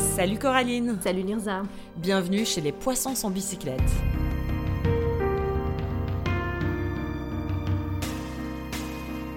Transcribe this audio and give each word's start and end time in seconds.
Salut 0.00 0.38
Coraline 0.38 0.98
Salut 1.02 1.24
Nirza 1.24 1.62
Bienvenue 1.96 2.46
chez 2.46 2.62
les 2.62 2.72
Poissons 2.72 3.14
sans 3.14 3.30
bicyclette. 3.30 3.80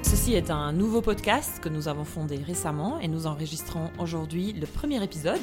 Ceci 0.03 0.33
est 0.35 0.49
un 0.49 0.71
nouveau 0.71 1.01
podcast 1.01 1.59
que 1.61 1.67
nous 1.67 1.89
avons 1.89 2.05
fondé 2.05 2.37
récemment 2.37 2.99
et 2.99 3.09
nous 3.09 3.27
enregistrons 3.27 3.91
aujourd'hui 3.99 4.53
le 4.53 4.65
premier 4.65 5.03
épisode. 5.03 5.39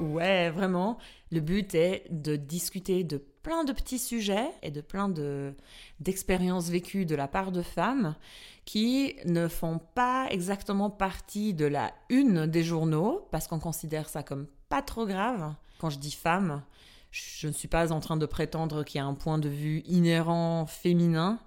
Ouais, 0.00 0.50
vraiment. 0.50 0.98
Le 1.30 1.40
but 1.40 1.74
est 1.74 2.04
de 2.10 2.36
discuter 2.36 3.02
de 3.02 3.22
plein 3.46 3.62
de 3.62 3.72
petits 3.72 4.00
sujets 4.00 4.50
et 4.64 4.72
de 4.72 4.80
plein 4.80 5.08
de, 5.08 5.54
d'expériences 6.00 6.68
vécues 6.68 7.06
de 7.06 7.14
la 7.14 7.28
part 7.28 7.52
de 7.52 7.62
femmes 7.62 8.16
qui 8.64 9.14
ne 9.24 9.46
font 9.46 9.78
pas 9.94 10.26
exactement 10.30 10.90
partie 10.90 11.54
de 11.54 11.64
la 11.64 11.92
une 12.08 12.46
des 12.46 12.64
journaux 12.64 13.28
parce 13.30 13.46
qu'on 13.46 13.60
considère 13.60 14.08
ça 14.08 14.24
comme 14.24 14.48
pas 14.68 14.82
trop 14.82 15.06
grave. 15.06 15.54
Quand 15.78 15.90
je 15.90 16.00
dis 16.00 16.10
femme, 16.10 16.64
je 17.12 17.46
ne 17.46 17.52
suis 17.52 17.68
pas 17.68 17.92
en 17.92 18.00
train 18.00 18.16
de 18.16 18.26
prétendre 18.26 18.82
qu'il 18.82 18.98
y 18.98 19.00
a 19.00 19.06
un 19.06 19.14
point 19.14 19.38
de 19.38 19.48
vue 19.48 19.84
inhérent 19.86 20.66
féminin. 20.66 21.38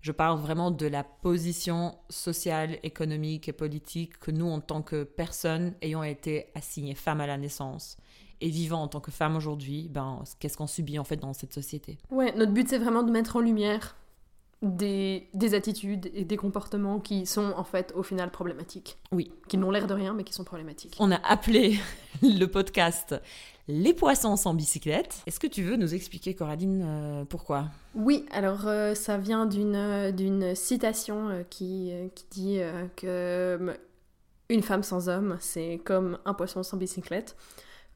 Je 0.00 0.10
parle 0.10 0.40
vraiment 0.40 0.70
de 0.70 0.86
la 0.86 1.04
position 1.04 1.98
sociale, 2.08 2.78
économique 2.82 3.50
et 3.50 3.52
politique 3.52 4.18
que 4.20 4.30
nous, 4.30 4.48
en 4.48 4.62
tant 4.62 4.80
que 4.80 5.04
personnes 5.04 5.74
ayant 5.82 6.02
été 6.02 6.46
assignées 6.54 6.94
femmes 6.94 7.20
à 7.20 7.26
la 7.26 7.36
naissance 7.36 7.98
et 8.42 8.50
vivant 8.50 8.82
en 8.82 8.88
tant 8.88 9.00
que 9.00 9.10
femme 9.10 9.36
aujourd'hui, 9.36 9.88
ben, 9.88 10.22
qu'est-ce 10.40 10.56
qu'on 10.56 10.66
subit 10.66 10.98
en 10.98 11.04
fait 11.04 11.16
dans 11.16 11.32
cette 11.32 11.54
société? 11.54 11.98
Ouais, 12.10 12.34
notre 12.36 12.52
but 12.52 12.68
c'est 12.68 12.78
vraiment 12.78 13.02
de 13.02 13.10
mettre 13.10 13.36
en 13.36 13.40
lumière 13.40 13.96
des, 14.62 15.28
des, 15.34 15.54
attitudes 15.54 16.10
et 16.14 16.24
des 16.24 16.36
comportements 16.36 17.00
qui 17.00 17.26
sont 17.26 17.52
en 17.56 17.64
fait 17.64 17.92
au 17.96 18.02
final 18.02 18.30
problématiques. 18.30 18.98
Oui. 19.10 19.32
Qui 19.48 19.58
n'ont 19.58 19.70
l'air 19.70 19.86
de 19.86 19.94
rien 19.94 20.14
mais 20.14 20.24
qui 20.24 20.32
sont 20.32 20.44
problématiques. 20.44 20.96
On 20.98 21.10
a 21.10 21.16
appelé 21.16 21.78
le 22.22 22.46
podcast 22.46 23.14
Les 23.66 23.92
poissons 23.92 24.36
sans 24.36 24.54
bicyclette. 24.54 25.22
Est-ce 25.26 25.40
que 25.40 25.48
tu 25.48 25.62
veux 25.62 25.76
nous 25.76 25.94
expliquer, 25.94 26.34
Coraline, 26.34 26.84
euh, 26.84 27.24
pourquoi? 27.24 27.66
Oui, 27.94 28.26
alors 28.30 28.66
euh, 28.66 28.94
ça 28.94 29.18
vient 29.18 29.46
d'une 29.46 29.74
euh, 29.74 30.54
citation 30.54 31.28
euh, 31.28 31.42
qui, 31.48 31.92
qui 32.14 32.24
dit 32.30 32.60
que 32.96 33.76
une 34.48 34.62
femme 34.62 34.82
sans 34.82 35.08
homme, 35.08 35.38
c'est 35.40 35.80
comme 35.84 36.18
un 36.24 36.34
poisson 36.34 36.62
sans 36.62 36.76
bicyclette. 36.76 37.36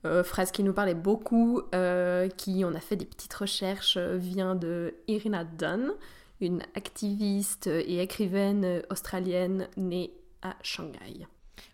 Euh, 0.06 0.22
phrase 0.24 0.50
qui 0.52 0.62
nous 0.62 0.72
parlait 0.72 0.94
beaucoup, 0.94 1.60
euh, 1.74 2.28
qui 2.28 2.62
on 2.64 2.74
a 2.74 2.80
fait 2.80 2.96
des 2.96 3.04
petites 3.04 3.34
recherches, 3.34 3.96
euh, 3.96 4.16
vient 4.16 4.54
de 4.54 4.94
Irina 5.08 5.44
Dunn, 5.44 5.92
une 6.40 6.62
activiste 6.74 7.66
et 7.66 8.00
écrivaine 8.00 8.82
australienne 8.90 9.68
née 9.76 10.12
à 10.42 10.54
Shanghai. 10.62 11.26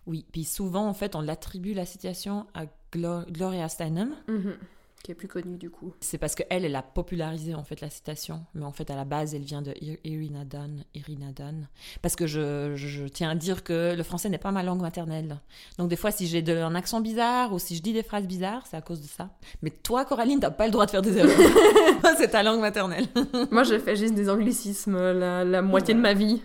Oui, 0.06 0.24
puis 0.32 0.44
souvent 0.44 0.86
en 0.88 0.94
fait 0.94 1.14
on 1.14 1.20
l'attribue 1.20 1.74
la 1.74 1.84
citation 1.84 2.46
à 2.54 2.64
Glo- 2.92 3.24
Gloria 3.30 3.68
Steinem. 3.68 4.14
Mhm. 4.28 4.54
Qui 5.02 5.10
est 5.10 5.14
plus 5.16 5.26
connue 5.26 5.56
du 5.58 5.68
coup. 5.68 5.92
C'est 6.00 6.16
parce 6.18 6.36
qu'elle, 6.36 6.64
elle 6.64 6.76
a 6.76 6.82
popularisé 6.82 7.54
en 7.56 7.64
fait 7.64 7.80
la 7.80 7.90
citation, 7.90 8.44
mais 8.54 8.64
en 8.64 8.70
fait 8.70 8.88
à 8.88 8.94
la 8.94 9.04
base 9.04 9.34
elle 9.34 9.42
vient 9.42 9.60
de 9.60 9.72
Ir- 9.80 9.98
Irina 10.04 10.44
Dunn, 10.44 10.84
Irina 10.94 11.32
Dunn. 11.32 11.66
Parce 12.02 12.14
que 12.14 12.28
je, 12.28 12.74
je- 12.76 12.86
je 12.86 13.04
tiens 13.06 13.30
à 13.30 13.34
dire 13.34 13.64
que 13.64 13.94
le 13.96 14.02
français 14.04 14.28
n'est 14.28 14.38
pas 14.38 14.52
ma 14.52 14.62
langue 14.62 14.80
maternelle. 14.80 15.38
Donc 15.76 15.88
des 15.88 15.96
fois 15.96 16.12
si 16.12 16.28
j'ai 16.28 16.48
un 16.52 16.74
accent 16.76 17.00
bizarre 17.00 17.52
ou 17.52 17.58
si 17.58 17.74
je 17.74 17.82
dis 17.82 17.92
des 17.92 18.04
phrases 18.04 18.28
bizarres, 18.28 18.64
c'est 18.70 18.76
à 18.76 18.80
cause 18.80 19.00
de 19.00 19.08
ça. 19.08 19.30
Mais 19.62 19.70
toi 19.70 20.04
Coraline, 20.04 20.38
t'as 20.38 20.50
pas 20.52 20.66
le 20.66 20.70
droit 20.72 20.86
de 20.86 20.92
faire 20.92 21.02
des 21.02 21.16
erreurs. 21.18 21.36
c'est 22.18 22.28
ta 22.28 22.42
langue 22.44 22.60
maternelle. 22.60 23.06
Moi, 23.50 23.64
je 23.64 23.78
fais 23.78 23.96
juste 23.96 24.14
des 24.14 24.28
anglicismes 24.30 24.96
la, 25.12 25.44
la 25.44 25.62
moitié 25.62 25.94
de 25.94 26.00
ma 26.00 26.14
vie. 26.14 26.42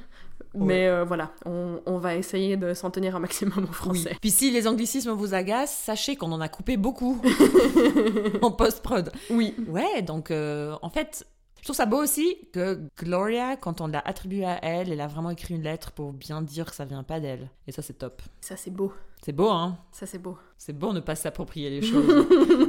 Mais 0.55 0.87
euh, 0.87 1.03
voilà, 1.03 1.31
on, 1.45 1.81
on 1.85 1.97
va 1.97 2.15
essayer 2.15 2.57
de 2.57 2.73
s'en 2.73 2.89
tenir 2.89 3.15
un 3.15 3.19
maximum 3.19 3.65
au 3.69 3.73
français. 3.73 4.15
Puis 4.21 4.31
si 4.31 4.51
les 4.51 4.67
anglicismes 4.67 5.11
vous 5.11 5.33
agacent, 5.33 5.73
sachez 5.73 6.15
qu'on 6.15 6.31
en 6.31 6.41
a 6.41 6.49
coupé 6.49 6.77
beaucoup 6.77 7.21
en 8.41 8.51
post-prod. 8.51 9.11
Oui. 9.29 9.55
Ouais, 9.67 10.01
donc 10.01 10.31
euh, 10.31 10.75
en 10.81 10.89
fait, 10.89 11.25
je 11.59 11.63
trouve 11.63 11.75
ça 11.75 11.85
beau 11.85 11.97
aussi 12.01 12.37
que 12.53 12.79
Gloria, 12.97 13.55
quand 13.57 13.81
on 13.81 13.87
l'a 13.87 13.99
attribué 13.99 14.45
à 14.45 14.63
elle, 14.63 14.91
elle 14.91 15.01
a 15.01 15.07
vraiment 15.07 15.29
écrit 15.31 15.55
une 15.55 15.63
lettre 15.63 15.91
pour 15.91 16.13
bien 16.13 16.41
dire 16.41 16.65
que 16.65 16.75
ça 16.75 16.85
vient 16.85 17.03
pas 17.03 17.19
d'elle. 17.19 17.49
Et 17.67 17.71
ça, 17.71 17.81
c'est 17.81 17.93
top. 17.97 18.21
Ça, 18.41 18.55
c'est 18.55 18.71
beau. 18.71 18.93
C'est 19.23 19.31
beau, 19.33 19.49
hein 19.49 19.77
Ça, 19.91 20.05
c'est 20.05 20.19
beau. 20.19 20.37
C'est 20.57 20.73
beau 20.73 20.93
ne 20.93 20.99
pas 20.99 21.15
s'approprier 21.15 21.69
les 21.69 21.81
choses. 21.81 22.05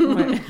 Ouais. 0.08 0.40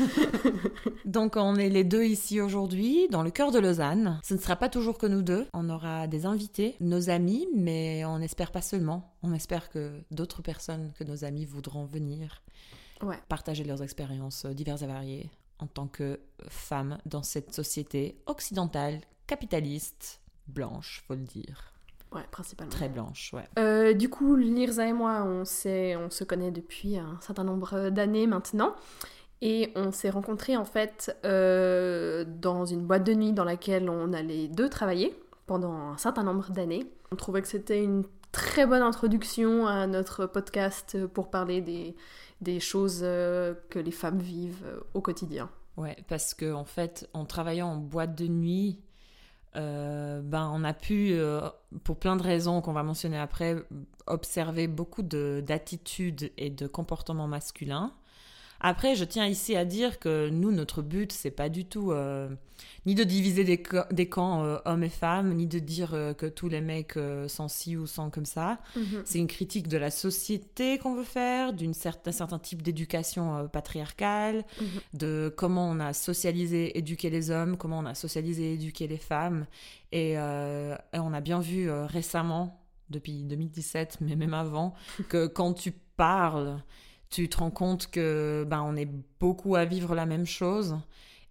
Donc 1.04 1.36
on 1.36 1.56
est 1.56 1.68
les 1.68 1.84
deux 1.84 2.04
ici 2.04 2.40
aujourd'hui, 2.40 3.08
dans 3.10 3.22
le 3.22 3.30
cœur 3.30 3.50
de 3.50 3.58
Lausanne. 3.58 4.20
Ce 4.22 4.34
ne 4.34 4.38
sera 4.38 4.56
pas 4.56 4.68
toujours 4.68 4.98
que 4.98 5.06
nous 5.06 5.22
deux. 5.22 5.46
On 5.52 5.68
aura 5.68 6.06
des 6.06 6.26
invités, 6.26 6.76
nos 6.80 7.10
amis, 7.10 7.48
mais 7.56 8.04
on 8.04 8.20
espère 8.20 8.52
pas 8.52 8.62
seulement. 8.62 9.14
On 9.22 9.32
espère 9.32 9.68
que 9.70 10.00
d'autres 10.10 10.42
personnes 10.42 10.92
que 10.98 11.04
nos 11.04 11.24
amis 11.24 11.44
voudront 11.44 11.84
venir 11.86 12.42
Ouais. 13.02 13.18
partager 13.28 13.62
leurs 13.64 13.82
expériences 13.82 14.44
diverses 14.46 14.82
et 14.82 14.86
variées 14.86 15.30
en 15.58 15.66
tant 15.66 15.86
que 15.86 16.20
femmes 16.48 16.98
dans 17.06 17.22
cette 17.22 17.52
société 17.52 18.20
occidentale, 18.26 19.00
capitaliste, 19.26 20.20
blanche, 20.46 21.02
faut 21.06 21.14
le 21.14 21.22
dire. 21.22 21.72
Ouais, 22.12 22.22
principalement. 22.30 22.70
Très 22.70 22.88
blanche, 22.88 23.32
ouais. 23.34 23.44
Euh, 23.58 23.92
du 23.92 24.08
coup, 24.08 24.34
Lirza 24.36 24.86
et 24.86 24.92
moi, 24.92 25.22
on, 25.26 25.42
on 25.42 25.44
se 25.44 26.24
connaît 26.24 26.50
depuis 26.50 26.96
un 26.96 27.18
certain 27.20 27.44
nombre 27.44 27.90
d'années 27.90 28.26
maintenant. 28.26 28.74
Et 29.40 29.72
on 29.76 29.92
s'est 29.92 30.10
rencontrés 30.10 30.56
en 30.56 30.64
fait 30.64 31.16
euh, 31.24 32.24
dans 32.26 32.64
une 32.64 32.84
boîte 32.84 33.04
de 33.04 33.14
nuit 33.14 33.32
dans 33.32 33.44
laquelle 33.44 33.88
on 33.88 34.12
allait 34.12 34.48
deux 34.48 34.68
travailler 34.68 35.14
pendant 35.46 35.72
un 35.72 35.96
certain 35.96 36.24
nombre 36.24 36.50
d'années. 36.50 36.90
On 37.12 37.16
trouvait 37.16 37.40
que 37.40 37.48
c'était 37.48 37.82
une 37.82 38.04
très 38.32 38.66
bonne 38.66 38.82
introduction 38.82 39.66
à 39.66 39.86
notre 39.86 40.26
podcast 40.26 41.06
pour 41.06 41.30
parler 41.30 41.60
des, 41.60 41.94
des 42.40 42.60
choses 42.60 43.00
euh, 43.02 43.54
que 43.70 43.78
les 43.78 43.90
femmes 43.90 44.18
vivent 44.20 44.64
euh, 44.66 44.80
au 44.94 45.00
quotidien. 45.00 45.50
Ouais, 45.76 45.96
parce 46.08 46.34
que 46.34 46.52
en 46.52 46.64
fait, 46.64 47.08
en 47.12 47.24
travaillant 47.24 47.68
en 47.68 47.76
boîte 47.76 48.16
de 48.16 48.26
nuit, 48.26 48.80
euh, 49.56 50.20
ben 50.22 50.50
on 50.52 50.64
a 50.64 50.74
pu, 50.74 51.16
pour 51.84 51.98
plein 51.98 52.16
de 52.16 52.22
raisons 52.22 52.60
qu'on 52.60 52.72
va 52.72 52.82
mentionner 52.82 53.18
après, 53.18 53.56
observer 54.06 54.66
beaucoup 54.66 55.02
de- 55.02 55.42
d'attitudes 55.46 56.32
et 56.36 56.50
de 56.50 56.66
comportements 56.66 57.28
masculins. 57.28 57.92
Après, 58.60 58.96
je 58.96 59.04
tiens 59.04 59.26
ici 59.26 59.54
à 59.56 59.64
dire 59.64 59.98
que 59.98 60.28
nous, 60.30 60.50
notre 60.50 60.82
but, 60.82 61.12
c'est 61.12 61.30
pas 61.30 61.48
du 61.48 61.64
tout 61.64 61.92
euh, 61.92 62.28
ni 62.86 62.94
de 62.96 63.04
diviser 63.04 63.44
des, 63.44 63.62
des 63.92 64.08
camps 64.08 64.42
euh, 64.42 64.56
hommes 64.64 64.82
et 64.82 64.88
femmes, 64.88 65.32
ni 65.34 65.46
de 65.46 65.60
dire 65.60 65.94
euh, 65.94 66.12
que 66.12 66.26
tous 66.26 66.48
les 66.48 66.60
mecs 66.60 66.94
sont 67.28 67.46
ci 67.46 67.76
ou 67.76 67.86
sont 67.86 68.10
comme 68.10 68.24
ça. 68.26 68.58
C'est 69.04 69.18
une 69.20 69.28
critique 69.28 69.68
de 69.68 69.76
la 69.78 69.90
société 69.92 70.78
qu'on 70.78 70.94
veut 70.96 71.04
faire, 71.04 71.52
d'un 71.52 71.72
certain, 71.72 72.10
certain 72.10 72.38
type 72.40 72.62
d'éducation 72.62 73.48
patriarcale, 73.48 74.44
Mhm. 74.60 74.66
de 74.94 75.34
comment 75.36 75.68
on 75.70 75.78
a 75.80 75.92
socialisé, 75.92 76.76
éduqué 76.76 77.10
les 77.10 77.30
hommes, 77.30 77.56
comment 77.56 77.78
on 77.78 77.86
a 77.86 77.94
socialisé, 77.94 78.54
éduqué 78.54 78.88
les 78.88 78.96
femmes. 78.98 79.46
Et, 79.92 80.12
et 80.12 80.18
on 80.94 81.12
a 81.12 81.20
bien 81.20 81.40
vu 81.40 81.70
récemment, 81.70 82.60
depuis 82.90 83.22
2017, 83.22 83.98
mais 84.00 84.16
même 84.16 84.34
avant, 84.34 84.74
que 85.08 85.26
quand 85.26 85.52
tu 85.52 85.72
parles, 85.96 86.62
tu 87.10 87.28
te 87.28 87.38
rends 87.38 87.50
compte 87.50 87.90
que 87.90 88.44
ben, 88.48 88.62
on 88.62 88.76
est 88.76 88.88
beaucoup 89.20 89.56
à 89.56 89.64
vivre 89.64 89.94
la 89.94 90.06
même 90.06 90.26
chose. 90.26 90.76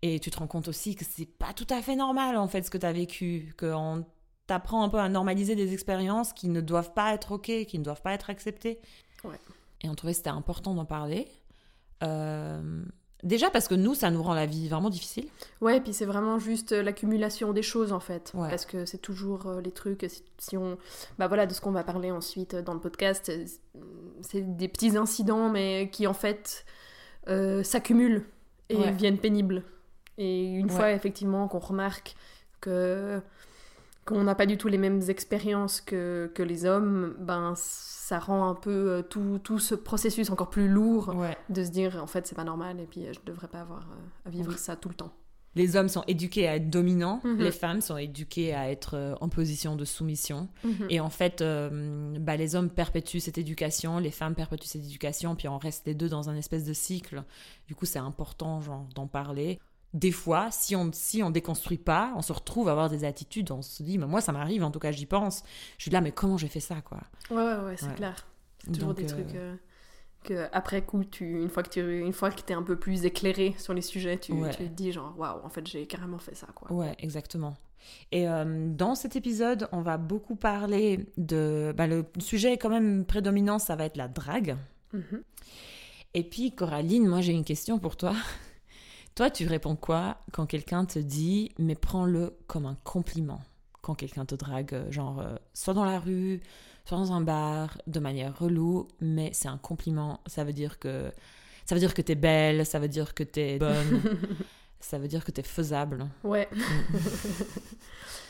Et 0.01 0.19
tu 0.19 0.29
te 0.29 0.37
rends 0.37 0.47
compte 0.47 0.67
aussi 0.67 0.95
que 0.95 1.03
c'est 1.09 1.25
pas 1.25 1.53
tout 1.53 1.67
à 1.69 1.81
fait 1.81 1.95
normal, 1.95 2.37
en 2.37 2.47
fait, 2.47 2.63
ce 2.63 2.69
que 2.69 2.77
tu 2.77 2.85
as 2.85 2.93
vécu. 2.93 3.53
Qu'on 3.57 4.05
t'apprend 4.45 4.83
un 4.83 4.89
peu 4.89 4.99
à 4.99 5.09
normaliser 5.09 5.55
des 5.55 5.73
expériences 5.73 6.33
qui 6.33 6.49
ne 6.49 6.61
doivent 6.61 6.93
pas 6.93 7.13
être 7.13 7.33
OK, 7.33 7.51
qui 7.67 7.79
ne 7.79 7.83
doivent 7.83 8.01
pas 8.01 8.13
être 8.13 8.29
acceptées. 8.29 8.79
Ouais. 9.23 9.39
Et 9.81 9.89
on 9.89 9.95
trouvait 9.95 10.13
que 10.13 10.17
c'était 10.17 10.29
important 10.29 10.73
d'en 10.73 10.85
parler. 10.85 11.27
Euh, 12.03 12.83
Déjà 13.23 13.49
parce 13.49 13.67
que 13.67 13.73
nous, 13.75 13.95
ça 13.95 14.11
nous 14.11 14.21
rend 14.21 14.35
la 14.35 14.45
vie 14.45 14.67
vraiment 14.69 14.89
difficile. 14.91 15.27
Ouais, 15.59 15.81
puis 15.81 15.91
c'est 15.93 16.05
vraiment 16.05 16.37
juste 16.37 16.71
euh, 16.71 16.83
l'accumulation 16.83 17.51
des 17.51 17.63
choses 17.63 17.91
en 17.91 17.99
fait. 17.99 18.31
Ouais. 18.35 18.47
Parce 18.49 18.65
que 18.65 18.85
c'est 18.85 18.99
toujours 18.99 19.47
euh, 19.47 19.61
les 19.61 19.71
trucs, 19.71 20.05
si, 20.37 20.55
on. 20.55 20.77
Bah 21.17 21.27
voilà, 21.27 21.47
de 21.47 21.53
ce 21.53 21.59
qu'on 21.61 21.71
va 21.71 21.83
parler 21.83 22.11
ensuite 22.11 22.53
euh, 22.53 22.61
dans 22.61 22.73
le 22.75 22.79
podcast, 22.79 23.31
c'est 24.21 24.55
des 24.57 24.67
petits 24.67 24.95
incidents, 24.97 25.49
mais 25.49 25.89
qui 25.91 26.05
en 26.05 26.13
fait 26.13 26.63
euh, 27.27 27.63
s'accumulent 27.63 28.23
et 28.69 28.77
Ouais. 28.77 28.91
viennent 28.91 29.17
pénibles. 29.17 29.63
Et 30.19 30.45
une 30.45 30.67
Ouais. 30.67 30.75
fois 30.75 30.91
effectivement 30.91 31.47
qu'on 31.47 31.59
remarque 31.59 32.15
que 32.61 33.19
qu'on 34.05 34.23
n'a 34.23 34.35
pas 34.35 34.45
du 34.45 34.57
tout 34.57 34.69
les 34.69 34.77
mêmes 34.77 35.01
expériences 35.09 35.81
que, 35.81 36.31
que 36.33 36.41
les 36.41 36.65
hommes, 36.65 37.13
ben 37.19 37.53
ça 38.07 38.19
rend 38.19 38.47
un 38.49 38.55
peu 38.55 38.69
euh, 38.91 39.01
tout, 39.01 39.39
tout 39.43 39.59
ce 39.59 39.75
processus 39.75 40.29
encore 40.29 40.49
plus 40.49 40.69
lourd 40.69 41.13
Ouais. 41.15 41.37
de 41.49 41.63
se 41.65 41.69
dire 41.71 42.01
en 42.01 42.07
fait 42.07 42.25
c'est 42.25 42.35
pas 42.35 42.45
normal 42.45 42.79
et 42.79 42.85
puis 42.85 43.05
euh, 43.05 43.11
je 43.13 43.19
devrais 43.25 43.47
pas 43.49 43.59
avoir 43.61 43.81
euh, 43.91 44.27
à 44.27 44.29
vivre 44.29 44.51
Oui. 44.51 44.57
ça 44.57 44.75
tout 44.77 44.87
le 44.87 44.95
temps. 44.95 45.11
Les 45.55 45.75
hommes 45.75 45.89
sont 45.89 46.03
éduqués 46.07 46.47
à 46.47 46.55
être 46.55 46.69
dominants, 46.69 47.19
Mhm. 47.23 47.37
les 47.39 47.51
femmes 47.51 47.81
sont 47.81 47.97
éduquées 47.97 48.53
à 48.53 48.69
être 48.69 49.17
en 49.21 49.27
position 49.27 49.75
de 49.75 49.85
soumission. 49.85 50.49
Mhm. 50.63 50.85
Et 50.91 50.99
en 50.99 51.09
fait, 51.09 51.41
euh, 51.41 52.15
bah, 52.19 52.37
les 52.37 52.55
hommes 52.55 52.69
perpétuent 52.69 53.19
cette 53.19 53.39
éducation, 53.39 53.97
les 53.97 54.11
femmes 54.11 54.35
perpétuent 54.35 54.67
cette 54.67 54.83
éducation, 54.85 55.35
puis 55.35 55.47
on 55.47 55.57
reste 55.57 55.87
les 55.87 55.95
deux 55.95 56.09
dans 56.09 56.29
un 56.29 56.35
espèce 56.35 56.63
de 56.63 56.73
cycle. 56.73 57.23
Du 57.65 57.73
coup, 57.73 57.85
c'est 57.85 57.97
important 57.97 58.61
genre, 58.61 58.85
d'en 58.93 59.07
parler. 59.07 59.59
Des 59.93 60.11
fois, 60.11 60.49
si 60.51 60.75
on 60.75 60.91
si 60.93 61.23
on 61.23 61.29
déconstruit 61.29 61.77
pas, 61.77 62.13
on 62.15 62.21
se 62.21 62.33
retrouve 62.33 62.67
à 62.67 62.71
avoir 62.71 62.89
des 62.89 63.03
attitudes, 63.03 63.51
on 63.51 63.61
se 63.61 63.83
dit, 63.83 63.97
mais 63.97 64.05
moi 64.05 64.21
ça 64.21 64.31
m'arrive, 64.31 64.63
en 64.63 64.71
tout 64.71 64.79
cas 64.79 64.91
j'y 64.91 65.05
pense. 65.05 65.43
Je 65.77 65.83
suis 65.83 65.91
là, 65.91 66.01
mais 66.01 66.11
comment 66.11 66.37
j'ai 66.37 66.49
fait 66.49 66.59
ça, 66.59 66.81
quoi? 66.81 66.99
Ouais, 67.29 67.37
ouais, 67.37 67.65
ouais, 67.65 67.77
c'est 67.77 67.95
clair. 67.95 68.27
C'est 68.63 68.71
toujours 68.71 68.93
des 68.93 69.05
trucs 69.05 69.35
euh, 69.35 69.55
que 70.23 70.47
après 70.51 70.83
coup, 70.83 71.03
tu, 71.03 71.41
une 71.41 71.49
fois 71.49 71.63
que 71.63 71.69
tu, 71.69 71.99
une 71.99 72.13
fois 72.13 72.31
que 72.31 72.41
t'es 72.41 72.53
un 72.53 72.63
peu 72.63 72.75
plus 72.75 73.05
éclairé 73.05 73.55
sur 73.57 73.73
les 73.73 73.81
sujets, 73.81 74.17
tu, 74.17 74.33
tu 74.51 74.57
te 74.57 74.63
dis 74.63 74.91
genre, 74.91 75.13
waouh, 75.17 75.43
en 75.43 75.49
fait 75.49 75.65
j'ai 75.65 75.85
carrément 75.87 76.19
fait 76.19 76.35
ça, 76.35 76.47
quoi. 76.53 76.71
Ouais, 76.71 76.95
exactement. 76.99 77.55
Et 78.11 78.27
euh, 78.27 78.67
dans 78.69 78.95
cet 78.95 79.15
épisode, 79.15 79.67
on 79.71 79.81
va 79.81 79.97
beaucoup 79.97 80.35
parler 80.35 81.05
de. 81.17 81.73
Bah, 81.75 81.87
le 81.87 82.05
sujet 82.19 82.53
est 82.53 82.57
quand 82.57 82.69
même 82.69 83.05
prédominant, 83.05 83.59
ça 83.59 83.75
va 83.75 83.85
être 83.85 83.97
la 83.97 84.07
drague. 84.07 84.57
Mhm. 84.93 85.23
Et 86.13 86.23
puis, 86.23 86.51
Coraline, 86.53 87.07
moi 87.07 87.21
j'ai 87.21 87.33
une 87.33 87.45
question 87.45 87.79
pour 87.79 87.95
toi. 87.97 88.13
toi, 89.17 89.31
tu 89.31 89.47
réponds 89.47 89.75
quoi 89.75 90.17
quand 90.31 90.45
quelqu'un 90.45 90.85
te 90.85 90.99
dit, 90.99 91.51
mais 91.57 91.73
prends-le 91.73 92.37
comme 92.45 92.67
un 92.67 92.77
compliment? 92.83 93.41
Quand 93.81 93.95
quelqu'un 93.95 94.25
te 94.25 94.35
drague, 94.35 94.75
euh, 94.75 94.91
genre, 94.91 95.19
euh, 95.19 95.35
soit 95.55 95.73
dans 95.73 95.85
la 95.85 95.99
rue, 95.99 96.39
soit 96.85 96.99
dans 96.99 97.11
un 97.13 97.21
bar, 97.21 97.79
de 97.87 97.99
manière 97.99 98.37
relou, 98.37 98.87
mais 99.01 99.31
c'est 99.33 99.47
un 99.47 99.57
compliment. 99.57 100.21
Ça 100.27 100.43
veut 100.43 100.53
dire 100.53 100.77
que. 100.77 101.11
Ça 101.65 101.73
veut 101.73 101.79
dire 101.79 101.95
que 101.95 102.03
t'es 102.03 102.13
belle, 102.13 102.63
ça 102.63 102.77
veut 102.77 102.87
dire 102.87 103.15
que 103.15 103.23
t'es 103.23 103.57
bonne. 103.59 104.03
ça 104.79 104.99
veut 104.99 105.07
dire 105.07 105.25
que 105.25 105.31
tu 105.31 105.39
es 105.39 105.43
faisable. 105.43 106.07
Ouais. 106.23 106.47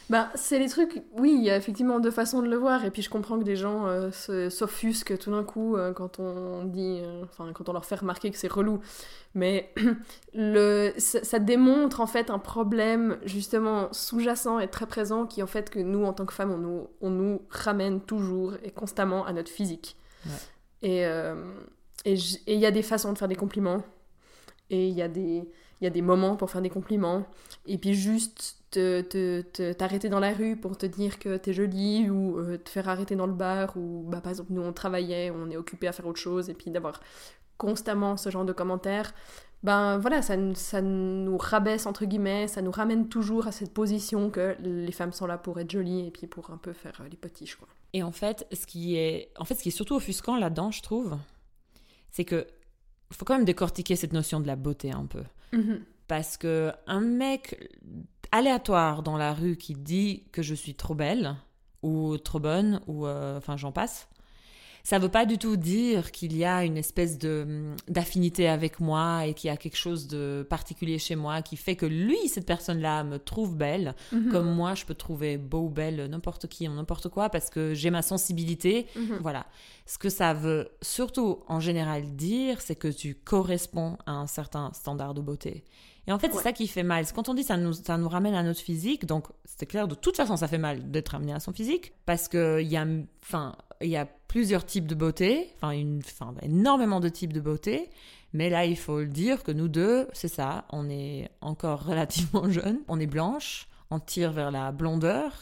bah, 0.09 0.31
c'est 0.35 0.57
les 0.57 0.69
trucs, 0.69 1.03
oui, 1.17 1.35
il 1.37 1.43
y 1.43 1.49
a 1.49 1.57
effectivement 1.57 1.99
deux 1.99 2.11
façons 2.11 2.41
de 2.41 2.47
le 2.47 2.55
voir, 2.55 2.85
et 2.85 2.91
puis 2.91 3.01
je 3.01 3.09
comprends 3.09 3.37
que 3.37 3.43
des 3.43 3.57
gens 3.57 3.87
euh, 3.87 4.09
s'offusquent 4.49 5.17
tout 5.17 5.31
d'un 5.31 5.43
coup 5.43 5.75
euh, 5.75 5.91
quand 5.91 6.19
on 6.19 6.63
dit, 6.63 7.01
euh, 7.03 7.23
enfin, 7.23 7.51
quand 7.53 7.67
on 7.67 7.73
leur 7.73 7.83
fait 7.83 7.95
remarquer 7.95 8.31
que 8.31 8.37
c'est 8.37 8.51
relou. 8.51 8.79
Mais 9.33 9.73
le, 10.33 10.93
ça, 10.97 11.39
démontre 11.39 11.99
en 11.99 12.07
fait 12.07 12.29
un 12.29 12.39
problème 12.39 13.17
justement 13.25 13.91
sous-jacent 13.91 14.59
et 14.59 14.69
très 14.69 14.85
présent 14.85 15.25
qui 15.25 15.43
en 15.43 15.47
fait 15.47 15.69
que 15.69 15.79
nous, 15.79 16.05
en 16.05 16.13
tant 16.13 16.25
que 16.25 16.33
femmes, 16.33 16.51
on 16.51 16.57
nous, 16.57 16.87
on 17.01 17.09
nous 17.09 17.41
ramène 17.49 17.99
toujours 17.99 18.53
et 18.63 18.71
constamment 18.71 19.25
à 19.25 19.33
notre 19.33 19.51
physique. 19.51 19.97
Et 20.83 21.03
il 22.05 22.45
y 22.47 22.65
a 22.65 22.71
des 22.71 22.81
façons 22.81 23.11
de 23.11 23.17
faire 23.17 23.27
des 23.27 23.35
compliments, 23.35 23.83
et 24.69 24.87
il 24.87 24.93
y 24.93 25.01
a 25.01 25.09
des 25.09 25.49
il 25.81 25.83
y 25.83 25.87
a 25.87 25.89
des 25.89 26.01
moments 26.01 26.35
pour 26.35 26.49
faire 26.49 26.61
des 26.61 26.69
compliments, 26.69 27.25
et 27.65 27.77
puis 27.77 27.93
juste 27.93 28.57
t'arrêter 28.71 29.43
te, 29.47 30.07
te, 30.07 30.07
dans 30.07 30.19
la 30.19 30.33
rue 30.33 30.55
pour 30.55 30.77
te 30.77 30.85
dire 30.85 31.19
que 31.19 31.37
t'es 31.37 31.53
jolie, 31.53 32.09
ou 32.09 32.37
euh, 32.39 32.57
te 32.57 32.69
faire 32.69 32.89
arrêter 32.89 33.15
dans 33.15 33.27
le 33.27 33.33
bar, 33.33 33.75
ou 33.77 34.03
bah, 34.07 34.21
par 34.21 34.31
exemple 34.31 34.53
nous 34.53 34.61
on 34.61 34.73
travaillait, 34.73 35.31
on 35.31 35.49
est 35.49 35.57
occupé 35.57 35.87
à 35.87 35.91
faire 35.91 36.07
autre 36.07 36.19
chose, 36.19 36.49
et 36.49 36.53
puis 36.53 36.71
d'avoir 36.71 36.99
constamment 37.57 38.17
ce 38.17 38.29
genre 38.29 38.45
de 38.45 38.53
commentaires, 38.53 39.13
ben 39.63 39.97
voilà, 39.97 40.21
ça, 40.21 40.35
ça 40.53 40.81
nous 40.81 41.37
rabaisse 41.37 41.87
entre 41.87 42.05
guillemets, 42.05 42.47
ça 42.47 42.61
nous 42.61 42.71
ramène 42.71 43.09
toujours 43.09 43.47
à 43.47 43.51
cette 43.51 43.73
position 43.73 44.29
que 44.29 44.55
les 44.59 44.91
femmes 44.91 45.11
sont 45.11 45.25
là 45.25 45.37
pour 45.37 45.59
être 45.59 45.71
jolies 45.71 46.07
et 46.07 46.11
puis 46.11 46.27
pour 46.27 46.51
un 46.51 46.57
peu 46.57 46.73
faire 46.73 47.01
euh, 47.01 47.07
les 47.09 47.17
potiches 47.17 47.55
quoi. 47.55 47.67
Et 47.93 48.03
en 48.03 48.11
fait, 48.11 48.45
ce 48.51 48.65
qui 48.67 48.97
est, 48.97 49.31
en 49.37 49.45
fait, 49.45 49.55
ce 49.55 49.63
qui 49.63 49.69
est 49.69 49.71
surtout 49.71 49.95
offusquant 49.95 50.37
là-dedans, 50.37 50.71
je 50.71 50.83
trouve, 50.83 51.17
c'est 52.11 52.25
que 52.25 52.45
faut 53.11 53.25
quand 53.25 53.35
même 53.35 53.45
décortiquer 53.45 53.95
cette 53.95 54.13
notion 54.13 54.39
de 54.39 54.47
la 54.47 54.55
beauté 54.55 54.91
un 54.91 55.05
peu. 55.05 55.23
Mhm. 55.51 55.81
Parce 56.07 56.37
que 56.37 56.71
un 56.87 57.01
mec 57.01 57.69
aléatoire 58.31 59.03
dans 59.03 59.17
la 59.17 59.33
rue 59.33 59.57
qui 59.57 59.73
dit 59.73 60.23
que 60.31 60.41
je 60.41 60.53
suis 60.53 60.75
trop 60.75 60.95
belle 60.95 61.35
ou 61.83 62.17
trop 62.17 62.39
bonne 62.39 62.81
ou 62.87 63.05
euh, 63.05 63.37
enfin 63.37 63.57
j'en 63.57 63.71
passe, 63.71 64.07
ça 64.87 64.99
veut 64.99 65.09
pas 65.09 65.25
du 65.25 65.37
tout 65.37 65.57
dire 65.57 66.13
qu'il 66.13 66.37
y 66.37 66.45
a 66.45 66.63
une 66.63 66.77
espèce 66.77 67.17
de 67.17 67.75
d'affinité 67.89 68.47
avec 68.47 68.79
moi 68.79 69.25
et 69.25 69.33
qu'il 69.33 69.49
y 69.49 69.51
a 69.51 69.57
quelque 69.57 69.75
chose 69.75 70.07
de 70.07 70.47
particulier 70.49 70.97
chez 70.97 71.17
moi 71.17 71.41
qui 71.41 71.57
fait 71.57 71.75
que 71.75 71.85
lui 71.85 72.29
cette 72.29 72.45
personne-là 72.45 73.03
me 73.03 73.19
trouve 73.19 73.57
belle 73.57 73.95
mhm. 74.13 74.31
comme 74.31 74.49
moi 74.49 74.75
je 74.75 74.85
peux 74.85 74.95
trouver 74.95 75.37
beau 75.37 75.63
ou 75.63 75.69
belle 75.69 76.05
n'importe 76.09 76.47
qui 76.47 76.69
n'importe 76.69 77.09
quoi 77.09 77.29
parce 77.29 77.49
que 77.49 77.73
j'ai 77.73 77.89
ma 77.89 78.01
sensibilité 78.01 78.87
mhm. 78.95 79.17
voilà 79.19 79.45
ce 79.85 79.97
que 79.97 80.07
ça 80.07 80.33
veut 80.33 80.69
surtout 80.81 81.39
en 81.49 81.59
général 81.59 82.15
dire 82.15 82.61
c'est 82.61 82.77
que 82.77 82.87
tu 82.87 83.13
corresponds 83.13 83.97
à 84.05 84.13
un 84.13 84.27
certain 84.27 84.71
standard 84.71 85.13
de 85.13 85.19
beauté 85.19 85.65
et 86.07 86.11
en 86.13 86.19
fait, 86.19 86.31
c'est 86.33 86.41
ça 86.41 86.53
qui 86.53 86.67
fait 86.67 86.83
mal. 86.83 87.05
Quand 87.13 87.27
on 87.27 87.33
dit 87.33 87.43
ça 87.43 87.57
nous, 87.57 87.73
ça 87.73 87.97
nous 87.97 88.07
ramène 88.07 88.33
à 88.33 88.41
notre 88.41 88.61
physique, 88.61 89.05
donc 89.05 89.27
c'est 89.43 89.65
clair, 89.65 89.87
de 89.87 89.95
toute 89.95 90.15
façon, 90.15 90.37
ça 90.37 90.47
fait 90.47 90.57
mal 90.57 90.89
d'être 90.89 91.09
ramené 91.09 91.33
à 91.33 91.39
son 91.41 91.51
physique, 91.51 91.93
parce 92.05 92.29
qu'il 92.29 92.61
y, 92.61 92.77
a, 92.77 92.85
enfin, 93.23 93.55
il 93.81 93.89
y 93.89 93.97
a 93.97 94.05
plusieurs 94.05 94.65
types 94.65 94.87
de 94.87 94.95
beauté, 94.95 95.49
enfin, 95.55 95.71
une, 95.71 95.99
enfin, 95.99 96.33
énormément 96.41 97.01
de 97.01 97.09
types 97.09 97.33
de 97.33 97.41
beauté. 97.41 97.89
Mais 98.33 98.49
là, 98.49 98.65
il 98.65 98.77
faut 98.77 98.99
le 98.99 99.07
dire 99.07 99.43
que 99.43 99.51
nous 99.51 99.67
deux, 99.67 100.07
c'est 100.13 100.27
ça, 100.27 100.65
on 100.69 100.89
est 100.89 101.29
encore 101.41 101.83
relativement 101.85 102.49
jeunes, 102.49 102.79
on 102.87 102.99
est 102.99 103.07
blanches, 103.07 103.67
on 103.89 103.99
tire 103.99 104.31
vers 104.31 104.51
la 104.51 104.71
blondeur, 104.71 105.33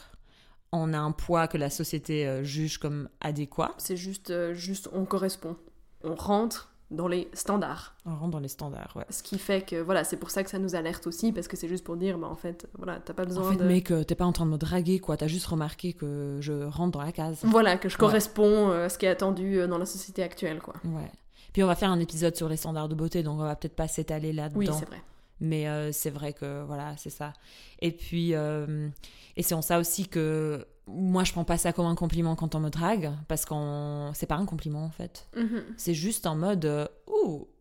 on 0.72 0.92
a 0.92 0.98
un 0.98 1.12
poids 1.12 1.46
que 1.46 1.58
la 1.58 1.70
société 1.70 2.26
euh, 2.26 2.42
juge 2.42 2.78
comme 2.78 3.08
adéquat. 3.20 3.72
C'est 3.78 3.96
juste, 3.96 4.30
euh, 4.30 4.52
juste, 4.54 4.88
on 4.92 5.04
correspond. 5.04 5.56
On 6.02 6.14
rentre 6.14 6.75
dans 6.90 7.08
les 7.08 7.28
standards. 7.32 7.96
On 8.04 8.14
rentre 8.14 8.30
dans 8.30 8.38
les 8.38 8.48
standards, 8.48 8.92
ouais. 8.94 9.04
Ce 9.10 9.22
qui 9.22 9.38
fait 9.38 9.66
que, 9.66 9.80
voilà, 9.80 10.04
c'est 10.04 10.16
pour 10.16 10.30
ça 10.30 10.44
que 10.44 10.50
ça 10.50 10.58
nous 10.58 10.76
alerte 10.76 11.06
aussi, 11.06 11.32
parce 11.32 11.48
que 11.48 11.56
c'est 11.56 11.66
juste 11.66 11.84
pour 11.84 11.96
dire, 11.96 12.16
bah 12.16 12.28
en 12.28 12.36
fait, 12.36 12.68
voilà, 12.78 13.00
t'as 13.00 13.12
pas 13.12 13.24
besoin 13.24 13.48
en 13.48 13.52
fait, 13.52 13.56
de... 13.56 13.64
mec, 13.64 13.92
t'es 14.06 14.14
pas 14.14 14.24
en 14.24 14.32
train 14.32 14.46
de 14.46 14.52
me 14.52 14.56
draguer, 14.56 15.00
quoi, 15.00 15.16
t'as 15.16 15.26
juste 15.26 15.46
remarqué 15.46 15.94
que 15.94 16.38
je 16.40 16.64
rentre 16.64 16.92
dans 16.92 17.02
la 17.02 17.10
case. 17.10 17.40
Voilà, 17.42 17.76
que 17.76 17.88
je 17.88 17.98
corresponds 17.98 18.70
euh, 18.70 18.86
à 18.86 18.88
ce 18.88 18.98
qui 18.98 19.06
est 19.06 19.08
attendu 19.08 19.58
euh, 19.58 19.66
dans 19.66 19.78
la 19.78 19.86
société 19.86 20.22
actuelle, 20.22 20.60
quoi. 20.60 20.74
Ouais. 20.84 21.10
Puis 21.52 21.64
on 21.64 21.66
va 21.66 21.74
faire 21.74 21.90
un 21.90 21.98
épisode 21.98 22.36
sur 22.36 22.48
les 22.48 22.56
standards 22.56 22.88
de 22.88 22.94
beauté, 22.94 23.24
donc 23.24 23.40
on 23.40 23.44
va 23.44 23.56
peut-être 23.56 23.76
pas 23.76 23.88
s'étaler 23.88 24.32
là-dedans. 24.32 24.60
Oui, 24.60 24.68
c'est 24.72 24.86
vrai. 24.86 25.02
Mais 25.40 25.68
euh, 25.68 25.90
c'est 25.90 26.10
vrai 26.10 26.34
que, 26.34 26.62
voilà, 26.64 26.96
c'est 26.96 27.10
ça. 27.10 27.32
Et 27.80 27.90
puis, 27.90 28.32
et 28.32 29.42
c'est 29.42 29.54
en 29.54 29.62
ça 29.62 29.80
aussi 29.80 30.06
que 30.06 30.64
moi 30.86 31.24
je 31.24 31.32
prends 31.32 31.44
pas 31.44 31.58
ça 31.58 31.72
comme 31.72 31.86
un 31.86 31.94
compliment 31.94 32.36
quand 32.36 32.54
on 32.54 32.60
me 32.60 32.70
drague 32.70 33.12
parce 33.28 33.44
qu'on 33.44 34.12
c'est 34.14 34.26
pas 34.26 34.36
un 34.36 34.46
compliment 34.46 34.84
en 34.84 34.90
fait. 34.90 35.26
Mhm. 35.36 35.64
c'est 35.76 35.94
juste 35.94 36.26
en 36.26 36.36
mode 36.36 36.64
euh, 36.64 36.86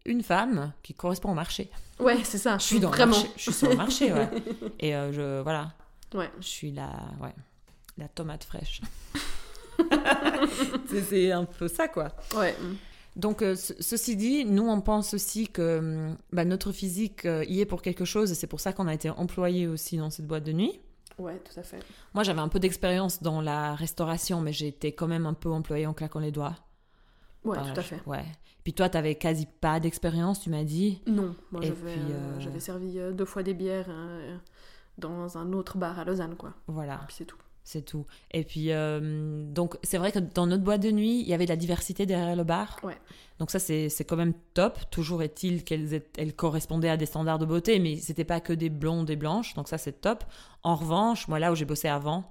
une 0.05 0.21
femme 0.21 0.73
qui 0.83 0.93
correspond 0.93 1.31
au 1.31 1.35
marché. 1.35 1.69
Ouais 1.99 2.23
c'est 2.23 2.37
ça 2.37 2.57
je 2.57 2.63
suis 2.63 2.79
dans 2.79 2.91
vraiment. 2.91 3.17
je 3.35 3.41
suis 3.41 3.53
sur 3.53 3.69
le 3.69 3.75
marché 3.75 4.13
ouais. 4.13 4.29
Et 4.79 4.95
euh, 4.95 5.11
je 5.11 5.41
voilà. 5.41 5.73
Ouais. 6.13 6.29
Je 6.39 6.47
suis 6.47 6.71
la 6.71 6.91
ouais 7.21 7.33
la 7.97 8.07
tomate 8.07 8.43
fraîche. 8.43 8.81
C'est 10.87 11.31
un 11.31 11.45
peu 11.45 11.67
ça 11.67 11.87
quoi. 11.87 12.11
Ouais. 12.35 12.55
Donc, 13.15 13.41
euh, 13.41 13.55
ceci 13.55 14.17
dit, 14.17 14.43
nous, 14.43 14.67
on 14.67 14.81
pense 14.81 15.13
aussi 15.13 15.47
que 15.47 16.11
bah, 16.33 16.43
notre 16.43 16.73
physique 16.73 17.23
y 17.23 17.61
est 17.61 17.65
pour 17.65 17.81
quelque 17.81 18.03
chose, 18.03 18.31
et 18.31 18.35
c'est 18.35 18.47
pour 18.47 18.59
ça 18.59 18.73
qu'on 18.73 18.87
a 18.87 18.93
été 18.93 19.09
employé 19.09 19.67
aussi 19.67 19.95
dans 19.95 20.09
cette 20.09 20.27
boîte 20.27 20.43
de 20.43 20.51
nuit. 20.51 20.81
Ouais, 21.17 21.39
tout 21.39 21.59
à 21.59 21.63
fait. 21.63 21.79
Moi, 22.13 22.23
j'avais 22.23 22.41
un 22.41 22.47
peu 22.47 22.59
d'expérience 22.59 23.21
dans 23.21 23.41
la 23.41 23.75
restauration, 23.75 24.41
mais 24.41 24.51
j'étais 24.53 24.91
quand 24.91 25.07
même 25.07 25.25
un 25.25 25.33
peu 25.33 25.49
employée 25.49 25.87
en 25.87 25.93
claquant 25.93 26.19
les 26.19 26.31
doigts. 26.31 26.55
Ouais, 27.43 27.57
tout 27.57 27.79
à 27.79 27.83
fait. 27.83 28.01
Ouais. 28.05 28.25
Puis 28.65 28.73
toi, 28.73 28.89
tu 28.89 28.97
n'avais 28.97 29.13
quasi 29.13 29.45
pas 29.45 29.79
d'expérience, 29.79 30.41
tu 30.41 30.49
m'as 30.49 30.63
dit 30.63 30.99
Non, 31.05 31.35
moi 31.51 31.61
euh, 31.63 31.71
euh, 31.85 32.39
j'avais 32.39 32.59
servi 32.59 32.97
euh, 32.97 33.11
deux 33.11 33.25
fois 33.25 33.43
des 33.43 33.53
bières 33.53 33.89
dans 34.97 35.37
un 35.37 35.53
autre 35.53 35.77
bar 35.77 35.99
à 35.99 36.03
Lausanne, 36.03 36.35
quoi. 36.35 36.53
Voilà. 36.67 36.95
Et 36.95 37.05
puis 37.05 37.15
c'est 37.19 37.25
tout. 37.25 37.37
C'est 37.65 37.83
tout. 37.83 38.05
Et 38.31 38.43
puis, 38.43 38.69
donc, 38.69 39.75
c'est 39.81 39.97
vrai 39.97 40.11
que 40.11 40.19
dans 40.19 40.45
notre 40.45 40.63
boîte 40.63 40.81
de 40.81 40.91
nuit, 40.91 41.21
il 41.21 41.27
y 41.27 41.33
avait 41.33 41.45
de 41.45 41.49
la 41.49 41.55
diversité 41.55 42.05
derrière 42.05 42.35
le 42.35 42.43
bar. 42.43 42.79
Ouais. 42.83 42.95
Donc 43.39 43.51
ça, 43.51 43.59
c'est 43.59 44.05
quand 44.07 44.15
même 44.15 44.33
top. 44.53 44.79
Toujours 44.91 45.21
est-il 45.21 45.63
qu'elles 45.63 46.01
elles 46.17 46.33
correspondaient 46.33 46.89
à 46.89 46.97
des 46.97 47.05
standards 47.05 47.39
de 47.39 47.45
beauté, 47.45 47.79
mais 47.79 47.97
c'était 47.97 48.23
pas 48.23 48.39
que 48.39 48.53
des 48.53 48.69
blondes 48.69 49.09
et 49.09 49.15
blanches, 49.15 49.53
donc 49.55 49.67
ça, 49.67 49.77
c'est 49.77 50.01
top. 50.01 50.23
En 50.63 50.75
revanche, 50.75 51.27
moi, 51.27 51.39
là 51.39 51.51
où 51.51 51.55
j'ai 51.55 51.65
bossé 51.65 51.87
avant, 51.87 52.29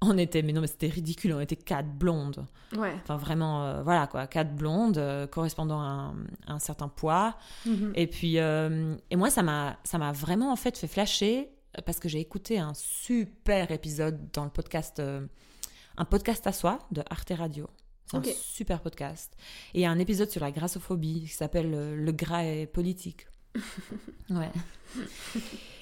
on 0.00 0.16
était, 0.16 0.42
mais 0.42 0.52
non, 0.52 0.62
mais 0.62 0.66
c'était 0.66 0.88
ridicule, 0.88 1.34
on 1.34 1.40
était 1.40 1.56
quatre 1.56 1.88
blondes. 1.88 2.46
Ouais. 2.76 2.94
Enfin, 3.02 3.16
vraiment, 3.16 3.64
euh, 3.64 3.82
voilà, 3.82 4.06
quoi, 4.06 4.26
quatre 4.26 4.54
blondes 4.54 4.98
euh, 4.98 5.26
correspondant 5.26 5.80
à 5.80 6.12
un, 6.46 6.58
certain 6.58 6.88
poids. 6.88 7.36
Mm-hmm. 7.66 7.92
Et 7.94 8.06
puis, 8.06 8.38
euh, 8.38 8.94
et 9.10 9.16
moi, 9.16 9.30
ça 9.30 9.42
m'a 9.42 10.12
vraiment, 10.12 10.52
en 10.52 10.56
fait, 10.56 10.78
fait 10.78 10.86
flasher, 10.86 11.50
parce 11.84 12.00
que 12.00 12.08
j'ai 12.08 12.20
écouté 12.20 12.58
un 12.58 12.72
super 12.74 13.70
épisode 13.70 14.30
dans 14.32 14.44
le 14.44 14.50
podcast, 14.50 15.00
un 15.00 16.04
podcast 16.04 16.46
à 16.46 16.52
soi 16.52 16.78
de 16.90 17.02
Arte 17.10 17.32
Radio. 17.36 17.68
C'est 18.10 18.16
un 18.16 18.22
super 18.40 18.80
podcast. 18.80 19.32
Et 19.74 19.80
il 19.80 19.82
y 19.82 19.84
a 19.84 19.90
un 19.90 19.98
épisode 19.98 20.30
sur 20.30 20.40
la 20.40 20.52
grassophobie 20.52 21.22
qui 21.22 21.34
s'appelle 21.34 21.72
euh, 21.74 21.96
Le 21.96 22.12
gras 22.12 22.44
est 22.44 22.66
politique. 22.66 23.26
ouais. 24.30 24.50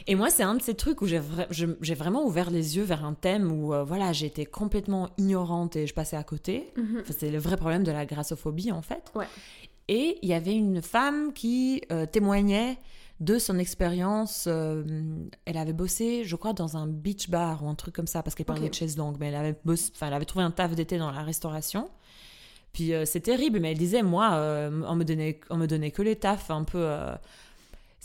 Et 0.07 0.15
moi, 0.15 0.31
c'est 0.31 0.43
un 0.43 0.55
de 0.55 0.63
ces 0.63 0.75
trucs 0.75 1.03
où 1.03 1.07
j'ai 1.07 1.19
vraiment 1.95 2.25
ouvert 2.25 2.51
les 2.51 2.77
yeux 2.77 2.83
vers 2.83 3.05
un 3.05 3.15
thème 3.15 3.53
où 3.53 3.75
euh, 3.75 3.85
voilà, 3.85 4.13
j'étais 4.13 4.47
complètement 4.47 5.11
ignorante 5.19 5.77
et 5.77 5.87
je 5.87 5.95
passais 5.95 6.17
à 6.17 6.25
côté. 6.25 6.73
Mhm. 6.77 7.03
c'est 7.11 7.31
le 7.31 7.39
vrai 7.39 7.57
problème 7.57 7.85
de 7.85 7.93
la 7.93 8.07
grassophobie, 8.07 8.73
en 8.73 8.83
fait. 8.83 9.13
Ouais. 9.15 9.27
Et 9.89 10.19
il 10.23 10.29
y 10.29 10.35
avait 10.35 10.55
une 10.55 10.81
femme 10.81 11.33
qui 11.35 11.83
euh, 11.93 12.07
témoignait 12.07 12.79
de 13.21 13.39
son 13.39 13.59
expérience. 13.59 14.47
elle 14.47 15.57
avait 15.57 15.73
bossé, 15.73 16.25
je 16.25 16.37
crois, 16.37 16.53
dans 16.53 16.77
un 16.77 16.87
beach 16.87 17.31
bar 17.31 17.65
ou 17.65 17.69
un 17.69 17.75
truc 17.75 17.95
comme 17.95 18.07
ça, 18.07 18.23
parce 18.23 18.35
qu'elle 18.35 18.47
parlait 18.47 18.69
de 18.69 18.75
chaise 18.75 18.97
longue, 18.97 19.17
mais 19.21 19.29
elle 19.29 19.35
avait, 19.35 19.57
elle 20.01 20.13
avait 20.13 20.25
trouvé 20.25 20.45
un 20.45 20.51
taf 20.51 20.75
d'été 20.75 20.99
dans 20.99 21.11
la 21.11 21.23
restauration. 21.23 21.89
Puis 22.73 22.93
euh, 22.93 23.05
c'est 23.05 23.21
terrible, 23.21 23.61
mais 23.61 23.71
elle 23.71 23.79
disait, 23.79 24.03
moi, 24.03 24.35
euh, 24.35 24.83
on, 24.87 24.97
me 24.97 25.05
donnait, 25.05 25.41
on 25.49 25.57
me 25.57 25.67
donnait 25.67 25.93
que 25.93 26.03
les 26.03 26.17
tafs 26.17 26.51
un 26.51 26.65
peu. 26.65 26.85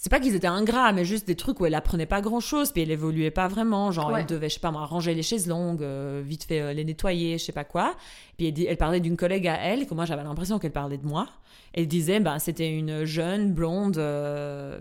C'est 0.02 0.10
pas 0.10 0.22
qu'ils 0.22 0.34
étaient 0.34 0.48
ingrats, 0.48 0.94
mais 0.94 1.04
juste 1.04 1.28
des 1.28 1.36
trucs 1.36 1.60
où 1.60 1.66
elle 1.66 1.76
apprenait 1.76 2.06
pas 2.06 2.22
grand 2.22 2.40
chose, 2.40 2.72
puis 2.72 2.84
elle 2.84 2.92
évoluait 2.92 3.32
pas 3.32 3.50
vraiment. 3.50 3.92
Genre, 3.92 4.12
Ouais. 4.12 4.22
elle 4.22 4.26
devait, 4.28 4.48
je 4.48 4.54
sais 4.54 4.60
pas 4.62 4.72
moi, 4.72 4.86
ranger 4.86 5.14
les 5.14 5.24
chaises 5.24 5.46
longues, 5.46 5.82
euh, 5.84 6.22
vite 6.26 6.46
fait 6.46 6.62
euh, 6.62 6.72
les 6.72 6.86
nettoyer, 6.86 7.38
je 7.38 7.44
sais 7.44 7.52
pas 7.52 7.66
quoi. 7.66 7.94
Puis 8.38 8.48
elle, 8.48 8.54
dit- 8.54 8.66
elle 8.66 8.78
parlait 8.78 9.02
d'une 9.02 9.18
collègue 9.18 9.46
à 9.50 9.56
elle, 9.58 9.86
que 9.88 9.94
moi 9.94 10.06
j'avais 10.06 10.24
l'impression 10.24 10.58
qu'elle 10.58 10.72
parlait 10.72 10.98
de 10.98 11.06
moi. 11.06 11.28
Elle 11.74 11.88
disait, 11.90 12.22
ben, 12.22 12.40
c'était 12.40 12.72
une 12.72 13.04
jeune 13.04 13.52
blonde, 13.54 13.98
euh, 13.98 14.80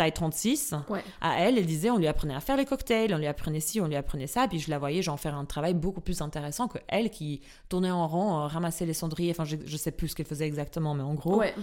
taille 0.00 0.12
36. 0.12 0.74
Ouais. 0.88 1.04
À 1.20 1.40
elle, 1.40 1.58
elle 1.58 1.66
disait, 1.66 1.90
on 1.90 1.98
lui 1.98 2.06
apprenait 2.06 2.34
à 2.34 2.40
faire 2.40 2.56
les 2.56 2.64
cocktails, 2.64 3.14
on 3.14 3.18
lui 3.18 3.26
apprenait 3.26 3.60
ci, 3.60 3.82
on 3.82 3.86
lui 3.86 3.96
apprenait 3.96 4.26
ça. 4.26 4.48
Puis 4.48 4.58
je 4.58 4.70
la 4.70 4.78
voyais, 4.78 5.02
genre, 5.02 5.20
faire 5.20 5.34
un 5.34 5.44
travail 5.44 5.74
beaucoup 5.74 6.00
plus 6.00 6.22
intéressant 6.22 6.68
que 6.68 6.78
elle 6.88 7.10
qui 7.10 7.42
tournait 7.68 7.90
en 7.90 8.06
rond, 8.08 8.38
euh, 8.40 8.46
ramassait 8.46 8.86
les 8.86 8.94
cendriers. 8.94 9.30
Enfin, 9.32 9.44
je, 9.44 9.56
je 9.62 9.76
sais 9.76 9.90
plus 9.90 10.08
ce 10.08 10.16
qu'elle 10.16 10.24
faisait 10.26 10.46
exactement, 10.46 10.94
mais 10.94 11.02
en 11.02 11.12
gros. 11.12 11.36
Ouais. 11.36 11.54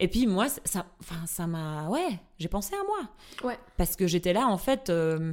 Et 0.00 0.08
puis 0.08 0.26
moi, 0.26 0.46
ça, 0.64 0.86
enfin, 1.00 1.26
ça 1.26 1.46
m'a, 1.46 1.88
ouais, 1.90 2.18
j'ai 2.38 2.48
pensé 2.48 2.74
à 2.74 2.82
moi. 2.86 3.50
Ouais. 3.50 3.58
Parce 3.76 3.94
que 3.94 4.06
j'étais 4.06 4.32
là, 4.32 4.46
en 4.46 4.56
fait. 4.58 4.88
euh, 4.88 5.32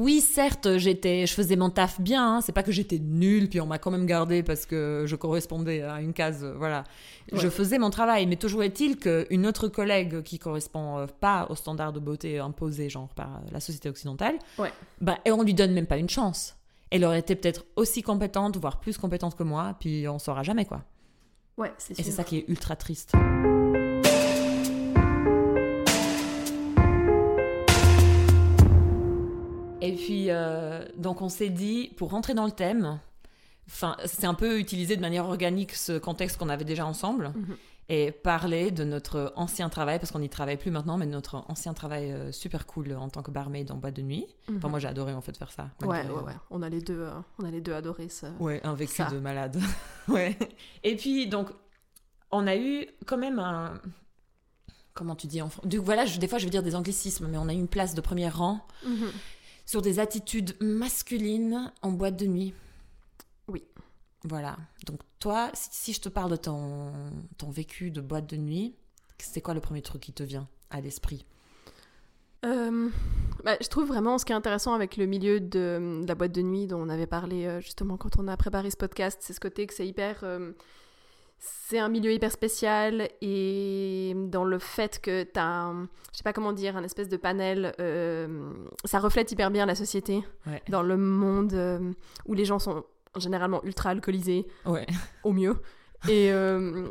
Oui, 0.00 0.20
certes, 0.20 0.76
j'étais, 0.78 1.26
je 1.26 1.34
faisais 1.34 1.56
mon 1.56 1.70
taf 1.70 2.00
bien. 2.00 2.36
hein, 2.36 2.40
C'est 2.40 2.52
pas 2.52 2.62
que 2.62 2.70
j'étais 2.70 3.00
nulle, 3.00 3.48
puis 3.48 3.60
on 3.60 3.66
m'a 3.66 3.78
quand 3.78 3.90
même 3.90 4.06
gardé 4.06 4.44
parce 4.44 4.64
que 4.64 5.02
je 5.08 5.16
correspondais 5.16 5.82
à 5.82 6.00
une 6.00 6.12
case. 6.12 6.44
euh, 6.44 6.54
Voilà, 6.56 6.84
je 7.32 7.48
faisais 7.48 7.78
mon 7.80 7.90
travail. 7.90 8.26
Mais 8.28 8.36
toujours 8.36 8.62
est-il 8.62 8.96
qu'une 8.96 9.44
autre 9.44 9.66
collègue 9.66 10.22
qui 10.22 10.38
correspond 10.38 10.98
euh, 10.98 11.06
pas 11.20 11.48
aux 11.50 11.56
standards 11.56 11.92
de 11.92 11.98
beauté 11.98 12.38
imposés, 12.38 12.88
genre 12.88 13.08
par 13.08 13.40
la 13.50 13.58
société 13.58 13.88
occidentale, 13.88 14.38
Ouais. 14.56 14.72
bah, 15.00 15.18
et 15.24 15.32
on 15.32 15.42
lui 15.42 15.52
donne 15.52 15.72
même 15.72 15.86
pas 15.86 15.96
une 15.96 16.08
chance. 16.08 16.54
Elle 16.90 17.04
aurait 17.04 17.18
été 17.18 17.34
peut-être 17.34 17.64
aussi 17.74 18.02
compétente, 18.02 18.56
voire 18.56 18.78
plus 18.78 18.98
compétente 18.98 19.34
que 19.36 19.42
moi, 19.42 19.74
puis 19.80 20.06
on 20.06 20.20
saura 20.20 20.44
jamais 20.44 20.64
quoi. 20.64 20.84
Ouais, 21.56 21.72
c'est 21.76 21.98
Et 21.98 22.04
c'est 22.04 22.12
ça 22.12 22.22
qui 22.22 22.36
est 22.38 22.44
ultra 22.46 22.76
triste. 22.76 23.14
Et 29.80 29.94
puis, 29.94 30.26
euh, 30.30 30.84
donc 30.96 31.22
on 31.22 31.28
s'est 31.28 31.50
dit, 31.50 31.92
pour 31.96 32.10
rentrer 32.10 32.34
dans 32.34 32.44
le 32.46 32.50
thème, 32.52 32.98
enfin, 33.68 33.96
c'est 34.06 34.26
un 34.26 34.34
peu 34.34 34.58
utilisé 34.58 34.96
de 34.96 35.00
manière 35.00 35.26
organique 35.26 35.72
ce 35.74 35.98
contexte 35.98 36.36
qu'on 36.38 36.48
avait 36.48 36.64
déjà 36.64 36.84
ensemble, 36.84 37.32
Mhm. 37.34 37.56
et 37.90 38.10
parler 38.12 38.70
de 38.72 38.84
notre 38.84 39.32
ancien 39.36 39.68
travail, 39.68 39.98
parce 40.00 40.10
qu'on 40.10 40.18
n'y 40.18 40.28
travaille 40.28 40.56
plus 40.56 40.70
maintenant, 40.72 40.98
mais 40.98 41.06
de 41.06 41.12
notre 41.12 41.44
ancien 41.48 41.74
travail 41.74 42.10
euh, 42.12 42.32
super 42.32 42.66
cool 42.66 42.92
en 42.94 43.08
tant 43.08 43.22
que 43.22 43.30
barmaid 43.30 43.70
en 43.70 43.76
boîte 43.76 43.94
de 43.94 44.02
nuit. 44.02 44.26
Enfin, 44.48 44.66
Mhm. 44.66 44.70
moi 44.70 44.78
j'ai 44.80 44.88
adoré 44.88 45.14
en 45.14 45.20
fait 45.20 45.36
faire 45.36 45.52
ça. 45.52 45.70
Ouais, 45.82 45.86
ouais, 46.06 46.22
ouais. 46.22 46.32
On 46.50 46.62
a 46.62 46.68
les 46.68 46.80
deux, 46.80 46.98
euh, 47.00 47.12
on 47.38 47.44
a 47.44 47.50
les 47.50 47.60
deux 47.60 47.72
adoré 47.72 48.08
ça. 48.08 48.30
Ouais, 48.40 48.60
un 48.64 48.74
vécu 48.74 48.94
Ça. 48.96 49.08
de 49.10 49.18
malade. 49.20 49.58
ouais. 50.08 50.36
Et 50.82 50.96
puis, 50.96 51.28
donc, 51.28 51.50
on 52.32 52.46
a 52.48 52.56
eu 52.56 52.86
quand 53.06 53.16
même 53.18 53.38
un. 53.38 53.80
Comment 54.92 55.14
tu 55.14 55.28
dis 55.28 55.40
en 55.40 55.48
fran- 55.48 55.62
Du 55.64 55.78
coup, 55.78 55.84
voilà, 55.86 56.04
je- 56.06 56.18
des 56.18 56.26
fois 56.26 56.38
je 56.38 56.44
vais 56.44 56.50
dire 56.50 56.64
des 56.64 56.74
anglicismes, 56.74 57.28
mais 57.28 57.38
on 57.38 57.48
a 57.48 57.52
eu 57.54 57.56
une 57.56 57.68
place 57.68 57.94
de 57.94 58.00
premier 58.00 58.28
rang 58.28 58.66
Mhm. 58.84 59.12
Sur 59.68 59.82
des 59.82 59.98
attitudes 59.98 60.56
masculines 60.62 61.70
en 61.82 61.92
boîte 61.92 62.16
de 62.16 62.24
nuit. 62.24 62.54
Oui. 63.48 63.62
Voilà. 64.24 64.56
Donc, 64.86 65.00
toi, 65.18 65.50
si, 65.52 65.68
si 65.70 65.92
je 65.92 66.00
te 66.00 66.08
parle 66.08 66.30
de 66.30 66.36
ton, 66.36 66.90
ton 67.36 67.50
vécu 67.50 67.90
de 67.90 68.00
boîte 68.00 68.26
de 68.30 68.38
nuit, 68.38 68.74
c'est 69.18 69.42
quoi 69.42 69.52
le 69.52 69.60
premier 69.60 69.82
truc 69.82 70.00
qui 70.00 70.14
te 70.14 70.22
vient 70.22 70.48
à 70.70 70.80
l'esprit? 70.80 71.26
Euh, 72.46 72.88
bah, 73.44 73.58
je 73.60 73.68
trouve 73.68 73.88
vraiment 73.88 74.16
ce 74.16 74.24
qui 74.24 74.32
est 74.32 74.36
intéressant 74.36 74.72
avec 74.72 74.96
le 74.96 75.04
milieu 75.04 75.38
de, 75.38 76.00
de 76.02 76.08
la 76.08 76.14
boîte 76.14 76.32
de 76.32 76.40
nuit 76.40 76.66
dont 76.66 76.80
on 76.80 76.88
avait 76.88 77.06
parlé 77.06 77.44
euh, 77.44 77.60
justement 77.60 77.98
quand 77.98 78.18
on 78.18 78.26
a 78.26 78.38
préparé 78.38 78.70
ce 78.70 78.76
podcast, 78.78 79.18
c'est 79.20 79.34
ce 79.34 79.40
côté 79.40 79.66
que 79.66 79.74
c'est 79.74 79.86
hyper... 79.86 80.20
euh, 80.22 80.52
c'est 81.38 81.78
un 81.78 81.88
milieu 81.88 82.12
hyper 82.12 82.32
spécial 82.32 83.08
et 83.20 84.12
dans 84.16 84.44
le 84.44 84.58
fait 84.58 85.00
que 85.00 85.22
tu 85.22 85.38
as, 85.38 85.44
un- 85.46 85.84
je 86.12 86.18
sais 86.18 86.24
pas 86.24 86.32
comment 86.32 86.52
dire, 86.52 86.76
un 86.76 86.82
espèce 86.82 87.08
de 87.08 87.16
panel, 87.16 87.74
euh, 87.80 88.50
ça 88.84 88.98
reflète 88.98 89.30
hyper 89.32 89.50
bien 89.50 89.66
la 89.66 89.74
société 89.74 90.24
Ouais. 90.46 90.62
dans 90.68 90.82
le 90.82 90.96
monde 90.96 91.52
euh, 91.54 91.92
où 92.26 92.34
les 92.34 92.44
gens 92.44 92.58
sont 92.58 92.84
généralement 93.16 93.62
ultra 93.64 93.90
alcoolisés, 93.90 94.46
Ouais. 94.66 94.86
au 95.24 95.32
mieux. 95.32 95.56
Et, 96.08 96.32
euh, 96.32 96.86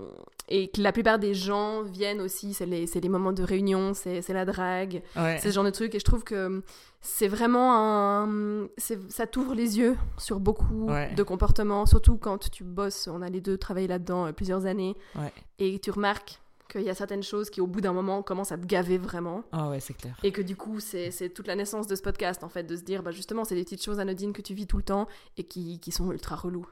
et 0.49 0.69
que 0.69 0.81
la 0.81 0.91
plupart 0.91 1.19
des 1.19 1.33
gens 1.33 1.83
viennent 1.83 2.21
aussi, 2.21 2.53
c'est 2.53 2.65
les, 2.65 2.85
les 2.85 3.09
moments 3.09 3.33
de 3.33 3.43
réunion, 3.43 3.93
c'est 3.93 4.27
la 4.29 4.45
drague, 4.45 5.01
Ouais. 5.15 5.37
c'est 5.41 5.49
ce 5.49 5.53
genre 5.55 5.63
de 5.65 5.69
truc. 5.71 5.93
Et 5.95 5.99
je 5.99 6.05
trouve 6.05 6.23
que 6.23 6.63
c'est 7.01 7.27
vraiment 7.27 7.73
un. 7.75 8.67
c'est- 8.77 9.11
Ça 9.11 9.27
t'ouvre 9.27 9.53
les 9.53 9.77
yeux 9.77 9.95
sur 10.17 10.39
beaucoup 10.39 10.87
Ouais. 10.89 11.13
de 11.13 11.23
comportements, 11.23 11.85
surtout 11.85 12.17
quand 12.17 12.49
tu 12.49 12.63
bosses. 12.63 13.07
On 13.07 13.21
a 13.21 13.29
les 13.29 13.41
deux 13.41 13.57
travaillé 13.57 13.87
là-dedans 13.87 14.27
euh, 14.27 14.31
plusieurs 14.31 14.65
années. 14.65 14.95
Ouais. 15.15 15.31
Et 15.59 15.79
tu 15.79 15.91
remarques 15.91 16.39
qu'il 16.69 16.81
y 16.81 16.89
a 16.89 16.93
certaines 16.95 17.23
choses 17.23 17.49
qui, 17.49 17.61
au 17.61 17.67
bout 17.67 17.79
d'un 17.79 17.93
moment, 17.93 18.21
commencent 18.23 18.51
à 18.51 18.57
te 18.57 18.65
gaver 18.65 18.97
vraiment. 18.97 19.43
Ah 19.53 19.69
ouais, 19.69 19.79
c'est 19.79 19.93
clair. 19.93 20.17
Et 20.23 20.31
que 20.33 20.41
du 20.41 20.55
coup, 20.57 20.79
c'est 20.81 21.11
c'est 21.11 21.29
toute 21.29 21.47
la 21.47 21.55
naissance 21.55 21.87
de 21.87 21.95
ce 21.95 22.01
podcast, 22.01 22.43
en 22.43 22.49
fait, 22.49 22.63
de 22.63 22.75
se 22.75 22.81
dire, 22.83 23.03
bah 23.03 23.11
justement, 23.11 23.45
c'est 23.45 23.55
des 23.55 23.63
petites 23.63 23.83
choses 23.83 23.99
anodines 24.01 24.33
que 24.33 24.41
tu 24.41 24.53
vis 24.53 24.67
tout 24.67 24.77
le 24.77 24.83
temps 24.83 25.07
et 25.37 25.43
qui, 25.45 25.79
qui 25.79 25.91
sont 25.91 26.11
ultra 26.11 26.35
reloues. 26.35 26.67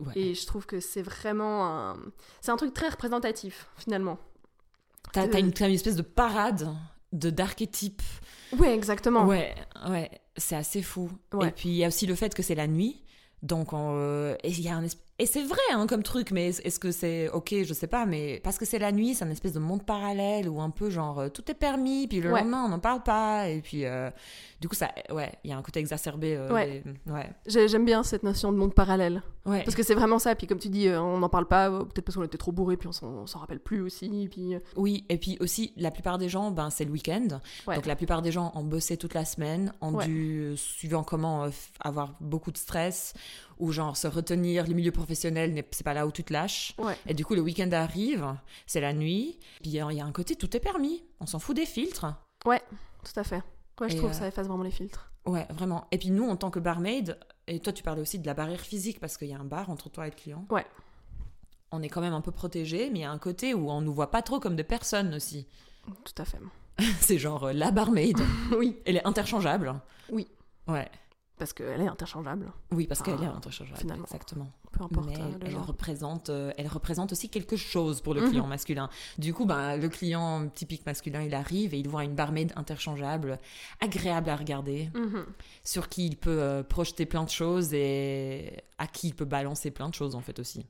Ouais. 0.00 0.12
Et 0.16 0.34
je 0.34 0.46
trouve 0.46 0.66
que 0.66 0.80
c'est 0.80 1.02
vraiment 1.02 1.66
un... 1.66 1.96
C'est 2.40 2.50
un 2.52 2.56
truc 2.56 2.74
très 2.74 2.88
représentatif, 2.88 3.66
finalement. 3.76 4.18
T'as 5.12 5.26
euh, 5.26 5.38
une, 5.38 5.52
une 5.58 5.74
espèce 5.74 5.96
de 5.96 6.02
parade 6.02 6.68
de 7.12 7.30
d'archétypes 7.30 8.02
Oui, 8.58 8.66
exactement. 8.68 9.24
Ouais, 9.26 9.54
ouais, 9.88 10.10
c'est 10.36 10.56
assez 10.56 10.82
fou. 10.82 11.10
Ouais. 11.32 11.48
Et 11.48 11.50
puis 11.52 11.68
il 11.68 11.76
y 11.76 11.84
a 11.84 11.88
aussi 11.88 12.06
le 12.06 12.14
fait 12.14 12.34
que 12.34 12.42
c'est 12.42 12.54
la 12.56 12.66
nuit. 12.66 13.02
Donc, 13.42 13.72
on, 13.72 13.92
euh, 13.96 14.34
et 14.42 14.48
il 14.50 14.60
y 14.62 14.68
a 14.68 14.76
un 14.76 14.82
esp- 14.84 14.96
et 15.18 15.26
c'est 15.26 15.42
vrai 15.44 15.60
hein, 15.72 15.86
comme 15.86 16.02
truc, 16.02 16.30
mais 16.32 16.48
est- 16.48 16.66
est-ce 16.66 16.78
que 16.80 16.90
c'est 16.90 17.28
ok 17.30 17.54
Je 17.64 17.72
sais 17.74 17.86
pas, 17.86 18.04
mais 18.06 18.40
parce 18.42 18.58
que 18.58 18.64
c'est 18.64 18.78
la 18.78 18.90
nuit, 18.92 19.14
c'est 19.14 19.24
un 19.24 19.30
espèce 19.30 19.52
de 19.52 19.58
monde 19.60 19.84
parallèle 19.84 20.48
où 20.48 20.60
un 20.60 20.70
peu 20.70 20.90
genre 20.90 21.20
euh, 21.20 21.28
tout 21.28 21.48
est 21.50 21.54
permis, 21.54 22.06
puis 22.08 22.20
le 22.20 22.32
Ouais. 22.32 22.40
lendemain 22.40 22.64
on 22.64 22.68
n'en 22.68 22.78
parle 22.80 23.02
pas, 23.02 23.48
et 23.48 23.60
puis 23.60 23.84
euh, 23.84 24.10
du 24.60 24.68
coup 24.68 24.74
ça, 24.74 24.90
ouais, 25.10 25.32
il 25.44 25.50
y 25.50 25.52
a 25.52 25.56
un 25.56 25.62
côté 25.62 25.80
exacerbé. 25.80 26.34
euh, 26.36 26.52
Ouais. 27.06 27.30
J'aime 27.46 27.84
bien 27.84 28.02
cette 28.02 28.22
notion 28.22 28.50
de 28.52 28.56
monde 28.58 28.74
parallèle. 28.74 29.22
ouais. 29.46 29.62
Parce 29.62 29.74
que 29.76 29.82
c'est 29.82 29.94
vraiment 29.94 30.18
ça. 30.18 30.34
Puis 30.34 30.46
comme 30.46 30.58
tu 30.58 30.68
dis, 30.68 30.88
on 30.90 31.18
n'en 31.18 31.28
parle 31.28 31.46
pas, 31.46 31.70
peut-être 31.70 32.00
parce 32.04 32.16
qu'on 32.16 32.22
était 32.24 32.38
trop 32.38 32.50
bourré, 32.52 32.76
puis 32.76 32.88
on 33.02 33.26
s'en 33.26 33.38
rappelle 33.38 33.60
plus 33.60 33.80
aussi. 33.82 34.28
Puis... 34.30 34.54
Oui, 34.76 35.04
et 35.08 35.18
puis 35.18 35.36
aussi, 35.40 35.72
la 35.76 35.90
plupart 35.90 36.18
des 36.18 36.28
gens, 36.28 36.50
ben, 36.50 36.70
c'est 36.70 36.84
le 36.84 36.90
week-end. 36.90 37.26
Donc 37.66 37.86
la 37.86 37.94
plupart 37.96 38.22
des 38.22 38.32
gens 38.32 38.52
ont 38.54 38.64
bossé 38.64 38.96
toute 38.96 39.14
la 39.14 39.24
semaine, 39.24 39.72
ont 39.80 39.92
dû, 39.98 40.54
suivant 40.56 41.02
comment, 41.04 41.44
euh, 41.44 41.50
avoir 41.80 42.14
beaucoup 42.20 42.50
de 42.52 42.56
stress, 42.56 43.12
ou 43.58 43.72
genre 43.72 43.96
se 43.96 44.06
retenir, 44.06 44.66
le 44.66 44.74
milieu 44.74 44.92
professionnel, 44.92 45.64
c'est 45.70 45.84
pas 45.84 45.94
là 45.94 46.06
où 46.06 46.12
tu 46.12 46.24
te 46.24 46.32
lâches. 46.32 46.74
Ouais. 46.78 46.96
Et 47.06 47.14
du 47.14 47.24
coup, 47.24 47.34
le 47.34 47.40
week-end 47.40 47.70
arrive, 47.72 48.34
c'est 48.66 48.80
la 48.80 48.92
nuit, 48.92 49.38
puis 49.62 49.70
il 49.70 49.72
y 49.72 49.80
a 49.80 49.90
il 49.90 49.96
y 49.96 50.00
a 50.00 50.04
un 50.04 50.12
côté, 50.12 50.36
tout 50.36 50.56
est 50.56 50.60
permis. 50.60 51.04
On 51.20 51.26
s'en 51.26 51.38
fout 51.38 51.56
des 51.56 51.66
filtres. 51.66 52.06
Tout 52.44 53.20
à 53.20 53.24
fait. 53.24 53.42
Ouais, 53.80 53.88
je 53.88 53.94
Et, 53.94 53.96
trouve 53.96 54.10
euh, 54.10 54.12
que 54.12 54.18
ça 54.18 54.28
efface 54.28 54.46
vraiment 54.46 54.62
les 54.62 54.70
filtres. 54.70 55.10
Ouais, 55.26 55.46
vraiment. 55.50 55.86
Et 55.90 55.98
puis 55.98 56.10
nous, 56.10 56.28
en 56.28 56.36
tant 56.36 56.50
que 56.50 56.58
barmaid, 56.58 57.18
et 57.46 57.60
toi, 57.60 57.72
tu 57.72 57.82
parlais 57.82 58.00
aussi 58.02 58.18
de 58.18 58.26
la 58.26 58.34
barrière 58.34 58.60
physique, 58.60 59.00
parce 59.00 59.16
qu'il 59.16 59.28
y 59.28 59.34
a 59.34 59.38
un 59.38 59.44
bar 59.44 59.70
entre 59.70 59.88
toi 59.88 60.06
et 60.06 60.10
le 60.10 60.16
client. 60.16 60.46
Ouais. 60.50 60.66
On 61.70 61.82
est 61.82 61.88
quand 61.88 62.00
même 62.00 62.12
un 62.12 62.20
peu 62.20 62.30
protégé, 62.30 62.90
mais 62.90 63.00
il 63.00 63.02
y 63.02 63.06
a 63.06 63.10
un 63.10 63.18
côté 63.18 63.52
où 63.54 63.70
on 63.70 63.80
nous 63.80 63.92
voit 63.92 64.10
pas 64.10 64.22
trop 64.22 64.38
comme 64.38 64.56
des 64.56 64.64
personnes 64.64 65.14
aussi. 65.14 65.46
Tout 66.04 66.22
à 66.22 66.24
fait. 66.24 66.38
c'est 67.00 67.18
genre 67.18 67.44
euh, 67.44 67.52
la 67.52 67.70
barmaid. 67.70 68.18
oui, 68.58 68.76
Elle 68.84 68.96
est 68.96 69.06
interchangeable. 69.06 69.74
Oui. 70.10 70.28
Ouais. 70.66 70.88
Parce 71.38 71.52
qu'elle 71.52 71.80
est 71.80 71.86
interchangeable, 71.88 72.52
Oui, 72.70 72.86
parce 72.86 73.02
qu'elle 73.02 73.20
est 73.22 73.26
interchangeable. 73.26 73.78
finalement. 73.78 74.04
Exactement. 74.04 74.50
peu 74.70 74.82
importe 74.82 75.06
Mais 75.06 75.20
euh, 75.20 75.38
le 75.40 75.46
elle 75.46 75.56
représente, 75.56 76.30
euh, 76.30 76.52
elle 76.58 76.66
représente 76.66 77.12
aussi 77.12 77.28
quelque 77.28 77.56
chose 77.56 78.00
pour 78.00 78.12
le 78.14 78.22
Mhm. 78.22 78.28
client 78.30 78.46
masculin. 78.48 78.88
Du 79.18 79.32
coup, 79.32 79.44
ben, 79.46 79.76
le 79.76 79.88
client 79.88 80.48
typique 80.48 80.84
masculin, 80.84 81.22
il 81.22 81.32
arrive 81.34 81.74
et 81.74 81.78
il 81.78 81.88
voit 81.88 82.02
une 82.04 82.14
barmaid 82.16 82.52
interchangeable, 82.56 83.38
agréable 83.80 84.30
à 84.30 84.36
regarder, 84.36 84.90
Mhm. 84.94 85.26
sur 85.62 85.88
qui 85.88 86.06
il 86.06 86.16
peut 86.16 86.40
euh, 86.42 86.62
projeter 86.64 87.06
plein 87.06 87.22
de 87.24 87.30
choses 87.30 87.72
et 87.72 88.62
à 88.78 88.86
qui 88.88 89.08
il 89.08 89.14
peut 89.14 89.24
balancer 89.24 89.70
plein 89.70 89.88
de 89.88 89.94
choses 89.94 90.14
en 90.16 90.20
fait 90.20 90.38
aussi. 90.40 90.66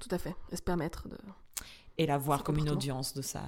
Tout 0.00 0.08
à 0.12 0.18
fait. 0.18 0.34
Et 0.50 0.56
se 0.56 0.62
permettre 0.62 1.08
de 1.08 1.16
Et 1.96 2.06
la 2.06 2.18
voir 2.18 2.42
comme 2.44 2.58
une 2.58 2.70
audience 2.70 3.14
de 3.14 3.22
sa, 3.22 3.42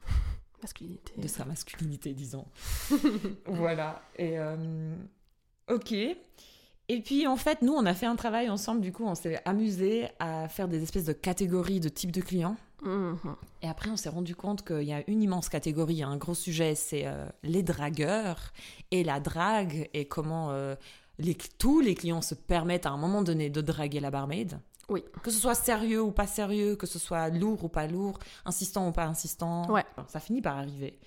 masculinité. 0.62 1.20
de 1.20 1.26
sa 1.28 1.44
masculinité, 1.44 2.14
disons. 2.14 2.46
voilà. 3.46 4.02
Et 4.16 4.38
ok. 5.70 5.92
Et 6.88 7.00
puis 7.00 7.26
en 7.26 7.36
fait, 7.36 7.62
nous, 7.62 7.72
on 7.72 7.86
a 7.86 7.94
fait 7.94 8.06
un 8.06 8.16
travail 8.16 8.50
ensemble. 8.50 8.80
Du 8.80 8.92
coup, 8.92 9.04
on 9.04 9.14
s'est 9.14 9.40
amusé 9.46 10.08
à 10.18 10.48
faire 10.48 10.68
des 10.68 10.82
espèces 10.82 11.04
de 11.06 11.12
catégories 11.14 11.80
de 11.80 11.88
types 11.88 12.12
de 12.12 12.20
clients. 12.20 12.56
Mhm. 12.82 13.16
Et 13.62 13.68
après, 13.68 13.88
on 13.88 13.96
s'est 13.96 14.10
rendu 14.10 14.36
compte 14.36 14.62
qu'il 14.66 14.82
y 14.82 14.92
a 14.92 15.02
une 15.08 15.22
immense 15.22 15.48
catégorie, 15.48 16.02
un 16.02 16.18
gros 16.18 16.34
sujet, 16.34 16.74
c'est 16.74 17.06
euh, 17.06 17.24
les 17.42 17.62
dragueurs 17.62 18.52
et 18.90 19.02
la 19.04 19.20
drague 19.20 19.88
et 19.94 20.04
comment 20.04 20.50
euh, 20.50 20.74
les, 21.18 21.34
tous 21.58 21.80
les 21.80 21.94
clients 21.94 22.20
se 22.20 22.34
permettent 22.34 22.84
à 22.84 22.90
un 22.90 22.98
moment 22.98 23.22
donné 23.22 23.48
de 23.48 23.62
draguer 23.62 24.00
la 24.00 24.10
barmaid. 24.10 24.58
Oui. 24.90 25.02
Que 25.22 25.30
ce 25.30 25.38
soit 25.38 25.54
sérieux 25.54 26.02
ou 26.02 26.10
pas 26.10 26.26
sérieux, 26.26 26.76
que 26.76 26.86
ce 26.86 26.98
soit 26.98 27.30
lourd 27.30 27.64
ou 27.64 27.68
pas 27.68 27.86
lourd, 27.86 28.18
insistant 28.44 28.88
ou 28.88 28.92
pas 28.92 29.06
insistant, 29.06 29.70
Ouais. 29.72 29.84
ça 30.08 30.20
finit 30.20 30.42
par 30.42 30.58
arriver. 30.58 30.98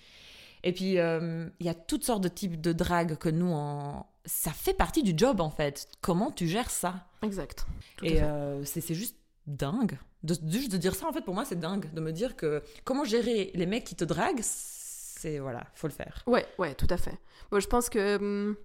Et 0.63 0.73
puis, 0.73 0.97
euh, 0.97 1.47
il 1.59 1.67
y 1.67 1.69
a 1.69 1.75
toutes 1.75 2.03
sortes 2.03 2.23
de 2.23 2.27
types 2.27 2.59
de 2.59 2.73
drague 2.73 3.17
que 3.17 3.29
nous, 3.29 3.51
en... 3.53 4.07
ça 4.27 4.51
fait 4.51 4.73
partie 4.73 5.01
du 5.01 5.13
job 5.15 5.41
en 5.41 5.49
fait. 5.49 5.87
Comment 6.01 6.31
tu 6.31 6.47
gères 6.47 6.69
ça? 6.69 7.07
Exact. 7.23 7.65
Tout 7.97 8.05
et 8.05 8.21
euh, 8.21 8.63
c'est 8.65 8.81
c'est 8.81 8.93
juste 8.93 9.15
dingue. 9.47 9.97
De, 10.23 10.35
juste 10.49 10.71
de 10.71 10.77
dire 10.77 10.93
ça, 10.95 11.07
en 11.07 11.13
fait, 11.13 11.21
pour 11.21 11.33
moi, 11.33 11.45
c'est 11.45 11.59
dingue. 11.59 11.91
De 11.93 12.01
me 12.01 12.11
dire 12.11 12.35
que 12.35 12.61
comment 12.83 13.05
gérer 13.05 13.51
les 13.55 13.65
mecs 13.65 13.85
qui 13.85 13.95
te 13.95 14.03
draguent, 14.03 14.41
c'est 14.41 15.39
voilà, 15.39 15.63
faut 15.73 15.87
le 15.87 15.93
faire. 15.93 16.23
Ouais, 16.27 16.45
ouais, 16.57 16.75
tout 16.75 16.87
à 16.89 16.97
fait. 16.97 17.17
Bon, 17.49 17.59
je 17.59 17.67
pense 17.67 17.89
que. 17.89 18.17
hum, 18.17 18.55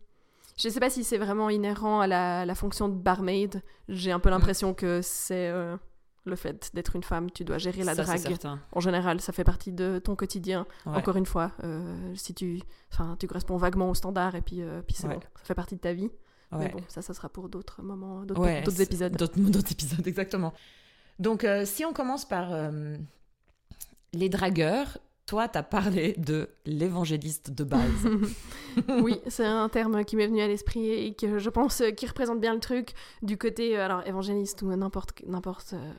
je 0.59 0.69
sais 0.69 0.81
pas 0.81 0.91
si 0.91 1.03
c'est 1.05 1.19
vraiment 1.19 1.49
inhérent 1.49 2.01
à 2.01 2.07
la, 2.07 2.45
la 2.45 2.55
fonction 2.55 2.89
de 2.89 2.95
barmaid. 2.95 3.63
J'ai 3.89 4.13
un 4.13 4.19
peu 4.21 4.29
l'impression 4.29 4.75
que 4.75 5.01
c'est 5.03 5.49
euh, 5.49 5.77
le 6.25 6.37
fait 6.37 6.71
d'être 6.75 6.95
une 6.97 7.03
femme. 7.03 7.31
Tu 7.31 7.45
dois 7.45 7.59
gérer 7.59 7.83
la 7.85 7.95
Ça, 7.95 8.05
drague. 8.05 8.39
En 8.73 8.81
général, 8.81 9.21
ça 9.21 9.33
fait 9.33 9.45
partie 9.45 9.73
de 9.73 9.99
ton 9.99 10.15
quotidien. 10.17 10.67
Ouais. 10.87 10.97
Encore 10.97 11.17
une 11.17 11.27
fois, 11.27 11.53
euh, 11.65 12.13
si 12.15 12.35
tu, 12.35 12.61
enfin, 12.93 13.17
tu 13.19 13.27
corresponds 13.27 13.57
vaguement 13.57 13.91
au 13.91 13.95
standard 13.95 14.35
et 14.35 14.41
puis, 14.43 14.63
euh, 14.63 14.83
puis 14.83 14.95
c'est 14.97 15.09
Ouais. 15.09 15.15
bon, 15.15 15.21
ça 15.37 15.45
fait 15.45 15.55
partie 15.55 15.75
de 15.77 15.81
ta 15.81 15.93
vie. 15.93 16.11
Mais 16.53 16.69
bon, 16.69 16.81
ça, 16.87 17.01
ça 17.01 17.15
sera 17.15 17.31
pour 17.31 17.49
d'autres 17.49 17.81
moments, 17.83 18.25
d'autres 18.25 18.81
épisodes. 18.83 19.17
D'autres 19.17 19.73
épisodes, 19.73 20.07
exactement. 20.07 20.53
Donc, 21.19 21.45
euh, 21.45 21.65
si 21.65 21.85
on 21.87 21.95
commence 21.95 22.27
par 22.27 22.51
les 24.13 24.29
dragueurs, 24.29 24.99
toi, 25.27 25.49
t'as 25.49 25.63
parlé 25.63 26.15
de 26.19 26.49
l'évangéliste 26.67 27.53
de 27.53 27.65
base. 27.65 27.81
oui, 29.03 29.21
c'est 29.29 29.45
un 29.47 29.69
terme 29.69 30.05
qui 30.05 30.17
m'est 30.17 30.27
venu 30.27 30.43
à 30.43 30.49
l'esprit 30.49 30.91
et 30.91 31.15
que 31.15 31.39
je 31.39 31.49
pense 31.49 31.83
qui 31.97 32.07
représente 32.07 32.41
bien 32.41 32.53
le 32.55 32.61
truc 32.61 32.93
du 33.23 33.39
côté, 33.39 33.79
euh, 33.79 33.85
alors 33.85 34.07
évangéliste 34.07 34.63
ou 34.63 34.67
n'importe 34.75 35.23
n'importe. 35.27 35.75
euh, 35.75 35.93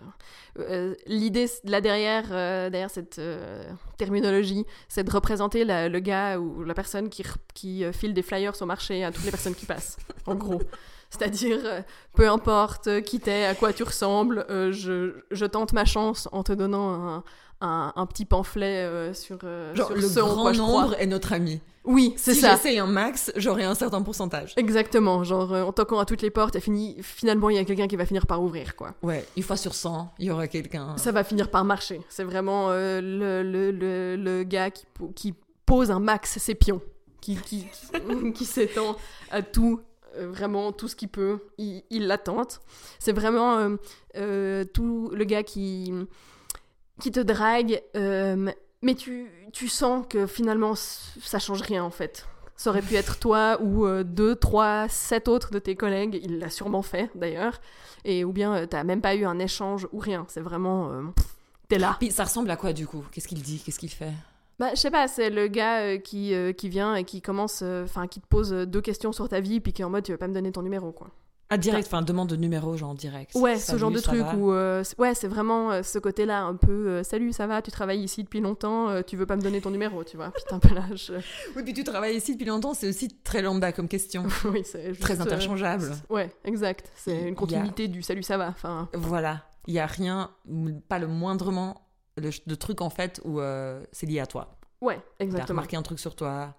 euh, 0.59 0.95
L'idée 1.07 1.49
derrière, 1.63 2.25
euh, 2.31 2.69
derrière 2.69 2.89
cette 2.89 3.19
euh, 3.19 3.63
terminologie, 3.97 4.65
c'est 4.89 5.03
de 5.03 5.11
représenter 5.11 5.63
le 5.65 5.99
gars 5.99 6.37
ou 6.37 6.63
la 6.63 6.73
personne 6.73 7.09
qui, 7.09 7.23
file 7.93 8.13
des 8.13 8.21
flyers 8.21 8.61
au 8.61 8.65
marché 8.65 9.03
à 9.03 9.11
toutes 9.11 9.25
les 9.25 9.31
personnes 9.31 9.55
qui 9.55 9.65
passent. 9.65 9.97
En 10.25 10.35
gros. 10.35 10.61
C'est-à-dire, 11.09 11.59
peu 12.15 12.27
importe 12.27 13.01
qui 13.03 13.19
t'es, 13.19 13.45
à 13.45 13.53
quoi 13.53 13.71
tu 13.71 13.83
ressembles, 13.83 14.45
je 14.49 15.45
tente 15.45 15.71
ma 15.73 15.85
chance 15.85 16.27
en 16.31 16.41
te 16.41 16.51
donnant 16.53 16.93
un, 16.93 17.23
un- 17.63 17.91
un 17.95 18.05
petit 18.05 18.25
pamphlet 18.25 18.83
euh, 18.85 19.13
sur, 19.13 19.39
euh, 19.43 19.73
Genre, 19.75 19.87
sur 19.87 19.95
le 19.95 20.01
ce 20.01 20.19
grand 20.19 20.41
quoi 20.43 20.53
je 20.53 20.61
crois. 20.61 20.81
nombre 20.83 20.95
est 20.99 21.07
notre 21.07 21.33
ami. 21.33 21.59
Oui, 21.85 22.13
c'est 22.15 22.33
Si 22.33 22.39
ça. 22.41 22.51
j'essaye 22.51 22.79
un 22.79 22.85
max, 22.87 23.31
j'aurai 23.35 23.63
un 23.65 23.75
certain 23.75 24.01
pourcentage. 24.01 24.53
Exactement, 24.55 25.23
genre 25.25 25.51
euh, 25.53 25.63
en 25.63 25.73
toquant 25.73 25.99
à 25.99 26.05
toutes 26.05 26.21
les 26.21 26.29
portes, 26.29 26.57
fini, 26.59 26.95
finalement 27.01 27.49
il 27.49 27.57
y 27.57 27.59
a 27.59 27.65
quelqu'un 27.65 27.87
qui 27.87 27.95
va 27.97 28.05
finir 28.05 28.25
par 28.25 28.41
ouvrir 28.41 28.75
quoi. 28.77 28.93
Ouais, 29.03 29.25
une 29.35 29.43
fois 29.43 29.57
sur 29.57 29.73
100, 29.73 30.13
il 30.19 30.27
y 30.27 30.31
aura 30.31 30.47
quelqu'un. 30.47 30.95
Ça 30.97 31.11
va 31.11 31.23
finir 31.25 31.49
par 31.51 31.65
marcher. 31.65 31.99
C'est 32.09 32.23
vraiment 32.23 32.67
euh, 32.69 33.01
le, 33.01 33.43
le, 33.43 33.71
le, 33.71 34.15
le 34.15 34.43
gars 34.43 34.71
qui, 34.71 34.85
qui 35.15 35.33
pose 35.65 35.91
un 35.91 35.99
max 35.99 36.37
ses 36.37 36.55
pions, 36.55 36.81
qui, 37.19 37.35
qui, 37.35 37.65
qui, 38.33 38.45
s'étend 38.45 38.95
à 39.31 39.41
tout, 39.41 39.81
euh, 40.17 40.29
vraiment 40.29 40.71
tout 40.71 40.87
ce 40.87 40.95
qu'il 40.95 41.09
peut, 41.09 41.39
il, 41.57 41.83
il 41.89 42.07
la 42.07 42.17
tente. 42.17 42.61
C'est 42.99 43.13
vraiment 43.13 43.57
euh, 43.57 43.75
euh, 44.15 44.63
tout 44.63 45.09
le 45.13 45.25
gars 45.25 45.43
qui, 45.43 45.91
qui 46.99 47.11
te 47.11 47.19
drague, 47.19 47.81
euh, 47.95 48.51
mais 48.81 48.95
tu, 48.95 49.29
tu 49.51 49.67
sens 49.67 50.05
que 50.07 50.27
finalement 50.27 50.75
ça 50.75 51.39
change 51.39 51.61
rien 51.61 51.83
en 51.83 51.89
fait. 51.89 52.27
Ça 52.55 52.69
aurait 52.69 52.81
pu 52.81 52.95
être 52.95 53.19
toi 53.19 53.57
ou 53.61 53.85
euh, 53.85 54.03
deux, 54.03 54.35
trois, 54.35 54.87
sept 54.89 55.27
autres 55.27 55.51
de 55.51 55.59
tes 55.59 55.75
collègues, 55.75 56.19
il 56.23 56.39
l'a 56.39 56.49
sûrement 56.49 56.83
fait 56.83 57.09
d'ailleurs, 57.15 57.59
et 58.05 58.23
ou 58.23 58.31
bien 58.31 58.53
euh, 58.55 58.65
t'as 58.67 58.83
même 58.83 59.01
pas 59.01 59.15
eu 59.15 59.25
un 59.25 59.39
échange 59.39 59.87
ou 59.91 59.99
rien, 59.99 60.25
c'est 60.29 60.41
vraiment... 60.41 60.91
euh, 60.91 61.01
T'es 61.67 61.79
là. 61.79 61.95
Puis 61.99 62.11
ça 62.11 62.25
ressemble 62.25 62.51
à 62.51 62.57
quoi 62.57 62.73
du 62.73 62.85
coup? 62.85 63.03
Qu'est-ce 63.11 63.27
qu'il 63.27 63.41
dit? 63.41 63.61
Qu'est-ce 63.65 63.79
qu'il 63.79 63.89
fait? 63.89 64.11
Bah, 64.59 64.69
je 64.75 64.79
sais 64.79 64.91
pas, 64.91 65.07
c'est 65.07 65.31
le 65.31 65.47
gars 65.47 65.79
euh, 65.79 65.97
qui, 65.97 66.35
euh, 66.35 66.53
qui 66.53 66.69
vient 66.69 66.93
et 66.95 67.05
qui 67.05 67.21
commence, 67.21 67.61
euh, 67.63 67.85
enfin, 67.85 68.07
qui 68.07 68.21
te 68.21 68.27
pose 68.27 68.51
deux 68.51 68.81
questions 68.81 69.11
sur 69.11 69.27
ta 69.27 69.39
vie, 69.39 69.59
puis 69.59 69.73
qui 69.73 69.81
est 69.81 69.85
en 69.85 69.89
mode, 69.89 70.03
tu 70.03 70.11
veux 70.11 70.17
pas 70.17 70.27
me 70.27 70.33
donner 70.33 70.51
ton 70.51 70.61
numéro, 70.61 70.91
quoi. 70.91 71.07
Ah, 71.53 71.57
direct, 71.57 71.85
enfin, 71.87 72.01
demande 72.01 72.29
de 72.29 72.35
numéro, 72.35 72.75
genre 72.77 72.95
direct. 72.95 73.35
Ouais, 73.35 73.57
ce 73.57 73.77
genre 73.77 73.91
de 73.91 73.99
truc 73.99 74.23
où, 74.37 74.51
euh, 74.51 74.83
ouais, 74.97 75.13
c'est 75.13 75.27
vraiment 75.27 75.71
euh, 75.71 75.83
ce 75.83 75.99
côté-là, 75.99 76.41
un 76.43 76.55
peu, 76.55 76.71
euh, 76.87 77.03
salut, 77.03 77.31
ça 77.31 77.45
va, 77.47 77.61
tu 77.61 77.69
travailles 77.69 78.01
ici 78.03 78.23
depuis 78.23 78.39
longtemps, 78.41 79.03
tu 79.03 79.15
veux 79.17 79.25
pas 79.25 79.35
me 79.35 79.41
donner 79.41 79.61
ton 79.61 79.69
numéro, 79.69 80.03
tu 80.03 80.17
vois. 80.17 80.31
Putain, 80.31 80.59
je- 80.95 81.13
Oui, 81.55 81.63
puis 81.63 81.73
tu 81.73 81.83
travailles 81.83 82.15
ici 82.17 82.33
depuis 82.33 82.47
longtemps, 82.47 82.73
c'est 82.73 82.89
aussi 82.89 83.09
très 83.23 83.41
lambda 83.41 83.71
comme 83.71 83.87
question. 83.87 84.23
oui, 84.45 84.63
c'est 84.65 84.89
juste, 84.89 85.01
très 85.01 85.21
interchangeable. 85.21 85.91
Ouais, 86.09 86.31
exact. 86.43 86.91
C'est 86.95 87.27
une 87.29 87.35
continuité 87.35 87.87
du 87.87 88.01
salut, 88.01 88.23
ça 88.23 88.37
va. 88.37 88.47
Enfin, 88.49 88.89
Voilà. 88.93 89.43
Il 89.67 89.73
y 89.73 89.79
a 89.79 89.85
rien, 89.85 90.31
pas 90.89 90.99
le 90.99 91.07
moindrement 91.07 91.87
le, 92.17 92.31
de 92.47 92.55
truc 92.55 92.81
en 92.81 92.89
fait 92.89 93.21
où 93.25 93.39
c'est 93.91 94.05
lié 94.05 94.19
à 94.19 94.25
toi. 94.25 94.57
ouais, 94.81 94.99
exactement. 95.19 95.49
remarqué 95.59 95.77
un 95.77 95.81
truc 95.83 95.99
sur 95.99 96.15
toi, 96.15 96.55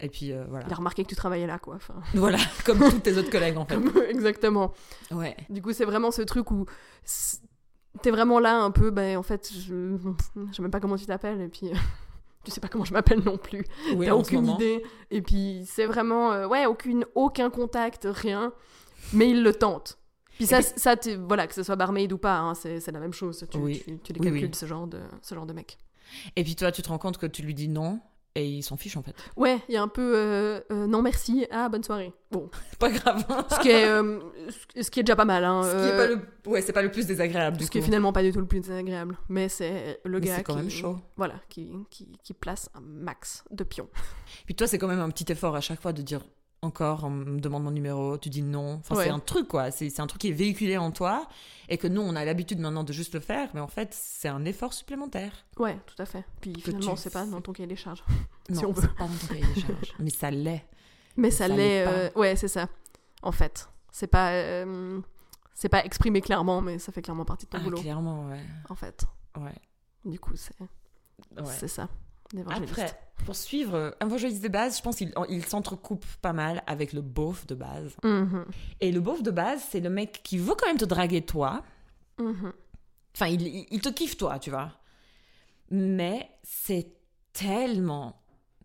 et 0.00 0.08
puis 0.08 0.32
euh, 0.32 0.44
voilà. 0.48 0.66
Il 0.66 0.72
a 0.72 0.76
remarqué 0.76 1.02
que 1.04 1.08
tu 1.08 1.16
travaillais 1.16 1.46
là, 1.46 1.58
quoi. 1.58 1.76
Enfin, 1.76 1.94
Voilà, 2.14 2.38
comme 2.64 2.78
tous 2.78 2.98
tes 3.00 3.16
autres 3.16 3.30
collègues 3.30 3.56
en 3.56 3.64
fait. 3.66 3.78
exactement. 4.10 4.72
Ouais. 5.10 5.36
Du 5.50 5.62
coup, 5.62 5.72
c'est 5.72 5.84
vraiment 5.84 6.10
ce 6.10 6.22
truc 6.22 6.50
où 6.50 6.66
t'es 8.02 8.10
vraiment 8.10 8.38
là 8.40 8.58
un 8.60 8.70
peu, 8.70 8.90
ben 8.90 9.16
en 9.16 9.22
fait, 9.22 9.50
je, 9.52 9.96
je 9.96 10.52
sais 10.54 10.62
même 10.62 10.70
pas 10.70 10.80
comment 10.80 10.96
tu 10.96 11.06
t'appelles, 11.06 11.40
et 11.40 11.48
puis 11.48 11.70
tu 12.44 12.50
sais 12.50 12.60
pas 12.60 12.68
comment 12.68 12.84
je 12.84 12.92
m'appelle 12.92 13.20
non 13.24 13.38
plus. 13.38 13.64
Oui, 13.94 14.06
T'as 14.06 14.14
aucune 14.14 14.46
idée. 14.46 14.82
Et 15.10 15.22
puis 15.22 15.62
c'est 15.66 15.86
vraiment, 15.86 16.32
euh, 16.32 16.46
ouais, 16.46 16.66
aucune, 16.66 17.04
aucun 17.14 17.50
contact, 17.50 18.06
rien, 18.10 18.52
mais 19.12 19.30
il 19.30 19.42
le 19.42 19.54
tente. 19.54 19.98
Puis 20.36 20.46
ça, 20.46 20.58
puis- 20.60 20.68
ça 20.76 20.94
voilà, 21.26 21.46
que 21.46 21.54
ce 21.54 21.62
soit 21.62 21.76
barmaid 21.76 22.12
ou 22.12 22.18
pas, 22.18 22.38
hein, 22.38 22.52
c'est 22.54 22.86
la 22.92 23.00
même 23.00 23.14
chose. 23.14 23.46
Tu, 23.50 23.56
Oui. 23.56 23.82
tu, 23.84 23.98
tu 24.00 24.12
les 24.12 24.20
Oui, 24.20 24.26
calcules, 24.40 24.54
ce 24.54 24.66
genre 24.66 24.86
de, 24.86 25.00
ce 25.22 25.34
genre 25.34 25.46
de 25.46 25.54
mec. 25.54 25.78
Et 26.36 26.44
puis 26.44 26.54
toi, 26.54 26.70
tu 26.70 26.82
te 26.82 26.88
rends 26.90 26.98
compte 26.98 27.16
que 27.16 27.26
tu 27.26 27.40
lui 27.42 27.54
dis 27.54 27.68
non, 27.68 28.00
et 28.36 28.46
il 28.46 28.62
s'en 28.62 28.76
fiche 28.76 28.96
en 28.96 29.02
fait. 29.02 29.14
Ouais, 29.36 29.58
il 29.68 29.74
y 29.74 29.76
a 29.78 29.82
un 29.82 29.88
peu, 29.88 30.12
euh, 30.14 30.60
euh, 30.70 30.86
non 30.86 31.02
merci, 31.02 31.46
ah 31.50 31.68
bonne 31.68 31.82
soirée. 31.82 32.12
Bon, 32.30 32.50
pas 32.78 32.90
grave. 32.90 33.24
ce 33.50 33.60
qui 33.60 33.70
est, 33.70 33.86
euh, 33.88 34.20
ce- 34.80 34.90
qui 34.90 35.00
est 35.00 35.02
déjà 35.02 35.16
pas 35.16 35.24
mal. 35.24 35.42
Hein, 35.44 35.62
Ce 35.62 35.70
qui 35.82 35.88
est 35.88 35.96
pas 35.96 36.06
le... 36.06 36.18
Ouais, 36.50 36.60
c'est 36.60 36.72
pas 36.72 36.82
le 36.82 36.90
plus 36.90 37.06
désagréable 37.06 37.56
du 37.56 37.64
Ce 37.64 37.68
coup. 37.68 37.72
qui 37.72 37.78
est 37.78 37.82
finalement 37.82 38.12
pas 38.12 38.22
du 38.22 38.32
tout 38.32 38.40
le 38.40 38.46
plus 38.46 38.60
désagréable. 38.60 39.16
Mais 39.28 39.48
c'est 39.48 40.00
le 40.04 40.20
Mais 40.20 40.26
gars 40.26 40.42
quand 40.42 40.54
qui, 40.54 40.58
même 40.60 40.70
chaud. 40.70 40.98
Voilà, 41.16 41.34
qui, 41.48 41.72
qui, 41.90 42.18
qui 42.22 42.34
place 42.34 42.68
un 42.74 42.80
max 42.80 43.42
de 43.50 43.64
pions. 43.64 43.88
Puis 44.44 44.54
toi, 44.54 44.66
c'est 44.66 44.78
quand 44.78 44.88
même 44.88 45.00
un 45.00 45.10
petit 45.10 45.30
effort 45.32 45.56
à 45.56 45.60
chaque 45.60 45.80
fois 45.80 45.92
de 45.92 46.02
dire 46.02 46.20
encore, 46.62 47.04
on 47.04 47.10
me 47.10 47.38
demande 47.40 47.62
mon 47.64 47.70
numéro, 47.70 48.18
tu 48.18 48.28
dis 48.30 48.42
non. 48.42 48.74
Enfin, 48.74 48.96
Ouais. 48.96 49.04
c'est 49.04 49.10
un 49.10 49.18
truc, 49.20 49.46
quoi. 49.48 49.70
C'est 49.70 49.88
c'est 49.90 50.00
un 50.02 50.06
truc 50.06 50.20
qui 50.22 50.28
est 50.28 50.32
véhiculé 50.32 50.76
en 50.78 50.90
toi 50.90 51.28
et 51.68 51.78
que 51.78 51.86
nous, 51.86 52.00
on 52.00 52.16
a 52.16 52.24
l'habitude 52.24 52.58
maintenant 52.58 52.82
de 52.84 52.92
juste 52.92 53.14
le 53.14 53.20
faire, 53.20 53.50
mais 53.54 53.60
en 53.60 53.68
fait, 53.68 53.90
c'est 53.92 54.28
un 54.28 54.44
effort 54.44 54.72
supplémentaire. 54.72 55.32
Ouais, 55.58 55.78
tout 55.86 56.00
à 56.02 56.06
fait. 56.06 56.24
Puis 56.40 56.52
Que 56.54 56.60
finalement, 56.72 56.94
tu 56.94 57.00
c'est 57.02 57.12
pas 57.12 57.24
dans 57.26 57.40
ton 57.40 57.52
cahier 57.52 57.66
des 57.68 57.76
charges. 57.76 58.02
Non, 58.48 58.58
Si 58.58 58.66
on 58.66 58.74
c'est 58.74 58.80
veut. 58.82 58.88
pas 58.94 59.04
dans 59.04 59.14
ton 59.14 59.26
cahier 59.28 59.44
des 59.54 59.60
charges. 59.60 59.94
mais 59.98 60.10
ça 60.10 60.30
l'est. 60.30 60.64
Mais 61.16 61.30
ça, 61.30 61.46
Ça 61.48 61.54
l'est. 61.56 61.86
euh, 61.86 62.10
ouais, 62.16 62.36
c'est 62.36 62.48
ça. 62.48 62.68
En 63.22 63.32
fait, 63.32 63.68
c'est 63.92 64.06
pas. 64.08 64.32
euh, 64.32 65.00
c'est 65.54 65.68
pas 65.70 65.84
exprimé 65.84 66.20
clairement, 66.20 66.60
mais 66.60 66.78
ça 66.78 66.92
fait 66.92 67.00
clairement 67.02 67.24
partie 67.24 67.46
de 67.46 67.50
ton 67.50 67.58
Ah, 67.58 67.64
boulot. 67.64 67.80
clairement, 67.80 68.26
ouais. 68.26 68.40
En 68.68 68.74
fait. 68.74 69.04
ouais. 69.38 69.54
Du 70.04 70.18
coup, 70.20 70.36
c'est 70.36 70.54
ouais. 70.60 70.66
c'est 71.46 71.68
ça. 71.68 71.88
Après, 72.70 72.98
pour 73.24 73.36
suivre 73.36 73.74
euh, 73.74 73.90
évangéliste 74.02 74.42
de 74.42 74.48
base, 74.48 74.76
je 74.78 74.82
pense 74.82 74.96
qu'il 74.96 75.12
il 75.28 75.44
s'entrecoupe 75.44 76.04
pas 76.22 76.32
mal 76.32 76.62
avec 76.66 76.92
le 76.92 77.00
beauf 77.00 77.46
de 77.46 77.54
base. 77.54 77.96
Mhm, 78.04 78.44
Et 78.80 78.92
le 78.92 79.00
beauf 79.00 79.22
de 79.22 79.30
base, 79.30 79.62
c'est 79.70 79.80
le 79.80 79.90
mec 79.90 80.20
qui 80.24 80.38
veut 80.38 80.54
quand 80.56 80.66
même 80.66 80.76
te 80.78 80.84
draguer 80.84 81.22
toi. 81.22 81.62
mhm. 82.18 82.52
Enfin, 83.14 83.26
il, 83.28 83.42
il- 83.42 83.66
il 83.70 83.80
te 83.80 83.88
kiffe 83.88 84.16
toi, 84.18 84.38
tu 84.38 84.50
vois. 84.50 84.72
Mais 85.70 86.28
c'est 86.42 86.92
tellement, 87.32 88.20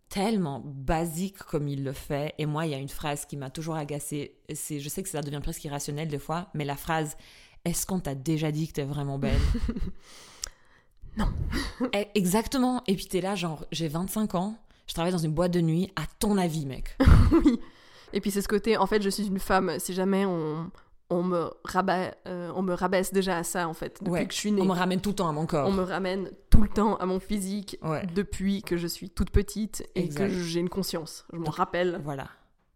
tellement 0.08 0.60
basique 0.64 1.38
comme 1.38 1.68
il 1.68 1.82
le 1.84 1.92
fait. 1.92 2.34
Et 2.38 2.44
moi, 2.46 2.66
il 2.66 2.72
y 2.72 2.74
a 2.74 2.78
une 2.78 2.88
phrase 2.90 3.24
qui 3.24 3.36
m'a 3.38 3.48
toujours 3.50 3.76
agacée. 3.76 4.36
C'est, 4.54 4.78
je 4.80 4.88
sais 4.88 5.02
que 5.02 5.08
ça 5.08 5.22
devient 5.22 5.40
presque 5.42 5.64
irrationnel 5.64 6.08
des 6.08 6.18
fois, 6.18 6.48
mais 6.54 6.64
la 6.64 6.76
phrase 6.76 7.16
Est-ce 7.64 7.86
qu'on 7.86 8.00
t'a 8.00 8.14
déjà 8.14 8.50
dit 8.52 8.68
que 8.68 8.72
t'es 8.74 8.84
vraiment 8.84 9.18
belle? 9.18 9.40
Non. 11.16 11.26
Eh, 11.94 12.06
Exactement. 12.14 12.82
Et 12.86 12.94
puis 12.96 13.06
t'es 13.06 13.20
là, 13.20 13.34
genre, 13.34 13.64
j'ai 13.72 13.88
25 13.88 14.34
ans, 14.34 14.56
je 14.86 14.94
travaille 14.94 15.12
dans 15.12 15.18
une 15.18 15.32
boîte 15.32 15.50
de 15.52 15.60
nuit. 15.60 15.90
À 15.96 16.02
ton 16.18 16.36
avis, 16.38 16.66
mec? 16.66 16.96
Oui. 17.32 17.58
Et 18.14 18.20
puis 18.20 18.30
c'est 18.30 18.42
ce 18.42 18.48
côté, 18.48 18.76
en 18.76 18.86
fait, 18.86 19.00
je 19.02 19.08
suis 19.08 19.26
une 19.26 19.38
femme. 19.38 19.72
Si 19.78 19.94
jamais 19.94 20.26
on, 20.26 20.70
on, 21.08 21.22
me, 21.22 21.50
rabat, 21.64 22.14
euh, 22.26 22.52
on 22.54 22.60
me 22.62 22.74
rabaisse 22.74 23.10
déjà 23.12 23.38
à 23.38 23.42
ça, 23.42 23.66
en 23.68 23.72
fait, 23.74 23.96
depuis 24.00 24.12
Ouais, 24.12 24.26
que 24.26 24.34
je 24.34 24.38
suis 24.38 24.52
née. 24.52 24.60
On 24.60 24.66
me 24.66 24.72
ramène 24.74 25.00
tout 25.00 25.10
le 25.10 25.14
temps 25.16 25.28
à 25.28 25.32
mon 25.32 25.46
corps. 25.46 25.66
On 25.66 25.72
me 25.72 25.82
ramène 25.82 26.30
tout 26.50 26.60
le 26.62 26.68
temps 26.68 26.96
à 26.96 27.06
mon 27.06 27.18
physique 27.20 27.78
Ouais. 27.82 28.06
depuis 28.14 28.62
que 28.62 28.76
je 28.76 28.86
suis 28.86 29.08
toute 29.10 29.30
petite 29.30 29.86
et 29.94 30.04
Exact. 30.04 30.28
que 30.28 30.34
j'ai 30.42 30.60
une 30.60 30.68
conscience. 30.68 31.24
Je 31.32 31.38
m'en 31.38 31.50
rappelle. 31.50 32.00
Voilà. 32.04 32.24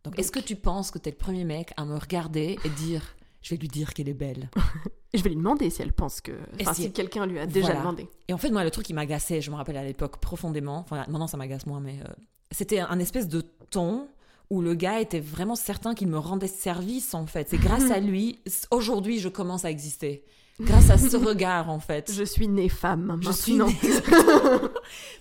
Donc, 0.05 0.15
Donc- 0.15 0.19
est-ce 0.19 0.33
que 0.33 0.39
tu 0.41 0.57
penses 0.57 0.91
que 0.91 0.99
t'es 0.99 1.11
le 1.11 1.17
premier 1.17 1.45
mec 1.45 1.73
à 1.77 1.85
me 1.85 1.97
regarder 1.99 2.59
et 2.65 2.69
dire 2.71 3.03
Je 3.47 3.55
vais 3.55 3.61
lui 3.61 3.69
dire 3.69 3.95
qu'elle 3.95 4.09
est 4.09 4.15
belle 4.15 4.51
je 5.15 5.23
vais 5.23 5.29
lui 5.31 5.37
demander 5.37 5.71
si 5.71 5.81
elle 5.81 5.93
pense 5.93 6.21
que. 6.21 6.33
Enfin, 6.61 6.75
si- 6.75 6.83
si, 6.83 6.93
quelqu'un 6.93 7.27
lui 7.27 7.39
a 7.39 7.47
déjà 7.47 7.67
Voilà. 7.67 7.79
demandé. 7.81 8.09
Et 8.27 8.33
en 8.33 8.39
fait, 8.39 8.51
moi, 8.51 8.65
le 8.65 8.73
truc 8.73 8.85
qui 8.87 8.93
m'agaçait, 8.93 9.41
je 9.41 9.53
me 9.53 9.57
rappelle 9.57 9.77
à 9.77 9.85
l'époque 9.85 10.19
profondément, 10.21 10.79
enfin 10.79 10.97
maintenant 10.97 11.29
ça 11.29 11.37
m'agace 11.37 11.65
moins, 11.65 11.79
mais 11.81 12.01
euh, 12.05 12.13
c'était 12.51 12.81
un 12.81 12.99
espèce 12.99 13.29
de 13.29 13.43
ton 13.71 14.09
où 14.51 14.61
le 14.63 14.75
gars 14.75 15.01
était 15.01 15.21
vraiment 15.21 15.55
certain 15.55 15.95
qu'il 15.95 16.09
me 16.09 16.19
rendait 16.19 16.49
service 16.49 17.15
en 17.15 17.27
fait. 17.27 17.49
C'est 17.49 17.57
grâce 17.59 17.89
à 17.93 18.01
lui, 18.01 18.41
aujourd'hui, 18.73 19.21
je 19.21 19.29
commence 19.29 19.65
à 19.65 19.71
exister. 19.71 20.25
Grâce 20.61 20.91
à 20.91 20.99
ce 20.99 21.17
regard 21.17 21.71
en 21.71 21.81
fait. 21.81 22.13
Je 22.13 22.25
suis 22.25 22.49
née 22.49 22.69
femme. 22.69 23.19
Je 23.23 23.31
suis 23.33 23.55
maintenant. 23.55 23.73
née- 23.83 24.69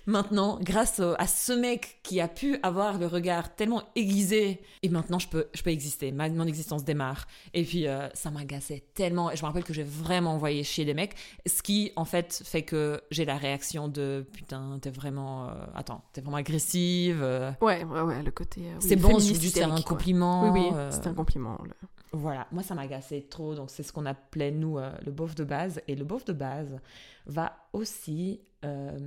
maintenant, 0.08 0.60
grâce 0.62 1.00
à 1.18 1.28
ce 1.28 1.54
mec 1.54 2.00
qui 2.04 2.20
a 2.22 2.28
pu 2.28 2.58
avoir 2.64 2.98
le 2.98 3.08
regard 3.08 3.56
tellement 3.56 3.84
aiguisé, 3.96 4.62
et 4.84 4.90
maintenant 4.90 5.20
je 5.20 5.28
peux, 5.28 5.48
je 5.54 5.62
peux 5.64 5.72
exister, 5.72 6.12
ma, 6.12 6.30
mon 6.30 6.46
existence 6.46 6.84
démarre. 6.84 7.28
Et 7.54 7.64
puis 7.64 7.88
euh, 7.88 8.08
ça 8.14 8.32
m'agaçait 8.32 8.84
tellement, 8.94 9.32
et 9.32 9.36
je 9.36 9.42
me 9.42 9.48
rappelle 9.48 9.64
que 9.64 9.74
j'ai 9.74 9.84
vraiment 9.84 10.34
envoyé 10.34 10.64
chier 10.64 10.86
des 10.86 10.94
mecs, 10.94 11.16
ce 11.46 11.62
qui 11.62 11.92
en 11.96 12.06
fait 12.06 12.42
fait 12.46 12.62
que 12.64 13.02
j'ai 13.12 13.26
la 13.26 13.38
réaction 13.38 13.88
de 13.88 14.26
putain, 14.34 14.78
t'es 14.82 14.90
vraiment, 14.90 15.48
euh, 15.50 15.52
attends, 15.76 16.04
t'es 16.14 16.22
vraiment 16.22 16.38
agressive. 16.38 17.20
euh, 17.22 17.52
Ouais, 17.62 17.84
ouais, 17.84 18.02
ouais, 18.02 18.24
le 18.24 18.32
côté. 18.32 18.62
oui, 18.62 18.68
c'est 18.80 18.96
bon, 18.96 19.20
faire 19.20 19.72
un 19.72 19.76
quoi. 19.82 19.84
compliment. 19.84 20.52
Oui, 20.52 20.60
oui, 20.70 20.76
c'était 20.92 21.08
un 21.08 21.14
compliment. 21.14 21.58
le- 21.64 21.72
Voilà, 22.18 22.48
moi 22.52 22.64
ça 22.64 22.76
m'agaçait 22.76 23.26
trop, 23.30 23.56
donc 23.56 23.70
c'est 23.70 23.84
ce 23.84 23.92
qu'on 23.92 24.06
appelait 24.06 24.52
nous 24.52 24.78
euh, 24.78 24.92
le 25.06 25.12
beauf 25.12 25.36
de 25.36 25.44
base. 25.44 25.82
Et 25.88 25.96
le 25.96 26.06
beauf 26.06 26.24
de 26.26 26.34
base 26.34 26.80
va 27.26 27.54
aussi 27.74 28.42
euh, 28.64 28.98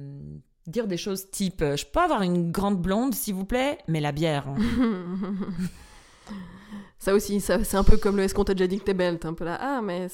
dire 0.67 0.87
des 0.87 0.97
choses 0.97 1.31
type 1.31 1.63
euh, 1.63 1.77
Je 1.77 1.87
peux 1.87 2.01
avoir 2.01 2.23
une 2.23 2.51
grande 2.51 2.81
blonde 2.83 3.15
s'il 3.15 3.35
vous 3.35 3.45
plaît, 3.47 3.79
mais 3.89 4.01
la 4.01 4.13
bière. 4.13 4.49
hein. 4.49 4.57
ça 6.99 7.15
aussi, 7.15 7.41
ça, 7.41 7.63
c'est 7.65 7.77
un 7.77 7.85
peu 7.85 7.97
comme 7.97 8.17
le 8.17 8.25
est-ce 8.25 8.35
qu'on 8.35 8.45
t'a 8.45 8.55
déjà 8.55 8.67
dit 8.67 8.79
que 8.79 8.85
t'es 8.85 8.95
belle? 8.95 9.19
T'es 9.19 9.27
un 9.27 9.35
peu 9.35 9.45
là, 9.45 9.59
ah, 9.61 9.81
mais 9.83 10.09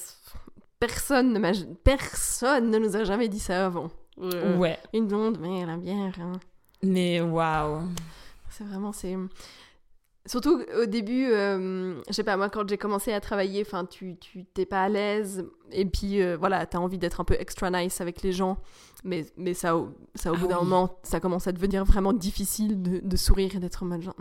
personne 0.79 1.33
ne, 1.33 1.39
m'a- 1.39 1.51
personne 1.83 2.69
ne 2.69 2.77
nous 2.77 2.95
a 2.95 3.03
jamais 3.03 3.27
dit 3.27 3.39
ça 3.39 3.65
avant. 3.65 3.89
Euh, 4.21 4.57
Ouais, 4.57 4.79
Une 4.93 5.07
blonde, 5.07 5.37
mais 5.41 5.65
la 5.65 5.77
bière. 5.77 6.13
hein. 6.21 6.33
mais 6.83 7.19
waouh. 7.21 7.81
C'est 8.49 8.63
vraiment, 8.63 8.93
c'est. 8.93 9.17
Surtout 10.27 10.63
au 10.81 10.85
début, 10.87 11.27
euh, 11.31 12.01
je 12.07 12.13
sais 12.13 12.23
pas, 12.23 12.35
moi 12.35 12.49
quand 12.49 12.67
j'ai 12.67 12.77
commencé 12.79 13.13
à 13.13 13.21
travailler, 13.21 13.61
enfin, 13.61 13.85
tu 13.85 14.15
tu- 14.17 14.43
t'es 14.45 14.65
pas 14.65 14.83
à 14.83 14.89
l'aise, 14.89 15.45
et 15.71 15.85
puis 15.85 16.21
euh, 16.21 16.35
voilà, 16.35 16.65
t'as 16.65 16.79
envie 16.79 16.97
d'être 16.97 17.21
un 17.21 17.23
peu 17.25 17.35
extra 17.39 17.69
nice 17.69 18.01
avec 18.01 18.23
les 18.23 18.31
gens, 18.31 18.57
mais, 19.03 19.25
mais 19.37 19.53
ça, 19.53 19.77
au- 19.77 19.93
ça 20.15 20.31
au 20.31 20.35
Ah 20.35 20.39
bout 20.39 20.47
d'un 20.47 20.57
moment, 20.57 20.97
ça 21.03 21.19
commence 21.19 21.45
à 21.47 21.51
devenir 21.51 21.85
vraiment 21.85 22.11
difficile 22.11 22.81
de, 22.81 22.99
de 23.07 23.15
sourire 23.17 23.55
et 23.55 23.59
d'être 23.59 23.83
en 23.83 23.85
mode 23.85 24.01
genre. 24.01 24.15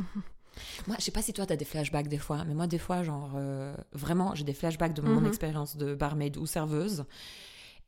Moi, 0.87 0.97
je 1.01 1.05
sais 1.05 1.11
pas 1.11 1.23
si 1.23 1.33
toi 1.33 1.47
t'as 1.47 1.57
des 1.57 1.64
flashbacks 1.64 2.09
des 2.09 2.19
fois, 2.19 2.45
mais 2.47 2.55
moi 2.55 2.67
des 2.67 2.79
fois, 2.79 3.03
genre 3.03 3.33
euh, 3.37 3.75
vraiment, 3.93 4.35
j'ai 4.35 4.45
des 4.45 4.53
flashbacks 4.55 4.93
de 4.95 5.01
mon 5.03 5.21
Mhm. 5.21 5.27
expérience 5.27 5.77
de 5.77 5.95
barmaid 5.95 6.37
ou 6.37 6.45
serveuse 6.47 7.07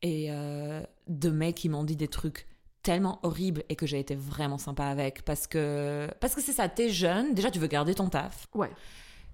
et 0.02 0.28
euh, 0.30 0.82
de 1.06 1.30
mecs 1.30 1.54
qui 1.56 1.68
m'ont 1.68 1.84
dit 1.84 1.96
des 1.96 2.08
trucs 2.08 2.46
tellement 2.86 3.18
horribles 3.24 3.64
et 3.68 3.74
que 3.74 3.84
j'ai 3.84 3.98
été 3.98 4.14
vraiment 4.14 4.58
sympa 4.58 4.84
avec 4.84 5.24
parce 5.24 5.48
que 5.48 6.08
parce 6.20 6.36
que 6.36 6.40
c'est 6.40 6.52
ça, 6.52 6.68
t'es 6.68 6.88
jeune, 6.88 7.34
déjà 7.34 7.50
tu 7.50 7.58
veux 7.58 7.66
garder 7.66 7.96
ton 7.96 8.08
taf. 8.08 8.46
Ouais. 8.54 8.70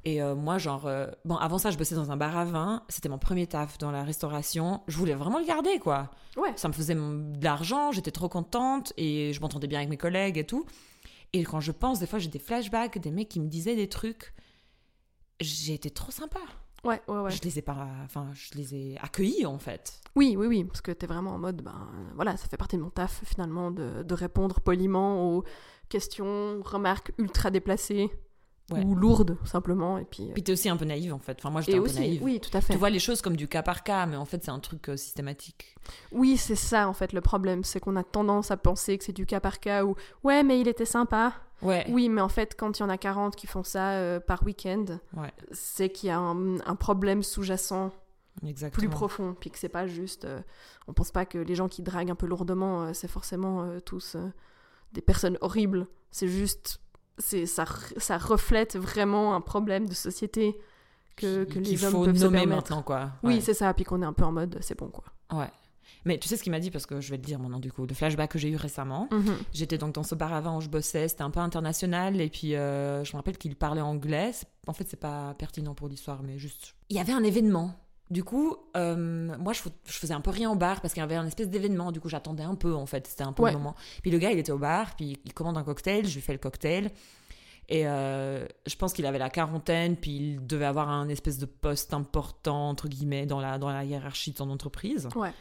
Et 0.04 0.22
euh, 0.22 0.34
moi, 0.34 0.56
genre, 0.56 0.86
euh, 0.86 1.06
bon, 1.26 1.36
avant 1.36 1.58
ça, 1.58 1.70
je 1.70 1.76
bossais 1.76 1.94
dans 1.94 2.10
un 2.10 2.16
bar 2.16 2.36
à 2.36 2.46
vin. 2.46 2.82
C'était 2.88 3.10
mon 3.10 3.18
premier 3.18 3.46
taf 3.46 3.76
dans 3.76 3.90
la 3.90 4.04
restauration. 4.04 4.80
Je 4.88 4.96
voulais 4.96 5.14
vraiment 5.14 5.38
le 5.38 5.44
garder, 5.44 5.78
quoi. 5.78 6.10
Ouais. 6.36 6.52
Ça 6.56 6.66
me 6.68 6.72
faisait 6.72 6.94
de 6.94 7.44
l'argent, 7.44 7.92
j'étais 7.92 8.10
trop 8.10 8.28
contente 8.28 8.94
et 8.96 9.32
je 9.34 9.40
m'entendais 9.42 9.66
bien 9.66 9.80
avec 9.80 9.90
mes 9.90 9.98
collègues 9.98 10.38
et 10.38 10.46
tout. 10.46 10.64
Et 11.34 11.44
quand 11.44 11.60
je 11.60 11.72
pense, 11.72 12.00
des 12.00 12.06
fois, 12.06 12.18
j'ai 12.18 12.30
des 12.30 12.38
flashbacks, 12.38 12.98
des 12.98 13.10
mecs 13.10 13.28
qui 13.28 13.38
me 13.38 13.48
disaient 13.48 13.76
des 13.76 13.88
trucs. 13.88 14.32
J'ai 15.40 15.74
été 15.74 15.90
trop 15.90 16.10
sympa. 16.10 16.40
Ouais, 16.84 17.00
ouais, 17.06 17.18
ouais. 17.20 17.30
Je 17.30 17.40
les 17.42 17.58
ai 17.58 17.62
pas, 17.62 17.86
enfin, 18.04 18.30
je 18.34 18.58
les 18.58 18.74
ai 18.74 18.98
accueillis 19.00 19.46
en 19.46 19.58
fait. 19.58 20.00
Oui, 20.16 20.34
oui, 20.36 20.46
oui, 20.48 20.64
parce 20.64 20.80
que 20.80 20.90
t'es 20.90 21.06
vraiment 21.06 21.32
en 21.32 21.38
mode, 21.38 21.62
ben 21.62 21.88
voilà, 22.16 22.36
ça 22.36 22.48
fait 22.48 22.56
partie 22.56 22.76
de 22.76 22.82
mon 22.82 22.90
taf 22.90 23.22
finalement 23.24 23.70
de, 23.70 24.02
de 24.02 24.14
répondre 24.14 24.60
poliment 24.60 25.30
aux 25.30 25.44
questions, 25.88 26.60
remarques 26.62 27.12
ultra 27.18 27.50
déplacées 27.50 28.10
Ouais. 28.72 28.84
ou 28.84 28.94
lourdes 28.94 29.36
simplement, 29.44 29.98
et 29.98 30.04
puis. 30.04 30.24
euh, 30.28 30.32
Puis 30.32 30.42
t'es 30.42 30.52
aussi 30.52 30.68
un 30.68 30.76
peu 30.76 30.84
naïve 30.84 31.12
en 31.14 31.18
fait. 31.18 31.36
Enfin, 31.38 31.50
moi, 31.50 31.60
j'étais 31.60 31.78
un 31.78 31.82
peu 31.82 31.92
naïve. 31.92 32.22
oui, 32.22 32.40
tout 32.40 32.56
à 32.56 32.60
fait. 32.60 32.72
Tu 32.72 32.78
vois 32.78 32.90
les 32.90 32.98
choses 32.98 33.20
comme 33.22 33.36
du 33.36 33.48
cas 33.48 33.62
par 33.62 33.82
cas, 33.82 34.06
mais 34.06 34.16
en 34.16 34.24
fait, 34.24 34.42
c'est 34.44 34.50
un 34.50 34.58
truc 34.60 34.88
euh, 34.88 34.96
systématique. 34.96 35.76
Oui, 36.12 36.36
c'est 36.36 36.54
ça 36.56 36.88
en 36.88 36.92
fait 36.92 37.12
le 37.12 37.20
problème, 37.20 37.64
c'est 37.64 37.80
qu'on 37.80 37.96
a 37.96 38.02
tendance 38.04 38.50
à 38.50 38.56
penser 38.56 38.98
que 38.98 39.04
c'est 39.04 39.12
du 39.12 39.26
cas 39.26 39.40
par 39.40 39.60
cas 39.60 39.84
ou 39.84 39.94
ouais, 40.24 40.42
mais 40.42 40.60
il 40.60 40.68
était 40.68 40.84
sympa. 40.84 41.34
Ouais. 41.62 41.86
Oui, 41.90 42.08
mais 42.08 42.20
en 42.20 42.28
fait, 42.28 42.56
quand 42.58 42.78
il 42.78 42.82
y 42.82 42.84
en 42.84 42.88
a 42.88 42.98
40 42.98 43.36
qui 43.36 43.46
font 43.46 43.62
ça 43.62 43.90
euh, 43.92 44.18
par 44.18 44.42
week-end, 44.44 44.84
Ouais. 45.16 45.32
c'est 45.52 45.90
qu'il 45.90 46.08
y 46.08 46.10
a 46.10 46.18
un, 46.18 46.58
un 46.60 46.74
problème 46.74 47.22
sous-jacent 47.22 47.92
Exactement. 48.44 48.78
plus 48.80 48.88
profond, 48.88 49.36
puis 49.38 49.50
que 49.50 49.58
c'est 49.58 49.68
pas 49.68 49.86
juste. 49.86 50.24
euh, 50.24 50.40
on 50.88 50.92
pense 50.92 51.12
pas 51.12 51.24
que 51.24 51.38
les 51.38 51.54
gens 51.54 51.68
qui 51.68 51.82
draguent 51.82 52.10
un 52.10 52.14
peu 52.16 52.26
lourdement, 52.26 52.92
c'est 52.94 53.06
forcément 53.08 53.68
tous 53.84 54.16
des 54.92 55.00
personnes 55.00 55.38
horribles. 55.40 55.86
C'est 56.10 56.26
juste. 56.28 56.80
C'est 57.18 57.46
ça, 57.46 57.64
ça 57.96 58.18
reflète 58.18 58.76
vraiment 58.76 59.34
un 59.34 59.40
problème 59.40 59.88
de 59.88 59.94
société 59.94 60.58
que, 61.16 61.46
les 61.54 61.84
hommes 61.84 61.92
faut 61.92 62.04
peuvent 62.04 62.16
se 62.16 62.24
nommer 62.24 62.38
permettre. 62.38 62.56
maintenant, 62.56 62.82
quoi. 62.82 63.10
Oui, 63.22 63.40
c'est 63.40 63.54
ça, 63.54 63.72
puis 63.74 63.84
qu'on 63.84 64.02
est 64.02 64.06
un 64.06 64.12
peu 64.12 64.24
en 64.24 64.32
mode 64.32 64.58
c'est 64.60 64.78
bon 64.78 64.88
quoi. 64.88 65.04
Ouais. 65.32 65.50
Mais 66.04 66.18
tu 66.18 66.28
sais 66.28 66.36
ce 66.36 66.42
qu'il 66.42 66.50
m'a 66.50 66.58
dit, 66.58 66.70
parce 66.70 66.86
que 66.86 67.00
je 67.00 67.10
vais 67.10 67.18
te 67.18 67.24
dire 67.24 67.38
maintenant, 67.38 67.60
du 67.60 67.70
coup, 67.70 67.86
le 67.86 67.94
flashback 67.94 68.32
que 68.32 68.38
j'ai 68.38 68.48
eu 68.48 68.56
récemment. 68.56 69.08
Mhm. 69.12 69.36
J'étais 69.52 69.78
donc 69.78 69.94
dans 69.94 70.02
ce 70.02 70.14
bar 70.14 70.32
avant 70.32 70.56
où 70.56 70.60
je 70.60 70.68
bossais, 70.68 71.06
c'était 71.08 71.22
un 71.22 71.30
peu 71.30 71.40
international, 71.40 72.20
et 72.20 72.28
puis 72.28 72.56
euh, 72.56 73.04
je 73.04 73.12
me 73.12 73.18
rappelle 73.18 73.38
qu'il 73.38 73.54
parlait 73.54 73.80
anglais. 73.80 74.32
En 74.66 74.72
fait, 74.72 74.86
c'est 74.88 74.98
pas 74.98 75.34
pertinent 75.34 75.74
pour 75.74 75.88
l'histoire, 75.88 76.22
mais 76.22 76.38
juste. 76.38 76.74
Il 76.88 76.96
y 76.96 77.00
avait 77.00 77.12
un 77.12 77.22
événement. 77.22 77.74
Du 78.12 78.24
coup, 78.24 78.56
euh, 78.76 79.34
moi, 79.38 79.54
je, 79.54 79.62
faisais 79.86 80.12
un 80.12 80.20
peu 80.20 80.30
rien 80.30 80.50
au 80.50 80.54
bar 80.54 80.82
parce 80.82 80.92
qu'il 80.92 81.00
y 81.00 81.04
avait 81.04 81.16
un 81.16 81.26
espèce 81.26 81.48
d'événement. 81.48 81.92
Du 81.92 81.98
coup, 81.98 82.10
j'attendais 82.10 82.42
un 82.42 82.54
peu, 82.54 82.74
en 82.74 82.84
fait. 82.84 83.06
C'était 83.06 83.24
un 83.24 83.32
peu 83.32 83.42
Ouais. 83.42 83.52
le 83.52 83.56
moment. 83.56 83.74
Puis 84.02 84.10
le 84.10 84.18
gars, 84.18 84.30
il 84.30 84.38
était 84.38 84.52
au 84.52 84.58
bar, 84.58 84.94
puis 84.96 85.18
il 85.24 85.32
commande 85.32 85.56
un 85.56 85.64
cocktail. 85.64 86.06
Je 86.06 86.14
lui 86.14 86.20
fais 86.20 86.32
le 86.34 86.38
cocktail. 86.38 86.90
Et 87.70 87.86
euh, 87.86 88.46
je 88.66 88.76
pense 88.76 88.92
qu'il 88.92 89.06
avait 89.06 89.18
la 89.18 89.30
quarantaine, 89.30 89.96
puis 89.96 90.10
il 90.14 90.46
devait 90.46 90.66
avoir 90.66 90.90
un 90.90 91.08
espèce 91.08 91.38
de 91.38 91.46
poste 91.46 91.94
important, 91.94 92.68
entre 92.68 92.86
guillemets, 92.86 93.24
dans 93.24 93.40
la, 93.40 93.56
dans 93.56 93.70
la 93.70 93.82
hiérarchie 93.82 94.32
de 94.32 94.36
son 94.36 94.50
entreprise. 94.50 95.08
Ouais. 95.16 95.32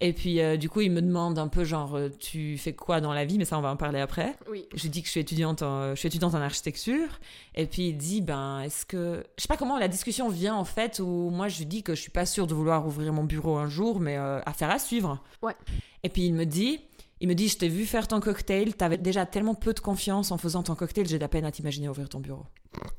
Et 0.00 0.12
puis, 0.12 0.40
euh, 0.40 0.56
du 0.56 0.68
coup, 0.68 0.80
il 0.80 0.92
me 0.92 1.02
demande 1.02 1.38
un 1.38 1.48
peu, 1.48 1.64
genre, 1.64 1.96
euh, 1.96 2.08
tu 2.08 2.56
fais 2.56 2.72
quoi 2.72 3.00
dans 3.00 3.12
la 3.12 3.24
vie? 3.24 3.36
Mais 3.36 3.44
ça, 3.44 3.58
on 3.58 3.60
va 3.60 3.70
en 3.70 3.76
parler 3.76 3.98
après. 3.98 4.36
Oui. 4.48 4.66
Je 4.74 4.82
lui 4.82 4.90
dis 4.90 5.00
que 5.02 5.06
je 5.06 5.10
suis 5.10 5.20
étudiante 5.20 5.62
en, 5.62 5.90
je 5.90 5.96
suis 5.96 6.06
étudiante 6.06 6.34
en 6.34 6.40
architecture. 6.40 7.18
Et 7.56 7.66
puis, 7.66 7.88
il 7.88 7.96
dit, 7.96 8.20
ben, 8.20 8.60
est-ce 8.60 8.86
que... 8.86 9.24
Je 9.36 9.42
sais 9.42 9.48
pas 9.48 9.56
comment 9.56 9.76
la 9.76 9.88
discussion 9.88 10.28
vient, 10.28 10.54
en 10.54 10.64
fait, 10.64 11.00
où 11.00 11.30
moi, 11.30 11.48
je 11.48 11.58
lui 11.58 11.66
dis 11.66 11.82
que 11.82 11.96
je 11.96 12.00
suis 12.00 12.12
pas 12.12 12.26
sûre 12.26 12.46
de 12.46 12.54
vouloir 12.54 12.86
ouvrir 12.86 13.12
mon 13.12 13.24
bureau 13.24 13.56
un 13.56 13.68
jour, 13.68 13.98
mais 13.98 14.16
euh, 14.16 14.40
affaire 14.46 14.70
à 14.70 14.78
suivre. 14.78 15.20
Ouais. 15.42 15.56
Et 16.04 16.08
puis, 16.08 16.26
il 16.26 16.34
me 16.34 16.46
dit... 16.46 16.80
Il 17.20 17.26
me 17.26 17.34
dit, 17.34 17.48
je 17.48 17.58
t'ai 17.58 17.68
vu 17.68 17.84
faire 17.84 18.06
ton 18.06 18.20
cocktail, 18.20 18.76
t'avais 18.76 18.96
déjà 18.96 19.26
tellement 19.26 19.56
peu 19.56 19.72
de 19.72 19.80
confiance 19.80 20.30
en 20.30 20.38
faisant 20.38 20.62
ton 20.62 20.76
cocktail, 20.76 21.08
j'ai 21.08 21.16
de 21.16 21.20
la 21.20 21.26
peine 21.26 21.44
à 21.44 21.50
t'imaginer 21.50 21.88
ouvrir 21.88 22.08
ton 22.08 22.20
bureau. 22.20 22.46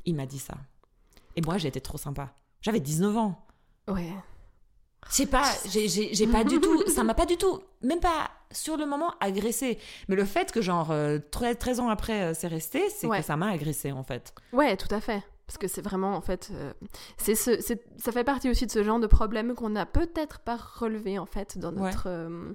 Il 0.03 0.15
m'a 0.15 0.25
dit 0.25 0.39
ça. 0.39 0.55
Et 1.37 1.41
moi, 1.41 1.57
j'ai 1.57 1.69
été 1.69 1.79
trop 1.79 1.97
sympa. 1.97 2.33
J'avais 2.59 2.81
19 2.81 3.15
ans. 3.15 3.45
Ouais. 3.87 4.11
Je 5.07 5.13
sais 5.15 5.25
pas, 5.25 5.45
j'ai- 5.65 6.27
pas 6.27 6.43
du 6.43 6.59
tout, 6.59 6.87
ça 6.89 7.03
m'a 7.03 7.13
pas 7.13 7.25
du 7.25 7.37
tout, 7.37 7.61
même 7.81 7.99
pas 7.99 8.29
sur 8.51 8.77
le 8.77 8.85
moment 8.85 9.13
agressé. 9.19 9.79
Mais 10.07 10.15
le 10.15 10.25
fait 10.25 10.51
que 10.51 10.61
genre 10.61 10.91
euh, 10.91 11.17
13, 11.31 11.57
13 11.57 11.79
ans 11.79 11.89
après 11.89 12.21
euh, 12.21 12.33
c'est 12.35 12.47
resté, 12.47 12.83
c'est 12.89 13.07
Ouais. 13.07 13.19
que 13.19 13.25
ça 13.25 13.35
m'a 13.37 13.49
agressé 13.49 13.91
en 13.91 14.03
fait. 14.03 14.33
Ouais, 14.53 14.75
tout 14.77 14.93
à 14.93 14.99
fait. 15.01 15.23
Parce 15.47 15.57
que 15.57 15.67
c'est 15.67 15.81
vraiment, 15.81 16.15
en 16.15 16.21
fait, 16.21 16.51
euh, 16.53 16.73
c'est 17.17 17.33
ce, 17.33 17.59
ça 17.97 18.11
fait 18.11 18.23
partie 18.23 18.51
aussi 18.51 18.67
de 18.67 18.71
ce 18.71 18.83
genre 18.83 18.99
de 18.99 19.07
problème 19.07 19.55
qu'on 19.55 19.71
n'a 19.71 19.87
peut-être 19.87 20.41
pas 20.41 20.57
relevé, 20.57 21.17
en 21.17 21.25
fait, 21.25 21.57
dans 21.57 21.73
Ouais. 21.73 21.89
notre, 21.89 22.03
euh, 22.05 22.53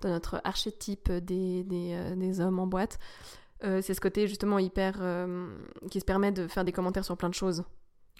dans 0.00 0.10
notre 0.10 0.40
archétype 0.44 1.10
des, 1.10 1.64
des, 1.64 1.94
euh, 1.94 2.14
des 2.14 2.40
hommes 2.40 2.60
en 2.60 2.68
boîte. 2.68 3.00
Euh, 3.64 3.80
c'est 3.82 3.94
ce 3.94 4.00
côté, 4.00 4.28
justement, 4.28 4.60
hyper... 4.60 4.98
euh, 5.00 5.48
qui 5.90 5.98
se 5.98 6.04
permet 6.04 6.30
de 6.30 6.46
faire 6.46 6.64
des 6.64 6.70
commentaires 6.70 7.04
sur 7.04 7.16
plein 7.16 7.30
de 7.30 7.34
choses. 7.34 7.64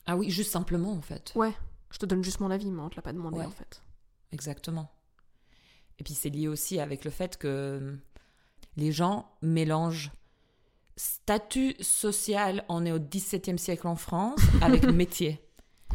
Ah 0.06 0.16
oui, 0.16 0.28
juste 0.28 0.50
simplement 0.50 0.90
en 0.92 1.02
fait. 1.02 1.30
Ouais, 1.36 1.52
je 1.90 1.98
te 1.98 2.06
donne 2.06 2.22
juste 2.24 2.40
mon 2.40 2.50
avis, 2.50 2.70
mais 2.70 2.82
on 2.82 2.88
te 2.88 2.96
l'a 2.96 3.02
pas 3.02 3.12
demandé, 3.12 3.38
Ouais. 3.38 3.44
en 3.46 3.50
fait. 3.50 3.82
Exactement. 4.32 4.90
Et 5.98 6.04
puis 6.04 6.14
c'est 6.14 6.28
lié 6.30 6.48
aussi 6.48 6.78
avec 6.80 7.04
le 7.04 7.10
fait 7.10 7.38
que 7.38 7.96
les 8.76 8.92
gens 8.92 9.30
mélangent 9.42 10.10
statut 10.96 11.74
social, 11.80 12.64
on 12.68 12.84
est 12.86 12.92
au 12.92 12.98
XVIIe 12.98 13.58
siècle 13.58 13.86
en 13.86 13.96
France, 13.96 14.40
avec 14.62 14.84
métier. 14.92 15.40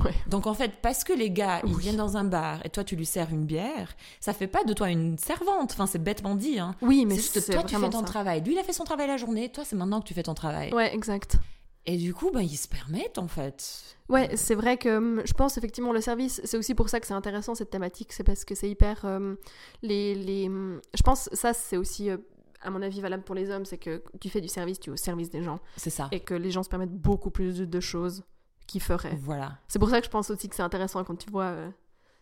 Ouais. 0.04 0.14
Donc 0.28 0.48
en 0.48 0.54
fait, 0.54 0.72
parce 0.82 1.04
que 1.04 1.12
les 1.12 1.30
gars, 1.32 1.60
ils 1.66 1.74
Oui. 1.74 1.82
viennent 1.82 1.98
dans 1.98 2.16
un 2.18 2.24
bar 2.24 2.66
et 2.66 2.70
toi 2.70 2.84
tu 2.84 2.96
lui 2.96 3.06
sers 3.06 3.30
une 3.30 3.46
bière, 3.46 3.94
ça 4.22 4.32
fait 4.34 4.48
pas 4.48 4.64
de 4.64 4.74
toi 4.74 4.90
une 4.90 5.18
servante. 5.18 5.72
Enfin, 5.74 5.86
c'est 5.86 6.00
bêtement 6.02 6.36
dit, 6.36 6.60
hein. 6.60 6.76
Oui, 6.82 7.06
mais 7.06 7.16
c'est 7.16 7.34
juste 7.34 7.52
toi, 7.52 7.64
tu 7.64 7.76
fais 7.76 7.90
ton 7.90 8.00
ça. 8.00 8.06
travail. 8.06 8.42
Lui, 8.42 8.54
il 8.54 8.60
a 8.60 8.64
fait 8.64 8.74
son 8.74 8.86
travail 8.86 9.08
la 9.08 9.18
journée. 9.18 9.52
Toi, 9.52 9.66
c'est 9.66 9.76
maintenant 9.76 10.00
que 10.02 10.08
tu 10.08 10.14
fais 10.14 10.24
ton 10.24 10.34
travail. 10.34 10.74
Ouais, 10.74 10.94
exact. 10.96 11.38
Et 11.86 11.98
du 11.98 12.14
coup, 12.14 12.30
ben, 12.32 12.42
ils 12.42 12.58
se 12.58 12.68
permettent, 12.68 13.18
en 13.18 13.28
fait. 13.28 13.96
Ouais, 14.08 14.36
c'est 14.36 14.56
vrai 14.56 14.78
que 14.78 14.98
hum, 14.98 15.22
je 15.26 15.34
pense 15.34 15.58
effectivement 15.58 15.94
le 15.94 16.02
service, 16.02 16.42
c'est 16.44 16.58
aussi 16.58 16.76
pour 16.76 16.90
ça 16.90 17.00
que 17.00 17.08
c'est 17.08 17.14
intéressant 17.14 17.56
cette 17.56 17.70
thématique, 17.70 18.12
c'est 18.14 18.24
parce 18.24 18.46
que 18.46 18.56
c'est 18.56 18.70
hyper 18.70 19.04
hum, 19.06 19.38
les 19.82 20.14
les 20.16 20.48
hum, 20.48 20.82
je 20.94 21.02
pense 21.02 21.30
ça 21.34 21.54
c'est 21.54 21.78
aussi 21.78 22.10
euh, 22.10 22.18
à 22.62 22.70
mon 22.70 22.82
avis 22.82 23.02
valable 23.02 23.24
pour 23.24 23.36
les 23.36 23.50
hommes, 23.50 23.66
c'est 23.66 23.78
que 23.78 24.04
tu 24.20 24.30
fais 24.30 24.42
du 24.42 24.48
service, 24.48 24.80
tu 24.80 24.90
es 24.90 24.94
au 24.94 24.98
service 24.98 25.30
des 25.32 25.42
gens 25.42 25.60
C'est 25.78 25.90
ça. 25.90 26.10
et 26.12 26.20
que 26.20 26.34
les 26.36 26.52
gens 26.52 26.62
se 26.62 26.70
permettent 26.70 26.94
beaucoup 26.94 27.32
plus 27.32 27.58
de, 27.58 27.66
de 27.66 27.80
choses 27.80 28.24
qu'ils 28.68 28.82
feraient. 28.82 29.18
Voilà. 29.20 29.58
C'est 29.68 29.80
pour 29.80 29.90
ça 29.90 30.00
que 30.00 30.06
je 30.06 30.12
pense 30.12 30.30
aussi 30.30 30.48
que 30.50 30.56
c'est 30.56 30.62
intéressant 30.62 31.04
quand 31.04 31.16
tu 31.16 31.30
vois 31.32 31.46
euh, 31.46 31.70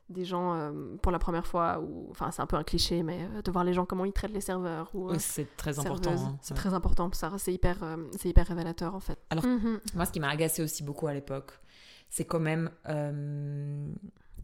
des 0.10 0.26
gens 0.26 0.54
euh, 0.56 0.72
pour 1.02 1.12
la 1.12 1.20
première 1.20 1.46
fois 1.46 1.80
ou 1.80 2.08
enfin 2.12 2.32
c'est 2.32 2.42
un 2.42 2.48
peu 2.48 2.56
un 2.56 2.64
cliché 2.64 3.04
mais 3.04 3.20
euh, 3.36 3.42
de 3.42 3.52
voir 3.52 3.64
les 3.64 3.74
gens 3.74 3.86
comment 3.86 4.06
ils 4.06 4.12
traitent 4.14 4.34
les 4.34 4.42
serveurs 4.42 4.90
ou 4.94 5.10
euh, 5.12 5.16
c'est 5.20 5.56
très 5.56 5.78
important. 5.80 6.12
hein. 6.12 6.38
C'est 6.42 6.54
Ouais. 6.54 6.60
très 6.60 6.74
important, 6.74 7.10
ça 7.14 7.32
c'est 7.38 7.54
hyper 7.54 7.78
c'est 8.18 8.30
hyper 8.30 8.48
révélateur 8.48 8.96
en 8.96 9.00
fait. 9.00 9.20
Alors- 9.30 9.46
Mhm. 9.46 9.80
Moi, 9.96 10.06
ce 10.06 10.12
qui 10.12 10.20
m'a 10.20 10.30
agacé 10.30 10.64
aussi 10.64 10.84
beaucoup 10.84 11.08
à 11.08 11.14
l'époque, 11.14 11.52
c'est 12.10 12.26
quand 12.26 12.40
même. 12.40 12.70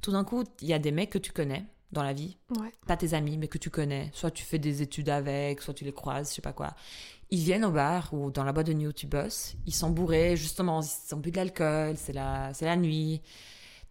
tout 0.01 0.11
d'un 0.11 0.23
coup, 0.23 0.43
il 0.61 0.67
y 0.67 0.73
a 0.73 0.79
des 0.79 0.91
mecs 0.91 1.09
que 1.09 1.17
tu 1.17 1.31
connais 1.31 1.65
dans 1.91 2.03
la 2.03 2.13
vie, 2.13 2.37
Ouais. 2.59 2.71
pas 2.87 2.97
tes 2.97 3.13
amis, 3.13 3.37
mais 3.37 3.47
que 3.47 3.57
tu 3.57 3.69
connais, 3.69 4.09
soit 4.13 4.29
tu 4.31 4.43
fais 4.43 4.59
des 4.59 4.81
études 4.81 5.09
avec, 5.09 5.61
soit 5.61 5.73
tu 5.73 5.83
les 5.85 5.93
croises, 5.93 6.29
je 6.29 6.35
sais 6.35 6.41
pas 6.41 6.53
quoi. 6.53 6.73
Ils 7.31 7.39
viennent 7.39 7.65
au 7.65 7.71
bar 7.71 8.13
ou 8.13 8.29
dans 8.31 8.43
la 8.43 8.51
boîte 8.53 8.67
de 8.67 8.73
nuit 8.73 8.87
où 8.87 8.93
tu 8.93 9.07
bosses, 9.07 9.55
ils 9.65 9.73
sont 9.73 9.89
bourrés, 9.89 10.35
justement, 10.35 10.81
ils 10.81 11.15
ont 11.15 11.19
bu 11.19 11.31
de 11.31 11.37
l'alcool, 11.37 11.95
c'est 11.97 12.13
la, 12.13 12.53
c'est 12.53 12.65
la 12.65 12.75
nuit, 12.75 13.21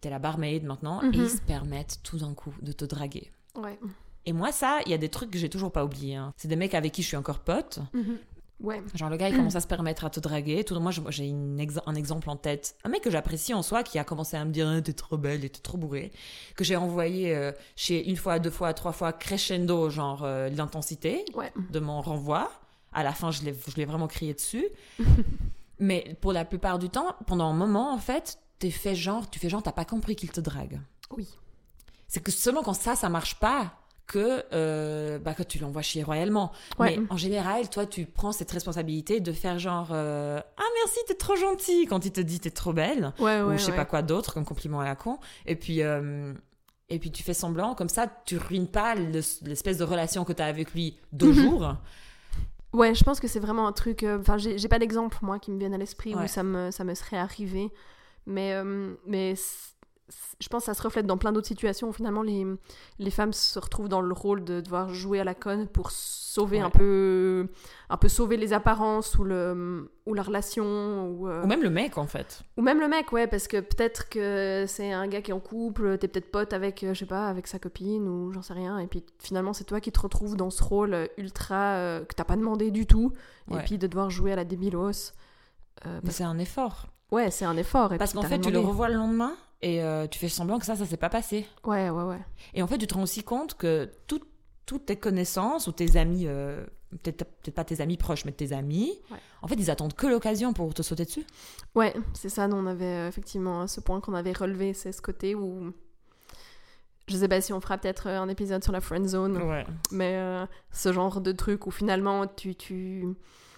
t'es 0.01 0.09
la 0.09 0.19
barmaid 0.19 0.63
maintenant, 0.63 1.01
et 1.01 1.07
Mhm. 1.07 1.13
ils 1.13 1.29
se 1.29 1.41
permettent 1.41 1.99
tout 2.03 2.17
d'un 2.17 2.33
coup 2.33 2.53
de 2.61 2.71
te 2.71 2.85
draguer. 2.85 3.31
Ouais. 3.55 3.79
Et 4.25 4.33
moi, 4.33 4.51
ça, 4.51 4.79
il 4.85 4.91
y 4.91 4.93
a 4.93 4.97
des 4.97 5.09
trucs 5.09 5.31
que 5.31 5.37
j'ai 5.37 5.49
toujours 5.49 5.71
pas 5.71 5.85
oubliés. 5.85 6.15
hein. 6.15 6.33
C'est 6.37 6.47
des 6.47 6.55
mecs 6.55 6.73
avec 6.73 6.91
qui 6.91 7.01
je 7.03 7.07
suis 7.07 7.17
encore 7.17 7.39
pote. 7.39 7.79
Mhm. 7.93 8.17
Ouais. 8.61 8.81
Genre, 8.95 9.09
le 9.09 9.17
gars, 9.17 9.29
il 9.29 9.35
commence 9.51 9.55
à 9.55 9.59
se 9.61 9.67
permettre 9.67 10.05
à 10.05 10.09
te 10.09 10.19
draguer. 10.19 10.63
Tout, 10.63 10.79
moi, 10.79 10.91
j'ai 11.09 11.33
ex- 11.59 11.79
un 11.85 11.93
exemple 11.95 12.29
en 12.29 12.35
tête. 12.37 12.75
Un 12.83 12.89
mec 12.89 13.01
que 13.03 13.11
j'apprécie 13.11 13.53
en 13.53 13.61
soi, 13.61 13.83
qui 13.83 13.99
a 13.99 14.03
commencé 14.03 14.37
à 14.37 14.45
me 14.45 14.51
dire 14.51 14.67
Ah, 14.67 14.81
T'es 14.81 14.93
trop 14.93 15.17
belle, 15.17 15.41
t'es 15.41 15.49
trop 15.61 15.77
bourrée. 15.77 16.11
Que 16.55 16.63
j'ai 16.63 16.75
envoyé 16.75 17.35
euh, 17.35 17.51
chez 17.75 18.09
une 18.09 18.15
fois, 18.15 18.39
deux 18.39 18.49
fois, 18.49 18.73
trois 18.73 18.93
fois 18.93 19.11
crescendo, 19.13 19.89
genre 19.89 20.23
euh, 20.23 20.49
l'intensité 20.49 21.25
Ouais. 21.35 21.51
de 21.69 21.79
mon 21.79 22.01
renvoi. 22.01 22.49
À 22.93 23.03
la 23.03 23.11
fin, 23.11 23.29
je 23.29 23.43
l'ai 23.43 23.85
vraiment 23.85 24.07
crié 24.07 24.33
dessus. 24.33 24.65
Mais 25.79 26.15
pour 26.21 26.31
la 26.31 26.45
plupart 26.45 26.79
du 26.79 26.89
temps, 26.89 27.15
pendant 27.27 27.49
un 27.49 27.53
moment, 27.53 27.93
en 27.93 27.97
fait, 27.97 28.39
t'es 28.65 28.71
fait 28.71 28.95
genre, 28.95 29.29
tu 29.29 29.37
fais 29.37 29.47
genre, 29.49 29.61
t'as 29.61 29.71
pas 29.71 29.85
compris 29.85 30.15
qu'il 30.15 30.31
te 30.31 30.41
drague. 30.41 30.79
Oui. 31.15 31.27
C'est 32.07 32.19
que 32.23 32.31
seulement 32.31 32.63
quand 32.63 32.73
ça, 32.73 32.95
ça 32.95 33.09
marche 33.09 33.35
pas, 33.39 33.73
que, 34.07 34.43
euh, 34.53 35.19
bah, 35.19 35.35
que 35.35 35.43
tu 35.43 35.59
l'envoies 35.59 35.83
chier 35.83 36.01
royalement. 36.01 36.51
Ouais. 36.79 36.97
Mais 36.97 37.05
en 37.11 37.17
général, 37.17 37.69
toi, 37.69 37.85
tu 37.85 38.05
prends 38.07 38.31
cette 38.31 38.49
responsabilité 38.51 39.19
de 39.19 39.31
faire 39.31 39.59
genre 39.59 39.89
euh, 39.91 40.39
Ah 40.57 40.63
merci, 40.83 40.99
t'es 41.07 41.13
trop 41.13 41.35
gentil 41.35 41.85
quand 41.87 42.05
il 42.05 42.11
te 42.11 42.21
dit 42.21 42.39
t'es 42.39 42.49
trop 42.51 42.73
belle, 42.73 43.13
Ouais, 43.19 43.41
ouais. 43.41 43.53
ou 43.55 43.57
je 43.57 43.63
sais 43.63 43.71
pas 43.75 43.85
quoi 43.85 44.01
d'autre 44.01 44.33
comme 44.33 44.45
compliment 44.45 44.79
à 44.79 44.85
la 44.85 44.95
con. 44.95 45.19
Et 45.45 45.55
puis, 45.55 45.81
euh, 45.83 46.33
et 46.89 46.97
puis 46.99 47.11
tu 47.11 47.21
fais 47.23 47.33
semblant, 47.35 47.75
comme 47.75 47.89
ça, 47.89 48.07
tu 48.25 48.37
ruines 48.37 48.67
pas 48.67 48.95
le- 48.95 49.21
l'espèce 49.47 49.77
de 49.77 49.83
relation 49.83 50.23
que 50.23 50.33
t'as 50.33 50.45
avec 50.47 50.73
lui 50.73 50.97
deux 51.11 51.29
Mhm. 51.33 51.33
jours. 51.43 51.75
Ouais, 52.73 52.93
je 52.93 53.03
pense 53.03 53.19
que 53.19 53.27
c'est 53.27 53.39
vraiment 53.39 53.67
un 53.67 53.71
truc. 53.73 54.03
Enfin, 54.19 54.37
j'ai 54.37 54.67
pas 54.67 54.79
d'exemple, 54.79 55.17
moi, 55.21 55.39
qui 55.39 55.49
me 55.51 55.57
vienne 55.59 55.73
à 55.73 55.77
l'esprit 55.77 56.13
où 56.15 56.27
ça 56.27 56.43
me, 56.43 56.71
ça 56.71 56.83
me 56.83 56.93
serait 56.93 57.17
arrivé. 57.17 57.71
Mais, 58.25 58.53
euh, 58.53 58.93
mais 59.05 59.35
je 60.39 60.47
pense 60.49 60.61
que 60.63 60.65
ça 60.67 60.73
se 60.75 60.83
reflète 60.83 61.07
dans 61.07 61.17
plein 61.17 61.31
d'autres 61.31 61.47
situations 61.47 61.89
où 61.89 61.91
finalement 61.91 62.21
les, 62.21 62.45
les 62.99 63.09
femmes 63.09 63.33
se 63.33 63.57
retrouvent 63.57 63.89
dans 63.89 64.01
le 64.01 64.13
rôle 64.13 64.43
de 64.43 64.61
devoir 64.61 64.93
jouer 64.93 65.19
à 65.19 65.23
la 65.23 65.33
conne 65.33 65.67
pour 65.67 65.89
sauver 65.89 66.57
Ouais. 66.57 66.63
un 66.63 66.69
peu 66.69 67.47
un 67.89 67.97
peu 67.97 68.07
sauver 68.09 68.35
les 68.37 68.51
apparences 68.53 69.15
ou 69.17 69.23
le 69.23 69.89
ou 70.05 70.13
la 70.13 70.21
relation 70.21 71.09
ou, 71.09 71.27
euh, 71.29 71.43
Ou 71.43 71.47
même 71.47 71.63
le 71.63 71.69
mec, 71.71 71.97
en 71.97 72.05
fait. 72.07 72.41
ou 72.57 72.61
même 72.61 72.79
le 72.81 72.87
mec 72.87 73.11
ouais 73.13 73.25
parce 73.25 73.47
que 73.47 73.59
peut-être 73.61 74.09
que 74.09 74.65
c'est 74.67 74.91
un 74.91 75.07
gars 75.07 75.21
qui 75.21 75.31
est 75.31 75.33
en 75.33 75.39
couple 75.39 75.97
t'es 75.97 76.07
peut-être 76.07 76.29
pote 76.31 76.51
avec 76.53 76.83
euh, 76.83 76.93
je 76.93 76.99
sais 76.99 77.05
pas 77.05 77.27
avec 77.29 77.47
sa 77.47 77.57
copine 77.57 78.07
ou 78.07 78.31
j'en 78.31 78.41
sais 78.43 78.53
rien 78.53 78.77
et 78.79 78.87
puis 78.87 79.03
finalement 79.19 79.53
c'est 79.53 79.63
toi 79.63 79.79
qui 79.79 79.91
te 79.91 79.99
retrouves 80.01 80.35
dans 80.35 80.49
ce 80.51 80.61
rôle 80.61 81.07
ultra 81.17 81.75
euh, 81.77 82.03
que 82.05 82.13
t'as 82.13 82.25
pas 82.25 82.35
demandé 82.35 82.69
du 82.69 82.85
tout 82.85 83.13
Ouais. 83.49 83.59
et 83.61 83.63
puis 83.63 83.77
de 83.77 83.87
devoir 83.87 84.09
jouer 84.09 84.33
à 84.33 84.35
la 84.35 84.43
débilos 84.43 85.13
euh, 85.85 85.99
Mais 86.03 86.11
c'est 86.11 86.23
un 86.23 86.37
effort. 86.37 86.87
Ouais 87.11 87.31
c'est 87.31 87.45
un 87.45 87.57
effort 87.57 87.93
et 87.93 87.97
Parce 87.97 88.13
qu'en 88.13 88.21
fait, 88.23 88.39
tu 88.39 88.51
le 88.51 88.59
revois 88.59 88.89
le 88.89 88.95
lendemain 88.95 89.33
et 89.61 89.81
euh, 89.83 90.07
tu 90.07 90.19
fais 90.19 90.29
semblant 90.29 90.59
que 90.59 90.65
ça, 90.65 90.75
ça 90.75 90.85
s'est 90.85 90.97
pas 90.97 91.09
passé. 91.09 91.45
ouais 91.63 91.89
ouais 91.89 92.03
ouais 92.03 92.19
Et 92.53 92.61
en 92.61 92.67
fait, 92.67 92.77
tu 92.77 92.87
te 92.87 92.93
rends 92.93 93.03
aussi 93.03 93.23
compte 93.23 93.55
que 93.55 93.89
tout- 94.07 94.21
toutes 94.65 94.85
tes 94.87 94.95
connaissances 94.97 95.67
ou 95.67 95.71
tes 95.71 95.95
amis, 95.97 96.23
euh, 96.27 96.65
peut-être 96.89 97.17
peut-être 97.25 97.55
pas 97.55 97.63
tes 97.63 97.81
amis 97.81 97.97
proches, 97.97 98.25
mais 98.25 98.31
tes 98.31 98.51
amis, 98.53 98.91
Ouais. 99.11 99.17
en 99.43 99.47
fait, 99.47 99.55
ils 99.55 99.69
attendent 99.69 99.93
que 99.93 100.07
l'occasion 100.07 100.53
pour 100.53 100.73
te 100.73 100.81
sauter 100.81 101.05
dessus. 101.05 101.23
Ouais, 101.75 101.93
c'est 102.13 102.29
ça, 102.29 102.47
nous 102.47 102.57
on 102.57 102.65
avait 102.65 102.85
euh, 102.85 103.07
effectivement 103.07 103.67
ce 103.67 103.79
point 103.79 104.01
qu'on 104.01 104.13
avait 104.15 104.33
relevé, 104.33 104.73
c'est 104.73 104.91
ce 104.91 105.01
côté 105.01 105.35
où. 105.35 105.71
Je 107.07 107.15
sais 107.17 107.27
pas 107.27 107.39
si 107.39 107.53
on 107.53 107.61
fera 107.61 107.77
peut-être 107.77 108.07
un 108.07 108.27
épisode 108.29 108.63
sur 108.63 108.73
la 108.73 108.81
friend 108.81 109.05
zone, 109.07 109.37
Ouais. 109.37 109.63
mais 109.91 110.15
euh, 110.15 110.45
ce 110.71 110.91
genre 110.91 111.21
de 111.21 111.31
truc 111.31 111.67
où 111.67 111.71
finalement 111.71 112.25
tu. 112.25 112.55
tu... 112.55 113.05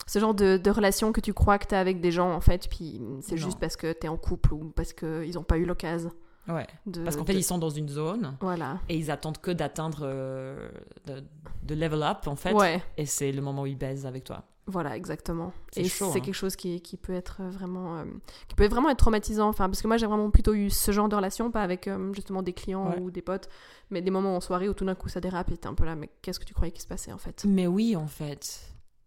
Ce 0.07 0.17
genre 0.19 0.33
de, 0.33 0.57
de 0.57 0.71
relation 0.71 1.11
que 1.11 1.21
tu 1.21 1.33
crois 1.33 1.59
que 1.59 1.65
t'as 1.67 1.79
avec 1.79 2.01
des 2.01 2.11
gens 2.11 2.31
en 2.33 2.39
fait, 2.41 2.67
puis 2.69 3.01
c'est 3.21 3.37
juste 3.37 3.59
parce 3.59 3.75
que 3.75 3.91
t'es 3.93 4.07
en 4.07 4.17
couple 4.17 4.53
ou 4.53 4.71
parce 4.75 4.93
qu'ils 4.93 5.37
ont 5.37 5.43
pas 5.43 5.57
eu 5.57 5.65
l'occasion 5.65 6.11
Ouais. 6.47 6.65
de. 6.85 7.03
Parce 7.03 7.17
qu'en 7.17 7.25
fait, 7.25 7.33
de- 7.33 7.39
ils 7.39 7.43
sont 7.43 7.57
dans 7.57 7.69
une 7.69 7.89
zone 7.89 8.37
Voilà. 8.39 8.79
et 8.87 8.95
ils 8.97 9.11
attendent 9.11 9.37
que 9.39 9.51
d'atteindre, 9.51 9.99
euh, 10.03 10.69
de, 11.05 11.21
de 11.63 11.75
level 11.75 12.01
up, 12.03 12.25
en 12.25 12.37
fait. 12.37 12.53
Ouais, 12.53 12.81
Et 12.95 13.05
c'est 13.05 13.33
le 13.33 13.41
moment 13.41 13.63
où 13.63 13.65
ils 13.65 13.77
baisent 13.77 14.05
avec 14.05 14.23
toi. 14.23 14.43
voilà, 14.65 14.95
exactement. 14.95 15.51
Et 15.75 15.89
c'est 15.89 16.05
hein. 16.05 16.11
quelque 16.13 16.31
chose 16.31 16.55
qui, 16.55 16.79
qui 16.79 16.95
peut 16.95 17.11
être 17.13 17.41
vraiment. 17.43 17.97
euh, 17.97 18.05
qui 18.47 18.55
peut 18.55 18.65
vraiment 18.69 18.89
être 18.89 18.99
traumatisant. 18.99 19.49
Enfin, 19.49 19.67
parce 19.67 19.81
que 19.81 19.87
moi 19.89 19.97
j'ai 19.97 20.05
vraiment 20.07 20.29
plutôt 20.31 20.53
eu 20.53 20.69
ce 20.69 20.93
genre 20.93 21.09
de 21.09 21.17
relation, 21.17 21.51
pas 21.51 21.63
avec 21.63 21.89
euh, 21.89 22.13
justement 22.13 22.41
des 22.41 22.53
clients 22.53 22.91
Ouais. 22.91 22.99
ou 23.01 23.11
des 23.11 23.21
potes, 23.21 23.49
mais 23.89 24.01
des 24.01 24.11
moments 24.11 24.37
en 24.37 24.39
soirée 24.39 24.69
où 24.69 24.73
tout 24.73 24.85
d'un 24.85 24.95
coup 24.95 25.09
ça 25.09 25.19
dérape 25.19 25.51
et 25.51 25.57
t'es 25.57 25.67
un 25.67 25.73
peu 25.73 25.83
là, 25.83 25.95
mais 25.95 26.09
qu'est-ce 26.21 26.39
que 26.39 26.45
tu 26.45 26.53
croyais 26.53 26.71
qu'il 26.71 26.81
se 26.81 26.87
passait 26.87 27.11
en 27.11 27.17
fait? 27.17 27.43
Mais 27.45 27.67
oui, 27.67 27.97
en 27.97 28.07
fait. 28.07 28.61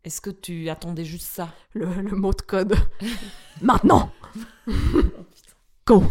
Est-ce 0.04 0.20
que 0.20 0.30
tu 0.30 0.68
attendais 0.70 1.04
juste 1.04 1.26
ça? 1.26 1.50
Le, 1.74 1.84
le 1.86 2.16
mot 2.16 2.32
de 2.32 2.40
code. 2.42 2.74
Maintenant 3.62 4.10
Go 5.86 6.04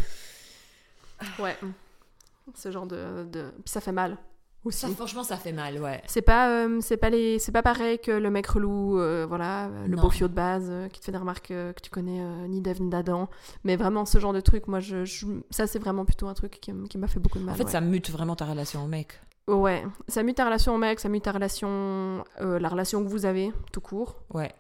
Ouais. 1.40 1.58
Ce 2.56 2.72
genre 2.72 2.86
de. 2.88 3.26
de... 3.26 3.50
Puis 3.64 3.72
ça 3.72 3.82
fait 3.82 3.92
mal 3.92 4.18
aussi. 4.64 4.80
Ça, 4.80 4.90
franchement, 4.90 5.24
ça 5.24 5.38
fait 5.38 5.52
mal, 5.54 5.80
ouais. 5.82 6.02
C'est 6.08 6.22
pas, 6.22 6.50
euh, 6.50 6.80
c'est 6.82 6.98
pas 6.98 7.10
les, 7.10 7.40
c'est 7.40 7.52
pas 7.52 7.62
pareil 7.62 8.00
que 8.00 8.12
le 8.12 8.30
mec 8.30 8.46
relou, 8.48 9.00
euh, 9.00 9.26
voilà, 9.28 9.68
euh, 9.68 9.88
le 9.88 9.96
Non. 9.96 10.02
beau 10.04 10.10
fio 10.10 10.28
de 10.28 10.34
base 10.34 10.68
euh, 10.70 10.88
qui 10.90 11.00
te 11.00 11.06
fait 11.06 11.12
des 11.12 11.18
remarques 11.18 11.52
euh, 11.52 11.72
que 11.74 11.82
tu 11.82 11.90
connais 11.90 12.22
euh, 12.22 12.48
ni 12.48 12.62
d'Ève 12.62 12.82
ni 12.82 12.90
d'Adam. 12.90 13.30
Mais 13.64 13.76
vraiment 13.76 14.06
ce 14.06 14.20
genre 14.20 14.34
de 14.34 14.42
truc, 14.42 14.68
moi, 14.68 14.80
je, 14.80 15.06
je- 15.06 15.26
ça 15.50 15.66
c'est 15.68 15.80
vraiment 15.80 16.06
plutôt 16.06 16.28
un 16.28 16.34
truc 16.34 16.60
qui, 16.60 16.72
m'a 16.74 17.08
fait 17.08 17.20
beaucoup 17.20 17.40
de 17.40 17.44
mal. 17.44 17.54
En 17.54 17.58
fait, 17.58 17.64
ouais. 17.66 17.72
ça 17.72 17.82
mute 17.82 18.10
vraiment 18.10 18.36
ta 18.36 18.46
relation 18.46 18.84
au 18.84 18.88
mec. 18.88 19.20
Ouais, 19.54 19.84
ça 20.08 20.24
mute 20.24 20.38
ta 20.38 20.46
relation 20.46 20.76
au 20.76 20.78
mec, 20.78 21.00
ça 21.00 21.10
mute 21.10 21.24
ta 21.24 21.32
relation, 21.32 22.24
euh, 22.42 22.60
la 22.60 22.70
relation 22.70 23.04
que 23.04 23.10
vous 23.10 23.26
avez, 23.26 23.52
tout 23.72 23.82
court. 23.82 24.16
Ouais. 24.34 24.54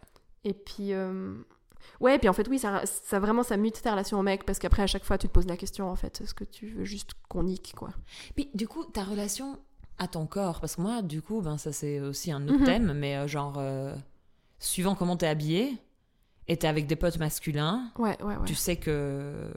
Et 0.43 0.53
puis, 0.53 0.93
euh, 0.93 1.35
ouais, 1.99 2.17
puis 2.17 2.29
en 2.29 2.33
fait, 2.33 2.47
oui, 2.47 2.59
ça, 2.59 2.81
ça 2.85 3.19
vraiment, 3.19 3.43
ça 3.43 3.57
mute 3.57 3.81
ta 3.81 3.91
relation 3.91 4.19
au 4.19 4.23
mec 4.23 4.45
parce 4.45 4.57
qu'après, 4.59 4.83
à 4.83 4.87
chaque 4.87 5.03
fois, 5.03 5.17
tu 5.17 5.27
te 5.27 5.33
poses 5.33 5.47
la 5.47 5.57
question, 5.57 5.89
en 5.89 5.95
fait, 5.95 6.21
est-ce 6.21 6.33
que 6.33 6.43
tu 6.45 6.67
veux 6.69 6.85
juste 6.85 7.11
qu'on 7.27 7.43
nique, 7.43 7.73
quoi? 7.77 7.89
Puis, 8.35 8.49
du 8.53 8.67
coup, 8.67 8.85
ta 8.85 9.03
relation 9.03 9.57
à 9.97 10.07
ton 10.07 10.25
corps, 10.25 10.59
parce 10.61 10.75
que 10.77 10.81
moi, 10.81 11.01
du 11.01 11.21
coup, 11.21 11.41
ben, 11.41 11.57
ça 11.57 11.71
c'est 11.73 11.99
aussi 11.99 12.31
un 12.31 12.41
autre 12.47 12.59
Mhm. 12.59 12.63
thème, 12.65 12.93
mais 12.93 13.17
euh, 13.17 13.27
genre, 13.27 13.61
suivant 14.59 14.95
comment 14.95 15.17
t'es 15.17 15.27
habillé, 15.27 15.77
et 16.47 16.57
t'es 16.57 16.67
avec 16.67 16.87
des 16.87 16.95
potes 16.95 17.19
masculins, 17.19 17.91
Ouais, 17.99 18.17
ouais, 18.23 18.35
ouais. 18.37 18.45
tu 18.45 18.55
sais 18.55 18.75
que 18.77 19.51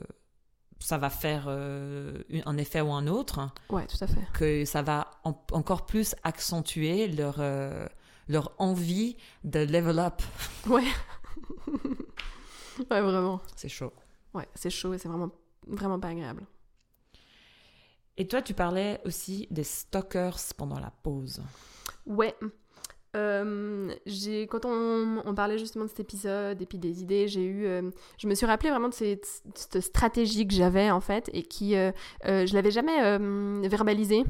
ça 0.83 0.97
va 0.97 1.09
faire 1.09 1.45
euh, 1.47 2.21
un 2.45 2.57
effet 2.57 2.81
ou 2.81 2.91
un 2.91 3.07
autre, 3.07 3.49
Ouais, 3.69 3.85
tout 3.87 3.97
à 4.01 4.07
fait. 4.07 4.19
que 4.33 4.65
ça 4.65 4.81
va 4.81 5.09
en- 5.23 5.37
encore 5.51 5.85
plus 5.85 6.13
accentuer 6.23 7.07
leur, 7.07 7.35
euh, 7.39 7.87
leur 8.27 8.53
envie 8.57 9.15
de 9.43 9.59
level 9.59 9.99
up. 9.99 10.21
Ouais. 10.67 10.83
ouais, 12.91 13.01
vraiment. 13.01 13.41
C'est 13.55 13.69
chaud. 13.69 13.93
Ouais, 14.33 14.47
c'est 14.55 14.69
chaud 14.69 14.93
et 14.93 14.97
c'est 14.97 15.07
vraiment, 15.07 15.29
vraiment 15.67 15.99
pas 15.99 16.09
agréable. 16.09 16.43
Et 18.17 18.27
toi, 18.27 18.41
tu 18.41 18.53
parlais 18.53 19.01
aussi 19.05 19.47
des 19.51 19.63
stalkers 19.63 20.37
pendant 20.57 20.79
la 20.79 20.91
pause. 20.91 21.41
Ouais. 22.05 22.35
Euh, 23.15 23.93
quand 24.49 24.65
on, 24.65 25.21
on 25.23 25.35
parlait 25.35 25.59
justement 25.59 25.85
de 25.85 25.89
cet 25.89 25.99
épisode 25.99 26.61
et 26.61 26.65
puis 26.65 26.79
des 26.79 27.01
idées, 27.01 27.27
j'ai 27.27 27.43
eu, 27.43 27.65
euh, 27.65 27.91
je 28.17 28.27
me 28.27 28.33
suis 28.33 28.45
rappelé 28.45 28.71
vraiment 28.71 28.89
de 28.89 28.93
cette, 28.93 29.27
stratégie 29.81 30.47
que 30.47 30.53
j'avais 30.53 30.89
en 30.89 31.01
fait 31.01 31.29
et 31.33 31.43
qui, 31.43 31.75
euh, 31.75 31.91
euh, 32.25 32.45
je 32.47 32.53
l'avais 32.53 32.71
jamais 32.71 33.17
verbalisée. 33.67 34.23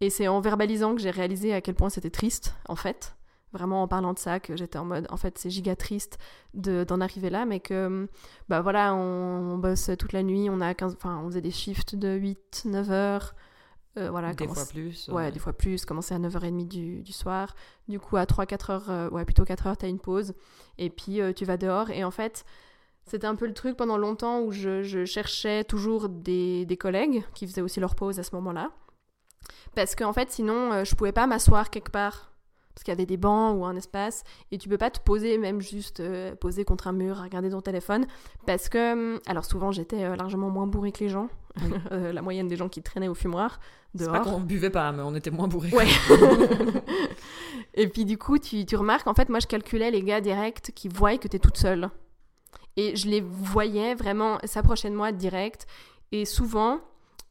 Et 0.00 0.10
c'est 0.10 0.28
en 0.28 0.40
verbalisant 0.40 0.94
que 0.94 1.00
j'ai 1.00 1.10
réalisé 1.10 1.54
à 1.54 1.60
quel 1.60 1.74
point 1.74 1.88
c'était 1.88 2.10
triste 2.10 2.54
en 2.68 2.76
fait. 2.76 3.16
Vraiment 3.52 3.82
en 3.82 3.88
parlant 3.88 4.12
de 4.12 4.18
ça 4.18 4.38
que 4.38 4.56
j'étais 4.56 4.78
en 4.78 4.84
mode, 4.84 5.06
en 5.10 5.16
fait 5.16 5.38
c'est 5.38 5.48
giga 5.48 5.74
triste 5.74 6.18
de- 6.52 6.84
d'en 6.84 7.00
arriver 7.00 7.30
là, 7.30 7.46
mais 7.46 7.60
que 7.60 8.06
bah 8.48 8.60
voilà, 8.60 8.94
on, 8.94 9.56
bosse 9.56 9.90
toute 9.98 10.12
la 10.12 10.22
nuit, 10.22 10.48
on 10.50 10.60
a 10.60 10.74
15, 10.74 10.94
enfin 10.96 11.20
on 11.24 11.28
faisait 11.28 11.40
des 11.40 11.50
shifts 11.50 11.94
de 11.96 12.10
8, 12.10 12.64
9 12.66 12.90
heures. 12.90 13.34
Euh, 13.98 14.10
voilà, 14.10 14.30
des 14.34 14.44
commence- 14.44 14.58
fois 14.58 14.66
plus. 14.66 15.08
Ouais, 15.08 15.32
des 15.32 15.38
fois 15.38 15.52
plus, 15.52 15.84
commencer 15.84 16.14
à 16.14 16.18
9h30 16.18 16.68
du, 16.68 17.02
du 17.02 17.12
soir. 17.12 17.54
Du 17.88 17.98
coup, 17.98 18.16
à 18.16 18.24
3-4 18.26 18.70
heures, 18.70 18.90
euh, 18.90 19.08
ouais, 19.10 19.24
plutôt 19.24 19.44
4 19.44 19.66
heures, 19.66 19.76
t'as 19.76 19.88
une 19.88 19.98
pause. 20.00 20.34
Et 20.78 20.90
puis, 20.90 21.20
euh, 21.20 21.32
tu 21.32 21.44
vas 21.44 21.56
dehors. 21.56 21.90
Et 21.90 22.04
en 22.04 22.10
fait, 22.10 22.44
c'était 23.06 23.26
un 23.26 23.36
peu 23.36 23.46
le 23.46 23.54
truc 23.54 23.76
pendant 23.76 23.96
longtemps 23.96 24.40
où 24.42 24.52
je, 24.52 24.82
je 24.82 25.04
cherchais 25.04 25.64
toujours 25.64 26.08
des, 26.08 26.66
des 26.66 26.76
collègues 26.76 27.24
qui 27.34 27.46
faisaient 27.46 27.62
aussi 27.62 27.80
leur 27.80 27.94
pause 27.94 28.18
à 28.18 28.22
ce 28.22 28.34
moment-là. 28.34 28.70
Parce 29.74 29.94
qu'en 29.94 30.12
fait, 30.12 30.30
sinon, 30.30 30.72
euh, 30.72 30.84
je 30.84 30.94
pouvais 30.94 31.12
pas 31.12 31.26
m'asseoir 31.26 31.70
quelque 31.70 31.90
part. 31.90 32.32
Parce 32.76 32.84
qu'il 32.84 32.92
y 32.92 32.96
avait 32.96 33.06
des 33.06 33.16
bancs 33.16 33.58
ou 33.58 33.64
un 33.64 33.74
espace. 33.74 34.22
Et 34.52 34.58
tu 34.58 34.68
peux 34.68 34.76
pas 34.76 34.90
te 34.90 35.00
poser, 35.00 35.38
même 35.38 35.62
juste 35.62 36.00
euh, 36.00 36.34
poser 36.34 36.66
contre 36.66 36.88
un 36.88 36.92
mur, 36.92 37.16
regarder 37.16 37.48
ton 37.48 37.62
téléphone. 37.62 38.06
Parce 38.44 38.68
que, 38.68 38.92
hum, 38.92 39.18
alors 39.26 39.46
souvent, 39.46 39.72
j'étais 39.72 40.04
euh, 40.04 40.14
largement 40.14 40.50
moins 40.50 40.66
bourrée 40.66 40.92
que 40.92 41.02
les 41.02 41.08
gens. 41.08 41.28
Oui. 41.62 41.70
Euh, 41.90 42.12
la 42.12 42.20
moyenne 42.20 42.48
des 42.48 42.56
gens 42.56 42.68
qui 42.68 42.82
traînaient 42.82 43.08
au 43.08 43.14
fumoir 43.14 43.60
C'est 43.94 44.04
dehors. 44.04 44.12
pas 44.12 44.20
qu'on 44.24 44.40
buvait 44.40 44.68
pas, 44.68 44.92
mais 44.92 45.02
on 45.02 45.14
était 45.14 45.30
moins 45.30 45.48
bourrés. 45.48 45.70
Ouais. 45.70 45.86
et 47.74 47.88
puis 47.88 48.04
du 48.04 48.18
coup, 48.18 48.38
tu, 48.38 48.66
tu 48.66 48.76
remarques, 48.76 49.06
en 49.06 49.14
fait, 49.14 49.30
moi 49.30 49.38
je 49.40 49.46
calculais 49.46 49.90
les 49.90 50.02
gars 50.02 50.20
directs 50.20 50.72
qui 50.74 50.88
voient 50.88 51.16
que 51.16 51.28
t'es 51.28 51.38
toute 51.38 51.56
seule. 51.56 51.88
Et 52.76 52.94
je 52.94 53.08
les 53.08 53.22
voyais 53.22 53.94
vraiment 53.94 54.38
s'approcher 54.44 54.90
de 54.90 54.96
moi 54.96 55.12
direct. 55.12 55.66
Et 56.12 56.26
souvent, 56.26 56.80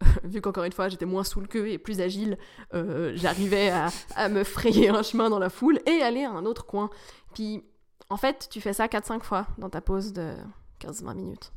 vu 0.24 0.42
qu'encore 0.42 0.64
une 0.64 0.72
fois 0.72 0.90
j'étais 0.90 1.06
moins 1.06 1.24
saoule 1.24 1.48
qu'eux 1.48 1.68
et 1.68 1.78
plus 1.78 2.02
agile, 2.02 2.38
euh, 2.74 3.14
j'arrivais 3.16 3.70
à, 3.70 3.90
à 4.16 4.30
me 4.30 4.44
frayer 4.44 4.90
un 4.90 5.04
chemin 5.04 5.30
dans 5.30 5.40
la 5.40 5.50
foule 5.50 5.80
et 5.86 6.02
aller 6.02 6.24
à 6.24 6.32
un 6.32 6.46
autre 6.46 6.66
coin. 6.66 6.90
Puis 7.34 7.64
en 8.10 8.18
fait, 8.18 8.48
tu 8.50 8.62
fais 8.62 8.74
ça 8.74 8.88
4-5 8.88 9.22
fois 9.24 9.48
dans 9.58 9.70
ta 9.70 9.82
pause 9.82 10.14
de 10.14 10.34
15-20 10.82 11.16
minutes. 11.16 11.52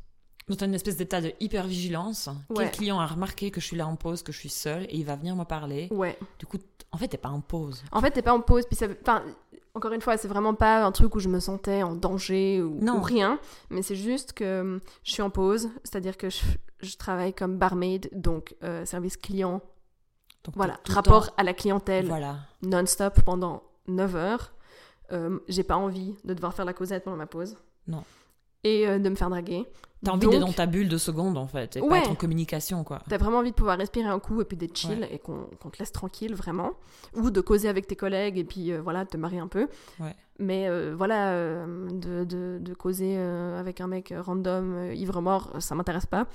T'as 0.57 0.65
une 0.65 0.73
espèce 0.73 0.97
d'état 0.97 1.21
de 1.21 1.31
hyper-vigilance. 1.39 2.29
Ouais. 2.49 2.55
Quel 2.65 2.71
client 2.71 2.99
a 2.99 3.05
remarqué 3.05 3.51
que 3.51 3.61
je 3.61 3.65
suis 3.65 3.77
là 3.77 3.87
en 3.87 3.95
pause, 3.95 4.23
que 4.23 4.31
je 4.31 4.37
suis 4.39 4.49
seule, 4.49 4.83
et 4.83 4.95
il 4.97 5.05
va 5.05 5.15
venir 5.15 5.35
me 5.35 5.43
parler? 5.45 5.87
Ouais. 5.91 6.17
Du 6.39 6.45
coup, 6.45 6.57
en 6.91 6.97
fait, 6.97 7.07
t'es 7.07 7.17
pas 7.17 7.29
en 7.29 7.41
pause. 7.41 7.83
En 7.91 8.01
fait, 8.01 8.11
t'es 8.11 8.21
pas 8.21 8.33
en 8.33 8.41
pause, 8.41 8.65
puis 8.65 8.75
ça, 8.75 8.87
enfin, 9.01 9.23
encore 9.75 9.91
une 9.93 10.01
fois, 10.01 10.17
c'est 10.17 10.27
vraiment 10.27 10.55
pas 10.55 10.83
un 10.83 10.91
truc 10.91 11.15
où 11.15 11.19
je 11.19 11.29
me 11.29 11.39
sentais 11.39 11.83
en 11.83 11.95
danger 11.95 12.61
ou, 12.61 12.79
Non. 12.81 12.97
ou 12.97 13.01
rien, 13.01 13.39
mais 13.69 13.81
c'est 13.83 13.95
juste 13.95 14.33
que 14.33 14.61
hum, 14.61 14.79
je 15.03 15.11
suis 15.11 15.21
en 15.21 15.29
pause, 15.29 15.69
c'est-à-dire 15.83 16.17
que 16.17 16.29
je, 16.29 16.39
je 16.81 16.97
travaille 16.97 17.33
comme 17.33 17.57
barmaid, 17.57 18.09
donc 18.13 18.55
euh, 18.63 18.83
service 18.85 19.17
client, 19.17 19.61
Donc, 20.43 20.55
voilà, 20.55 20.79
rapport 20.89 21.27
temps- 21.27 21.33
à 21.37 21.43
la 21.43 21.53
clientèle 21.53 22.07
Voilà. 22.07 22.37
non-stop 22.63 23.21
pendant 23.21 23.61
9 23.87 24.15
heures. 24.15 24.53
Euh, 25.11 25.39
J'ai 25.47 25.63
pas 25.63 25.75
envie 25.77 26.15
de 26.23 26.33
devoir 26.33 26.53
faire 26.53 26.65
la 26.65 26.73
causette 26.73 27.03
pendant 27.03 27.17
ma 27.17 27.25
pause. 27.27 27.55
Non. 27.87 28.03
Et 28.63 28.87
euh, 28.87 28.99
de 28.99 29.09
me 29.09 29.15
faire 29.15 29.29
draguer. 29.29 29.65
T'as 30.03 30.11
envie 30.13 30.27
d'être 30.29 30.39
dans 30.39 30.53
ta 30.53 30.65
bulle 30.65 30.87
de 30.87 30.97
seconde, 30.97 31.37
en 31.37 31.47
fait, 31.47 31.75
et 31.75 31.81
Ouais. 31.81 31.89
pas 31.89 31.97
être 31.99 32.11
en 32.11 32.15
communication, 32.15 32.83
quoi. 32.85 33.01
T'as 33.09 33.17
vraiment 33.17 33.39
envie 33.39 33.51
de 33.51 33.55
pouvoir 33.55 33.77
respirer 33.77 34.07
un 34.07 34.19
coup 34.19 34.39
et 34.41 34.45
puis 34.45 34.55
d'être 34.55 34.77
chill 34.77 35.05
et 35.11 35.19
qu'on 35.19 35.45
te 35.71 35.77
laisse 35.79 35.91
tranquille 35.91 36.35
vraiment. 36.35 36.71
Ou 37.15 37.31
de 37.31 37.41
causer 37.41 37.67
avec 37.67 37.85
tes 37.87 37.97
collègues 37.97 38.37
et 38.37 38.45
puis 38.45 38.71
euh, 38.71 38.81
voilà, 38.81 39.03
de 39.03 39.09
te 39.09 39.17
marier 39.17 39.39
un 39.39 39.47
peu. 39.49 39.67
Ouais. 39.99 40.15
Mais 40.39 40.69
euh, 40.69 40.95
voilà, 40.97 41.31
euh, 41.31 41.89
de, 41.91 42.23
de, 42.23 42.59
de 42.61 42.73
causer 42.73 43.15
euh, 43.17 43.59
avec 43.59 43.81
un 43.81 43.87
mec 43.87 44.13
random, 44.17 44.73
euh, 44.73 44.93
ivre-mort, 44.93 45.51
ça 45.59 45.75
m'intéresse 45.75 46.05
pas. 46.05 46.27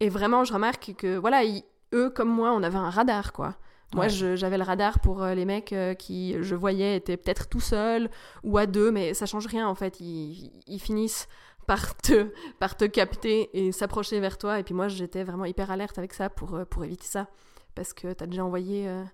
Et 0.00 0.08
vraiment, 0.08 0.44
je 0.44 0.54
remarque 0.54 0.94
que 0.96 1.18
voilà, 1.18 1.42
ils- 1.44 1.64
eux 1.92 2.08
comme 2.08 2.30
moi, 2.30 2.52
on 2.52 2.62
avait 2.62 2.78
un 2.78 2.88
radar 2.88 3.34
quoi. 3.34 3.56
Moi, 3.94 4.04
Ouais. 4.06 4.36
j'avais 4.36 4.56
le 4.56 4.62
radar 4.62 5.00
pour 5.00 5.22
les 5.26 5.44
mecs 5.44 5.74
qui, 5.98 6.36
je 6.40 6.54
voyais, 6.54 6.96
étaient 6.96 7.16
peut-être 7.16 7.48
tout 7.48 7.58
seuls 7.60 8.08
ou 8.44 8.56
à 8.56 8.66
deux, 8.66 8.90
mais 8.92 9.12
ça 9.14 9.26
change 9.26 9.46
rien 9.48 9.66
en 9.68 9.74
fait. 9.74 9.98
Ils, 10.00 10.52
ils 10.68 10.78
finissent 10.78 11.26
par 11.70 11.96
te, 11.96 12.32
par 12.58 12.76
te 12.76 12.84
capter 12.84 13.48
et 13.56 13.70
s'approcher 13.70 14.18
vers 14.18 14.38
toi. 14.38 14.58
Et 14.58 14.64
puis 14.64 14.74
moi, 14.74 14.88
j'étais 14.88 15.22
vraiment 15.22 15.44
hyper 15.44 15.70
alerte 15.70 15.98
avec 15.98 16.12
ça 16.14 16.28
pour, 16.28 16.56
euh, 16.56 16.64
pour 16.64 16.84
éviter 16.84 17.06
ça. 17.06 17.28
Parce 17.76 17.92
que 17.92 18.12
t'as 18.12 18.26
déjà 18.26 18.44
envoyé, 18.44 18.88
euh, 18.88 19.04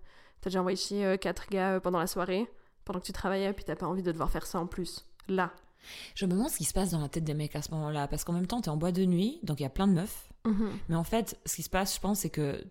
t'as 0.40 0.48
déjà 0.48 0.60
envoyé 0.60 0.74
chier 0.78 1.04
euh, 1.04 1.16
quatre 1.18 1.50
gars 1.50 1.72
euh, 1.72 1.80
pendant 1.80 1.98
la 1.98 2.06
soirée, 2.06 2.50
pendant 2.86 2.98
que 2.98 3.04
tu 3.04 3.12
travaillais, 3.12 3.52
puis 3.52 3.64
t'as 3.64 3.76
pas 3.76 3.84
envie 3.84 4.02
de 4.02 4.10
devoir 4.10 4.30
faire 4.30 4.46
ça 4.46 4.58
en 4.58 4.66
plus. 4.66 5.04
Là. 5.28 5.50
Je 6.14 6.24
me 6.24 6.30
demande 6.30 6.48
ce 6.48 6.56
qui 6.56 6.64
se 6.64 6.72
passe 6.72 6.92
dans 6.92 7.00
la 7.00 7.10
tête 7.10 7.24
des 7.24 7.34
mecs 7.34 7.54
à 7.54 7.60
ce 7.60 7.70
moment-là, 7.72 8.08
parce 8.08 8.24
qu'en 8.24 8.32
même 8.32 8.46
temps, 8.46 8.62
t'es 8.62 8.70
en 8.70 8.78
boîte 8.78 8.94
de 8.94 9.04
nuit, 9.04 9.38
donc 9.42 9.60
il 9.60 9.64
y 9.64 9.66
a 9.66 9.70
plein 9.70 9.86
de 9.86 9.92
meufs. 9.92 10.30
Mais 10.88 10.96
en 10.96 11.04
fait, 11.04 11.38
ce 11.44 11.56
qui 11.56 11.62
se 11.62 11.68
passe, 11.68 11.96
je 11.96 12.00
pense, 12.00 12.20
c'est 12.20 12.30
que 12.30 12.64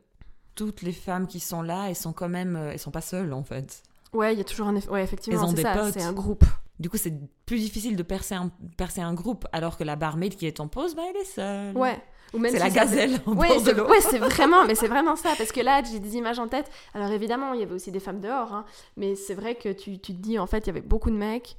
toutes 0.55 0.81
les 0.81 0.93
femmes 0.93 1.27
qui 1.27 1.39
sont 1.39 1.61
là, 1.61 1.89
elles 1.89 1.95
sont 1.95 2.13
quand 2.13 2.29
même, 2.29 2.55
elles 2.55 2.79
sont 2.79 2.89
pas 2.89 3.01
seules, 3.01 3.33
en 3.33 3.43
fait. 3.43 3.83
Ouais, 4.13 4.33
il 4.33 4.37
y 4.37 4.41
a 4.41 4.45
toujours 4.45 4.67
un 4.67 4.75
effet. 4.75 4.89
Ouais, 4.89 5.03
effectivement, 5.03 5.47
c'est 5.47 5.61
ça, 5.61 5.91
c'est 5.91 6.01
un 6.01 6.13
groupe. 6.13 6.45
Du 6.79 6.89
coup, 6.89 6.97
c'est 6.97 7.13
plus 7.45 7.57
difficile 7.59 7.95
de 7.95 8.03
percer 8.03 8.35
un, 8.35 8.51
percer 8.77 9.01
un 9.01 9.13
groupe, 9.13 9.45
alors 9.53 9.77
que 9.77 9.83
la 9.83 9.95
barmaid 9.95 10.35
qui 10.35 10.45
est 10.45 10.59
en 10.59 10.67
pause, 10.67 10.93
bah, 10.95 11.03
elle 11.09 11.15
est 11.21 11.25
seule. 11.25 11.77
Ouais. 11.77 11.97
Ou 12.33 12.37
même 12.39 12.51
C'est 12.51 12.57
si 12.57 12.63
la 12.63 12.69
gazelle 12.69 13.19
en 13.25 13.33
Ouais, 13.33 13.47
bord 13.47 13.61
de 13.61 13.65
c'est 13.65 13.73
l'eau. 13.73 13.87
ouais, 13.87 14.01
c'est 14.01 14.17
vraiment, 14.19 14.65
mais 14.65 14.75
c'est 14.75 14.87
vraiment 14.89 15.15
ça, 15.15 15.33
parce 15.37 15.51
que 15.53 15.61
là, 15.61 15.81
j'ai 15.83 15.99
des 15.99 16.17
images 16.17 16.39
en 16.39 16.47
tête. 16.49 16.69
Alors 16.93 17.09
évidemment, 17.11 17.53
il 17.53 17.61
y 17.61 17.63
avait 17.63 17.75
aussi 17.75 17.91
des 17.91 17.99
femmes 18.01 18.19
dehors, 18.19 18.53
hein, 18.53 18.65
mais 18.97 19.15
c'est 19.15 19.35
vrai 19.35 19.55
que 19.55 19.69
tu, 19.71 19.99
tu 19.99 20.13
te 20.13 20.21
dis, 20.21 20.37
en 20.37 20.47
fait, 20.47 20.59
il 20.59 20.67
y 20.67 20.69
avait 20.71 20.81
beaucoup 20.81 21.11
de 21.11 21.15
mecs, 21.15 21.55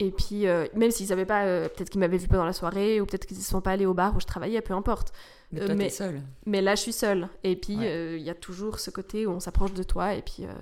et 0.00 0.10
puis 0.10 0.48
euh, 0.48 0.66
même 0.74 0.90
s'ils 0.90 1.06
savaient 1.06 1.26
pas, 1.26 1.44
euh, 1.44 1.68
peut-être 1.68 1.90
qu'ils 1.90 2.00
m'avaient 2.00 2.16
vu 2.18 2.26
pendant 2.26 2.44
la 2.44 2.52
soirée, 2.52 3.00
ou 3.00 3.06
peut-être 3.06 3.26
qu'ils 3.26 3.36
ne 3.38 3.42
sont 3.42 3.60
pas 3.60 3.70
allés 3.72 3.86
au 3.86 3.94
bar 3.94 4.16
où 4.16 4.20
je 4.20 4.26
travaillais, 4.26 4.62
peu 4.62 4.74
importe. 4.74 5.12
Mais 5.52 5.60
Euh, 5.60 5.66
toi, 5.66 5.74
mais- 5.76 5.84
t'es 5.84 5.90
seule. 5.90 6.22
Mais 6.44 6.60
là, 6.60 6.74
je 6.74 6.80
suis 6.80 6.92
seule, 6.92 7.28
et 7.44 7.54
puis 7.54 7.76
Ouais. 7.76 7.86
euh, 7.86 8.16
il 8.18 8.24
y 8.24 8.30
a 8.30 8.34
toujours 8.34 8.80
ce 8.80 8.90
côté 8.90 9.26
où 9.26 9.30
on 9.30 9.38
s'approche 9.40 9.74
de 9.74 9.84
toi, 9.84 10.14
et 10.14 10.22
puis 10.22 10.38
euh, 10.44 10.52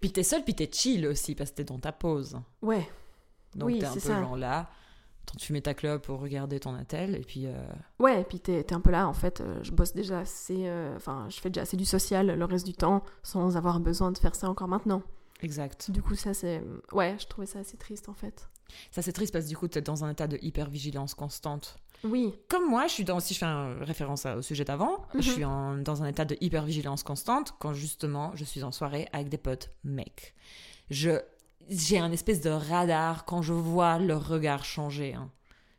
Puis 0.00 0.12
t'es 0.12 0.22
seule, 0.22 0.44
puis 0.44 0.54
t'es 0.54 0.70
chill 0.72 1.06
aussi, 1.06 1.34
parce 1.34 1.50
que 1.50 1.56
t'es 1.56 1.64
dans 1.64 1.78
ta 1.78 1.92
pause. 1.92 2.38
ouais, 2.62 2.88
Donc 3.54 3.68
Oui, 3.68 3.78
t'es 3.78 3.86
un 3.86 3.94
peu 3.94 4.00
ça. 4.00 4.20
genre 4.20 4.36
là, 4.36 4.68
t'en 5.26 5.38
fumais 5.38 5.60
ta 5.62 5.74
clope 5.74 6.04
pour 6.04 6.20
regarder 6.20 6.60
ton 6.60 6.74
attel, 6.74 7.14
et 7.16 7.20
puis... 7.20 7.46
euh, 7.46 7.52
ouais, 7.98 8.20
et 8.20 8.24
puis 8.24 8.40
t'es 8.40 8.62
t'es 8.62 8.74
un 8.74 8.80
peu 8.80 8.90
là, 8.90 9.08
en 9.08 9.12
fait, 9.14 9.40
euh, 9.40 9.58
je 9.62 9.70
bosse 9.72 9.94
déjà 9.94 10.18
assez, 10.20 10.66
euh, 10.66 10.94
enfin, 10.96 11.26
je 11.30 11.40
fais 11.40 11.50
déjà 11.50 11.62
assez 11.62 11.76
du 11.76 11.84
social 11.86 12.26
le 12.38 12.44
reste 12.44 12.66
du 12.66 12.74
temps, 12.74 13.02
sans 13.22 13.56
avoir 13.56 13.80
besoin 13.80 14.12
de 14.12 14.18
faire 14.18 14.34
ça 14.34 14.48
encore 14.50 14.68
maintenant. 14.68 15.02
Exact. 15.40 15.90
Du 15.90 16.02
coup, 16.02 16.14
ça 16.14 16.32
c'est, 16.34 16.62
ouais, 16.92 17.16
je 17.18 17.26
trouvais 17.26 17.46
ça 17.46 17.58
assez 17.60 17.76
triste 17.76 18.08
en 18.08 18.14
fait. 18.14 18.48
Ça, 18.90 19.02
c'est 19.02 19.12
triste, 19.12 19.32
parce 19.32 19.44
que 19.44 19.50
du 19.50 19.56
coup, 19.56 19.68
t'es 19.68 19.82
dans 19.82 20.04
un 20.04 20.10
état 20.10 20.26
de 20.26 20.38
hyper-vigilance 20.40 21.14
constante. 21.14 21.76
Oui, 22.02 22.34
Comme 22.48 22.68
moi, 22.68 22.86
je 22.86 22.92
suis 22.92 23.04
dans, 23.04 23.20
si 23.20 23.32
je 23.34 23.38
fais 23.38 23.46
un- 23.46 23.76
référence 23.84 24.26
au 24.26 24.42
sujet 24.42 24.64
d'avant, 24.64 24.98
Mhm. 25.14 25.22
je 25.22 25.30
suis 25.30 25.44
en- 25.44 25.76
dans 25.76 26.02
un 26.02 26.06
état 26.06 26.24
de 26.24 26.36
hyper-vigilance 26.40 27.02
constante 27.02 27.54
quand 27.60 27.72
justement 27.72 28.32
je 28.34 28.44
suis 28.44 28.62
en 28.62 28.72
soirée 28.72 29.06
avec 29.12 29.28
des 29.28 29.38
potes 29.38 29.70
mecs. 29.84 30.34
Je, 30.90 31.20
j'ai 31.68 31.98
un 31.98 32.12
espèce 32.12 32.40
de 32.40 32.50
radar 32.50 33.24
quand 33.24 33.42
je 33.42 33.52
vois 33.52 33.98
leur 33.98 34.26
regard 34.28 34.64
changer. 34.64 35.14
hein. 35.14 35.30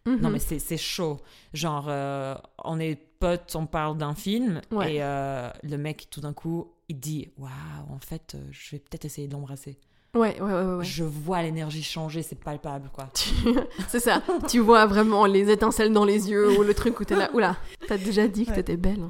Non, 0.07 0.17
Mhm. 0.27 0.31
mais 0.33 0.39
c'est, 0.39 0.59
c'est 0.59 0.77
chaud. 0.77 1.17
Genre, 1.53 1.85
euh, 1.89 2.35
on 2.63 2.79
est 2.79 2.95
potes, 3.19 3.55
on 3.55 3.65
parle 3.65 3.97
d'un 3.97 4.13
film, 4.13 4.61
Ouais. 4.71 4.95
et 4.95 5.03
euh, 5.03 5.49
le 5.63 5.77
mec, 5.77 6.07
tout 6.11 6.21
d'un 6.21 6.33
coup, 6.33 6.71
il 6.89 6.99
dit 6.99 7.29
Waouh, 7.39 7.49
en 7.91 7.97
fait, 7.97 8.33
euh, 8.35 8.39
je 8.51 8.71
vais 8.71 8.79
peut-être 8.79 9.05
essayer 9.05 9.27
de 9.27 9.33
l'embrasser. 9.33 9.79
Ouais, 10.13 10.39
ouais, 10.39 10.53
ouais, 10.53 10.75
ouais. 10.77 10.85
Je 10.85 11.03
vois 11.03 11.41
l'énergie 11.41 11.81
changer, 11.83 12.21
c'est 12.21 12.35
palpable, 12.39 12.89
quoi. 12.93 13.09
c'est 13.89 13.99
ça. 13.99 14.21
tu 14.47 14.59
vois 14.59 14.85
vraiment 14.85 15.25
les 15.25 15.49
étincelles 15.49 15.91
dans 15.91 16.05
les 16.05 16.29
yeux 16.29 16.57
ou 16.57 16.63
le 16.63 16.73
truc 16.75 16.99
où 16.99 17.03
t'es 17.03 17.15
là. 17.15 17.29
Oula, 17.33 17.57
t'as 17.87 17.97
déjà 17.97 18.27
dit 18.27 18.45
que 18.45 18.51
Ouais. 18.51 18.55
t'étais 18.57 18.77
belle. 18.77 19.09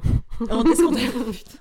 On 0.50 0.64
est 0.64 0.74
sur 0.76 0.90
des- 0.90 1.06
Putain. 1.32 1.58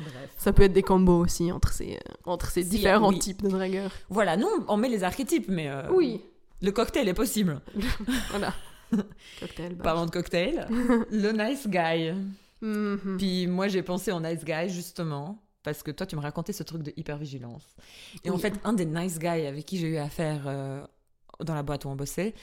Bref. 0.00 0.30
Ça 0.36 0.52
peut 0.52 0.64
être 0.64 0.72
des 0.72 0.82
combos 0.82 1.18
aussi 1.24 1.50
entre 1.52 1.72
ces, 1.72 1.94
euh, 1.94 2.12
entre 2.24 2.50
ces 2.50 2.62
Si, 2.62 2.68
différents 2.70 3.10
oui. 3.10 3.18
types 3.18 3.42
de 3.42 3.48
dragueurs. 3.48 3.92
Voilà, 4.08 4.36
nous, 4.36 4.48
on 4.68 4.76
met 4.76 4.88
les 4.88 5.04
archétypes, 5.04 5.48
mais 5.48 5.68
euh, 5.68 5.90
Oui, 5.90 6.20
le 6.62 6.70
cocktail 6.72 7.08
est 7.08 7.14
possible. 7.14 7.60
voilà. 8.30 8.54
Cocktail. 9.40 9.74
bar. 9.74 9.82
Parlant 9.82 10.06
de 10.06 10.10
cocktail, 10.10 10.66
le 11.10 11.32
nice 11.32 11.66
guy. 11.66 12.12
Mhm. 12.60 13.16
Puis 13.18 13.46
moi, 13.46 13.68
j'ai 13.68 13.82
pensé 13.82 14.12
au 14.12 14.20
nice 14.20 14.44
guy, 14.44 14.68
justement, 14.68 15.42
parce 15.62 15.82
que 15.82 15.90
toi, 15.90 16.06
tu 16.06 16.14
me 16.16 16.20
racontais 16.20 16.52
ce 16.52 16.62
truc 16.62 16.82
de 16.82 16.92
hypervigilance. 16.96 17.64
Et 18.24 18.30
en 18.30 18.38
fait, 18.38 18.54
un 18.64 18.72
des 18.72 18.86
nice 18.86 19.18
guys 19.18 19.46
avec 19.46 19.66
qui 19.66 19.78
j'ai 19.78 19.88
eu 19.88 19.96
affaire 19.96 20.42
euh, 20.46 20.84
dans 21.40 21.54
la 21.54 21.62
boîte 21.62 21.84
où 21.84 21.88
on 21.88 21.96
bossait, 21.96 22.34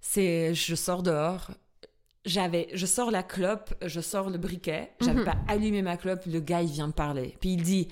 c'est 0.00 0.54
je 0.54 0.74
sors 0.74 1.02
dehors. 1.02 1.50
J'avais, 2.26 2.68
je 2.74 2.84
sors 2.84 3.10
la 3.10 3.22
clope, 3.22 3.72
je 3.84 4.00
sors 4.00 4.28
le 4.28 4.36
briquet, 4.36 4.90
j'avais 5.00 5.20
Mhm. 5.20 5.24
pas 5.24 5.36
allumé 5.48 5.80
ma 5.80 5.96
clope, 5.96 6.20
le 6.26 6.40
gars 6.40 6.60
il 6.62 6.68
vient 6.70 6.86
me 6.88 6.92
parler. 6.92 7.34
Puis 7.40 7.54
il 7.54 7.62
dit, 7.62 7.88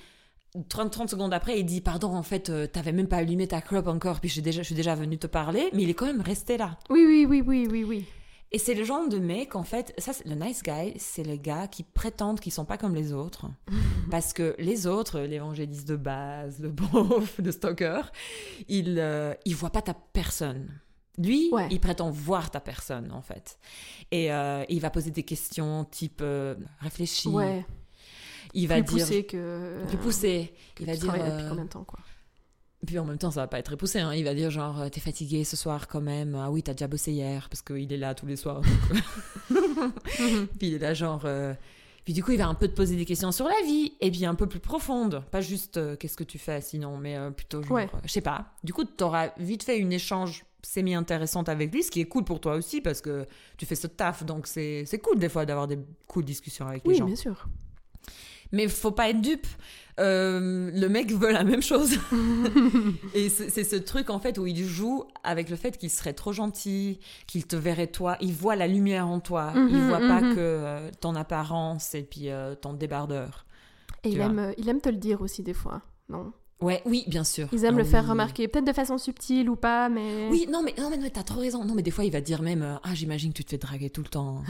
30, 0.69 0.91
30 0.93 1.09
secondes 1.11 1.33
après, 1.33 1.59
il 1.59 1.64
dit 1.64 1.81
Pardon, 1.81 2.14
en 2.14 2.23
fait, 2.23 2.51
euh, 2.51 2.67
t'avais 2.67 2.93
même 2.93 3.09
pas 3.09 3.17
allumé 3.19 3.47
ta 3.49 3.61
clope 3.62 3.87
encore, 3.87 4.21
puis 4.21 4.29
je 4.29 4.35
suis, 4.35 4.43
déjà, 4.43 4.61
je 4.61 4.67
suis 4.67 4.75
déjà 4.75 4.95
venu 4.95 5.17
te 5.19 5.27
parler, 5.27 5.71
mais 5.73 5.83
il 5.85 5.91
est 5.91 5.95
quand 5.95 6.07
même 6.07 6.21
resté 6.21 6.59
là. 6.59 6.79
Oui, 6.91 7.05
oui, 7.07 7.27
oui, 7.29 7.43
oui, 7.47 7.67
oui, 7.71 7.85
oui. 7.85 8.05
Et 8.51 8.59
c'est 8.59 8.73
le 8.75 8.83
genre 8.85 9.07
de 9.09 9.19
mec, 9.19 9.57
en 9.57 9.62
fait, 9.62 9.93
ça, 9.99 10.12
le 10.25 10.35
nice 10.35 10.62
guy, 10.62 10.95
c'est 10.97 11.23
les 11.23 11.38
gars 11.38 11.67
qui 11.67 11.83
prétendent 11.83 12.41
qu'ils 12.41 12.53
sont 12.53 12.64
pas 12.64 12.79
comme 12.79 12.95
les 12.95 13.12
autres. 13.12 13.47
Parce 14.11 14.33
que 14.35 14.55
les 14.59 14.87
autres, 14.87 15.21
l'évangéliste 15.21 15.87
de 15.88 15.97
base, 15.97 16.59
le 16.61 16.69
beauf, 16.71 17.38
le 17.43 17.51
stalker, 17.53 18.03
ils, 18.69 18.97
euh, 18.99 19.35
ils 19.47 19.55
voient 19.55 19.69
pas 19.71 19.83
ta 19.83 19.95
personne. 19.95 20.69
Lui, 21.18 21.48
Ouais. 21.52 21.66
il 21.70 21.81
prétend 21.81 22.11
voir 22.11 22.50
ta 22.50 22.61
personne, 22.61 23.11
en 23.12 23.22
fait. 23.22 23.59
Et 24.11 24.33
euh, 24.33 24.64
il 24.68 24.81
va 24.81 24.90
poser 24.90 25.11
des 25.11 25.24
questions 25.24 25.85
type 25.85 26.20
euh, 26.22 26.54
réfléchis. 26.81 27.28
Ouais. 27.28 27.64
Il 28.54 28.68
va 28.68 28.76
plus 28.83 28.94
dire. 28.96 29.04
poussé 29.04 29.24
que. 29.26 29.85
Plus 29.88 29.96
poussé. 29.98 30.54
Il 30.81 30.87
va 30.87 30.92
dire. 30.94 31.07
travailles 31.09 31.31
depuis 31.31 31.44
euh, 31.44 31.48
combien 31.50 31.64
de 31.64 31.68
temps, 31.70 31.85
quoi? 31.85 31.98
puis 32.87 32.96
en 33.00 33.04
même 33.04 33.18
temps, 33.18 33.33
ça 33.33 33.40
va 33.40 33.48
pas 33.48 33.59
être 33.59 33.70
repoussé. 33.72 33.98
Hein. 33.98 34.14
Il 34.14 34.22
va 34.24 34.35
dire 34.35 34.50
genre, 34.52 34.81
euh, 34.83 34.88
t'es 34.88 35.00
fatigué 35.00 35.42
ce 35.42 35.57
soir 35.57 35.88
quand 35.88 36.00
même. 36.00 36.37
Ah 36.37 36.48
oui, 36.50 36.62
t'as 36.62 36.72
déjà 36.74 36.87
bossé 36.87 37.11
hier 37.12 37.48
parce 37.50 37.61
qu'il 37.61 37.92
est 37.92 37.96
là 37.96 38.14
tous 38.14 38.24
les 38.26 38.37
soirs. 38.37 38.62
donc, 38.62 38.70
euh. 39.50 40.46
puis 40.59 40.68
il 40.68 40.74
est 40.74 40.78
là 40.78 40.94
genre. 40.94 41.22
euh, 41.24 41.52
Puis 42.04 42.14
du 42.14 42.22
coup, 42.22 42.31
il 42.31 42.38
va 42.38 42.46
un 42.46 42.54
peu 42.54 42.68
te 42.68 42.74
poser 42.74 42.94
des 42.96 43.04
questions 43.04 43.33
sur 43.33 43.46
la 43.46 43.61
vie 43.66 43.94
et 44.00 44.11
puis 44.12 44.24
un 44.24 44.37
peu 44.37 44.46
plus 44.46 44.61
profonde. 44.61 45.24
Pas 45.33 45.40
juste 45.40 45.76
euh, 45.76 45.96
qu'est-ce 45.96 46.16
que 46.16 46.22
tu 46.24 46.38
fais 46.38 46.61
sinon, 46.61 46.96
mais 46.96 47.16
euh, 47.16 47.31
plutôt 47.33 47.62
genre, 47.62 47.72
Ouais. 47.72 47.90
euh, 47.92 47.98
je 48.04 48.12
sais 48.12 48.20
pas. 48.20 48.52
Du 48.62 48.72
coup, 48.72 48.85
t'auras 48.85 49.31
vite 49.38 49.64
fait 49.64 49.76
une 49.78 49.92
échange 49.92 50.44
semi-intéressante 50.62 51.49
avec 51.49 51.73
lui, 51.73 51.83
ce 51.83 51.90
qui 51.90 52.01
est 52.01 52.07
cool 52.07 52.25
pour 52.25 52.40
toi 52.40 52.55
aussi 52.57 52.81
parce 52.81 53.01
que 53.01 53.27
tu 53.57 53.66
fais 53.66 53.75
ce 53.77 53.87
taf. 53.87 54.25
Donc 54.25 54.47
c'est 54.47 54.85
c'est 54.87 54.99
cool 54.99 55.18
des 55.18 55.29
fois 55.29 55.47
d'avoir 55.47 55.66
des 55.66 55.79
cool 56.07 56.25
discussions 56.25 56.66
avec 56.66 56.85
les 56.85 56.90
Oui, 56.90 56.97
gens. 56.99 57.07
bien 57.07 57.16
sûr. 57.16 57.49
Mais 58.51 58.66
faut 58.66 58.90
pas 58.92 59.11
être 59.11 59.21
dupe. 59.21 59.47
Euh, 60.01 60.71
le 60.73 60.88
mec 60.88 61.12
veut 61.12 61.33
la 61.33 61.44
même 61.44 61.61
chose. 61.61 61.99
Et 63.14 63.29
c'est 63.29 63.64
ce 63.64 63.77
truc 63.77 64.11
en 64.11 64.21
fait 64.21 64.38
où 64.38 64.47
il 64.47 64.64
joue 64.64 65.05
avec 65.25 65.51
le 65.51 65.57
fait 65.57 65.77
qu'il 65.77 65.90
serait 65.90 66.12
trop 66.14 66.33
gentil, 66.33 67.00
qu'il 67.27 67.46
te 67.46 67.56
verrait 67.56 67.88
toi, 67.88 68.17
il 68.21 68.33
voit 68.33 68.56
la 68.56 68.67
lumière 68.69 69.06
en 69.09 69.21
toi, 69.21 69.52
il 69.54 69.61
Mhm, 69.77 69.88
voit 69.88 69.98
pas 69.98 70.21
mhm. 70.21 70.35
que 70.35 70.40
euh, 70.40 70.90
ton 71.00 71.15
apparence 71.15 71.94
et 71.94 72.02
puis 72.04 72.31
euh, 72.31 72.54
ton 72.54 72.73
débardeur. 72.75 73.44
Et 74.04 74.11
il 74.11 74.21
aime, 74.21 74.54
il 74.56 74.69
aime 74.69 74.81
te 74.81 74.88
le 74.88 74.96
dire 74.96 75.21
aussi 75.21 75.42
des 75.42 75.52
fois, 75.54 75.83
non? 76.09 76.33
Ouais, 76.61 76.83
oui, 76.85 77.04
bien 77.06 77.23
sûr. 77.23 77.46
Ils 77.52 77.65
aiment 77.65 77.77
Ah 77.77 77.79
le 77.79 77.85
faire 77.85 78.02
oui. 78.04 78.11
remarquer, 78.11 78.48
peut-être 78.48 78.65
de 78.67 78.73
façon 78.73 78.98
subtile 78.98 79.48
ou 79.48 79.54
pas, 79.54 79.88
mais. 79.88 80.29
Oui, 80.29 80.48
non 80.50 80.63
mais 80.63 80.75
non 80.77 80.90
mais, 80.90 80.96
non, 80.96 81.02
mais 81.04 81.11
t'as 81.11 81.23
trop 81.23 81.38
raison. 81.40 81.65
Non 81.65 81.75
mais 81.75 81.83
des 81.83 81.92
fois 81.92 82.04
il 82.04 82.11
va 82.11 82.21
te 82.21 82.27
dire 82.27 82.42
même 82.42 82.63
euh, 82.63 82.75
ah 82.83 82.94
j'imagine 82.94 83.33
que 83.33 83.38
tu 83.38 83.44
te 83.44 83.50
fais 83.50 83.59
draguer 83.59 83.90
tout 83.90 84.02
le 84.02 84.09
temps. 84.09 84.42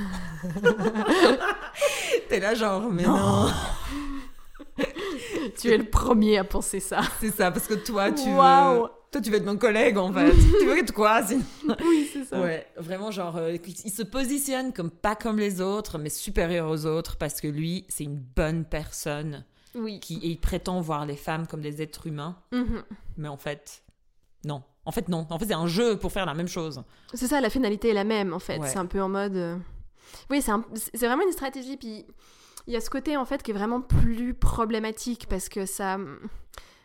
T'es 2.28 2.40
là 2.40 2.54
genre, 2.54 2.90
mais 2.90 3.02
non. 3.04 3.48
tu 5.61 5.68
es 5.70 5.76
le 5.78 5.84
premier 5.84 6.38
à 6.38 6.44
penser 6.44 6.80
ça. 6.80 7.00
C'est 7.20 7.34
ça, 7.34 7.50
parce 7.50 7.66
que 7.66 7.74
toi, 7.74 8.11
tu 8.12 8.28
Waouh. 8.28 8.82
veux... 8.82 8.88
Toi, 9.11 9.20
tu 9.22 9.30
veux 9.30 9.36
être 9.38 9.46
mon 9.46 9.56
collègue, 9.56 9.96
en 9.96 10.12
fait. 10.12 10.32
tu 10.61 10.66
veux 10.66 10.78
être 10.78 10.92
quoi 10.92 11.22
sinon? 11.26 11.42
Oui, 11.88 12.09
c'est 12.12 12.24
ça. 12.24 12.38
Ouais, 12.40 12.66
vraiment, 12.76 13.11
genre, 13.11 13.36
euh, 13.38 13.56
il 13.84 13.90
se 13.90 14.02
positionne 14.02 14.72
comme 14.74 14.90
pas 14.90 15.16
comme 15.16 15.38
les 15.38 15.62
autres, 15.62 15.96
mais 15.98 16.11
supérieur 16.11 16.70
aux 16.70 16.84
autres, 16.84 17.16
parce 17.16 17.40
que 17.40 17.48
lui, 17.48 17.86
c'est 17.88 18.04
une 18.04 18.18
bonne 18.18 18.64
personne. 18.66 19.44
Oui. 19.74 20.00
Qui, 20.00 20.16
et 20.16 20.28
il 20.28 20.40
prétend 20.40 20.80
voir 20.80 21.06
les 21.06 21.16
femmes 21.16 21.46
comme 21.46 21.60
des 21.60 21.82
êtres 21.82 22.06
humains, 22.06 22.36
Mhm. 22.52 22.82
mais 23.16 23.28
en 23.28 23.36
fait, 23.36 23.82
non. 24.44 24.62
En 24.84 24.92
fait, 24.92 25.08
non. 25.08 25.26
En 25.30 25.38
fait, 25.38 25.46
c'est 25.46 25.52
un 25.54 25.66
jeu 25.66 25.98
pour 25.98 26.12
faire 26.12 26.24
la 26.26 26.34
même 26.34 26.48
chose. 26.48 26.82
C'est 27.12 27.26
ça, 27.26 27.40
la 27.40 27.50
finalité 27.50 27.90
est 27.90 27.94
la 27.94 28.04
même 28.04 28.32
en 28.32 28.38
fait. 28.38 28.58
Ouais. 28.58 28.68
C'est 28.68 28.78
un 28.78 28.86
peu 28.86 29.02
en 29.02 29.08
mode. 29.08 29.36
euh, 29.36 29.56
Oui, 30.30 30.40
c'est 30.40 30.50
un- 30.52 30.64
vraiment 30.94 31.24
une 31.26 31.32
stratégie. 31.32 31.76
Puis 31.76 32.06
il 32.66 32.72
y 32.72 32.76
a 32.76 32.80
ce 32.80 32.88
côté 32.88 33.16
en 33.18 33.26
fait 33.26 33.42
qui 33.42 33.50
est 33.50 33.54
vraiment 33.54 33.82
plus 33.82 34.32
problématique 34.34 35.26
parce 35.28 35.48
que 35.48 35.66
ça. 35.66 35.98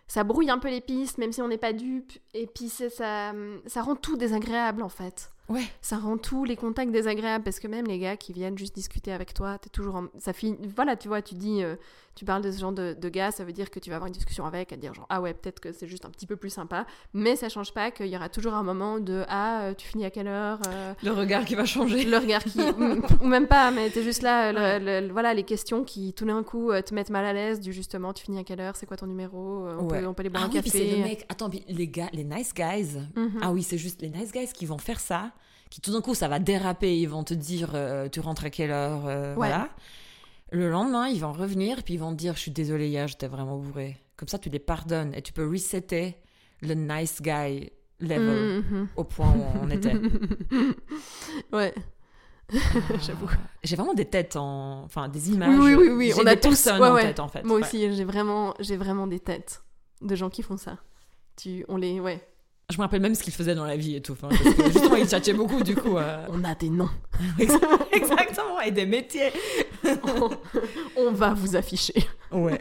Ça 0.07 0.23
brouille 0.25 0.49
un 0.49 0.59
peu 0.59 0.69
les 0.69 0.81
pistes, 0.81 1.17
même 1.17 1.31
si 1.31 1.41
on 1.41 1.47
n'est 1.47 1.57
pas 1.57 1.71
dupe. 1.73 2.11
Et 2.33 2.45
puis 2.45 2.67
ça, 2.69 3.31
ça 3.65 3.81
rend 3.81 3.95
tout 3.95 4.17
désagréable 4.17 4.83
en 4.83 4.89
fait. 4.89 5.31
Ouais. 5.49 5.63
Ça 5.81 5.97
rend 5.97 6.17
tous 6.17 6.43
les 6.43 6.55
contacts 6.57 6.91
désagréables 6.91 7.43
parce 7.43 7.59
que 7.59 7.67
même 7.67 7.85
les 7.85 7.99
gars 7.99 8.17
qui 8.17 8.33
viennent 8.33 8.57
juste 8.57 8.75
discuter 8.75 9.11
avec 9.13 9.33
toi, 9.33 9.57
t'es 9.57 9.69
toujours 9.69 9.95
en... 9.95 10.05
ça 10.19 10.33
finit 10.33 10.57
voilà 10.75 10.95
tu 10.97 11.07
vois 11.07 11.21
tu 11.21 11.35
dis 11.35 11.63
euh, 11.63 11.75
tu 12.15 12.25
parles 12.25 12.41
de 12.43 12.51
ce 12.51 12.59
genre 12.59 12.71
de, 12.71 12.93
de 12.99 13.09
gars 13.09 13.31
ça 13.31 13.43
veut 13.43 13.53
dire 13.53 13.71
que 13.71 13.79
tu 13.79 13.89
vas 13.89 13.95
avoir 13.95 14.07
une 14.07 14.13
discussion 14.13 14.45
avec 14.45 14.71
à 14.71 14.77
dire 14.77 14.93
genre 14.93 15.07
ah 15.09 15.19
ouais 15.19 15.33
peut-être 15.33 15.59
que 15.59 15.71
c'est 15.71 15.87
juste 15.87 16.05
un 16.05 16.09
petit 16.09 16.27
peu 16.27 16.35
plus 16.35 16.51
sympa 16.51 16.85
mais 17.13 17.35
ça 17.35 17.49
change 17.49 17.73
pas 17.73 17.89
qu'il 17.91 18.05
y 18.07 18.15
aura 18.15 18.29
toujours 18.29 18.53
un 18.53 18.61
moment 18.63 18.99
de 18.99 19.23
ah 19.27 19.63
euh, 19.63 19.73
tu 19.73 19.87
finis 19.87 20.05
à 20.05 20.11
quelle 20.11 20.27
heure 20.27 20.59
euh, 20.67 20.93
Le 21.03 21.11
regard 21.11 21.43
qui 21.45 21.55
va 21.55 21.65
changer. 21.65 22.03
le 22.05 22.17
regard 22.17 22.43
qui 22.43 22.59
ou 23.21 23.25
même 23.27 23.47
pas 23.47 23.71
mais 23.71 23.89
t'es 23.89 24.03
juste 24.03 24.21
là 24.21 24.51
le- 24.79 25.07
le- 25.07 25.11
voilà 25.11 25.33
les 25.33 25.43
questions 25.43 25.83
qui 25.83 26.13
tout 26.13 26.25
d'un 26.25 26.43
coup 26.43 26.71
euh, 26.71 26.81
te 26.81 26.93
mettent 26.93 27.09
mal 27.09 27.25
à 27.25 27.33
l'aise 27.33 27.59
du 27.59 27.73
justement 27.73 28.13
tu 28.13 28.23
finis 28.25 28.37
à 28.39 28.43
quelle 28.43 28.61
heure 28.61 28.75
c'est 28.75 28.85
quoi 28.85 28.97
ton 28.97 29.07
numéro 29.07 29.67
on, 29.67 29.87
Ouais. 29.87 30.01
peut, 30.01 30.07
on 30.07 30.13
peut 30.13 30.21
aller 30.21 30.29
boire 30.29 30.43
Ah 30.43 30.47
un 30.47 30.49
oui, 30.49 30.61
café 30.61 30.97
le 30.97 31.03
mec. 31.03 31.25
Attends, 31.29 31.49
puis 31.49 31.63
les 31.67 31.87
gars, 31.87 32.09
les 32.13 32.23
nice 32.23 32.53
guys. 32.53 32.97
Mhm. 33.15 33.39
Ah 33.41 33.51
oui, 33.51 33.63
c'est 33.63 33.77
juste 33.77 34.01
les 34.01 34.09
nice 34.09 34.31
guys 34.31 34.47
qui 34.53 34.65
vont 34.65 34.77
faire 34.77 34.99
ça, 34.99 35.31
qui 35.69 35.81
tout 35.81 35.91
d'un 35.91 36.01
coup 36.01 36.13
ça 36.13 36.27
va 36.27 36.39
déraper, 36.39 36.97
ils 36.99 37.07
vont 37.09 37.23
te 37.23 37.33
dire 37.33 37.71
euh, 37.73 38.07
tu 38.07 38.19
rentres 38.19 38.45
à 38.45 38.49
quelle 38.49 38.71
heure, 38.71 39.03
euh, 39.07 39.29
Ouais. 39.31 39.35
voilà. 39.35 39.69
Le 40.53 40.69
lendemain, 40.69 41.07
ils 41.07 41.19
vont 41.19 41.33
revenir 41.33 41.83
puis 41.83 41.95
ils 41.95 41.99
vont 41.99 42.11
te 42.11 42.17
dire 42.17 42.35
je 42.35 42.39
suis 42.41 42.51
désolé 42.51 42.87
hier, 42.87 43.07
j'étais 43.07 43.27
vraiment 43.27 43.57
bourré. 43.57 43.97
Comme 44.15 44.27
ça, 44.27 44.37
tu 44.37 44.49
les 44.49 44.59
pardonnes 44.59 45.13
et 45.15 45.21
tu 45.21 45.33
peux 45.33 45.47
resetter 45.49 46.15
le 46.61 46.75
nice 46.75 47.21
guy 47.21 47.71
level 47.99 48.63
Mhm. 48.69 48.87
au 48.95 49.03
point 49.03 49.31
où 49.31 49.43
on 49.63 49.69
était. 49.69 49.93
ouais 51.53 51.73
J'avoue. 53.01 53.29
J'ai 53.63 53.75
vraiment 53.75 53.93
des 53.93 54.05
têtes 54.05 54.35
en, 54.35 54.83
enfin 54.83 55.07
des 55.09 55.31
images. 55.31 55.57
Oui, 55.59 55.73
oui, 55.73 55.87
oui, 55.89 56.13
on 56.19 56.25
a 56.27 56.35
tous- 56.35 56.65
ouais, 56.67 56.71
en 56.73 56.93
ouais. 56.93 57.01
tête 57.01 57.19
en 57.19 57.27
fait. 57.27 57.43
Moi 57.43 57.55
Ouais. 57.57 57.63
aussi, 57.63 57.91
j'ai 57.95 58.03
vraiment, 58.03 58.53
j'ai 58.59 58.77
vraiment 58.77 59.07
des 59.07 59.19
têtes 59.19 59.63
de 60.01 60.13
gens 60.15 60.29
qui 60.29 60.43
font 60.43 60.57
ça. 60.57 60.77
Tu, 61.35 61.65
on 61.67 61.77
les, 61.77 61.99
ouais. 61.99 62.21
Je 62.69 62.77
me 62.77 62.81
rappelle 62.83 63.01
même 63.01 63.13
ce 63.13 63.21
qu'ils 63.23 63.33
faisaient 63.33 63.55
dans 63.55 63.65
la 63.65 63.75
vie 63.77 63.95
et 63.95 64.01
tout. 64.01 64.13
enfin, 64.13 64.29
parce 64.29 64.41
que 64.55 64.63
justement, 64.71 64.95
ils 64.95 65.07
tchatchaient 65.07 65.33
beaucoup 65.33 65.61
du 65.63 65.75
coup. 65.75 65.97
euh, 65.97 66.25
On 66.31 66.43
a 66.43 66.55
des 66.55 66.69
noms. 66.69 66.89
Exactement, 67.91 68.61
et 68.65 68.71
des 68.71 68.85
métiers. 68.85 69.31
on, 69.85 70.29
on 70.97 71.11
va 71.11 71.33
vous 71.33 71.55
afficher. 71.55 71.93
Ouais. 72.31 72.57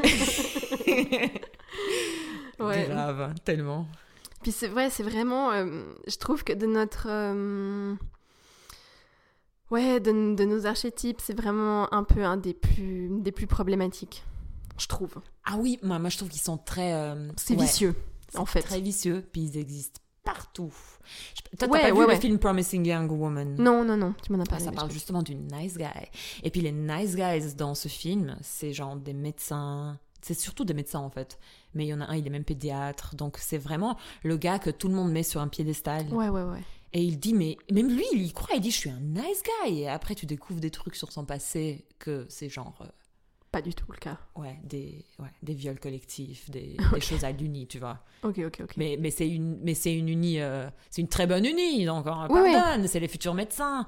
Ouais. 2.58 2.86
Grave, 2.88 3.34
tellement. 3.44 3.86
Puis 4.42 4.52
c'est 4.52 4.68
vrai, 4.68 4.90
c'est 4.90 5.02
vraiment, 5.02 5.50
euh, 5.52 5.84
je 6.06 6.16
trouve 6.16 6.44
que 6.44 6.52
de 6.52 6.66
notre, 6.66 7.06
euh, 7.08 7.94
ouais, 9.70 10.00
de, 10.00 10.34
de 10.34 10.44
nos 10.44 10.66
archétypes, 10.66 11.20
c'est 11.20 11.36
vraiment 11.36 11.92
un 11.94 12.04
peu 12.04 12.24
un 12.24 12.36
des 12.36 12.54
plus, 12.54 13.08
des 13.20 13.32
plus 13.32 13.46
problématiques. 13.46 14.24
Je 14.78 14.86
trouve. 14.86 15.14
Ah 15.44 15.56
oui, 15.58 15.78
moi, 15.82 15.98
moi 15.98 16.08
je 16.10 16.16
trouve 16.16 16.28
qu'ils 16.28 16.40
sont 16.40 16.56
très. 16.58 16.92
euh, 16.92 17.30
C'est 17.36 17.54
ouais, 17.54 17.62
vicieux, 17.62 17.94
en 18.36 18.46
fait. 18.46 18.62
Très 18.62 18.80
vicieux, 18.80 19.26
puis 19.32 19.42
ils 19.42 19.58
existent 19.58 20.00
partout. 20.24 20.72
Je- 21.34 21.42
Toi, 21.42 21.50
t'as 21.58 21.66
pas 21.68 21.72
ouais, 21.72 21.90
vu 21.92 21.98
ouais. 22.06 22.14
le 22.14 22.20
film 22.20 22.38
Promising 22.38 22.86
Young 22.86 23.10
Woman? 23.10 23.56
Non, 23.58 23.84
non, 23.84 23.96
non, 23.96 24.14
tu 24.22 24.32
m'en 24.32 24.38
as 24.38 24.42
Ah, 24.46 24.50
parlé. 24.50 24.64
ça 24.64 24.72
parle 24.72 24.88
je- 24.88 24.94
justement 24.94 25.22
d'une 25.22 25.48
nice 25.52 25.76
guy. 25.76 25.86
Et 26.42 26.50
puis 26.50 26.60
les 26.60 26.72
nice 26.72 27.16
guys 27.16 27.54
dans 27.56 27.74
ce 27.74 27.88
film, 27.88 28.36
c'est 28.40 28.72
genre 28.72 28.96
des 28.96 29.12
médecins. 29.14 29.98
C'est 30.24 30.34
surtout 30.38 30.64
des 30.64 30.74
médecins 30.74 31.00
en 31.00 31.10
fait. 31.10 31.38
Mais 31.74 31.84
il 31.84 31.88
y 31.88 31.94
en 31.94 32.00
a 32.00 32.04
un, 32.04 32.14
il 32.16 32.24
est 32.26 32.30
même 32.30 32.44
pédiatre. 32.44 33.16
Donc 33.16 33.38
c'est 33.38 33.58
vraiment 33.58 33.96
le 34.22 34.36
gars 34.36 34.58
que 34.60 34.70
tout 34.70 34.86
le 34.88 34.94
monde 34.94 35.10
met 35.10 35.24
sur 35.24 35.40
un 35.40 35.48
piédestal. 35.48 36.06
Ouais, 36.12 36.28
ouais, 36.28 36.42
ouais. 36.44 36.62
Et 36.94 37.02
il 37.02 37.18
dit, 37.18 37.32
mais 37.34 37.56
même 37.72 37.88
lui, 37.88 38.04
il 38.12 38.22
y 38.22 38.32
croit. 38.32 38.54
Il 38.54 38.60
dit, 38.60 38.70
je 38.70 38.76
suis 38.76 38.90
un 38.90 39.00
nice 39.00 39.42
guy. 39.64 39.80
Et 39.80 39.88
après, 39.88 40.14
tu 40.14 40.26
découvres 40.26 40.60
des 40.60 40.70
trucs 40.70 40.94
sur 40.94 41.10
son 41.10 41.24
passé 41.24 41.86
que 41.98 42.26
c'est 42.28 42.48
genre. 42.50 42.74
Pas 43.52 43.60
du 43.62 43.74
tout 43.74 43.84
le 43.92 43.98
cas. 43.98 44.18
Ouais, 44.34 44.58
des, 44.64 45.04
ouais, 45.18 45.28
des 45.42 45.52
viols 45.54 45.78
collectifs, 45.78 46.50
des, 46.50 46.76
des 46.94 47.00
choses 47.00 47.22
à 47.22 47.30
l'uni, 47.32 47.66
tu 47.66 47.78
vois. 47.78 47.98
Ok, 48.22 48.38
ok, 48.46 48.60
ok. 48.64 48.74
Mais, 48.78 48.96
mais 48.98 49.10
c'est 49.10 49.28
une, 49.28 49.58
mais 49.62 49.74
c'est 49.74 49.94
une 49.94 50.08
uni, 50.08 50.40
euh, 50.40 50.68
c'est 50.90 51.02
une 51.02 51.08
très 51.08 51.26
bonne 51.26 51.44
uni, 51.44 51.84
donc 51.84 52.06
on 52.06 52.26
Oui, 52.32 52.40
oui. 52.44 52.52
pardonne, 52.52 52.88
c'est 52.88 52.98
les 53.00 53.08
futurs 53.08 53.34
médecins. 53.34 53.86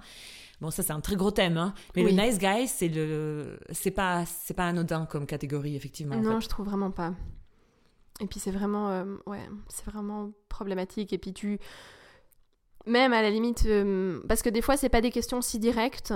Bon, 0.61 0.71
ça 0.71 0.83
c'est 0.83 0.93
un 0.93 1.01
très 1.01 1.17
gros 1.17 1.31
thème, 1.31 1.57
hein. 1.57 1.75
Mais 1.97 2.05
Oui. 2.05 2.15
le 2.15 2.23
nice 2.23 2.39
guy, 2.39 2.69
c'est 2.69 2.89
le, 2.89 3.59
c'est 3.73 3.91
pas, 3.91 4.25
c'est 4.27 4.55
pas 4.55 4.67
anodin 4.69 5.07
comme 5.07 5.27
catégorie 5.27 5.75
effectivement. 5.77 6.15
en 6.17 6.21
Non, 6.21 6.35
fait. 6.37 6.43
je 6.45 6.49
trouve 6.51 6.67
vraiment 6.67 6.91
pas. 6.91 7.15
Et 8.21 8.27
puis 8.27 8.39
c'est 8.41 8.53
vraiment, 8.53 8.91
euh, 8.91 9.05
ouais, 9.27 9.41
c'est 9.69 9.87
vraiment 9.87 10.31
problématique. 10.49 11.12
Et 11.15 11.19
puis 11.19 11.33
tu, 11.33 11.59
même 12.87 13.12
à 13.15 13.23
la 13.23 13.31
limite, 13.31 13.65
euh, 13.67 14.21
parce 14.29 14.43
que 14.43 14.51
des 14.51 14.61
fois 14.62 14.77
c'est 14.77 14.89
pas 14.91 15.01
des 15.01 15.11
questions 15.11 15.41
si 15.41 15.59
directes. 15.59 16.12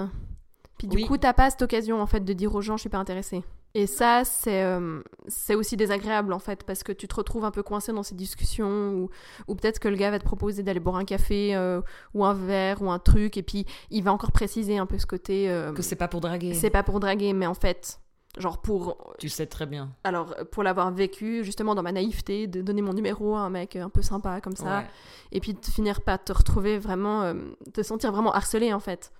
Puis 0.78 0.86
du 0.86 0.96
Oui. 0.96 1.04
coup 1.06 1.18
t'as 1.18 1.32
pas 1.32 1.50
cette 1.50 1.62
occasion 1.62 2.00
en 2.00 2.06
fait 2.06 2.20
de 2.24 2.32
dire 2.32 2.54
aux 2.54 2.60
gens 2.62 2.76
je 2.76 2.82
suis 2.82 2.88
pas 2.88 2.98
intéressée. 2.98 3.42
Et 3.74 3.86
ça 3.86 4.22
c'est, 4.24 4.62
euh, 4.62 5.02
c'est 5.26 5.54
aussi 5.54 5.76
désagréable 5.76 6.32
en 6.32 6.38
fait 6.38 6.62
parce 6.64 6.82
que 6.82 6.92
tu 6.92 7.06
te 7.06 7.14
retrouves 7.14 7.44
un 7.44 7.50
peu 7.50 7.62
coincé 7.62 7.92
dans 7.92 8.02
ces 8.02 8.14
discussions 8.14 8.92
ou, 8.94 9.10
ou 9.46 9.54
peut-être 9.54 9.78
que 9.78 9.88
le 9.88 9.96
gars 9.96 10.10
va 10.10 10.18
te 10.18 10.24
proposer 10.24 10.62
d'aller 10.62 10.80
boire 10.80 10.96
un 10.96 11.04
café 11.04 11.54
euh, 11.54 11.82
ou 12.14 12.24
un 12.24 12.32
verre 12.32 12.80
ou 12.80 12.90
un 12.90 12.98
truc 12.98 13.36
et 13.36 13.42
puis 13.42 13.66
il 13.90 14.02
va 14.02 14.12
encore 14.12 14.32
préciser 14.32 14.78
un 14.78 14.86
peu 14.86 14.98
ce 14.98 15.06
côté. 15.06 15.50
euh, 15.50 15.72
Que 15.72 15.82
c'est 15.82 15.96
pas 15.96 16.08
pour 16.08 16.20
draguer. 16.20 16.54
c'est 16.54 16.70
pas 16.70 16.82
pour 16.82 16.98
draguer, 17.00 17.32
mais 17.34 17.46
en 17.46 17.54
fait, 17.54 18.00
genre 18.38 18.62
pour 18.62 19.14
Tu 19.18 19.28
sais 19.28 19.46
très 19.46 19.66
bien. 19.66 19.90
alors, 20.04 20.34
pour 20.52 20.62
l'avoir 20.62 20.90
vécu, 20.90 21.44
justement, 21.44 21.74
dans 21.74 21.82
ma 21.82 21.92
naïveté, 21.92 22.46
de 22.46 22.62
donner 22.62 22.82
mon 22.82 22.92
numéro 22.94 23.34
à 23.36 23.40
un 23.40 23.50
mec 23.50 23.76
un 23.76 23.90
peu 23.90 24.00
sympa 24.00 24.40
comme 24.40 24.56
ça, 24.56 24.78
Ouais. 24.78 24.86
et 25.32 25.40
puis 25.40 25.52
de 25.54 25.64
finir 25.66 26.00
par 26.00 26.22
te 26.22 26.32
retrouver 26.32 26.78
vraiment, 26.78 27.34
te 27.74 27.82
sentir 27.82 28.12
vraiment 28.12 28.32
harcelé, 28.32 28.72
en 28.72 28.80
fait. 28.80 29.12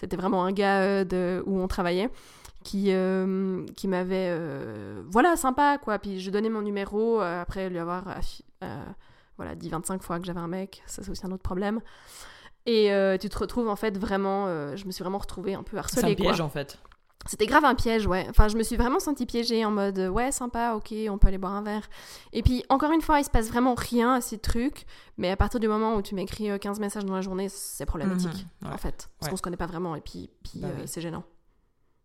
C'était 0.00 0.16
vraiment 0.16 0.44
un 0.44 0.52
gars 0.52 0.80
euh, 0.80 1.04
de, 1.04 1.42
où 1.44 1.58
on 1.60 1.68
travaillait 1.68 2.08
qui, 2.64 2.86
euh, 2.88 3.64
qui 3.76 3.88
m'avait, 3.88 4.28
euh, 4.30 5.02
voilà, 5.08 5.36
sympa, 5.36 5.78
quoi. 5.78 5.98
Puis 5.98 6.20
je 6.20 6.30
donnais 6.30 6.48
mon 6.50 6.62
numéro, 6.62 7.20
euh, 7.20 7.42
après 7.42 7.70
lui 7.70 7.78
avoir, 7.78 8.04
voilà, 9.36 9.54
dit 9.54 9.68
25 9.68 10.02
fois 10.02 10.18
que 10.18 10.26
j'avais 10.26 10.40
un 10.40 10.48
mec, 10.48 10.82
ça 10.86 11.02
c'est 11.02 11.10
aussi 11.10 11.26
un 11.26 11.32
autre 11.32 11.42
problème. 11.42 11.80
Et 12.66 12.90
tu 13.20 13.28
te 13.28 13.38
retrouves, 13.38 13.68
en 13.68 13.76
fait, 13.76 13.96
vraiment, 13.98 14.46
je 14.76 14.84
me 14.84 14.90
suis 14.90 15.02
vraiment 15.02 15.18
retrouvée 15.18 15.54
un 15.54 15.62
peu 15.62 15.76
C'est 15.76 15.98
harcelée, 15.98 16.12
un 16.12 16.14
piège 16.14 16.36
quoi. 16.36 16.44
en 16.44 16.50
fait. 16.50 16.78
C'était 17.26 17.46
grave 17.46 17.64
un 17.66 17.74
piège, 17.74 18.06
ouais. 18.06 18.26
Enfin, 18.30 18.48
je 18.48 18.56
me 18.56 18.62
suis 18.62 18.76
vraiment 18.76 18.98
sentie 18.98 19.26
piégée 19.26 19.64
en 19.64 19.70
mode 19.70 19.98
euh, 19.98 20.08
ouais, 20.08 20.32
sympa, 20.32 20.72
ok, 20.74 20.94
on 21.10 21.18
peut 21.18 21.28
aller 21.28 21.36
boire 21.38 21.52
un 21.52 21.62
verre. 21.62 21.88
Et 22.32 22.42
puis, 22.42 22.64
encore 22.70 22.92
une 22.92 23.02
fois, 23.02 23.20
il 23.20 23.24
se 23.24 23.30
passe 23.30 23.48
vraiment 23.48 23.74
rien 23.74 24.14
à 24.14 24.20
ces 24.22 24.38
trucs, 24.38 24.86
mais 25.18 25.30
à 25.30 25.36
partir 25.36 25.60
du 25.60 25.68
moment 25.68 25.96
où 25.96 26.02
tu 26.02 26.14
m'écris 26.14 26.50
euh, 26.50 26.56
15 26.58 26.80
messages 26.80 27.04
dans 27.04 27.14
la 27.14 27.20
journée, 27.20 27.48
c'est 27.50 27.84
problématique, 27.86 28.46
Mhm, 28.62 28.68
ouais. 28.68 28.74
en 28.74 28.78
fait. 28.78 29.10
Parce 29.18 29.26
Ouais. 29.26 29.30
qu'on 29.30 29.36
se 29.36 29.42
connaît 29.42 29.58
pas 29.58 29.66
vraiment, 29.66 29.94
et 29.96 30.00
puis, 30.00 30.30
puis 30.42 30.60
Bah 30.60 30.68
euh, 30.68 30.82
c'est 30.86 31.02
gênant. 31.02 31.22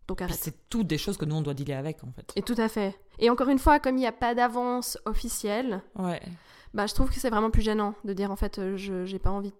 Donc 0.08 0.22
arrête. 0.22 0.38
c'est 0.40 0.70
toutes 0.70 0.86
des 0.86 1.00
choses 1.00 1.18
que 1.18 1.26
nous 1.26 1.36
on 1.36 1.42
doit 1.42 1.56
dealer 1.56 1.74
avec 1.80 2.04
en 2.04 2.12
fait. 2.12 2.32
Et 2.36 2.44
tout 2.44 2.54
à 2.60 2.68
fait. 2.70 2.96
Et 3.18 3.32
encore 3.32 3.50
une 3.50 3.58
fois, 3.58 3.80
comme 3.80 3.96
il 3.98 4.02
n'y 4.02 4.06
a 4.08 4.12
pas 4.12 4.36
d'avance 4.36 5.00
officielle, 5.06 5.82
Ouais. 5.98 6.22
bah, 6.76 6.86
je 6.86 6.94
trouve 6.94 7.10
que 7.10 7.16
c'est 7.20 7.32
vraiment 7.32 7.50
plus 7.50 7.64
gênant 7.64 7.96
de 8.04 8.14
dire 8.14 8.30
en 8.30 8.36
fait, 8.36 8.60
euh, 8.60 8.78
je 8.78 9.06
j'ai 9.06 9.18
pas 9.18 9.32
envie, 9.32 9.54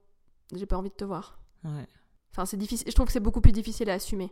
j'ai 0.54 0.68
pas 0.68 0.78
envie 0.78 0.90
de 0.92 0.96
te 0.96 1.04
voir. 1.06 1.40
Ouais. 1.64 1.88
Enfin, 2.32 2.46
c'est 2.46 2.58
difficile. 2.58 2.86
Je 2.88 2.94
trouve 2.94 3.08
que 3.08 3.14
c'est 3.14 3.20
beaucoup 3.22 3.42
plus 3.42 3.54
difficile 3.54 3.90
à 3.90 3.94
assumer. 3.94 4.32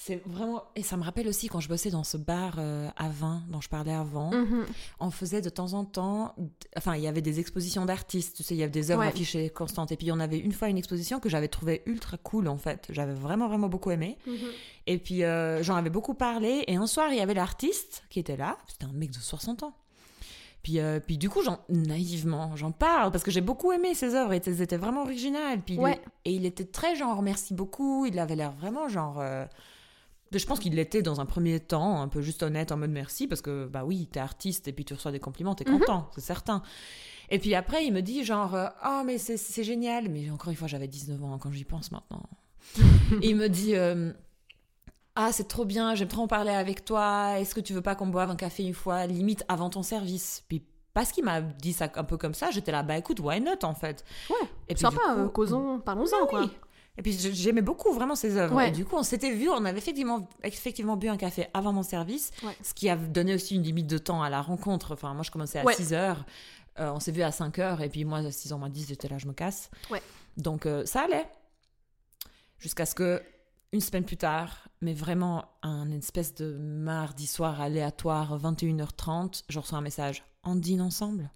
C'est 0.00 0.22
vraiment. 0.26 0.62
Et 0.76 0.84
ça 0.84 0.96
me 0.96 1.02
rappelle 1.02 1.26
aussi 1.26 1.48
quand 1.48 1.58
je 1.58 1.68
bossais 1.68 1.90
dans 1.90 2.04
ce 2.04 2.16
bar 2.16 2.54
euh, 2.58 2.88
à 2.96 3.08
vin 3.08 3.42
dont 3.48 3.60
je 3.60 3.68
parlais 3.68 3.92
avant. 3.92 4.30
Mhm. 4.32 4.64
On 5.00 5.10
faisait 5.10 5.40
de 5.40 5.48
temps 5.48 5.72
en 5.72 5.84
temps. 5.84 6.36
Enfin, 6.76 6.94
il 6.94 7.02
y 7.02 7.08
avait 7.08 7.20
des 7.20 7.40
expositions 7.40 7.84
d'artistes, 7.84 8.36
tu 8.36 8.44
sais, 8.44 8.54
il 8.54 8.58
y 8.58 8.62
avait 8.62 8.70
des 8.70 8.92
œuvres 8.92 9.00
Ouais. 9.00 9.08
affichées 9.08 9.50
constantes. 9.50 9.90
Et 9.90 9.96
puis, 9.96 10.12
on 10.12 10.20
avait 10.20 10.38
une 10.38 10.52
fois 10.52 10.68
une 10.68 10.78
exposition 10.78 11.18
que 11.18 11.28
j'avais 11.28 11.48
trouvée 11.48 11.82
ultra 11.86 12.16
cool 12.16 12.46
en 12.46 12.56
fait. 12.58 12.86
J'avais 12.90 13.12
vraiment, 13.12 13.48
vraiment 13.48 13.68
beaucoup 13.68 13.90
aimé. 13.90 14.16
Mhm. 14.26 14.36
Et 14.86 14.98
puis, 14.98 15.24
euh, 15.24 15.64
j'en 15.64 15.74
avais 15.74 15.90
beaucoup 15.90 16.14
parlé. 16.14 16.62
Et 16.68 16.76
un 16.76 16.86
soir, 16.86 17.08
il 17.10 17.16
y 17.18 17.20
avait 17.20 17.34
l'artiste 17.34 18.04
qui 18.08 18.20
était 18.20 18.36
là. 18.36 18.56
C'était 18.68 18.84
un 18.84 18.92
mec 18.92 19.10
de 19.10 19.18
60 19.18 19.64
ans. 19.64 19.74
Puis, 20.62 20.78
euh, 20.78 21.00
puis 21.00 21.18
du 21.18 21.28
coup, 21.28 21.42
j'en, 21.42 21.58
naïvement, 21.68 22.54
j'en 22.54 22.70
parle 22.72 23.10
parce 23.10 23.24
que 23.24 23.30
j'ai 23.32 23.40
beaucoup 23.40 23.72
aimé 23.72 23.94
ses 23.94 24.14
œuvres 24.14 24.32
et 24.32 24.40
elles 24.46 24.62
étaient 24.62 24.76
vraiment 24.76 25.02
originales. 25.02 25.60
Puis 25.60 25.74
il- 25.74 25.98
et 26.24 26.32
il 26.32 26.46
était 26.46 26.64
très 26.66 26.94
genre 26.94 27.20
merci 27.22 27.52
beaucoup. 27.52 28.06
Il 28.06 28.18
avait 28.20 28.36
l'air 28.36 28.52
vraiment 28.52 28.88
genre. 28.88 29.18
euh, 29.18 29.44
je 30.32 30.44
pense 30.46 30.58
qu'il 30.60 30.74
l'était 30.74 31.02
dans 31.02 31.20
un 31.20 31.26
premier 31.26 31.58
temps, 31.60 32.02
un 32.02 32.08
peu 32.08 32.20
juste 32.20 32.42
honnête 32.42 32.70
en 32.72 32.76
mode 32.76 32.90
merci 32.90 33.26
parce 33.26 33.40
que 33.40 33.66
bah 33.66 33.84
oui, 33.84 34.08
t'es 34.12 34.20
artiste 34.20 34.68
et 34.68 34.72
puis 34.72 34.84
tu 34.84 34.94
reçois 34.94 35.12
des 35.12 35.20
compliments, 35.20 35.54
t'es 35.54 35.64
Mhm. 35.70 35.78
content, 35.80 36.10
c'est 36.14 36.20
certain. 36.20 36.62
Et 37.30 37.38
puis 37.38 37.54
après, 37.54 37.84
il 37.86 37.92
me 37.92 38.00
dit 38.02 38.24
genre 38.24 38.56
oh 38.86 39.02
mais 39.06 39.18
c'est, 39.18 39.64
génial, 39.64 40.08
mais 40.08 40.30
encore 40.30 40.50
une 40.50 40.56
fois, 40.56 40.68
j'avais 40.68 40.88
19 40.88 41.22
ans 41.24 41.32
hein, 41.34 41.38
quand 41.40 41.50
j'y 41.52 41.64
pense 41.64 41.92
maintenant. 41.92 42.22
Et 43.22 43.28
il 43.30 43.36
me 43.36 43.48
dit 43.48 43.74
euh, 43.76 44.12
Ah, 45.14 45.32
c'est 45.32 45.48
trop 45.48 45.64
bien, 45.64 45.94
j'aime 45.94 46.08
trop 46.08 46.22
en 46.22 46.28
parler 46.28 46.50
avec 46.52 46.84
toi. 46.84 47.38
Est-ce 47.40 47.54
que 47.54 47.60
tu 47.60 47.72
veux 47.72 47.80
pas 47.82 47.94
qu'on 47.94 48.06
boive 48.06 48.30
un 48.30 48.36
café 48.36 48.62
une 48.64 48.74
fois, 48.74 49.06
limite 49.06 49.44
avant 49.48 49.68
ton 49.70 49.82
service? 49.82 50.44
Puis 50.48 50.62
parce 50.94 51.12
qu'il 51.12 51.24
m'a 51.24 51.40
dit 51.40 51.72
ça 51.72 51.88
un 51.96 52.04
peu 52.04 52.16
comme 52.16 52.34
ça, 52.34 52.50
j'étais 52.50 52.72
là, 52.72 52.82
bah 52.82 52.96
écoute, 52.98 53.20
why 53.20 53.40
not 53.40 53.62
en 53.64 53.74
fait? 53.74 54.04
Ouais, 54.30 54.36
Et 54.68 54.74
puis, 54.74 54.80
sympa, 54.82 54.96
coup- 54.96 55.18
euh, 55.20 55.28
causons, 55.28 55.78
parlons-en, 55.80 56.26
quoi. 56.26 56.40
Oui. 56.42 56.50
Et 56.98 57.02
puis 57.02 57.12
j'ai- 57.12 57.32
j'aimais 57.32 57.62
beaucoup 57.62 57.92
vraiment 57.92 58.16
ses 58.16 58.36
œuvres. 58.36 58.54
Ouais. 58.56 58.68
Et 58.68 58.72
du 58.72 58.84
coup, 58.84 58.96
on 58.96 59.02
s'était 59.04 59.30
vu, 59.32 59.48
on 59.48 59.64
avait 59.64 59.78
effectivement, 59.78 60.28
effectivement 60.42 60.96
bu 60.96 61.08
un 61.08 61.16
café 61.16 61.46
avant 61.54 61.72
mon 61.72 61.82
service, 61.84 62.32
Ouais. 62.42 62.56
ce 62.62 62.74
qui 62.74 62.88
a 62.90 62.96
donné 62.96 63.34
aussi 63.34 63.54
une 63.54 63.62
limite 63.62 63.86
de 63.86 63.98
temps 63.98 64.22
à 64.22 64.28
la 64.28 64.42
rencontre. 64.42 64.94
Enfin, 64.94 65.14
moi, 65.14 65.22
je 65.22 65.30
commençais 65.30 65.60
à 65.60 65.64
Ouais. 65.64 65.74
6 65.74 65.92
heures, 65.94 66.24
euh, 66.80 66.90
on 66.92 66.98
s'est 67.00 67.12
vu 67.12 67.22
à 67.22 67.30
5 67.30 67.58
heures, 67.60 67.80
et 67.82 67.88
puis 67.88 68.04
moi, 68.04 68.18
à 68.18 68.30
6 68.32 68.50
h 68.52 68.58
moins 68.58 68.68
10, 68.68 68.88
j'étais 68.88 69.08
là, 69.08 69.16
je 69.18 69.26
me 69.28 69.32
casse. 69.32 69.70
Donc 70.36 70.66
euh, 70.66 70.84
ça 70.86 71.02
allait. 71.02 71.26
Jusqu'à 72.58 72.84
ce 72.86 72.94
que, 72.96 73.22
une 73.72 73.80
semaine 73.80 74.04
plus 74.04 74.16
tard, 74.16 74.68
mais 74.80 74.92
vraiment 74.94 75.44
un 75.62 75.90
espèce 75.92 76.34
de 76.34 76.56
mardi 76.58 77.26
soir 77.28 77.60
aléatoire, 77.60 78.36
21h30, 78.40 79.44
je 79.48 79.58
reçois 79.60 79.78
un 79.78 79.82
message. 79.82 80.24
On 80.42 80.56
dîne 80.56 80.80
ensemble? 80.80 81.30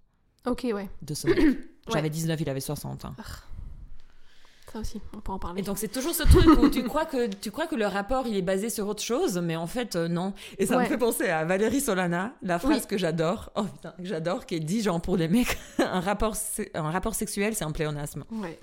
Ok, 0.47 0.67
ouais. 0.75 0.89
de 1.03 1.15
ce. 1.15 1.29
J'avais 1.93 2.11
19, 2.11 2.41
il 2.41 2.49
avait 2.49 2.61
60. 2.61 3.05
hein. 3.05 3.15
Ça 4.73 4.79
aussi, 4.79 5.01
on 5.14 5.20
peut 5.20 5.33
en 5.33 5.39
parler. 5.39 5.61
Et 5.61 5.62
donc 5.64 5.77
c'est 5.77 5.89
toujours 5.93 6.14
ce 6.14 6.23
truc 6.23 6.47
où 6.59 6.70
tu 6.70 6.83
crois 6.89 7.05
que 7.05 7.27
tu 7.27 7.51
crois 7.51 7.66
que 7.66 7.75
le 7.75 7.87
rapport 7.87 8.27
il 8.27 8.37
est 8.37 8.43
basé 8.43 8.70
sur 8.70 8.89
autre 8.89 9.03
chose, 9.03 9.39
mais 9.39 9.55
en 9.57 9.66
fait 9.66 9.97
euh, 9.97 10.09
non. 10.09 10.33
Et 10.57 10.64
ça 10.66 10.79
me 10.79 10.85
fait 10.87 10.97
penser 10.97 11.29
à 11.29 11.45
Valérie 11.45 11.81
Solana, 11.81 12.33
la 12.43 12.59
phrase 12.59 12.83
Oui. 12.83 12.87
que 12.89 12.97
j'adore, 12.97 13.51
oh 13.55 13.64
putain, 13.64 13.91
que 13.99 14.05
j'adore, 14.05 14.47
qui 14.47 14.61
dit 14.61 14.81
genre 14.81 15.01
pour 15.03 15.16
les 15.18 15.29
mecs, 15.29 15.59
un 15.79 16.01
rapport 16.01 16.35
un 16.75 16.91
rapport 16.91 17.14
sexuel 17.14 17.55
c'est 17.55 17.64
un 17.64 17.73
pléonasme. 17.73 18.25
Ouais. 18.31 18.59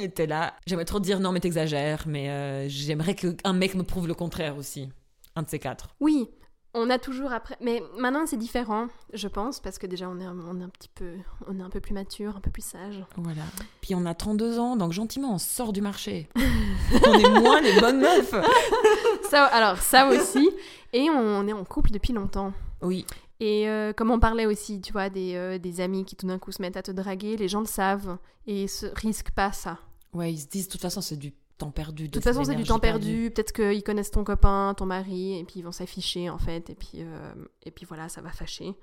Et 0.00 0.08
t'es 0.10 0.26
là, 0.26 0.54
j'aimerais 0.66 0.84
trop 0.84 1.00
te 1.00 1.04
dire 1.04 1.18
non 1.18 1.32
mais 1.32 1.40
t'exagères, 1.40 2.04
mais 2.06 2.30
euh, 2.30 2.68
j'aimerais 2.68 3.14
qu'un 3.16 3.52
mec 3.52 3.74
me 3.74 3.82
prouve 3.82 4.06
le 4.06 4.14
contraire 4.14 4.56
aussi, 4.56 4.88
un 5.34 5.42
de 5.42 5.48
ces 5.48 5.58
quatre. 5.58 5.88
Oui, 5.98 6.28
on 6.74 6.88
a 6.90 6.98
toujours 6.98 7.32
après. 7.32 7.56
Mais 7.60 7.82
maintenant, 7.98 8.24
c'est 8.26 8.36
différent, 8.36 8.88
je 9.12 9.28
pense, 9.28 9.60
parce 9.60 9.78
que 9.78 9.86
déjà, 9.86 10.08
on 10.08 10.18
est, 10.20 10.24
un- 10.24 10.38
on 10.48 10.60
est 10.60 10.64
un 10.64 10.68
petit 10.68 10.88
peu. 10.94 11.14
On 11.46 11.58
est 11.58 11.62
un 11.62 11.70
peu 11.70 11.80
plus 11.80 11.92
mature, 11.94 12.36
un 12.36 12.40
peu 12.40 12.50
plus 12.50 12.64
sage. 12.64 13.04
Voilà. 13.16 13.42
Puis 13.80 13.94
on 13.94 14.06
a 14.06 14.14
32 14.14 14.58
ans, 14.58 14.76
donc 14.76 14.92
gentiment 14.92 15.34
on 15.34 15.38
sort 15.38 15.72
du 15.72 15.80
marché. 15.82 16.28
on 16.36 17.12
est 17.18 17.40
moins 17.40 17.60
les 17.60 17.78
bonnes 17.80 18.00
meufs. 18.00 18.34
Ça, 19.30 19.46
alors, 19.46 19.78
ça 19.78 20.08
aussi. 20.08 20.50
Et 20.92 21.08
on 21.08 21.46
est 21.46 21.52
en 21.54 21.64
couple 21.64 21.90
depuis 21.90 22.12
longtemps. 22.12 22.52
Oui. 22.82 23.06
Et 23.40 23.66
euh, 23.68 23.92
comme 23.94 24.10
on 24.10 24.20
parlait 24.20 24.44
aussi, 24.46 24.80
tu 24.82 24.92
vois, 24.92 25.08
des, 25.08 25.34
euh, 25.36 25.58
des 25.58 25.80
amis 25.80 26.04
qui 26.04 26.16
tout 26.16 26.26
d'un 26.26 26.38
coup 26.38 26.52
se 26.52 26.60
mettent 26.60 26.76
à 26.76 26.82
te 26.82 26.90
draguer, 26.90 27.36
les 27.38 27.48
gens 27.48 27.60
le 27.60 27.66
savent 27.66 28.18
et 28.46 28.68
se 28.68 28.86
risquent 28.94 29.30
pas 29.30 29.50
ça. 29.52 29.78
Ouais, 30.12 30.32
ils 30.32 30.38
se 30.38 30.46
disent 30.48 30.66
de 30.66 30.72
toute 30.72 30.82
façon 30.82 31.00
c'est 31.00 31.16
du 31.16 31.32
temps 31.58 31.70
perdu. 31.70 32.08
De 32.08 32.12
toute 32.12 32.24
façon, 32.24 32.44
c'est 32.44 32.54
du 32.54 32.64
temps 32.64 32.78
perdu. 32.78 33.30
Peut-être 33.34 33.52
qu'ils 33.52 33.82
connaissent 33.84 34.10
ton 34.10 34.24
copain, 34.24 34.74
ton 34.76 34.86
mari, 34.86 35.38
et 35.38 35.44
puis 35.44 35.60
ils 35.60 35.62
vont 35.62 35.72
s'afficher 35.72 36.28
en 36.30 36.38
fait, 36.38 36.70
et 36.70 36.74
puis, 36.74 36.90
euh, 36.96 37.32
et 37.64 37.70
puis 37.70 37.86
voilà, 37.86 38.08
ça 38.08 38.20
va 38.20 38.30
fâcher. 38.30 38.74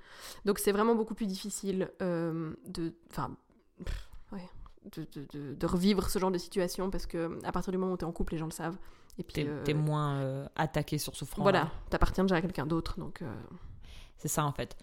Donc 0.46 0.60
c'est 0.60 0.72
vraiment 0.72 0.96
beaucoup 0.96 1.14
plus 1.16 1.26
difficile 1.28 1.90
euh, 2.02 2.54
de, 2.68 2.94
enfin, 3.10 3.36
ouais, 4.32 4.48
de, 4.96 5.08
de, 5.14 5.28
de- 5.34 5.54
de 5.56 5.66
revivre 5.66 6.10
ce 6.10 6.20
genre 6.20 6.32
de 6.32 6.38
situation 6.38 6.90
parce 6.90 7.06
que 7.06 7.38
à 7.44 7.52
partir 7.52 7.72
du 7.72 7.78
moment 7.78 7.94
où 7.94 7.98
t'es 7.98 8.06
en 8.06 8.12
couple, 8.12 8.34
les 8.34 8.40
gens 8.40 8.46
le 8.46 8.52
savent. 8.52 8.78
Et 9.18 9.24
puis 9.24 9.34
T'es 9.34 9.74
euh, 9.74 9.76
moins 9.76 10.48
attaqué 10.56 10.98
sur 10.98 11.14
ce 11.16 11.26
front. 11.26 11.42
voilà, 11.42 11.70
t'appartiens 11.90 12.24
déjà 12.24 12.36
à 12.38 12.42
quelqu'un 12.42 12.66
d'autre, 12.66 12.98
donc. 13.00 13.22
C'est 14.18 14.30
ça 14.30 14.46
en 14.46 14.54
fait. 14.54 14.78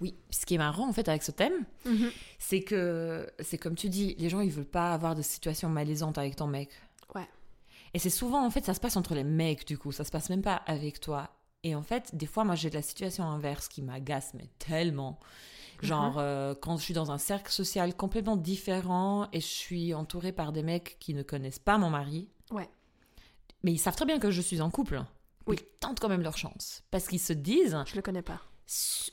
Oui, 0.00 0.14
ce 0.30 0.44
qui 0.46 0.54
est 0.54 0.58
marrant 0.58 0.88
en 0.88 0.92
fait 0.92 1.08
avec 1.08 1.22
ce 1.22 1.30
thème, 1.32 1.64
c'est 2.38 2.62
que 2.62 3.28
c'est 3.40 3.58
comme 3.58 3.74
tu 3.74 3.88
dis, 3.88 4.14
les 4.18 4.28
gens 4.28 4.40
ils 4.40 4.50
veulent 4.50 4.64
pas 4.64 4.92
avoir 4.94 5.14
de 5.14 5.22
situation 5.22 5.68
malaisante 5.68 6.16
avec 6.18 6.36
ton 6.36 6.46
mec. 6.46 6.70
Ouais. 7.14 7.28
Et 7.94 7.98
c'est 7.98 8.10
souvent 8.10 8.44
en 8.44 8.50
fait 8.50 8.64
ça 8.64 8.74
se 8.74 8.80
passe 8.80 8.96
entre 8.96 9.14
les 9.14 9.24
mecs 9.24 9.66
du 9.66 9.78
coup, 9.78 9.92
ça 9.92 10.04
se 10.04 10.10
passe 10.10 10.30
même 10.30 10.42
pas 10.42 10.56
avec 10.66 11.00
toi. 11.00 11.30
Et 11.64 11.74
en 11.74 11.82
fait, 11.82 12.14
des 12.14 12.26
fois 12.26 12.44
moi 12.44 12.54
j'ai 12.54 12.70
de 12.70 12.74
la 12.74 12.82
situation 12.82 13.24
inverse 13.24 13.68
qui 13.68 13.82
m'agace 13.82 14.34
mais 14.34 14.48
tellement. 14.58 15.18
Genre 15.82 16.18
euh, 16.18 16.54
quand 16.60 16.76
je 16.76 16.82
suis 16.82 16.94
dans 16.94 17.12
un 17.12 17.18
cercle 17.18 17.52
social 17.52 17.94
complètement 17.94 18.36
différent 18.36 19.28
et 19.32 19.40
je 19.40 19.46
suis 19.46 19.94
entourée 19.94 20.32
par 20.32 20.52
des 20.52 20.62
mecs 20.62 20.96
qui 20.98 21.14
ne 21.14 21.22
connaissent 21.22 21.60
pas 21.60 21.78
mon 21.78 21.90
mari. 21.90 22.28
Ouais. 22.50 22.68
Mais 23.62 23.72
ils 23.72 23.78
savent 23.78 23.96
très 23.96 24.06
bien 24.06 24.18
que 24.18 24.30
je 24.30 24.40
suis 24.40 24.60
en 24.60 24.70
couple. 24.70 25.02
Oui. 25.46 25.56
Ils 25.58 25.78
tentent 25.80 26.00
quand 26.00 26.08
même 26.08 26.22
leur 26.22 26.36
chance 26.36 26.82
parce 26.90 27.06
qu'ils 27.06 27.20
se 27.20 27.32
disent 27.32 27.78
Je 27.86 27.96
le 27.96 28.02
connais 28.02 28.22
pas. 28.22 28.40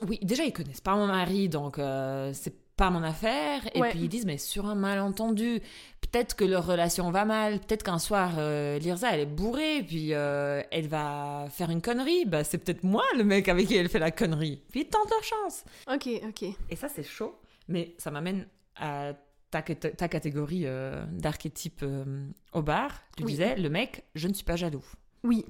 oui, 0.07 0.19
déjà, 0.21 0.43
ils 0.43 0.53
connaissent 0.53 0.81
pas 0.81 0.95
mon 0.95 1.07
mari, 1.07 1.49
donc 1.49 1.79
euh, 1.79 2.31
c'est 2.33 2.64
pas 2.77 2.89
mon 2.89 3.03
affaire. 3.03 3.61
Et 3.73 3.79
Ouais. 3.81 3.89
puis 3.91 3.99
ils 3.99 4.09
disent, 4.09 4.25
mais 4.25 4.37
sur 4.37 4.65
un 4.65 4.75
malentendu, 4.75 5.61
peut-être 6.01 6.35
que 6.35 6.43
leur 6.43 6.65
relation 6.65 7.09
va 7.11 7.23
mal, 7.25 7.59
peut-être 7.59 7.83
qu'un 7.83 7.99
soir, 7.99 8.33
euh, 8.37 8.77
Lirza, 8.79 9.11
elle 9.13 9.21
est 9.21 9.25
bourrée, 9.25 9.83
puis 9.87 10.13
euh, 10.13 10.61
elle 10.71 10.87
va 10.87 11.47
faire 11.49 11.69
une 11.69 11.81
connerie. 11.81 12.25
Bah, 12.25 12.43
c'est 12.43 12.57
peut-être 12.57 12.83
moi 12.83 13.03
le 13.17 13.23
mec 13.23 13.47
avec 13.47 13.67
qui 13.67 13.75
elle 13.75 13.89
fait 13.89 13.99
la 13.99 14.11
connerie. 14.11 14.61
Puis 14.71 14.81
ils 14.81 14.89
tentent 14.89 15.09
leur 15.09 15.23
chance. 15.23 15.63
Ok, 15.91 16.09
ok. 16.27 16.43
Et 16.69 16.75
ça, 16.75 16.89
c'est 16.89 17.03
chaud. 17.03 17.35
Mais 17.67 17.95
ça 17.97 18.11
m'amène 18.11 18.45
à 18.75 19.13
ta, 19.51 19.61
ta 19.61 20.07
catégorie 20.09 20.63
euh, 20.65 21.05
d'archétype 21.11 21.79
euh, 21.83 22.27
au 22.51 22.61
bar. 22.61 22.91
Tu 23.15 23.23
Oui. 23.23 23.31
disais, 23.31 23.55
le 23.55 23.69
mec, 23.69 24.03
je 24.15 24.27
ne 24.27 24.33
suis 24.33 24.43
pas 24.43 24.57
jaloux. 24.57 24.83
Oui, 25.23 25.45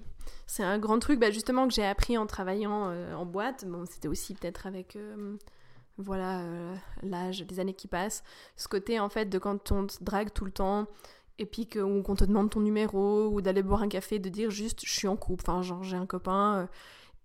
c'est 0.45 0.63
un 0.63 0.77
grand 0.79 0.99
truc 0.99 1.19
bah, 1.19 1.31
justement 1.31 1.67
que 1.67 1.73
j'ai 1.73 1.85
appris 1.85 2.17
en 2.17 2.27
travaillant 2.27 2.93
en 3.15 3.25
boîte. 3.25 3.65
Bon, 3.67 3.83
c'était 3.85 4.07
aussi 4.07 4.33
peut-être 4.35 4.67
avec 4.67 4.95
voilà 5.97 6.41
euh, 6.41 6.75
l'âge, 7.03 7.45
les 7.49 7.59
années 7.59 7.73
qui 7.73 7.87
passent. 7.87 8.23
Ce 8.57 8.67
côté 8.67 8.99
en 8.99 9.09
fait 9.09 9.25
de 9.27 9.37
quand 9.39 9.71
on 9.71 9.87
te 9.87 10.03
drague 10.03 10.31
tout 10.33 10.45
le 10.45 10.51
temps 10.51 10.87
et 11.39 11.45
puis 11.45 11.67
qu'on 11.67 12.15
te 12.15 12.25
demande 12.25 12.49
ton 12.49 12.61
numéro 12.61 13.27
ou 13.27 13.41
d'aller 13.41 13.63
boire 13.63 13.81
un 13.83 13.89
café, 13.89 14.19
de 14.19 14.29
dire 14.29 14.49
juste 14.51 14.81
je 14.85 14.93
suis 14.93 15.07
en 15.07 15.15
couple, 15.17 15.43
enfin 15.47 15.61
genre 15.61 15.83
j'ai 15.83 15.97
un 15.97 16.05
copain. 16.05 16.61
euh, 16.63 16.67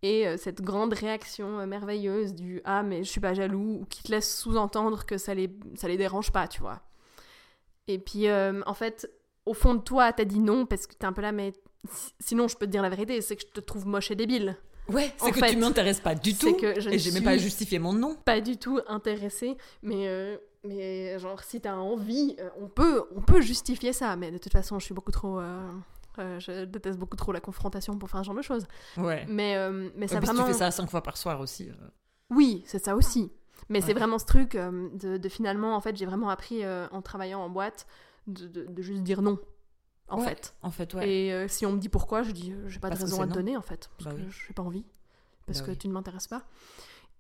et 0.02 0.26
euh, 0.28 0.36
cette 0.38 0.62
grande 0.62 0.94
réaction 0.94 1.66
merveilleuse 1.66 2.34
du 2.34 2.62
ah 2.64 2.82
mais 2.82 3.04
je 3.04 3.10
suis 3.10 3.20
pas 3.20 3.34
jaloux 3.34 3.80
ou 3.82 3.86
qui 3.90 4.02
te 4.04 4.10
laisse 4.12 4.38
sous-entendre 4.38 5.04
que 5.06 5.18
ça 5.18 5.34
les 5.34 5.50
ça 5.76 5.88
les 5.88 5.96
dérange 5.98 6.32
pas, 6.32 6.48
tu 6.48 6.60
vois. 6.62 6.80
Et 7.88 7.98
puis 7.98 8.26
en 8.30 8.74
fait 8.74 9.10
au 9.46 9.54
fond 9.54 9.74
de 9.74 9.80
toi 9.80 10.12
t'as 10.12 10.24
dit 10.24 10.38
non 10.40 10.66
parce 10.66 10.86
que 10.86 10.94
t'es 10.94 11.06
un 11.06 11.12
peu 11.12 11.22
là 11.22 11.32
mais 11.32 11.52
si- 11.88 12.12
sinon 12.20 12.48
je 12.48 12.56
peux 12.56 12.66
te 12.66 12.70
dire 12.70 12.82
la 12.82 12.90
vérité 12.90 13.20
c'est 13.20 13.36
que 13.36 13.42
je 13.42 13.48
te 13.52 13.60
trouve 13.60 13.86
moche 13.86 14.10
et 14.10 14.16
débile. 14.16 14.56
Ouais, 14.88 15.12
c'est 15.18 15.30
que 15.30 15.38
fait, 15.38 15.50
tu 15.50 15.56
m'intéresses 15.56 16.00
pas 16.00 16.14
du 16.14 16.34
tout. 16.34 16.54
que 16.54 16.80
je 16.80 16.90
et 16.90 16.98
j'ai 16.98 17.12
même 17.12 17.22
pas 17.24 17.36
justifié 17.38 17.78
mon 17.78 17.92
nom. 17.92 18.16
Pas 18.24 18.40
du 18.40 18.56
tout 18.56 18.80
intéressée 18.88 19.56
mais 19.82 20.08
euh, 20.08 20.36
mais 20.64 21.18
genre 21.18 21.42
si 21.44 21.60
t'as 21.60 21.74
envie 21.76 22.34
euh, 22.40 22.48
on 22.60 22.68
peut 22.68 23.04
on 23.14 23.20
peut 23.20 23.40
justifier 23.40 23.92
ça 23.92 24.16
mais 24.16 24.30
de 24.32 24.38
toute 24.38 24.52
façon 24.52 24.78
je 24.78 24.84
suis 24.84 24.94
beaucoup 24.94 25.12
trop 25.12 25.38
euh, 25.38 25.70
euh, 26.18 26.40
je 26.40 26.64
déteste 26.64 26.98
beaucoup 26.98 27.16
trop 27.16 27.30
la 27.32 27.40
confrontation 27.40 27.96
pour 27.98 28.10
faire 28.10 28.20
ce 28.20 28.26
genre 28.26 28.34
de 28.36 28.42
choses. 28.42 28.66
Ouais. 28.96 29.24
Mais, 29.28 29.56
mais 29.96 30.08
ça 30.08 30.20
si 30.20 30.26
vraiment... 30.26 30.44
tu 30.44 30.52
fais 30.52 30.58
ça 30.58 30.70
cinq 30.72 30.90
fois 30.90 31.02
par 31.02 31.16
soir 31.16 31.40
aussi. 31.40 31.70
Oui, 32.30 32.62
c'est 32.66 32.82
ça 32.84 32.96
aussi. 32.96 33.30
Mais 33.68 33.80
c'est 33.80 33.88
Ouais. 33.88 33.94
vraiment 33.94 34.18
ce 34.18 34.24
truc 34.26 34.52
de, 34.56 35.16
de 35.18 35.28
finalement, 35.28 35.76
en 35.76 35.80
fait, 35.80 35.96
j'ai 35.96 36.06
vraiment 36.06 36.28
appris 36.28 36.62
en 36.66 37.00
travaillant 37.00 37.40
en 37.40 37.48
boîte 37.48 37.86
de, 38.26 38.48
de- 38.48 38.66
de 38.66 38.82
juste 38.82 39.02
dire 39.04 39.22
non, 39.22 39.38
en 40.10 40.20
Ouais, 40.20 40.28
fait. 40.28 40.54
En 40.62 40.70
fait, 40.70 40.92
ouais. 40.94 41.08
Et 41.08 41.32
euh, 41.32 41.48
si 41.48 41.64
on 41.66 41.72
me 41.72 41.78
dit 41.78 41.88
pourquoi, 41.88 42.22
je 42.22 42.32
dis 42.32 42.52
euh, 42.52 42.68
j'ai 42.68 42.78
pas 42.80 42.88
Parce 42.88 43.00
de 43.00 43.04
raison 43.06 43.22
à 43.22 43.26
te 43.26 43.32
donner, 43.32 43.56
en 43.56 43.62
fait. 43.62 43.88
Parce 43.98 44.04
Bah 44.10 44.20
que 44.20 44.26
oui. 44.26 44.32
j'ai 44.48 44.52
pas 44.54 44.62
envie. 44.62 44.84
Parce 45.46 45.60
Bah 45.60 45.66
que 45.66 45.70
oui. 45.72 45.78
tu 45.78 45.88
ne 45.88 45.92
m'intéresses 45.92 46.26
pas. 46.28 46.42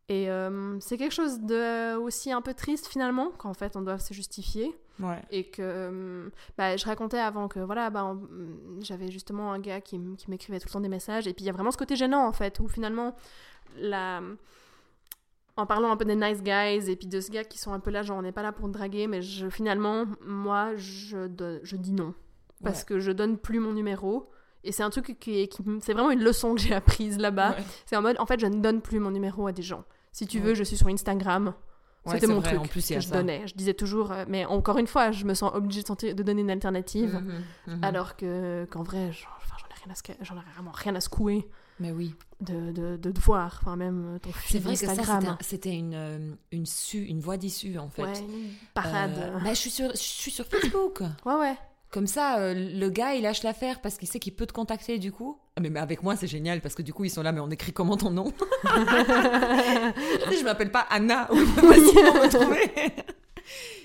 Et 0.08 0.28
euh, 0.28 0.78
c'est 0.80 0.98
quelque 0.98 1.12
chose 1.14 1.40
de 1.40 1.94
aussi 1.96 2.32
un 2.32 2.42
peu 2.42 2.52
triste 2.52 2.88
finalement, 2.88 3.30
qu'en 3.38 3.54
fait 3.54 3.76
on 3.76 3.82
doit 3.82 3.98
se 4.00 4.12
justifier. 4.12 4.76
Ouais. 4.98 5.22
Et 5.30 5.44
que 5.44 6.30
bah, 6.58 6.76
je 6.76 6.84
racontais 6.84 7.18
avant 7.20 7.46
que 7.46 7.60
voilà, 7.60 7.90
bah, 7.90 8.04
on- 8.04 8.80
j'avais 8.80 9.10
justement 9.12 9.52
un 9.52 9.60
gars 9.60 9.80
qui, 9.80 9.98
m'écrivait 10.26 10.58
tout 10.58 10.66
le 10.68 10.72
temps 10.72 10.80
des 10.80 10.88
messages. 10.88 11.28
Et 11.28 11.32
puis 11.32 11.44
il 11.44 11.46
y 11.46 11.50
a 11.50 11.52
vraiment 11.52 11.70
ce 11.70 11.78
côté 11.78 11.94
gênant 11.94 12.26
en 12.26 12.32
fait, 12.32 12.58
où 12.58 12.66
finalement, 12.66 13.14
la... 13.76 14.20
en 15.56 15.64
parlant 15.66 15.92
un 15.92 15.96
peu 15.96 16.04
des 16.04 16.16
nice 16.16 16.42
guys 16.42 16.90
et 16.90 16.96
puis 16.96 17.06
de 17.06 17.20
ce 17.20 17.30
gars 17.30 17.44
qui 17.44 17.58
sont 17.58 17.72
un 17.72 17.78
peu 17.80 17.90
là, 17.92 18.02
genre 18.02 18.18
on 18.18 18.22
n'est 18.22 18.32
pas 18.32 18.42
là 18.42 18.50
pour 18.50 18.68
draguer, 18.68 19.06
mais 19.06 19.22
je, 19.22 19.48
finalement, 19.48 20.06
moi, 20.26 20.74
je, 20.76 21.28
je 21.62 21.76
dis 21.76 21.92
non. 21.92 22.14
Parce 22.62 22.80
Ouais. 22.80 22.84
que 22.86 22.98
je 23.00 23.10
donne 23.12 23.38
plus 23.38 23.58
mon 23.60 23.72
numéro. 23.72 24.30
Et 24.64 24.72
c'est 24.72 24.82
un 24.82 24.90
truc 24.90 25.16
qui, 25.18 25.48
c'est 25.80 25.92
vraiment 25.94 26.10
une 26.10 26.22
leçon 26.22 26.54
que 26.54 26.60
j'ai 26.60 26.74
apprise 26.74 27.18
là-bas. 27.18 27.52
Ouais. 27.52 27.64
C'est 27.86 27.96
en 27.96 28.02
mode, 28.02 28.16
en 28.18 28.26
fait, 28.26 28.38
je 28.40 28.46
ne 28.46 28.60
donne 28.60 28.82
plus 28.82 28.98
mon 29.00 29.10
numéro 29.10 29.46
à 29.46 29.52
des 29.52 29.62
gens. 29.62 29.84
Si 30.12 30.26
tu 30.26 30.38
Ouais. 30.38 30.44
veux, 30.44 30.54
je 30.54 30.64
suis 30.64 30.76
sur 30.76 30.88
Instagram. 30.88 31.54
C'était 32.06 32.26
mon 32.26 32.40
vrai, 32.40 32.50
truc 32.50 32.60
en 32.60 32.66
plus, 32.66 32.86
que 32.88 32.94
je 33.00 33.06
ça. 33.06 33.16
donnais. 33.16 33.46
Je 33.46 33.54
disais 33.54 33.74
toujours, 33.74 34.10
euh, 34.12 34.24
mais 34.26 34.44
encore 34.46 34.78
une 34.78 34.86
fois, 34.86 35.12
je 35.12 35.24
me 35.26 35.34
sens 35.34 35.52
obligée 35.54 35.82
de, 35.82 36.22
donner 36.22 36.40
une 36.40 36.50
alternative, 36.50 37.14
Mhm, 37.66 37.74
mhm. 37.76 37.84
alors 37.84 38.16
que 38.16 38.66
qu'en 38.70 38.82
vrai, 38.82 39.10
enfin, 39.10 39.56
j'en 39.58 40.34
ai 40.34 40.38
ai 40.38 40.52
vraiment 40.54 40.72
rien 40.72 40.94
à 40.94 41.00
secouer 41.00 41.46
Mais 41.78 41.90
oui. 41.92 42.14
de, 42.40 42.72
de, 42.72 42.96
de 42.96 43.10
te 43.12 43.20
voir, 43.20 43.58
enfin 43.62 43.76
même 43.76 44.18
ton 44.22 44.30
Instagram. 44.70 45.36
c'était 45.40 45.74
une, 45.74 45.94
euh, 45.94 46.18
une, 46.52 46.64
su, 46.66 47.04
une 47.04 47.20
voie 47.20 47.36
d'issue, 47.36 47.78
en 47.78 47.88
fait. 47.90 48.02
ouais, 48.02 48.18
une 48.18 48.50
parade. 48.74 49.12
Euh, 49.18 49.38
bah, 49.38 49.50
je, 49.54 49.58
suis 49.58 49.70
sur, 49.70 49.90
je 49.90 49.96
suis 49.98 50.30
sur 50.30 50.46
Facebook. 50.46 51.00
Ouais, 51.26 51.34
ouais. 51.34 51.56
Comme 51.90 52.06
ça, 52.06 52.38
euh, 52.38 52.54
le 52.54 52.88
gars, 52.88 53.14
il 53.14 53.22
lâche 53.22 53.42
l'affaire 53.42 53.80
parce 53.80 53.96
qu'il 53.96 54.06
sait 54.06 54.20
qu'il 54.20 54.34
peut 54.34 54.46
te 54.46 54.52
contacter, 54.52 54.98
du 54.98 55.10
coup. 55.10 55.38
Ah, 55.56 55.60
mais, 55.60 55.70
mais 55.70 55.80
avec 55.80 56.02
moi, 56.04 56.14
c'est 56.14 56.28
génial 56.28 56.60
parce 56.60 56.76
que 56.76 56.82
du 56.82 56.92
coup, 56.92 57.04
ils 57.04 57.10
sont 57.10 57.22
là, 57.22 57.32
mais 57.32 57.40
on 57.40 57.50
écrit 57.50 57.72
comment 57.72 57.96
ton 57.96 58.10
nom 58.10 58.32
Je 58.64 60.44
m'appelle 60.44 60.70
pas 60.70 60.86
Anna, 60.88 61.28
ou 61.32 61.36
facilement 61.46 62.14
me 62.14 62.28
trouver. 62.28 62.70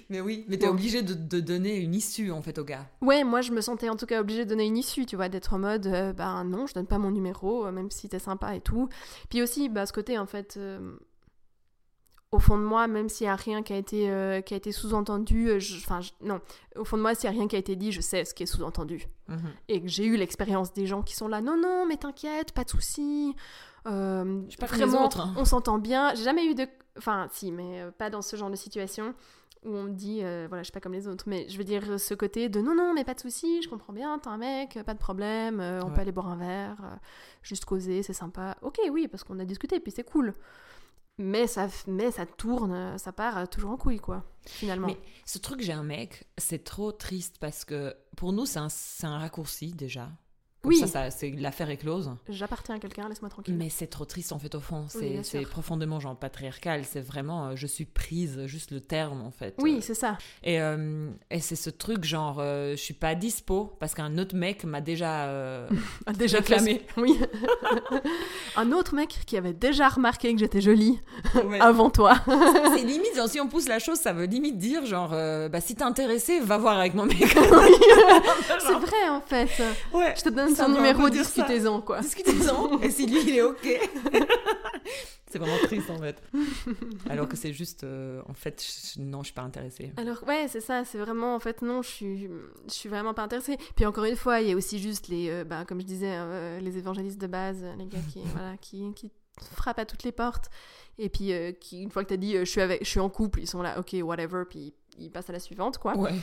Mais 0.10 0.22
oui, 0.22 0.46
mais 0.48 0.58
t'es 0.58 0.68
obligé 0.68 1.02
de, 1.02 1.14
de, 1.14 1.40
donner 1.40 1.78
une 1.78 1.96
issue 1.96 2.32
en 2.32 2.42
fait 2.42 2.60
au 2.60 2.64
gars. 2.64 2.88
Ouais, 3.02 3.24
moi 3.24 3.42
je 3.42 3.52
me 3.52 3.62
sentais 3.62 3.90
en 3.90 3.96
tout 3.96 4.06
cas 4.06 4.22
obligée 4.22 4.46
de 4.46 4.50
donner 4.50 4.66
une 4.66 4.78
issue, 4.78 5.06
tu 5.06 5.16
vois, 5.16 5.30
d'être 5.30 5.54
en 5.54 5.60
mode, 5.60 5.88
euh, 5.88 6.14
bah 6.14 6.44
non, 6.44 6.68
je 6.68 6.76
donne 6.76 6.86
pas 6.86 7.00
mon 7.00 7.10
numéro, 7.10 7.66
euh, 7.66 7.72
même 7.72 7.90
si 7.90 8.08
t'es 8.08 8.20
sympa 8.20 8.56
et 8.56 8.62
tout. 8.62 8.88
Puis 9.30 9.42
aussi, 9.42 9.68
bah 9.68 9.86
ce 9.88 9.94
côté 9.94 10.20
en 10.20 10.28
fait, 10.28 10.58
euh, 10.58 10.98
au 12.36 12.40
fond 12.40 12.58
de 12.58 12.64
moi, 12.64 12.88
même 12.88 13.10
s'il 13.10 13.26
y 13.26 13.30
a 13.30 13.36
rien 13.36 13.64
qui 13.64 13.74
a 13.74 13.78
été, 13.78 14.42
qui 14.46 14.54
a 14.54 14.58
été 14.58 14.72
sous-entendu, 14.72 15.52
enfin 15.78 16.00
non, 16.22 16.40
au 16.76 16.86
fond 16.86 16.98
de 16.98 17.02
moi, 17.02 17.16
s'il 17.16 17.26
y 17.30 17.34
a 17.34 17.36
rien 17.36 17.48
qui 17.48 17.56
a 17.56 17.60
été 17.60 17.76
dit, 17.76 17.92
je 17.92 18.02
sais 18.02 18.26
ce 18.26 18.34
qui 18.34 18.44
est 18.44 18.48
sous-entendu. 18.48 19.08
Mhm. 19.28 19.40
Et 19.70 19.82
que 19.82 19.88
j'ai 19.88 20.06
eu 20.06 20.18
l'expérience 20.18 20.74
des 20.74 20.86
gens 20.86 21.02
qui 21.02 21.16
sont 21.16 21.28
là, 21.28 21.42
non, 21.42 21.58
non, 21.58 21.86
mais 21.88 21.98
t'inquiète, 21.98 22.52
pas 22.52 22.64
de 22.64 22.70
soucis. 22.70 23.36
Euh, 23.88 24.42
pas 24.60 24.66
vraiment, 24.66 25.06
autres, 25.06 25.22
hein. 25.22 25.34
on 25.38 25.46
s'entend 25.46 25.78
bien. 25.78 26.14
J'ai 26.16 26.24
jamais 26.24 26.46
eu 26.46 26.56
de. 26.56 26.68
Enfin, 26.98 27.28
si, 27.32 27.52
mais 27.52 27.82
euh, 27.82 27.92
pas 27.92 28.10
dans 28.10 28.22
ce 28.22 28.36
genre 28.36 28.50
de 28.50 28.56
situation 28.56 29.14
où 29.64 29.76
on 29.76 29.84
me 29.84 29.92
dit, 29.92 30.20
euh, 30.24 30.46
voilà, 30.48 30.62
je 30.62 30.66
suis 30.66 30.72
pas 30.72 30.80
comme 30.80 30.94
les 30.94 31.08
autres, 31.08 31.26
mais 31.28 31.48
je 31.50 31.58
veux 31.58 31.64
dire 31.64 32.00
ce 32.00 32.14
côté 32.14 32.50
de 32.50 32.62
non, 32.62 32.76
non, 32.76 32.94
mais 32.94 33.04
pas 33.04 33.16
de 33.16 33.20
soucis, 33.20 33.64
je 33.64 33.70
comprends 33.70 33.94
bien, 33.94 34.20
t'es 34.20 34.28
un 34.28 34.38
mec, 34.38 34.78
pas 34.86 34.94
de 34.94 35.00
problème, 35.00 35.60
on 35.84 35.90
peut 35.90 36.02
aller 36.02 36.12
boire 36.12 36.28
un 36.28 36.36
verre, 36.36 37.00
juste 37.42 37.66
causer, 37.66 38.04
c'est 38.04 38.14
sympa. 38.14 38.58
Ok, 38.62 38.78
oui, 38.92 39.08
parce 39.08 39.24
qu'on 39.24 39.40
a 39.40 39.46
discuté, 39.46 39.80
puis 39.80 39.92
c'est 39.92 40.04
cool. 40.04 40.36
Mais 41.18 41.48
ça, 41.48 41.68
mais 41.88 42.12
ça 42.12 42.26
tourne, 42.26 42.98
ça 42.98 43.14
part 43.14 43.48
toujours 43.50 43.72
en 43.72 43.78
couille, 43.78 44.00
quoi, 44.00 44.24
finalement. 44.46 44.88
Mais 44.88 44.98
ce 45.26 45.38
truc, 45.38 45.62
j'ai 45.62 45.72
un 45.72 45.84
mec, 45.84 46.28
c'est 46.38 46.64
trop 46.64 46.92
triste 46.92 47.38
parce 47.40 47.64
que 47.64 47.96
pour 48.18 48.34
nous, 48.34 48.46
c'est 48.46 48.60
un 49.06 49.18
raccourci 49.18 49.74
déjà 49.74 50.10
oui. 50.66 50.88
Ça, 50.88 51.12
c'est 51.12 51.32
l'affaire 51.32 51.70
est 51.70 51.78
close. 51.78 52.12
J'appartiens 52.30 52.76
à 52.76 52.80
quelqu'un, 52.80 53.08
laisse-moi 53.10 53.30
tranquille. 53.30 53.56
Mais 53.56 53.70
c'est 53.70 53.88
trop 53.88 54.06
triste 54.06 54.32
en 54.32 54.40
fait 54.40 54.54
au 54.56 54.60
fond. 54.60 54.88
C'est 54.90 55.42
profondément 55.50 56.00
genre 56.00 56.16
patriarcal. 56.16 56.84
C'est 56.86 57.02
vraiment 57.02 57.48
euh, 57.48 57.52
je 57.56 57.68
suis 57.68 57.86
prise, 57.86 58.46
juste 58.46 58.72
le 58.72 58.82
terme 58.82 59.22
en 59.22 59.32
fait. 59.32 59.56
Oui, 59.60 59.80
c'est 59.82 59.94
ça. 59.94 60.18
Et, 60.44 60.60
euh, 60.62 61.10
et 61.30 61.40
c'est 61.40 61.56
ce 61.56 61.70
truc 61.70 62.04
genre 62.04 62.38
euh, 62.40 62.72
je 62.72 62.82
suis 62.82 62.94
pas 62.94 63.16
dispo 63.16 63.76
parce 63.80 63.94
qu'un 63.94 64.18
autre 64.18 64.36
mec 64.36 64.64
m'a 64.64 64.82
déjà 64.82 65.24
a 66.06 66.14
déjà 66.18 66.42
clamé. 66.42 66.82
Oui. 66.98 67.20
un 68.56 68.72
autre 68.72 68.96
mec 68.96 69.20
qui 69.26 69.38
avait 69.38 69.54
déjà 69.54 69.88
remarqué 69.90 70.34
que 70.34 70.40
j'étais 70.40 70.62
jolie 70.62 71.00
avant 71.60 71.90
toi. 71.90 72.16
c'est 72.76 72.84
limite 72.84 73.04
si 73.28 73.40
on 73.40 73.48
pousse 73.48 73.68
la 73.68 73.80
chose, 73.80 73.98
ça 73.98 74.14
veut 74.14 74.26
limite 74.26 74.58
dire 74.58 74.86
genre 74.86 75.10
bah 75.50 75.62
si 75.62 75.76
t'es 75.76 75.84
intéressé, 75.84 76.40
va 76.40 76.58
voir 76.58 76.78
avec 76.78 76.94
mon 76.94 77.06
mec. 77.06 77.18
c'est 77.20 78.74
vrai 78.74 79.10
en 79.10 79.22
fait. 79.22 79.50
Ouais. 79.94 80.14
Je 80.18 80.24
te 80.24 80.30
donne 80.30 80.55
son 80.56 80.70
numéro, 80.70 81.10
discutez-en, 81.10 81.82
quoi. 81.82 82.02
Discutez-en, 82.02 82.80
et 82.82 82.90
si 82.90 83.08
lui, 83.08 83.22
il 83.28 83.36
est 83.38 83.42
OK. 83.42 83.68
c'est 85.28 85.40
vraiment 85.40 85.58
triste, 85.64 85.90
en 85.90 86.00
fait. 86.00 86.22
Alors 87.10 87.28
que 87.28 87.36
c'est 87.36 87.54
juste, 87.54 87.84
euh, 87.84 88.22
en 88.28 88.34
fait, 88.34 88.64
non, 88.98 89.20
je 89.20 89.26
suis 89.26 89.34
pas 89.34 89.42
intéressée. 89.42 89.92
Alors, 89.98 90.24
ouais, 90.28 90.48
c'est 90.48 90.62
ça, 90.62 90.86
c'est 90.86 90.98
vraiment, 90.98 91.36
en 91.36 91.40
fait, 91.40 91.62
non, 91.62 91.82
je 91.82 91.90
suis, 91.90 92.30
je 92.68 92.74
suis 92.74 92.90
vraiment 92.90 93.14
pas 93.14 93.24
intéressée. 93.24 93.58
Puis 93.76 93.86
encore 93.86 94.06
une 94.06 94.16
fois, 94.16 94.42
il 94.42 94.50
y 94.50 94.52
a 94.52 94.56
aussi 94.56 94.80
juste 94.80 95.08
les, 95.08 95.30
euh, 95.30 95.44
bah, 95.44 95.66
comme 95.66 95.82
je 95.82 95.86
disais, 95.86 96.14
euh, 96.14 96.60
les 96.60 96.78
évangélistes 96.78 97.20
de 97.20 97.28
base, 97.28 97.66
les 97.78 97.86
gars 97.86 98.00
qui, 98.12 98.22
voilà, 98.34 98.58
qui, 98.58 98.94
qui 98.94 99.12
frappent 99.52 99.80
à 99.80 99.86
toutes 99.86 100.04
les 100.04 100.12
portes. 100.12 100.50
Et 100.98 101.10
puis, 101.10 101.34
qui, 101.60 101.82
une 101.82 101.92
fois 101.92 102.04
que 102.04 102.08
tu 102.08 102.14
as 102.14 102.18
dit, 102.18 102.38
je, 102.38 102.46
suis 102.46 102.62
avec, 102.62 102.86
je 102.86 102.90
suis 102.90 103.02
en 103.02 103.10
couple, 103.10 103.42
ils 103.42 103.48
sont 103.48 103.62
là, 103.62 103.78
ok, 103.78 103.94
whatever, 104.02 104.44
puis 104.50 104.74
ils 104.98 105.12
passent 105.12 105.30
à 105.30 105.34
la 105.34 105.40
suivante, 105.40 105.78
quoi. 105.78 105.98
Ouais. 105.98 106.14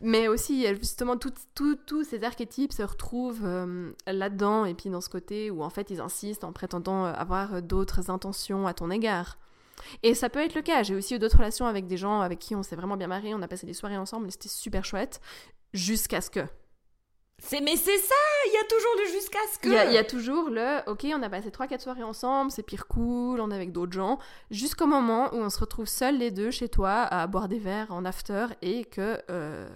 Mais 0.00 0.26
aussi, 0.26 0.66
justement, 0.78 1.16
tous 1.16 2.04
ces 2.04 2.24
archétypes 2.24 2.72
se 2.72 2.82
retrouvent 2.82 3.44
euh, 3.44 3.92
là-dedans, 4.06 4.64
et 4.64 4.74
puis 4.74 4.90
dans 4.90 5.00
ce 5.00 5.08
côté 5.08 5.50
où 5.50 5.62
en 5.62 5.70
fait 5.70 5.90
ils 5.90 6.00
insistent 6.00 6.44
en 6.44 6.52
prétendant 6.52 7.06
euh, 7.06 7.12
avoir 7.12 7.62
d'autres 7.62 8.10
intentions 8.10 8.66
à 8.66 8.74
ton 8.74 8.90
égard. 8.90 9.38
Et 10.02 10.14
ça 10.14 10.28
peut 10.28 10.40
être 10.40 10.54
le 10.54 10.62
cas. 10.62 10.82
J'ai 10.82 10.94
aussi 10.94 11.14
eu 11.14 11.18
d'autres 11.18 11.38
relations 11.38 11.66
avec 11.66 11.86
des 11.86 11.96
gens 11.96 12.20
avec 12.20 12.38
qui 12.40 12.54
on 12.56 12.62
s'est 12.62 12.76
vraiment 12.76 12.96
bien 12.96 13.06
marré, 13.06 13.32
on 13.34 13.42
a 13.42 13.48
passé 13.48 13.66
des 13.66 13.74
soirées 13.74 13.96
ensemble, 13.96 14.26
et 14.26 14.30
c'était 14.32 14.48
super 14.48 14.84
chouette, 14.84 15.20
jusqu'à 15.72 16.20
ce 16.20 16.30
que. 16.30 16.40
C'est 17.44 17.60
mais 17.60 17.76
c'est 17.76 17.98
ça, 17.98 18.14
il 18.46 18.52
y 18.52 18.56
a 18.56 18.64
toujours 18.68 18.92
le 18.98 19.10
jusqu'à 19.10 19.38
ce 19.52 19.58
que. 19.58 19.88
Il 19.88 19.92
y, 19.92 19.98
a 19.98 20.04
toujours 20.04 20.48
le 20.48 20.78
OK, 20.86 21.04
on 21.12 21.22
a 21.22 21.28
passé 21.28 21.50
3 21.50 21.66
4 21.66 21.80
soirées 21.80 22.04
ensemble, 22.04 22.52
c'est 22.52 22.62
pire 22.62 22.86
cool, 22.86 23.40
on 23.40 23.50
est 23.50 23.54
avec 23.54 23.72
d'autres 23.72 23.92
gens, 23.92 24.20
jusqu'au 24.50 24.86
moment 24.86 25.34
où 25.34 25.38
on 25.38 25.50
se 25.50 25.58
retrouve 25.58 25.86
seuls 25.86 26.18
les 26.18 26.30
deux 26.30 26.52
chez 26.52 26.68
toi 26.68 27.02
à 27.02 27.26
boire 27.26 27.48
des 27.48 27.58
verres 27.58 27.90
en 27.90 28.04
after 28.04 28.46
et 28.62 28.84
que 28.84 29.20
euh, 29.28 29.68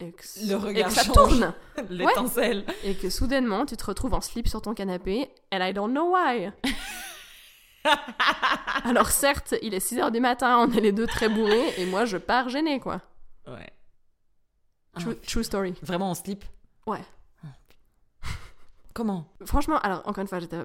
le 0.00 0.54
regard 0.54 0.90
ça 0.90 1.04
tourne, 1.04 1.52
l'étincelle 1.90 2.64
et 2.82 2.94
que 2.94 3.10
soudainement 3.10 3.66
tu 3.66 3.76
te 3.76 3.84
retrouves 3.84 4.14
en 4.14 4.22
slip 4.22 4.48
sur 4.48 4.62
ton 4.62 4.72
canapé 4.72 5.30
and 5.52 5.58
I 5.60 5.74
don't 5.74 5.90
know 5.90 6.10
why. 6.14 6.52
Alors 8.84 9.10
certes, 9.10 9.54
il 9.60 9.74
est 9.74 9.80
6 9.80 9.98
heures 9.98 10.10
du 10.10 10.20
matin, 10.20 10.66
on 10.66 10.72
est 10.72 10.80
les 10.80 10.92
deux 10.92 11.06
très 11.06 11.28
bourrés 11.28 11.74
et 11.76 11.84
moi 11.84 12.06
je 12.06 12.16
pars 12.16 12.48
gênée 12.48 12.80
quoi. 12.80 13.02
Ouais. 13.46 13.70
True, 14.98 15.16
true 15.16 15.44
story. 15.44 15.74
Vraiment 15.82 16.10
en 16.10 16.14
slip? 16.14 16.44
Ouais. 16.86 17.00
Comment? 18.94 19.26
Franchement, 19.44 19.78
alors 19.78 20.02
encore 20.04 20.22
une 20.22 20.28
fois, 20.28 20.38
j'étais 20.38 20.56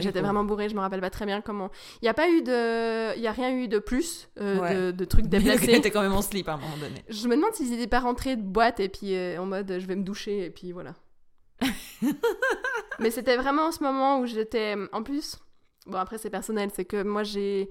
J'étais 0.00 0.20
vraiment 0.20 0.44
bourrée, 0.44 0.68
je 0.68 0.74
me 0.74 0.80
rappelle 0.80 1.00
pas 1.00 1.08
très 1.08 1.24
bien 1.24 1.40
comment. 1.40 1.70
Il 2.02 2.04
y 2.04 2.08
a 2.08 2.12
pas 2.14 2.28
eu 2.28 2.42
de, 2.42 3.16
il 3.16 3.22
y 3.22 3.26
a 3.26 3.32
rien 3.32 3.50
eu 3.56 3.66
de 3.66 3.78
plus 3.78 4.28
euh, 4.38 4.90
de, 4.90 4.96
de, 4.96 5.04
trucs 5.06 5.26
déplacés. 5.28 5.72
était 5.72 5.90
quand 5.90 6.02
même 6.02 6.12
en 6.12 6.20
slip 6.20 6.50
à 6.50 6.54
un 6.54 6.56
moment 6.58 6.76
donné. 6.76 7.02
Je 7.08 7.26
me 7.28 7.36
demande 7.36 7.54
s'ils 7.54 7.72
étaient 7.72 7.86
pas 7.86 8.00
rentrés 8.00 8.36
de 8.36 8.42
boîte 8.42 8.78
et 8.78 8.90
puis 8.90 9.14
euh, 9.14 9.40
en 9.40 9.46
mode 9.46 9.78
je 9.78 9.86
vais 9.86 9.96
me 9.96 10.04
doucher 10.04 10.44
et 10.44 10.50
puis 10.50 10.72
voilà. 10.72 10.94
Mais 12.98 13.10
c'était 13.10 13.38
vraiment 13.38 13.72
ce 13.72 13.82
moment 13.82 14.20
où 14.20 14.26
j'étais, 14.26 14.76
en 14.92 15.02
plus, 15.02 15.38
bon 15.86 15.96
après 15.96 16.18
c'est 16.18 16.28
personnel, 16.28 16.68
c'est 16.74 16.84
que 16.84 17.02
moi 17.02 17.22
j'ai 17.22 17.70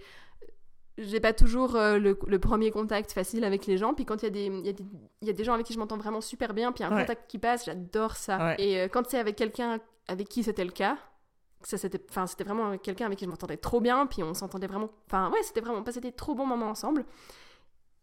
j'ai 1.00 1.20
pas 1.20 1.34
toujours 1.34 1.76
euh, 1.76 1.98
le, 1.98 2.40
premier 2.40 2.72
contact 2.72 3.12
facile 3.12 3.44
avec 3.44 3.66
les 3.66 3.78
gens. 3.78 3.94
Puis 3.94 4.06
quand 4.06 4.22
il 4.22 4.26
y, 4.26 4.28
a 4.28 4.30
des, 4.30 4.46
y, 4.48 5.26
y 5.26 5.30
a 5.30 5.34
des 5.34 5.44
gens 5.44 5.54
avec 5.54 5.66
qui 5.66 5.74
je 5.74 5.80
m'entends 5.80 5.98
vraiment 5.98 6.22
super 6.22 6.54
bien, 6.54 6.72
puis 6.72 6.84
un 6.84 6.90
contact 6.90 7.30
qui 7.30 7.40
passe, 7.40 7.66
j'adore 7.66 8.16
ça. 8.16 8.56
Et 8.60 8.80
euh, 8.80 8.88
quand 8.88 9.10
c'est 9.10 9.20
avec 9.20 9.36
quelqu'un 9.36 9.80
avec 10.08 10.28
qui 10.28 10.44
c'était 10.44 10.66
le 10.66 10.72
cas, 10.72 10.98
ça 11.62 11.78
c'était 11.78 12.02
enfin 12.10 12.26
c'était 12.28 12.44
vraiment 12.44 12.78
quelqu'un 12.78 13.06
avec 13.06 13.20
qui 13.20 13.26
je 13.26 13.30
m'entendais 13.30 13.58
trop 13.58 13.82
bien 13.82 14.06
puis 14.06 14.24
on 14.24 14.34
s'entendait 14.34 14.68
vraiment 14.68 14.90
enfin 15.08 15.30
ouais 15.30 15.44
c'était 15.44 15.60
vraiment 15.60 15.84
passé 15.84 16.00
des 16.00 16.14
trop 16.14 16.34
bons 16.34 16.46
moments 16.46 16.70
ensemble 16.70 17.04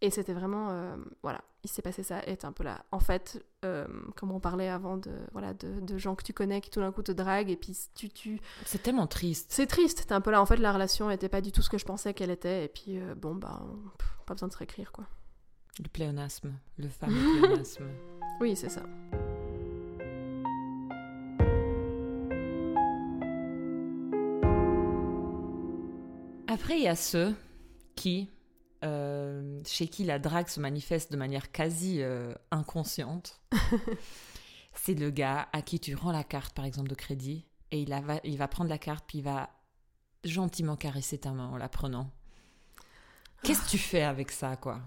et 0.02 0.10
c'était 0.10 0.34
vraiment, 0.34 0.68
euh, 0.70 0.96
voilà, 1.22 1.40
il 1.64 1.70
s'est 1.70 1.82
passé 1.82 2.02
ça, 2.02 2.22
et 2.26 2.36
un 2.42 2.52
peu 2.52 2.64
là. 2.64 2.84
En 2.92 3.00
fait, 3.00 3.42
euh, 3.64 3.86
comme 4.16 4.30
on 4.30 4.40
parlait 4.40 4.68
avant 4.68 4.98
de, 4.98 5.10
voilà, 5.32 5.54
de, 5.54 5.80
de, 5.80 5.98
gens 5.98 6.14
que 6.14 6.22
tu 6.22 6.34
connais 6.34 6.60
qui 6.60 6.70
tout 6.70 6.80
d'un 6.80 6.92
coup 6.92 7.02
te 7.02 7.12
draguent, 7.12 7.50
et 7.50 7.56
puis 7.56 7.76
tu... 7.94 8.10
tu... 8.10 8.40
C'est 8.66 8.82
tellement 8.82 9.06
triste. 9.06 9.46
C'est 9.50 9.66
triste, 9.66 10.06
t'es 10.06 10.12
un 10.12 10.20
peu 10.20 10.30
là. 10.30 10.42
En 10.42 10.46
fait, 10.46 10.56
la 10.56 10.72
relation 10.72 11.08
n'était 11.08 11.30
pas 11.30 11.40
du 11.40 11.52
tout 11.52 11.62
ce 11.62 11.70
que 11.70 11.78
je 11.78 11.86
pensais 11.86 12.12
qu'elle 12.12 12.30
était, 12.30 12.64
et 12.64 12.68
puis 12.68 12.98
euh, 12.98 13.14
bon, 13.14 13.34
bah, 13.34 13.62
pas 14.26 14.34
besoin 14.34 14.48
de 14.48 14.52
se 14.52 14.58
réécrire, 14.58 14.92
quoi. 14.92 15.06
Le 15.82 15.88
pléonasme, 15.88 16.52
le 16.76 16.88
fameux 16.88 17.40
pléonasme. 17.40 17.84
oui, 18.40 18.54
c'est 18.54 18.68
ça. 18.68 18.82
Après, 26.48 26.78
il 26.78 26.84
y 26.84 26.88
a 26.88 26.96
ceux 26.96 27.34
qui 27.94 28.30
euh, 28.84 29.60
chez 29.66 29.88
qui 29.88 30.04
la 30.04 30.18
drague 30.18 30.48
se 30.48 30.60
manifeste 30.60 31.12
de 31.12 31.16
manière 31.16 31.50
quasi 31.50 32.02
euh, 32.02 32.34
inconsciente, 32.50 33.40
c'est 34.74 34.94
le 34.94 35.10
gars 35.10 35.48
à 35.52 35.62
qui 35.62 35.80
tu 35.80 35.94
rends 35.94 36.12
la 36.12 36.24
carte, 36.24 36.54
par 36.54 36.64
exemple, 36.64 36.88
de 36.88 36.94
crédit, 36.94 37.46
et 37.70 37.80
il, 37.80 37.90
va, 37.90 38.20
il 38.24 38.38
va 38.38 38.48
prendre 38.48 38.70
la 38.70 38.78
carte, 38.78 39.04
puis 39.06 39.18
il 39.18 39.24
va 39.24 39.50
gentiment 40.24 40.76
caresser 40.76 41.18
ta 41.18 41.32
main 41.32 41.48
en 41.48 41.56
la 41.56 41.68
prenant. 41.68 42.10
Qu'est-ce 43.42 43.64
que 43.64 43.70
tu 43.70 43.78
fais 43.78 44.02
avec 44.02 44.30
ça, 44.30 44.56
quoi? 44.56 44.80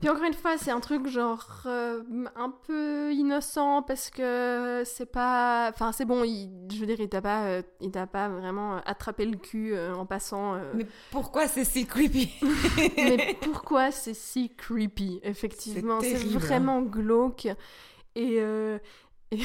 Puis 0.00 0.08
encore 0.08 0.24
une 0.24 0.34
fois, 0.34 0.58
c'est 0.58 0.70
un 0.70 0.80
truc 0.80 1.06
genre 1.06 1.62
euh, 1.66 2.02
un 2.34 2.50
peu 2.66 3.12
innocent 3.12 3.82
parce 3.82 4.10
que 4.10 4.82
c'est 4.84 5.10
pas. 5.10 5.70
Enfin, 5.72 5.92
c'est 5.92 6.04
bon, 6.04 6.24
je 6.24 6.78
veux 6.78 6.86
dire, 6.86 7.00
il 7.00 7.08
t'a 7.08 7.22
pas, 7.22 7.44
euh, 7.44 7.62
il 7.80 7.90
t'a 7.90 8.06
pas 8.06 8.28
vraiment 8.28 8.78
attrapé 8.84 9.24
le 9.24 9.36
cul 9.36 9.74
euh, 9.74 9.94
en 9.94 10.04
passant. 10.04 10.58
Mais 10.74 10.86
pourquoi 11.10 11.46
c'est 11.46 11.64
si 11.64 11.86
creepy? 11.86 12.32
Mais 12.96 13.36
pourquoi 13.42 13.90
c'est 13.90 14.14
si 14.14 14.50
creepy? 14.50 15.20
Effectivement, 15.22 16.00
c'est 16.00 16.14
vraiment 16.14 16.82
glauque. 16.82 17.48
Et, 18.16 18.38
et, 19.30 19.38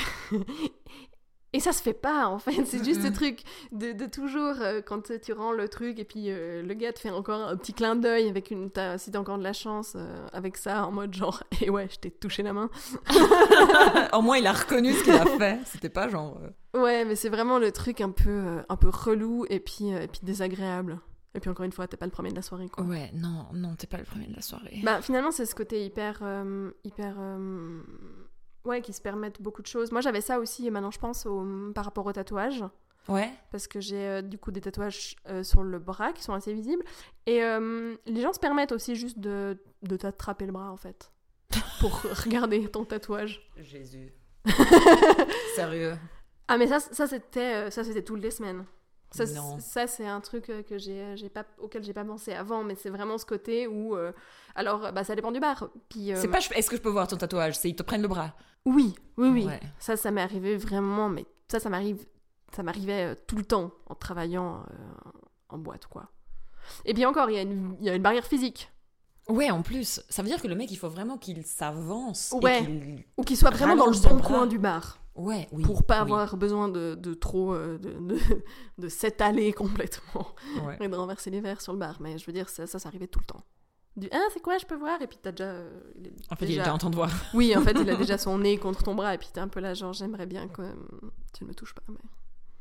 et 1.54 1.60
ça 1.60 1.72
se 1.72 1.82
fait 1.82 1.94
pas 1.94 2.28
en 2.28 2.40
fait, 2.40 2.66
c'est 2.66 2.84
juste 2.84 3.04
ce 3.04 3.08
truc 3.08 3.44
de, 3.72 4.06
toujours 4.08 4.56
euh, 4.60 4.82
quand 4.82 5.12
tu 5.22 5.34
rends 5.34 5.52
le 5.52 5.70
truc 5.70 6.00
et 6.00 6.04
puis 6.04 6.26
euh, 6.32 6.64
le 6.64 6.74
gars 6.74 6.92
te 6.92 7.00
fait 7.00 7.12
encore 7.12 7.48
un 7.48 7.56
petit 7.56 7.74
clin 7.74 7.96
d'œil 7.96 8.28
avec 8.28 8.50
une 8.50 8.72
si 8.98 9.12
t'as 9.12 9.20
encore 9.20 9.38
de 9.38 9.44
la 9.44 9.54
chance 9.54 9.94
euh, 9.96 10.28
avec 10.34 10.58
ça 10.58 10.86
en 10.86 10.92
mode 10.92 11.14
genre 11.14 11.44
et 11.62 11.70
ouais 11.70 11.88
je 11.92 12.00
t'ai 12.00 12.12
touché 12.12 12.42
la 12.42 12.54
main. 12.54 12.70
Au 14.14 14.22
moins 14.22 14.38
il 14.38 14.48
a 14.48 14.54
reconnu 14.54 14.94
ce 14.94 15.04
qu'il 15.04 15.14
a 15.14 15.26
fait, 15.26 15.60
c'était 15.66 15.90
pas 15.90 16.10
genre. 16.10 16.40
Ouais 16.74 17.06
mais 17.06 17.16
c'est 17.16 17.30
vraiment 17.30 17.60
le 17.60 17.72
truc 17.72 18.02
un 18.02 18.12
peu 18.12 18.64
un 18.68 18.76
peu 18.76 18.90
relou 18.90 19.46
et 19.50 19.60
puis 19.60 19.90
et 19.90 20.08
puis 20.08 20.22
désagréable. 20.24 21.00
Et 21.36 21.40
puis 21.40 21.50
encore 21.50 21.66
une 21.66 21.72
fois, 21.72 21.88
t'es 21.88 21.98
pas 21.98 22.06
le 22.06 22.12
premier 22.12 22.30
de 22.30 22.36
la 22.36 22.44
soirée, 22.44 22.70
quoi. 22.70 22.84
Ouais, 22.84 23.10
non, 23.16 23.48
non, 23.56 23.74
t'es 23.76 23.88
pas 23.88 23.98
le 23.98 24.04
premier 24.04 24.28
de 24.28 24.36
la 24.36 24.44
soirée. 24.44 24.82
Bah 24.84 25.02
finalement, 25.02 25.32
c'est 25.32 25.48
ce 25.48 25.56
côté 25.56 25.84
hyper, 25.84 26.22
hyper 26.84 27.16
Ouais, 28.66 28.82
qui 28.82 28.94
se 28.94 29.02
permettent 29.02 29.42
beaucoup 29.42 29.62
de 29.62 29.68
choses. 29.68 29.92
Moi, 29.92 30.02
j'avais 30.02 30.22
ça 30.22 30.40
aussi, 30.40 30.68
et 30.68 30.72
maintenant 30.72 30.92
je 30.92 31.00
pense, 31.00 31.26
au, 31.26 31.46
par 31.74 31.86
rapport 31.86 32.06
au 32.06 32.14
tatouage. 32.14 32.64
Ouais. 33.10 33.30
parce 33.52 33.68
que 33.68 33.82
j'ai 33.82 34.08
euh, 34.08 34.22
du 34.22 34.38
coup 34.38 34.52
des 34.52 34.62
tatouages 34.62 35.18
euh, 35.28 35.44
sur 35.44 35.62
le 35.62 35.78
bras 35.78 36.14
qui 36.14 36.24
sont 36.24 36.34
assez 36.34 36.54
visibles. 36.54 36.84
Et 37.26 37.44
euh, 37.44 37.98
les 38.06 38.22
gens 38.22 38.32
se 38.32 38.40
permettent 38.40 38.72
aussi 38.72 38.96
juste 38.96 39.20
de, 39.20 39.62
de 39.82 39.98
t'attraper 39.98 40.46
le 40.46 40.54
bras 40.54 40.72
en 40.72 40.78
fait. 40.78 41.12
Pour 41.82 42.02
regarder 42.24 42.66
ton 42.70 42.86
tatouage. 42.86 43.52
Jésus. 43.58 44.14
Sérieux. 45.56 45.96
Ah 46.48 46.58
mais 46.58 46.68
ça, 46.68 46.80
ça 46.80 47.06
c'était 47.08 48.04
toutes 48.04 48.22
les 48.22 48.32
semaines. 48.32 48.64
Ça, 49.14 49.26
ça 49.60 49.86
c'est 49.86 50.08
un 50.08 50.20
truc 50.22 50.46
que 50.46 50.78
j'ai 50.78 51.30
pas 51.30 51.46
auquel 51.60 51.84
j'ai 51.84 51.94
pas 51.94 52.04
pensé 52.04 52.34
avant, 52.34 52.64
mais 52.64 52.74
c'est 52.76 52.90
vraiment 52.90 53.20
ce 53.20 53.26
côté 53.26 53.68
où 53.68 53.96
euh, 53.96 54.12
alors 54.56 54.92
bah 54.92 55.04
ça 55.04 55.14
dépend 55.16 55.32
du 55.32 55.40
bar. 55.40 55.70
Puis 55.88 56.12
euh, 56.12 56.18
C'est 56.20 56.28
pas, 56.30 56.40
est-ce 56.40 56.70
que 56.70 56.78
je 56.78 56.82
peux 56.82 56.90
voir 56.90 57.08
ton 57.08 57.18
tatouage? 57.18 57.56
C'est 57.56 57.70
ils 57.70 57.76
te 57.76 57.84
prennent 57.84 58.02
le 58.02 58.08
bras. 58.08 58.34
Oui 58.66 58.94
oui 59.18 59.30
oui 59.30 59.46
Ouais. 59.46 59.60
ça 59.80 59.96
ça 59.98 60.12
m'est 60.12 60.22
arrivé 60.22 60.58
vraiment 60.58 61.10
mais 61.10 61.26
ça 61.52 61.60
ça 61.60 61.70
m'arrive 61.70 62.06
ça 62.56 62.64
m'arrivait 62.64 63.14
euh, 63.14 63.16
tout 63.28 63.36
le 63.36 63.44
temps 63.46 63.72
en 63.88 63.96
travaillant 63.96 64.64
euh, 64.70 65.10
en 65.50 65.58
boîte 65.58 65.88
quoi. 65.88 66.10
Et 66.86 66.94
bien 66.94 67.10
encore 67.10 67.30
il 67.30 67.36
y 67.36 67.40
a 67.40 67.42
une 67.42 67.76
il 67.80 67.86
y 67.86 67.90
a 67.90 67.96
une 67.96 68.02
barrière 68.04 68.26
physique 68.26 68.70
Ouais, 69.30 69.50
en 69.50 69.62
plus, 69.62 70.02
ça 70.10 70.22
veut 70.22 70.28
dire 70.28 70.42
que 70.42 70.50
le 70.50 70.56
mec, 70.56 70.70
il 70.70 70.76
faut 70.76 70.90
vraiment 70.90 71.18
qu'il 71.18 71.46
s'avance. 71.46 72.36
Ouais. 72.42 73.06
ou 73.16 73.24
qu'il 73.24 73.38
soit 73.38 73.52
vraiment 73.52 73.78
dans 73.78 73.86
le 73.86 73.98
bon 74.10 74.20
coin 74.22 74.46
du 74.48 74.60
bar 74.60 75.00
Ouais, 75.16 75.48
oui. 75.54 75.64
pour 75.64 75.86
pas 75.86 76.00
oui, 76.04 76.12
avoir 76.12 76.36
besoin 76.36 76.68
de, 76.68 76.96
de 76.96 77.14
trop 77.14 77.54
euh, 77.54 77.78
de, 77.78 77.92
de, 77.94 78.20
de 78.80 78.90
s'étaler 78.90 79.54
complètement. 79.64 80.28
ouais. 80.66 80.78
et 80.82 80.90
de 80.90 80.96
renverser 80.98 81.30
les 81.30 81.40
verres 81.40 81.62
sur 81.62 81.72
le 81.72 81.80
bar. 81.80 82.02
Mais 82.02 82.18
je 82.18 82.26
veux 82.26 82.34
dire, 82.34 82.50
ça, 82.50 82.68
ça, 82.68 82.80
ça 82.80 82.90
arrivait 82.90 83.08
tout 83.08 83.20
le 83.20 83.26
temps. 83.26 83.44
Du 83.96 84.10
Ah, 84.12 84.26
c'est 84.34 84.42
quoi, 84.42 84.58
je 84.58 84.66
peux 84.66 84.76
voir? 84.76 85.02
Et 85.02 85.08
puis 85.08 85.18
t'as 85.22 85.32
déjà. 85.32 85.44
euh, 85.46 85.70
est 86.04 86.10
En 86.32 86.36
fait, 86.36 86.46
il 86.46 86.48
déjà- 86.50 86.62
était 86.62 86.72
en 86.72 86.78
train 86.78 86.90
de 86.90 86.96
voir. 86.96 87.12
Oui, 87.34 87.56
en 87.56 87.62
fait, 87.62 87.76
il 87.80 87.90
a 87.90 87.96
déjà 87.96 88.18
son 88.18 88.38
nez 88.40 88.58
contre 88.58 88.84
ton 88.84 88.96
bras. 88.96 89.14
Et 89.14 89.18
puis 89.18 89.30
t'es 89.32 89.40
un 89.40 89.48
peu 89.48 89.60
là, 89.60 89.74
genre, 89.74 89.94
j'aimerais 89.94 90.26
bien 90.26 90.48
que 90.48 90.62
euh, 90.64 90.74
tu 91.38 91.44
ne 91.44 91.50
me 91.50 91.54
touches 91.54 91.76
pas. 91.76 91.84
Mais... 91.90 91.98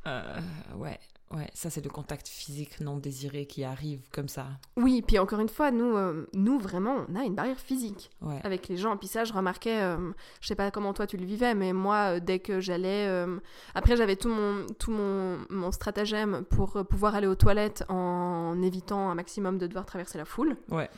Euh, 0.09 0.41
ouais, 0.77 0.99
ouais. 1.31 1.49
Ça, 1.55 1.71
c'est 1.71 1.83
le 1.83 1.89
contact 1.89 2.27
physique 2.29 2.81
non 2.81 2.97
désiré 2.99 3.47
qui 3.47 3.63
arrive 3.63 4.01
comme 4.11 4.29
ça. 4.29 4.47
Oui, 4.77 5.01
puis 5.01 5.19
encore 5.21 5.39
une 5.39 5.49
fois, 5.49 5.71
nous, 5.71 5.97
euh, 5.97 6.27
nous, 6.35 6.59
vraiment, 6.59 7.07
on 7.09 7.15
a 7.15 7.23
une 7.25 7.37
barrière 7.37 7.59
physique 7.61 8.11
Ouais. 8.21 8.41
avec 8.43 8.67
les 8.69 8.77
gens. 8.77 8.97
Puis 8.97 9.07
ça, 9.09 9.25
je 9.25 9.33
remarquais, 9.33 9.81
euh, 9.81 10.11
je 10.41 10.49
sais 10.49 10.57
pas 10.57 10.71
comment 10.73 10.93
toi 10.93 11.07
tu 11.07 11.17
le 11.17 11.25
vivais, 11.25 11.55
mais 11.55 11.73
moi, 11.73 12.17
euh, 12.17 12.21
dès 12.21 12.41
que 12.41 12.61
j'allais. 12.61 13.07
euh, 13.09 13.39
Après, 13.77 13.97
j'avais 13.97 14.17
tout, 14.17 14.29
mon, 14.29 14.67
tout 14.79 14.91
mon, 14.91 15.39
mon 15.51 15.71
stratagème 15.71 16.45
pour 16.51 16.85
pouvoir 16.91 17.15
aller 17.15 17.29
aux 17.29 17.37
toilettes 17.37 17.85
en 17.89 18.61
évitant 18.61 19.09
un 19.09 19.15
maximum 19.15 19.57
de 19.57 19.67
devoir 19.69 19.87
traverser 19.87 20.19
la 20.19 20.25
foule. 20.25 20.57
Ouais. 20.69 20.91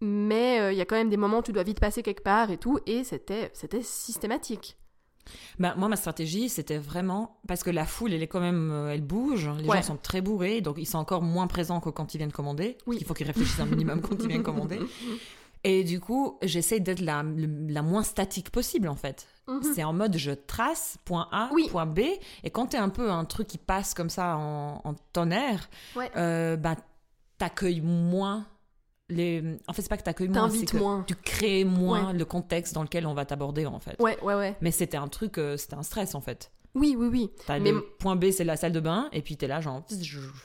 Mais 0.00 0.60
euh, 0.60 0.72
il 0.72 0.78
y 0.78 0.80
a 0.80 0.84
quand 0.84 0.96
même 0.96 1.10
des 1.10 1.16
moments 1.16 1.38
où 1.38 1.42
tu 1.42 1.52
dois 1.52 1.62
vite 1.64 1.80
passer 1.80 2.02
quelque 2.02 2.22
part 2.22 2.50
et 2.50 2.56
tout, 2.58 2.78
et 2.86 3.04
c'était 3.04 3.50
c'était 3.54 3.82
systématique. 3.82 4.76
Bah, 5.58 5.74
moi, 5.76 5.88
ma 5.88 5.96
stratégie, 5.96 6.48
c'était 6.48 6.78
vraiment 6.78 7.38
parce 7.46 7.62
que 7.62 7.68
la 7.70 7.84
foule, 7.84 8.14
elle 8.14 8.22
est 8.22 8.28
quand 8.28 8.40
même, 8.40 8.70
euh, 8.70 8.94
elle 8.94 9.02
bouge. 9.02 9.50
Les 9.58 9.68
Ouais. 9.68 9.76
gens 9.78 9.82
sont 9.88 9.96
très 9.98 10.22
bourrés, 10.22 10.62
donc 10.62 10.76
ils 10.78 10.86
sont 10.86 10.96
encore 10.98 11.20
moins 11.20 11.46
présents 11.46 11.80
que 11.80 11.90
quand 11.90 12.14
ils 12.14 12.18
viennent 12.18 12.32
commander. 12.32 12.78
Oui. 12.86 12.96
Il 13.00 13.06
faut 13.06 13.12
qu'ils 13.12 13.26
réfléchissent 13.26 13.60
un 13.60 13.66
minimum 13.66 14.00
quand 14.00 14.16
ils 14.22 14.28
viennent 14.28 14.42
commander. 14.42 14.78
Et 15.64 15.82
du 15.84 15.98
coup, 16.00 16.38
j'essaie 16.42 16.78
d'être 16.80 17.00
la, 17.00 17.24
la 17.24 17.82
moins 17.82 18.04
statique 18.04 18.50
possible, 18.50 18.88
en 18.88 18.94
fait. 18.94 19.26
Mhm. 19.48 19.62
C'est 19.74 19.82
en 19.84 19.92
mode 19.92 20.16
je 20.16 20.30
trace 20.30 20.96
point 21.04 21.28
A, 21.32 21.50
Oui. 21.52 21.68
point 21.68 21.84
B. 21.84 21.98
Et 22.44 22.50
quand 22.50 22.66
t'es 22.68 22.76
un 22.78 22.88
peu 22.88 23.10
un 23.10 23.24
truc 23.24 23.48
qui 23.48 23.58
passe 23.58 23.92
comme 23.92 24.08
ça 24.08 24.36
en, 24.38 24.80
en 24.84 24.94
tonnerre, 25.12 25.68
Ouais. 25.96 26.10
euh, 26.16 26.56
bah, 26.56 26.76
t'accueilles 27.38 27.80
moins 27.82 28.46
les. 29.08 29.42
En 29.66 29.72
fait, 29.72 29.82
c'est 29.82 29.88
pas 29.88 29.96
que 29.96 30.02
t'accueilles 30.02 30.28
moins, 30.28 30.50
c'est 30.50 30.66
que 30.66 30.76
moins. 30.76 31.04
tu 31.06 31.14
crées 31.14 31.64
moins 31.64 32.08
Ouais. 32.08 32.18
le 32.18 32.24
contexte 32.24 32.74
dans 32.74 32.82
lequel 32.82 33.06
on 33.06 33.14
va 33.14 33.24
t'aborder, 33.24 33.66
en 33.66 33.78
fait. 33.78 33.96
Ouais, 34.00 34.18
ouais, 34.22 34.34
ouais. 34.34 34.56
Mais 34.60 34.70
c'était 34.70 34.96
un 34.96 35.08
truc, 35.08 35.38
euh, 35.38 35.56
c'était 35.56 35.74
un 35.76 35.82
stress, 35.82 36.14
en 36.14 36.20
fait. 36.20 36.50
Oui, 36.74 36.94
oui, 36.98 37.06
oui. 37.10 37.30
T'as 37.46 37.58
Mais- 37.58 37.72
le 37.72 37.80
point 37.98 38.14
B, 38.16 38.30
c'est 38.30 38.44
la 38.44 38.56
salle 38.56 38.72
de 38.72 38.80
bain, 38.80 39.08
et 39.12 39.22
puis 39.22 39.36
t'es 39.36 39.46
là, 39.46 39.60
genre. 39.60 39.82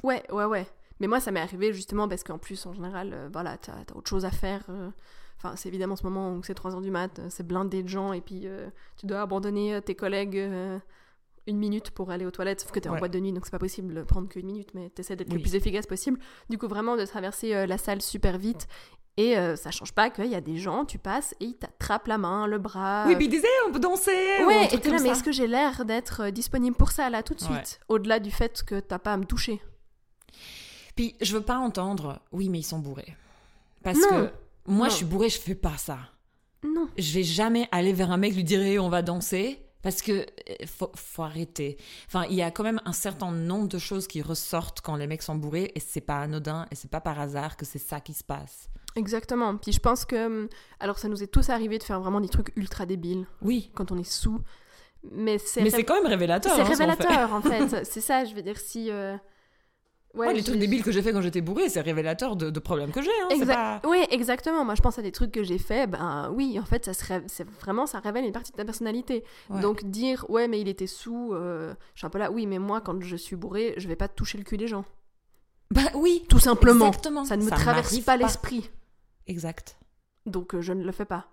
Ouais, 0.03 0.23
ouais, 0.31 0.45
ouais. 0.45 0.65
Mais 0.99 1.07
moi, 1.07 1.19
ça 1.19 1.31
m'est 1.31 1.41
arrivé 1.41 1.73
justement 1.73 2.07
parce 2.07 2.23
qu'en 2.23 2.37
plus, 2.37 2.65
en 2.65 2.73
général, 2.73 3.11
euh, 3.13 3.29
voilà, 3.33 3.57
t'as 3.57 3.73
as 3.73 3.97
autre 3.97 4.09
chose 4.09 4.23
à 4.25 4.31
faire. 4.31 4.61
euh. 4.69 4.89
Enfin, 5.37 5.55
c'est 5.57 5.67
évidemment 5.67 5.95
ce 5.97 6.03
moment 6.03 6.31
où 6.33 6.43
c'est 6.43 6.53
3h 6.53 6.81
du 6.81 6.91
mat, 6.91 7.19
euh, 7.19 7.27
c'est 7.29 7.45
blindé 7.45 7.83
de 7.83 7.89
gens, 7.89 8.13
et 8.13 8.21
puis 8.21 8.47
tu 8.97 9.05
dois 9.05 9.21
abandonner 9.21 9.81
tes 9.81 9.95
collègues 9.95 10.39
une 11.47 11.57
minute 11.57 11.91
pour 11.91 12.09
aller 12.11 12.25
aux 12.25 12.31
toilettes, 12.31 12.61
sauf 12.61 12.71
que 12.71 12.79
t'es 12.79 12.89
en 12.89 12.93
Ouais. 12.93 12.99
boîte 12.99 13.11
de 13.11 13.19
nuit, 13.19 13.33
donc 13.33 13.45
c'est 13.45 13.51
pas 13.51 13.59
possible 13.59 13.93
de 13.93 14.03
prendre 14.03 14.29
qu'une 14.29 14.45
minute, 14.45 14.69
mais 14.73 14.89
t'essaies 14.89 15.15
d'être 15.15 15.33
le 15.33 15.39
plus 15.39 15.55
efficace 15.55 15.85
possible. 15.85 16.19
Du 16.49 16.57
coup, 16.57 16.67
vraiment, 16.67 16.95
de 16.95 17.05
traverser 17.05 17.53
euh, 17.53 17.65
la 17.65 17.77
salle 17.77 18.01
super 18.01 18.37
vite. 18.37 18.67
Et 19.15 19.37
euh, 19.37 19.55
ça 19.55 19.69
change 19.69 19.91
pas 19.93 20.09
qu'il 20.09 20.25
y 20.25 20.33
a 20.35 20.41
des 20.41 20.57
gens, 20.57 20.85
tu 20.85 20.97
passes 20.97 21.35
et 21.39 21.45
ils 21.45 21.53
t'attrapent 21.55 22.07
la 22.07 22.17
main, 22.17 22.47
le 22.47 22.57
bras. 22.57 23.03
Oui, 23.07 23.15
puis 23.15 23.25
ils 23.25 23.29
disaient, 23.29 23.47
on 23.67 23.71
peut 23.71 23.79
danser 23.79 24.09
Ouais, 24.47 24.65
et 24.73 24.79
t'es 24.79 24.89
là, 24.89 24.97
mais 25.03 25.09
est-ce 25.09 25.21
que 25.23 25.31
j'ai 25.31 25.45
l'air 25.45 25.85
d'être 25.85 26.21
euh, 26.23 26.31
disponible 26.31 26.75
pour 26.75 26.91
ça 26.91 27.11
là 27.11 27.21
tout 27.21 27.35
de 27.35 27.39
suite? 27.39 27.51
Ouais. 27.51 27.85
Au-delà 27.89 28.19
du 28.19 28.31
fait 28.31 28.63
que 28.65 28.79
t'as 28.79 28.97
pas 28.97 29.13
à 29.13 29.17
me 29.17 29.25
toucher. 29.25 29.61
Puis 30.95 31.15
je 31.21 31.33
veux 31.35 31.43
pas 31.43 31.57
entendre, 31.57 32.19
oui, 32.31 32.49
mais 32.49 32.59
ils 32.59 32.63
sont 32.63 32.79
bourrés. 32.79 33.15
Parce 33.83 33.99
Non. 33.99 34.07
que 34.09 34.29
moi, 34.67 34.85
Non. 34.87 34.89
je 34.91 34.95
suis 34.95 35.05
bourrée, 35.05 35.29
je 35.29 35.39
fais 35.39 35.55
pas 35.55 35.77
ça. 35.77 35.99
Non. 36.63 36.87
Je 36.97 37.13
vais 37.13 37.23
jamais 37.23 37.67
aller 37.71 37.93
vers 37.93 38.11
un 38.11 38.17
mec 38.17 38.33
lui 38.33 38.43
dire, 38.43 38.83
on 38.83 38.89
va 38.89 39.01
danser. 39.01 39.59
Parce 39.83 40.01
que 40.01 40.11
euh, 40.13 40.25
faut, 40.65 40.91
faut 40.95 41.21
arrêter. 41.23 41.77
Enfin, 42.07 42.25
il 42.29 42.35
y 42.35 42.41
a 42.41 42.49
quand 42.51 42.63
même 42.63 42.81
un 42.85 42.93
certain 42.93 43.31
nombre 43.31 43.67
de 43.67 43.77
choses 43.77 44.07
qui 44.07 44.21
ressortent 44.21 44.81
quand 44.81 44.95
les 44.95 45.05
mecs 45.07 45.21
sont 45.21 45.35
bourrés 45.35 45.71
et 45.75 45.79
c'est 45.79 46.01
pas 46.01 46.19
anodin 46.21 46.65
et 46.71 46.75
c'est 46.75 46.89
pas 46.89 47.01
par 47.01 47.19
hasard 47.19 47.55
que 47.57 47.65
c'est 47.65 47.79
ça 47.79 47.99
qui 47.99 48.13
se 48.13 48.23
passe. 48.23 48.69
Exactement. 48.95 49.57
Puis 49.57 49.71
je 49.73 49.79
pense 49.79 50.05
que. 50.05 50.25
hum, 50.25 50.47
Alors, 50.79 50.97
ça 50.99 51.07
nous 51.09 51.21
est 51.21 51.27
tous 51.27 51.49
arrivé 51.49 51.77
de 51.79 51.83
faire 51.83 51.99
vraiment 51.99 52.21
des 52.21 52.29
trucs 52.29 52.51
ultra 52.55 52.85
débiles 52.85 53.25
Oui. 53.41 53.71
quand 53.75 53.91
on 53.91 53.97
est 53.97 54.09
sous. 54.09 54.39
Mais 55.11 55.37
c'est. 55.37 55.61
Mais 55.61 55.69
ré- 55.69 55.75
c'est 55.77 55.83
quand 55.83 55.95
même 55.95 56.07
révélateur. 56.07 56.55
c'est 56.55 56.61
hein, 56.61 56.65
fait. 56.65 56.71
révélateur, 56.73 57.33
en 57.33 57.41
fait. 57.43 57.83
c'est 57.85 58.01
ça, 58.01 58.23
je 58.23 58.33
veux 58.33 58.41
dire, 58.41 58.57
si. 58.57 58.89
euh, 58.89 59.17
Ouais, 60.13 60.27
Ouais, 60.27 60.33
les 60.35 60.43
trucs 60.43 60.59
débiles 60.59 60.83
que 60.83 60.91
j'ai 60.91 61.01
fait 61.01 61.11
quand 61.11 61.21
j'étais 61.21 61.41
bourrée, 61.41 61.69
c'est 61.69 61.81
révélateur 61.81 62.35
de, 62.35 62.51
de 62.51 62.59
problèmes 62.59 62.91
que 62.91 63.01
j'ai. 63.01 63.09
Hein, 63.23 63.29
Exact- 63.31 63.81
pas- 63.81 63.89
Oui, 63.89 64.05
exactement. 64.11 64.63
Moi, 64.63 64.75
je 64.75 64.81
pense 64.83 64.99
à 64.99 65.01
des 65.01 65.11
trucs 65.11 65.31
que 65.31 65.41
j'ai 65.43 65.57
fait. 65.57 65.87
Ben 65.87 66.31
oui, 66.35 66.59
en 66.59 66.65
fait, 66.65 66.85
ça 66.85 66.93
serait, 66.93 67.23
c'est 67.27 67.47
vraiment, 67.49 67.87
ça 67.87 67.99
révèle 67.99 68.23
une 68.23 68.31
partie 68.31 68.51
de 68.51 68.57
ta 68.57 68.63
personnalité. 68.63 69.23
Ouais. 69.49 69.59
Donc 69.61 69.83
dire, 69.85 70.23
ouais, 70.29 70.47
mais 70.47 70.61
il 70.61 70.67
était 70.67 70.85
sous, 70.85 71.33
euh, 71.33 71.73
je 71.95 71.99
suis 72.01 72.05
un 72.05 72.11
peu 72.11 72.19
là. 72.19 72.29
Oui, 72.31 72.45
mais 72.45 72.59
moi, 72.59 72.79
quand 72.79 73.01
je 73.01 73.15
suis 73.15 73.35
bourré, 73.35 73.73
je 73.77 73.87
vais 73.87 73.95
pas 73.95 74.07
toucher 74.07 74.37
le 74.37 74.43
cul 74.43 74.57
des 74.57 74.67
gens. 74.67 74.85
Bah 75.71 75.81
oui, 75.95 76.23
Tout 76.29 76.37
simplement. 76.37 76.85
exactement. 76.87 77.25
Ça 77.25 77.35
ne 77.35 77.43
me 77.43 77.49
traverse 77.49 77.97
pas 78.01 78.15
l'esprit. 78.17 78.69
Exact. 79.25 79.77
Donc 80.27 80.53
euh, 80.53 80.61
je 80.61 80.73
ne 80.73 80.83
le 80.83 80.91
fais 80.91 81.05
pas. 81.05 81.25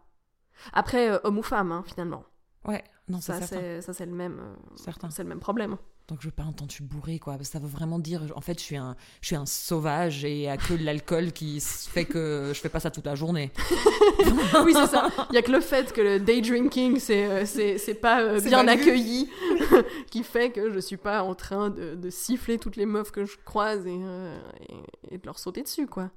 Après, 0.73 1.11
euh, 1.11 1.19
homme 1.25 1.37
ou 1.37 1.43
femme, 1.43 1.71
hein, 1.73 1.85
finalement. 1.87 2.25
Ouais, 2.67 2.83
non, 3.09 3.21
Ça, 3.21 3.41
c'est 3.43 3.83
ça, 3.83 3.93
c'est 3.93 4.07
le 4.07 4.13
même, 4.13 4.41
certain. 4.77 5.11
c'est 5.11 5.23
le 5.23 5.29
même 5.29 5.41
problème. 5.41 5.77
Donc 6.11 6.19
je 6.21 6.27
veux 6.27 6.33
pas 6.33 6.43
entendre 6.43 6.71
je 6.71 6.75
suis 6.75 6.85
bourré 6.85 7.19
quoi, 7.19 7.39
que 7.39 7.45
ça 7.45 7.59
veut 7.59 7.69
vraiment 7.69 7.99
dire 7.99 8.23
en 8.35 8.41
fait 8.41 8.59
je 8.59 8.65
suis 8.65 8.77
un 8.77 8.97
je 9.23 9.29
suis 9.29 9.37
un 9.37 9.47
sauvage 9.47 10.25
et 10.25 10.49
a 10.51 10.57
que 10.57 10.75
de 10.75 10.85
l'alcool 10.85 11.33
qui 11.33 11.61
fait 11.61 12.05
que 12.05 12.51
je 12.55 12.61
fais 12.61 12.69
pas 12.69 12.81
ça 12.81 12.91
toute 12.91 13.07
la 13.07 13.15
journée. 13.15 13.53
oui, 14.65 14.73
c'est 14.75 14.87
ça. 14.89 15.09
Il 15.31 15.35
y 15.35 15.39
a 15.39 15.43
que 15.43 15.53
le 15.53 15.61
fait 15.61 15.93
que 15.93 16.01
le 16.01 16.19
day 16.21 16.41
drinking, 16.41 16.99
c'est 16.99 17.25
euh, 17.27 17.47
c'est 17.47 17.79
c'est 17.79 17.95
pas 17.95 18.21
euh, 18.23 18.41
bien 18.41 18.67
accueilli, 18.69 19.31
qui 20.11 20.23
fait 20.25 20.51
que 20.51 20.73
je 20.73 20.79
suis 20.81 20.97
pas 20.97 21.23
en 21.23 21.35
train 21.35 21.71
de, 21.71 21.95
de 21.95 22.11
siffler 22.11 22.59
toutes 22.59 22.77
les 22.77 22.87
meufs 22.87 23.13
que 23.13 23.25
je 23.25 23.37
croise 23.45 23.87
et, 23.87 23.99
euh, 24.03 24.39
et, 24.69 25.15
et 25.15 25.19
de 25.19 25.25
leur 25.27 25.39
sauter 25.39 25.63
dessus, 25.63 25.87
quoi. 25.87 26.11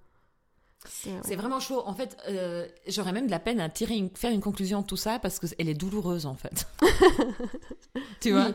C'est 1.23 1.35
vraiment 1.37 1.61
chaud. 1.61 1.81
En 1.85 1.93
fait, 1.93 2.17
euh, 2.27 2.67
j'aurais 2.89 3.13
même 3.13 3.27
de 3.27 3.31
la 3.31 3.39
peine 3.39 3.61
à 3.61 3.69
tirer 3.69 3.95
une- 3.95 4.09
faire 4.13 4.31
une 4.31 4.41
conclusion 4.41 4.81
de 4.81 4.85
tout 4.85 4.97
ça 4.97 5.17
parce 5.17 5.39
que 5.39 5.45
elle 5.57 5.69
est 5.69 5.73
douloureuse 5.75 6.25
en 6.25 6.35
fait. 6.35 6.67
tu 8.19 8.31
vois? 8.31 8.47
Oui. 8.47 8.53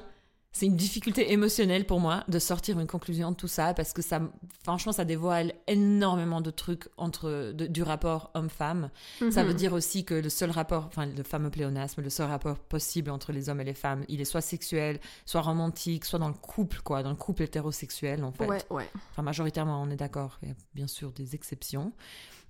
C'est 0.50 0.66
une 0.66 0.76
difficulté 0.76 1.30
émotionnelle 1.32 1.86
pour 1.86 2.00
moi 2.00 2.24
de 2.26 2.38
sortir 2.38 2.80
une 2.80 2.86
conclusion 2.86 3.30
de 3.30 3.36
tout 3.36 3.46
ça 3.48 3.74
parce 3.74 3.92
que 3.92 4.00
ça, 4.02 4.20
franchement, 4.64 4.92
ça 4.92 5.04
dévoile 5.04 5.52
énormément 5.66 6.40
de 6.40 6.50
trucs 6.50 6.88
entre 6.96 7.52
de- 7.52 7.66
du 7.66 7.82
rapport 7.82 8.30
homme-femme. 8.34 8.90
Ça 9.30 9.44
veut 9.44 9.50
Mhm. 9.52 9.56
dire 9.56 9.72
aussi 9.74 10.04
que 10.04 10.14
le 10.14 10.28
seul 10.30 10.50
rapport, 10.50 10.86
enfin 10.86 11.06
le 11.06 11.22
fameux 11.22 11.50
pléonasme, 11.50 12.00
le 12.00 12.10
seul 12.10 12.28
rapport 12.28 12.58
possible 12.58 13.10
entre 13.10 13.30
les 13.30 13.50
hommes 13.50 13.60
et 13.60 13.64
les 13.64 13.74
femmes, 13.74 14.04
il 14.08 14.20
est 14.22 14.24
soit 14.24 14.40
sexuel, 14.40 14.98
soit 15.26 15.42
romantique, 15.42 16.04
soit 16.06 16.18
dans 16.18 16.28
le 16.28 16.34
couple, 16.34 16.80
quoi, 16.82 17.02
dans 17.02 17.10
le 17.10 17.16
couple 17.16 17.42
hétérosexuel 17.42 18.24
en 18.24 18.32
fait. 18.32 18.46
Ouais, 18.46 18.62
ouais. 18.70 18.88
Enfin 19.12 19.22
majoritairement, 19.22 19.80
on 19.82 19.90
est 19.90 19.96
d'accord. 19.96 20.38
Il 20.42 20.48
y 20.48 20.52
a 20.52 20.54
bien 20.74 20.86
sûr 20.86 21.12
des 21.12 21.34
exceptions, 21.34 21.92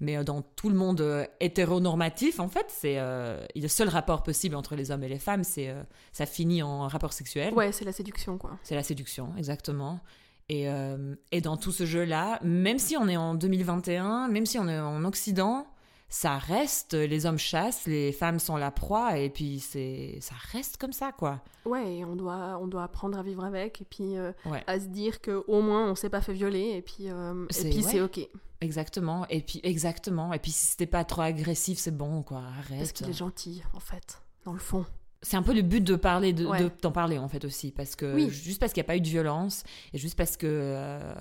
mais 0.01 0.17
euh, 0.17 0.25
dans 0.25 0.43
tout 0.43 0.69
le 0.69 0.75
monde 0.77 1.01
euh, 1.01 1.25
hétéronormatif, 1.41 2.41
en 2.41 2.49
fait, 2.49 2.67
c'est 2.69 2.99
euh, 2.99 3.45
le 3.55 3.69
seul 3.69 3.89
rapport 3.89 4.23
possible 4.23 4.55
entre 4.57 4.75
les 4.77 4.91
hommes 4.91 5.03
et 5.05 5.09
les 5.09 5.19
femmes, 5.19 5.45
c'est 5.45 5.69
euh, 5.69 5.83
ça 6.13 6.27
finit 6.27 6.63
en 6.63 6.89
rapport 6.89 7.13
sexuel. 7.13 7.53
Ouais, 7.55 7.73
c'est 7.73 7.85
la 7.85 7.93
séduction, 7.93 8.39
quoi. 8.39 8.59
C'est 8.63 8.75
la 8.75 8.83
séduction, 8.83 9.33
exactement. 9.37 10.01
Et, 10.49 10.69
euh, 10.71 11.15
et 11.31 11.41
dans 11.43 11.57
tout 11.59 11.73
ce 11.73 11.85
jeu-là, 11.85 12.39
même 12.43 12.79
si 12.79 12.97
on 12.97 13.07
est 13.09 13.17
en 13.19 13.35
2021, 13.35 14.29
même 14.29 14.47
si 14.47 14.59
on 14.59 14.67
est 14.69 14.79
en 14.79 15.05
Occident, 15.05 15.67
ça 16.11 16.39
reste, 16.39 16.95
les 16.95 17.27
hommes 17.27 17.37
chassent, 17.39 17.87
les 17.87 18.13
femmes 18.13 18.39
sont 18.39 18.57
la 18.57 18.71
proie, 18.71 19.19
et 19.19 19.29
puis 19.29 19.59
c'est, 19.61 20.17
ça 20.23 20.35
reste 20.53 20.79
comme 20.79 20.95
ça, 20.95 21.13
quoi. 21.13 21.43
Ouais, 21.67 21.97
et 21.97 22.05
on 22.07 22.17
doit, 22.17 22.59
on 22.63 22.67
doit 22.67 22.85
apprendre 22.85 23.19
à 23.19 23.23
vivre 23.23 23.45
avec 23.45 23.83
et 23.83 23.85
puis 23.85 24.17
euh, 24.17 24.33
Ouais. 24.47 24.65
à 24.67 24.81
se 24.81 24.87
dire 24.87 25.21
que 25.21 25.45
au 25.49 25.61
moins 25.61 25.91
on 25.91 25.95
s'est 25.95 26.09
pas 26.09 26.23
fait 26.23 26.33
violer 26.33 26.77
et 26.77 26.81
puis, 26.81 27.11
euh, 27.11 27.45
et 27.51 27.53
C'est- 27.53 27.69
puis 27.69 27.85
ouais. 27.85 27.91
c'est 27.91 28.01
ok. 28.01 28.21
Exactement. 28.61 29.27
Et 29.29 29.41
puis, 29.41 29.61
exactement. 29.63 30.33
Et 30.33 30.39
puis 30.39 30.51
si 30.51 30.67
c'était 30.67 30.87
pas 30.87 31.05
trop 31.05 31.23
agressif, 31.23 31.79
c'est 31.79 31.97
bon, 31.97 32.23
quoi. 32.23 32.43
Arrête. 32.59 32.79
Parce 32.79 32.93
qu'il 32.93 33.09
est 33.09 33.13
gentil, 33.13 33.63
en 33.75 33.81
fait, 33.81 34.21
dans 34.45 34.53
le 34.53 34.59
fond. 34.59 34.85
c'est 35.23 35.37
un 35.37 35.43
peu 35.43 35.53
le 35.55 35.63
but 35.63 35.83
de 35.83 35.97
parler, 35.97 36.33
de, 36.33 36.47
Ouais. 36.47 36.63
de- 36.63 36.89
parler 36.89 37.19
en 37.19 37.29
fait 37.29 37.45
aussi, 37.45 37.73
parce 37.73 37.97
que 37.97 38.15
Oui. 38.15 38.31
juste 38.31 38.61
parce 38.61 38.73
qu'il 38.73 38.81
n'y 38.81 38.87
a 38.87 38.89
pas 38.89 38.97
eu 38.97 39.01
de 39.01 39.09
violence 39.09 39.65
et 39.93 39.99
juste 39.99 40.17
parce 40.17 40.37
que 40.37 40.47
euh, 40.49 41.15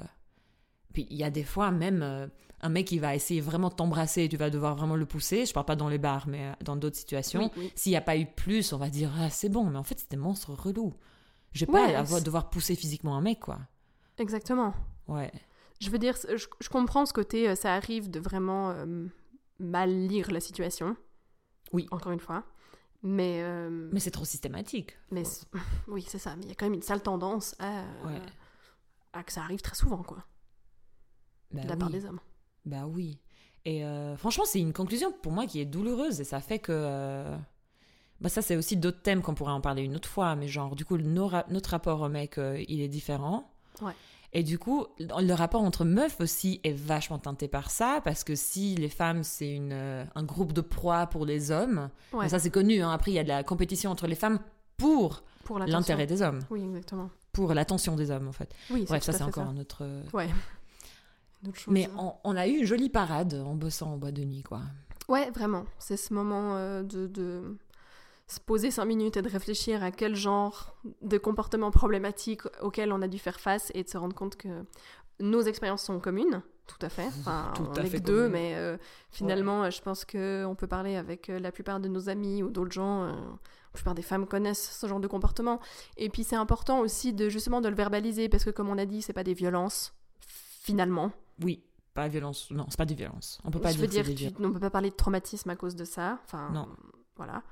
puis 0.94 1.08
il 1.10 1.18
y 1.18 1.24
a 1.24 1.30
des 1.32 1.44
fois 1.44 1.72
même 1.72 2.02
euh, 2.04 2.28
un 2.62 2.70
mec 2.70 2.86
qui 2.88 3.00
va 3.00 3.16
essayer 3.16 3.42
vraiment 3.42 3.70
de 3.70 3.74
t'embrasser 3.76 4.24
et 4.24 4.30
tu 4.30 4.38
vas 4.38 4.50
devoir 4.52 4.76
vraiment 4.76 4.96
le 4.96 5.06
pousser. 5.08 5.46
Je 5.48 5.54
parle 5.54 5.66
pas 5.66 5.76
dans 5.76 5.90
les 5.90 5.98
bars, 5.98 6.28
mais 6.28 6.46
euh, 6.48 6.52
dans 6.64 6.76
d'autres 6.76 6.96
situations. 6.96 7.52
Oui, 7.56 7.64
oui. 7.64 7.72
S'il 7.76 7.92
n'y 7.92 7.96
a 7.98 8.02
pas 8.02 8.18
eu 8.18 8.26
plus, 8.28 8.72
on 8.74 8.78
va 8.78 8.90
dire 8.90 9.12
ah 9.20 9.30
c'est 9.32 9.50
bon, 9.50 9.66
mais 9.66 9.78
en 9.78 9.84
fait 9.84 10.00
c'était 10.00 10.16
monstre 10.18 10.54
relou. 10.54 10.94
Je 11.54 11.66
vais 11.66 11.72
Ouais, 11.72 11.94
pas 11.94 12.00
avoir, 12.00 12.20
c'est- 12.20 12.26
devoir 12.26 12.50
pousser 12.52 12.76
physiquement 12.76 13.16
un 13.18 13.22
mec 13.22 13.40
quoi. 13.40 13.60
Exactement. 14.20 14.74
Ouais. 15.08 15.32
Je 15.80 15.90
veux 15.90 16.00
dire, 16.00 16.16
je, 16.36 16.46
je 16.60 16.70
comprends 16.70 17.06
ce 17.06 17.14
côté, 17.14 17.50
euh, 17.50 17.56
ça 17.56 17.74
arrive 17.76 18.10
de 18.10 18.20
vraiment 18.20 18.72
euh, 18.72 19.06
mal 19.60 19.90
lire 20.08 20.32
la 20.32 20.40
situation. 20.40 20.96
Oui. 21.74 21.88
Encore 21.92 22.12
une 22.12 22.20
fois. 22.20 22.44
Mais, 23.04 23.42
euh, 23.44 23.90
Mais 23.94 24.00
c'est 24.00 24.12
trop 24.12 24.26
systématique. 24.26 24.98
mais 25.12 25.24
oui, 25.88 26.04
c'est 26.08 26.18
ça. 26.18 26.36
Mais 26.36 26.44
il 26.44 26.50
y 26.50 26.52
a 26.52 26.56
quand 26.56 26.66
même 26.66 26.74
une 26.74 26.82
sale 26.82 27.02
tendance 27.04 27.56
à, 27.60 27.84
Ouais. 28.06 28.20
à 29.14 29.24
que 29.24 29.32
ça 29.32 29.42
arrive 29.42 29.62
très 29.62 29.76
souvent, 29.76 30.02
quoi, 30.04 30.26
Bah 31.52 31.62
de 31.64 31.70
la 31.70 31.78
part 31.78 31.90
oui. 31.90 31.94
des 32.00 32.06
hommes. 32.06 32.20
Bah 32.66 32.86
oui. 32.88 33.20
Et 33.66 33.86
euh, 33.86 34.18
franchement, 34.18 34.46
c'est 34.46 34.60
une 34.60 34.74
conclusion 34.74 35.12
pour 35.12 35.32
moi 35.32 35.46
qui 35.46 35.60
est 35.60 35.66
douloureuse 35.66 36.20
et 36.22 36.24
ça 36.24 36.40
fait 36.42 36.60
que. 36.60 36.72
euh, 36.74 37.38
Bah 38.20 38.30
ça, 38.30 38.42
c'est 38.42 38.56
aussi 38.56 38.78
d'autres 38.78 39.02
thèmes 39.04 39.22
qu'on 39.22 39.36
pourrait 39.36 39.52
en 39.52 39.62
parler 39.62 39.84
une 39.84 39.96
autre 39.96 40.10
fois, 40.10 40.36
mais 40.36 40.48
genre, 40.48 40.76
du 40.76 40.84
coup, 40.86 40.98
nos 40.98 41.28
ra- 41.28 41.46
notre 41.50 41.70
rapport 41.70 42.02
au 42.02 42.10
mec, 42.10 42.38
euh, 42.40 42.64
il 42.68 42.82
est 42.82 42.88
différent. 42.88 43.54
Ouais. 43.82 43.94
Et 44.34 44.44
du 44.44 44.60
coup, 44.60 44.86
le 45.00 45.34
rapport 45.34 45.62
entre 45.62 45.86
meufs 45.86 46.20
aussi 46.20 46.60
est 46.64 46.74
vachement 46.74 47.18
teinté 47.18 47.48
par 47.48 47.72
ça, 47.72 48.02
parce 48.04 48.24
que 48.24 48.36
si 48.36 48.76
les 48.76 48.90
femmes, 48.90 49.24
c'est 49.24 49.50
une, 49.52 49.72
euh, 49.72 50.04
un 50.16 50.24
groupe 50.24 50.52
de 50.54 50.62
proie 50.62 51.08
pour 51.08 51.26
les 51.26 51.50
hommes, 51.52 51.90
Ouais, 52.14 52.28
ça 52.30 52.38
c'est 52.38 52.50
connu, 52.52 52.82
hein. 52.82 52.92
après 52.92 53.12
il 53.12 53.14
y 53.16 53.20
a 53.20 53.24
de 53.24 53.30
la 53.30 53.44
compétition 53.44 53.90
entre 53.90 54.06
les 54.08 54.16
femmes 54.16 54.40
pour 54.76 55.24
pour 55.46 55.60
l'intérêt 55.60 56.06
des 56.08 56.22
hommes, 56.22 56.40
Oui, 56.50 56.62
exactement. 56.62 57.10
pour 57.32 57.54
l'attention 57.54 57.96
des 57.96 58.12
hommes 58.12 58.28
en 58.28 58.34
fait. 58.34 58.54
Oui, 58.70 58.84
Bref, 58.88 59.02
ça 59.04 59.14
c'est 59.14 59.24
encore 59.24 59.48
un 59.48 59.58
autre... 59.58 59.78
euh, 59.82 60.04
Ouais. 60.14 60.28
Chose. 61.54 61.68
Mais 61.74 61.88
on, 61.98 62.14
on 62.26 62.36
a 62.36 62.48
eu 62.48 62.58
une 62.60 62.66
jolie 62.66 62.90
parade 62.90 63.34
en 63.36 63.56
bossant 63.56 63.94
en 63.94 63.98
bois 63.98 64.12
de 64.12 64.24
nuit, 64.24 64.42
quoi. 64.44 64.62
Ouais, 65.08 65.30
vraiment. 65.32 65.64
C'est 65.80 65.96
ce 65.96 66.14
moment 66.14 66.58
euh, 66.58 66.84
de, 66.84 67.08
de 67.08 67.56
se 68.28 68.40
poser 68.40 68.72
cinq 68.72 68.86
minutes 68.86 69.16
et 69.18 69.22
de 69.22 69.30
réfléchir 69.30 69.84
à 69.84 69.92
quel 69.92 70.16
genre 70.16 70.76
de 71.02 71.18
comportement 71.18 71.72
problématique 71.72 72.42
auquel 72.62 72.92
on 72.92 73.02
a 73.02 73.08
dû 73.08 73.20
faire 73.20 73.40
face 73.40 73.72
et 73.74 73.84
de 73.84 73.90
se 73.90 73.98
rendre 73.98 74.16
compte 74.16 74.36
que 74.36 74.66
nos 75.20 75.42
expériences 75.42 75.84
sont 75.84 76.00
communes. 76.00 76.42
Tout 76.68 76.86
à 76.86 76.90
fait. 76.90 77.08
Enfin, 77.08 77.54
Tout 77.56 77.64
on 77.70 77.72
que 77.74 77.98
deux, 77.98 78.28
mais 78.28 78.54
euh, 78.56 78.78
finalement, 79.10 79.70
je 79.70 79.82
pense 79.82 80.04
qu'on 80.04 80.56
peut 80.58 80.68
parler 80.68 80.98
avec 80.98 81.30
euh, 81.30 81.40
la 81.40 81.52
plupart 81.54 81.80
de 81.80 81.88
nos 81.88 82.10
amis 82.10 82.44
ou 82.44 82.50
d'autres 82.50 82.74
gens. 82.74 83.04
euh, 83.04 83.12
la 83.14 83.72
plupart 83.80 83.96
des 83.96 84.02
femmes 84.02 84.28
connaissent 84.28 84.78
ce 84.78 84.88
genre 84.88 85.00
de 85.00 85.08
comportement. 85.08 85.60
Et 85.96 86.10
puis 86.10 86.24
c'est 86.26 86.36
important 86.36 86.80
aussi 86.82 87.14
de 87.14 87.30
justement 87.30 87.62
de 87.62 87.70
le 87.70 87.76
verbaliser 87.76 88.28
parce 88.28 88.44
que 88.44 88.50
comme 88.50 88.70
on 88.70 88.78
a 88.78 88.86
dit, 88.86 89.02
c'est 89.02 89.14
pas 89.14 89.24
des 89.24 89.34
violences 89.36 89.94
finalement. 90.20 91.12
Oui, 91.44 91.64
pas 91.94 92.08
violence. 92.10 92.52
Non, 92.52 92.66
c'est 92.70 92.78
pas 92.78 92.86
des 92.86 92.96
violences. 92.96 93.40
On 93.46 93.52
peut 93.52 93.60
pas 93.62 93.72
je 93.72 93.86
dire, 93.86 94.04
veux 94.04 94.14
dire, 94.14 94.34
tu- 94.36 94.44
on 94.44 94.52
peut 94.52 94.60
pas 94.60 94.70
parler 94.70 94.90
de 94.90 94.96
traumatisme 94.96 95.50
à 95.50 95.56
cause 95.56 95.76
de 95.76 95.86
ça. 95.86 96.20
Enfin, 96.26 96.50
Non. 96.52 96.68
voilà. 97.16 97.44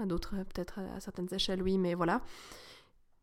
À 0.00 0.06
d'autres, 0.06 0.34
euh, 0.36 0.44
peut-être 0.44 0.78
à 0.80 1.00
certaines 1.00 1.32
échelles, 1.32 1.62
oui, 1.62 1.78
mais 1.78 1.94
voilà. 1.94 2.20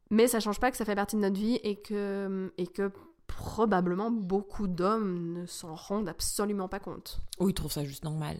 Mais 0.09 0.27
ça 0.27 0.39
change 0.39 0.59
pas 0.59 0.71
que 0.71 0.77
ça 0.77 0.85
fait 0.85 0.95
partie 0.95 1.15
de 1.15 1.21
notre 1.21 1.37
vie 1.39 1.55
et 1.63 1.75
que, 1.81 2.51
et 2.57 2.67
que 2.67 2.91
probablement 3.27 4.11
beaucoup 4.11 4.67
d'hommes 4.67 5.33
ne 5.33 5.45
s'en 5.45 5.73
rendent 5.73 6.09
absolument 6.09 6.67
pas 6.67 6.79
compte. 6.79 7.21
Ou 7.39 7.49
ils 7.49 7.53
trouvent 7.53 7.71
ça 7.71 7.83
juste 7.85 8.03
normal. 8.03 8.37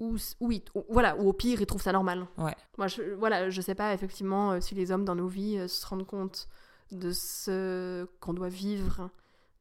Ou, 0.00 0.16
oui, 0.40 0.64
ou- 0.74 0.84
voilà, 0.88 1.16
ou 1.18 1.28
au 1.28 1.32
pire, 1.32 1.60
ils 1.60 1.66
trouvent 1.66 1.82
ça 1.82 1.92
normal. 1.92 2.26
Ouais. 2.38 2.56
Moi, 2.78 2.88
je, 2.88 3.02
voilà, 3.14 3.50
je 3.50 3.60
sais 3.60 3.74
pas 3.74 3.92
effectivement 3.94 4.52
euh, 4.52 4.60
si 4.60 4.74
les 4.74 4.90
hommes 4.90 5.04
dans 5.04 5.14
nos 5.14 5.28
vies 5.28 5.58
euh, 5.58 5.68
se 5.68 5.86
rendent 5.86 6.06
compte 6.06 6.48
de 6.90 7.10
ce 7.12 8.04
qu'on 8.20 8.32
doit 8.34 8.48
vivre 8.48 9.10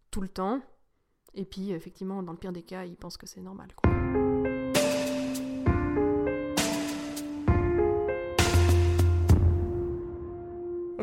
tout 0.09 0.21
le 0.21 0.29
temps. 0.29 0.61
Et 1.35 1.45
puis, 1.45 1.71
effectivement, 1.71 2.23
dans 2.23 2.31
le 2.31 2.37
pire 2.37 2.53
des 2.53 2.63
cas, 2.63 2.85
ils 2.85 2.95
pensent 2.95 3.17
que 3.17 3.27
c'est 3.27 3.41
normal. 3.41 3.67
quoi. 3.75 3.90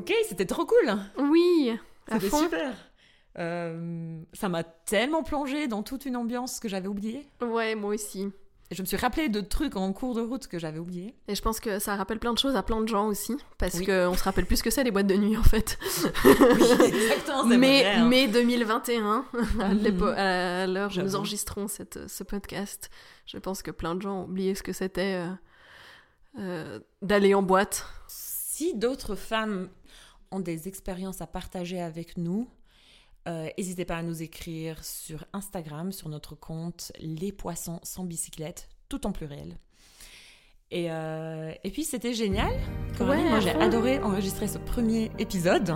Ok, 0.09 0.14
c'était 0.28 0.46
trop 0.46 0.64
cool. 0.64 0.96
Oui, 1.18 1.70
à 2.11 2.14
C'était 2.14 2.28
fond. 2.30 2.38
super. 2.42 2.72
Euh, 3.38 4.18
ça 4.32 4.48
m'a 4.48 4.64
tellement 4.64 5.22
plongé 5.22 5.68
dans 5.68 5.82
toute 5.82 6.06
une 6.06 6.16
ambiance 6.16 6.61
que 6.61 6.68
j'avais 6.68 6.88
oubliée. 6.88 7.26
Ouais, 7.42 7.74
moi 7.74 7.94
aussi. 7.94 8.28
Et 8.70 8.74
je 8.74 8.82
me 8.82 8.86
suis 8.86 8.96
rappelé 8.96 9.28
de 9.28 9.40
trucs 9.40 9.76
en 9.76 9.92
cours 9.92 10.14
de 10.14 10.20
route 10.20 10.46
que 10.46 10.59
j'avais 10.59 10.78
oubliés. 10.78 11.14
Et 11.28 11.34
je 11.34 11.40
pense 11.42 11.59
que 11.61 11.78
ça 11.78 11.94
rappelle 11.96 12.18
plein 12.18 12.32
de 12.34 12.38
choses 12.38 12.56
à 12.56 12.62
plein 12.62 12.80
de 12.80 12.88
gens 12.88 13.06
aussi, 13.06 13.36
parce 13.59 13.74
Oui. 13.78 13.86
qu'on 13.86 14.14
se 14.14 14.22
rappelle 14.24 14.44
plus 14.46 14.61
que 14.61 14.70
ça 14.70 14.82
les 14.82 14.90
boîtes 14.90 15.06
de 15.06 15.14
nuit 15.16 15.36
en 15.36 15.42
fait. 15.42 15.78
exactement, 16.24 17.44
mais, 17.44 18.02
mai 18.02 18.28
2021, 18.28 19.24
à 19.61 19.68
Mhm. 19.68 19.78
l'épo- 19.82 20.04
à 20.16 20.66
l'heure 20.66 20.90
où 20.96 21.00
nous 21.00 21.16
enregistrons 21.16 21.66
cette, 21.68 22.09
ce 22.09 22.24
podcast, 22.24 22.90
je 23.26 23.38
pense 23.38 23.62
que 23.62 23.70
plein 23.70 23.94
de 23.94 24.02
gens 24.02 24.20
ont 24.22 24.24
oublié 24.24 24.54
ce 24.54 24.62
que 24.62 24.72
c'était 24.72 25.14
euh, 25.24 25.30
euh, 26.40 26.80
d'aller 27.02 27.34
en 27.34 27.42
boîte. 27.42 27.86
Si 28.06 28.74
d'autres 28.74 29.14
femmes 29.14 29.68
ont 30.31 30.41
des 30.41 30.68
expériences 30.68 31.20
à 31.20 31.26
partager 31.26 31.81
avec 31.81 32.16
nous, 32.16 32.49
euh, 33.29 33.49
n'hésitez 33.59 33.85
pas 33.85 33.97
à 33.97 34.03
nous 34.03 34.22
écrire 34.22 34.83
sur 34.85 35.24
Instagram, 35.33 35.93
sur 35.93 36.09
notre 36.09 36.35
compte 36.35 36.93
Les 37.01 37.33
Poissons 37.33 37.81
sans 37.83 38.05
bicyclette, 38.05 38.68
tout 38.89 39.07
en 39.07 39.12
pluriel. 39.12 39.59
Et, 40.70 40.91
euh, 40.91 41.53
et 41.64 41.70
puis 41.70 41.85
c'était 41.85 42.12
génial. 42.12 42.53
Coralie, 42.99 43.22
Ouais, 43.22 43.29
moi 43.31 43.41
j'ai 43.41 43.51
adoré 43.53 44.01
enregistrer 44.01 44.47
ce 44.49 44.59
premier 44.59 45.11
épisode. 45.18 45.74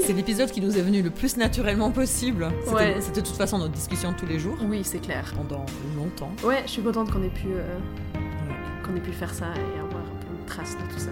C'est 0.00 0.14
l'épisode 0.14 0.50
qui 0.50 0.60
nous 0.62 0.76
est 0.78 0.82
venu 0.82 1.02
le 1.02 1.10
plus 1.10 1.36
naturellement 1.36 1.90
possible. 1.90 2.48
C'était 2.62 2.74
Ouais. 2.74 2.94
de 2.94 3.20
toute 3.20 3.36
façon 3.36 3.58
notre 3.58 3.72
discussion 3.74 4.12
de 4.12 4.16
tous 4.16 4.26
les 4.26 4.38
jours, 4.38 4.56
Oui, 4.62 4.82
c'est 4.84 5.00
clair. 5.00 5.32
pendant 5.36 5.64
longtemps. 5.96 6.30
Ouais, 6.44 6.62
je 6.64 6.70
suis 6.72 6.82
contente 6.82 7.10
qu'on 7.10 7.22
ait 7.22 7.28
pu 7.30 7.48
euh, 7.48 7.78
Ouais. 8.14 8.82
qu'on 8.84 8.96
ait 8.96 9.00
pu 9.02 9.12
faire 9.12 9.34
ça 9.34 9.46
et 9.54 9.78
avoir 9.80 10.00
un 10.02 10.16
peu 10.20 10.34
une 10.38 10.46
trace 10.46 10.76
de 10.78 10.82
tout 10.92 10.98
ça. 10.98 11.10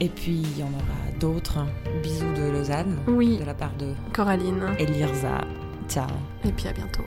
Et 0.00 0.08
puis 0.08 0.32
il 0.36 0.58
y 0.58 0.62
en 0.62 0.68
aura 0.72 1.11
d'autres. 1.22 1.64
Bisous 2.02 2.32
de 2.34 2.50
Lausanne, 2.50 2.98
Oui, 3.06 3.38
de 3.38 3.44
la 3.44 3.54
part 3.54 3.72
de 3.78 3.94
Coraline. 4.12 4.74
Elirza. 4.78 5.40
Ciao. 5.88 6.08
Et 6.44 6.50
puis 6.50 6.66
à 6.66 6.72
bientôt. 6.72 7.04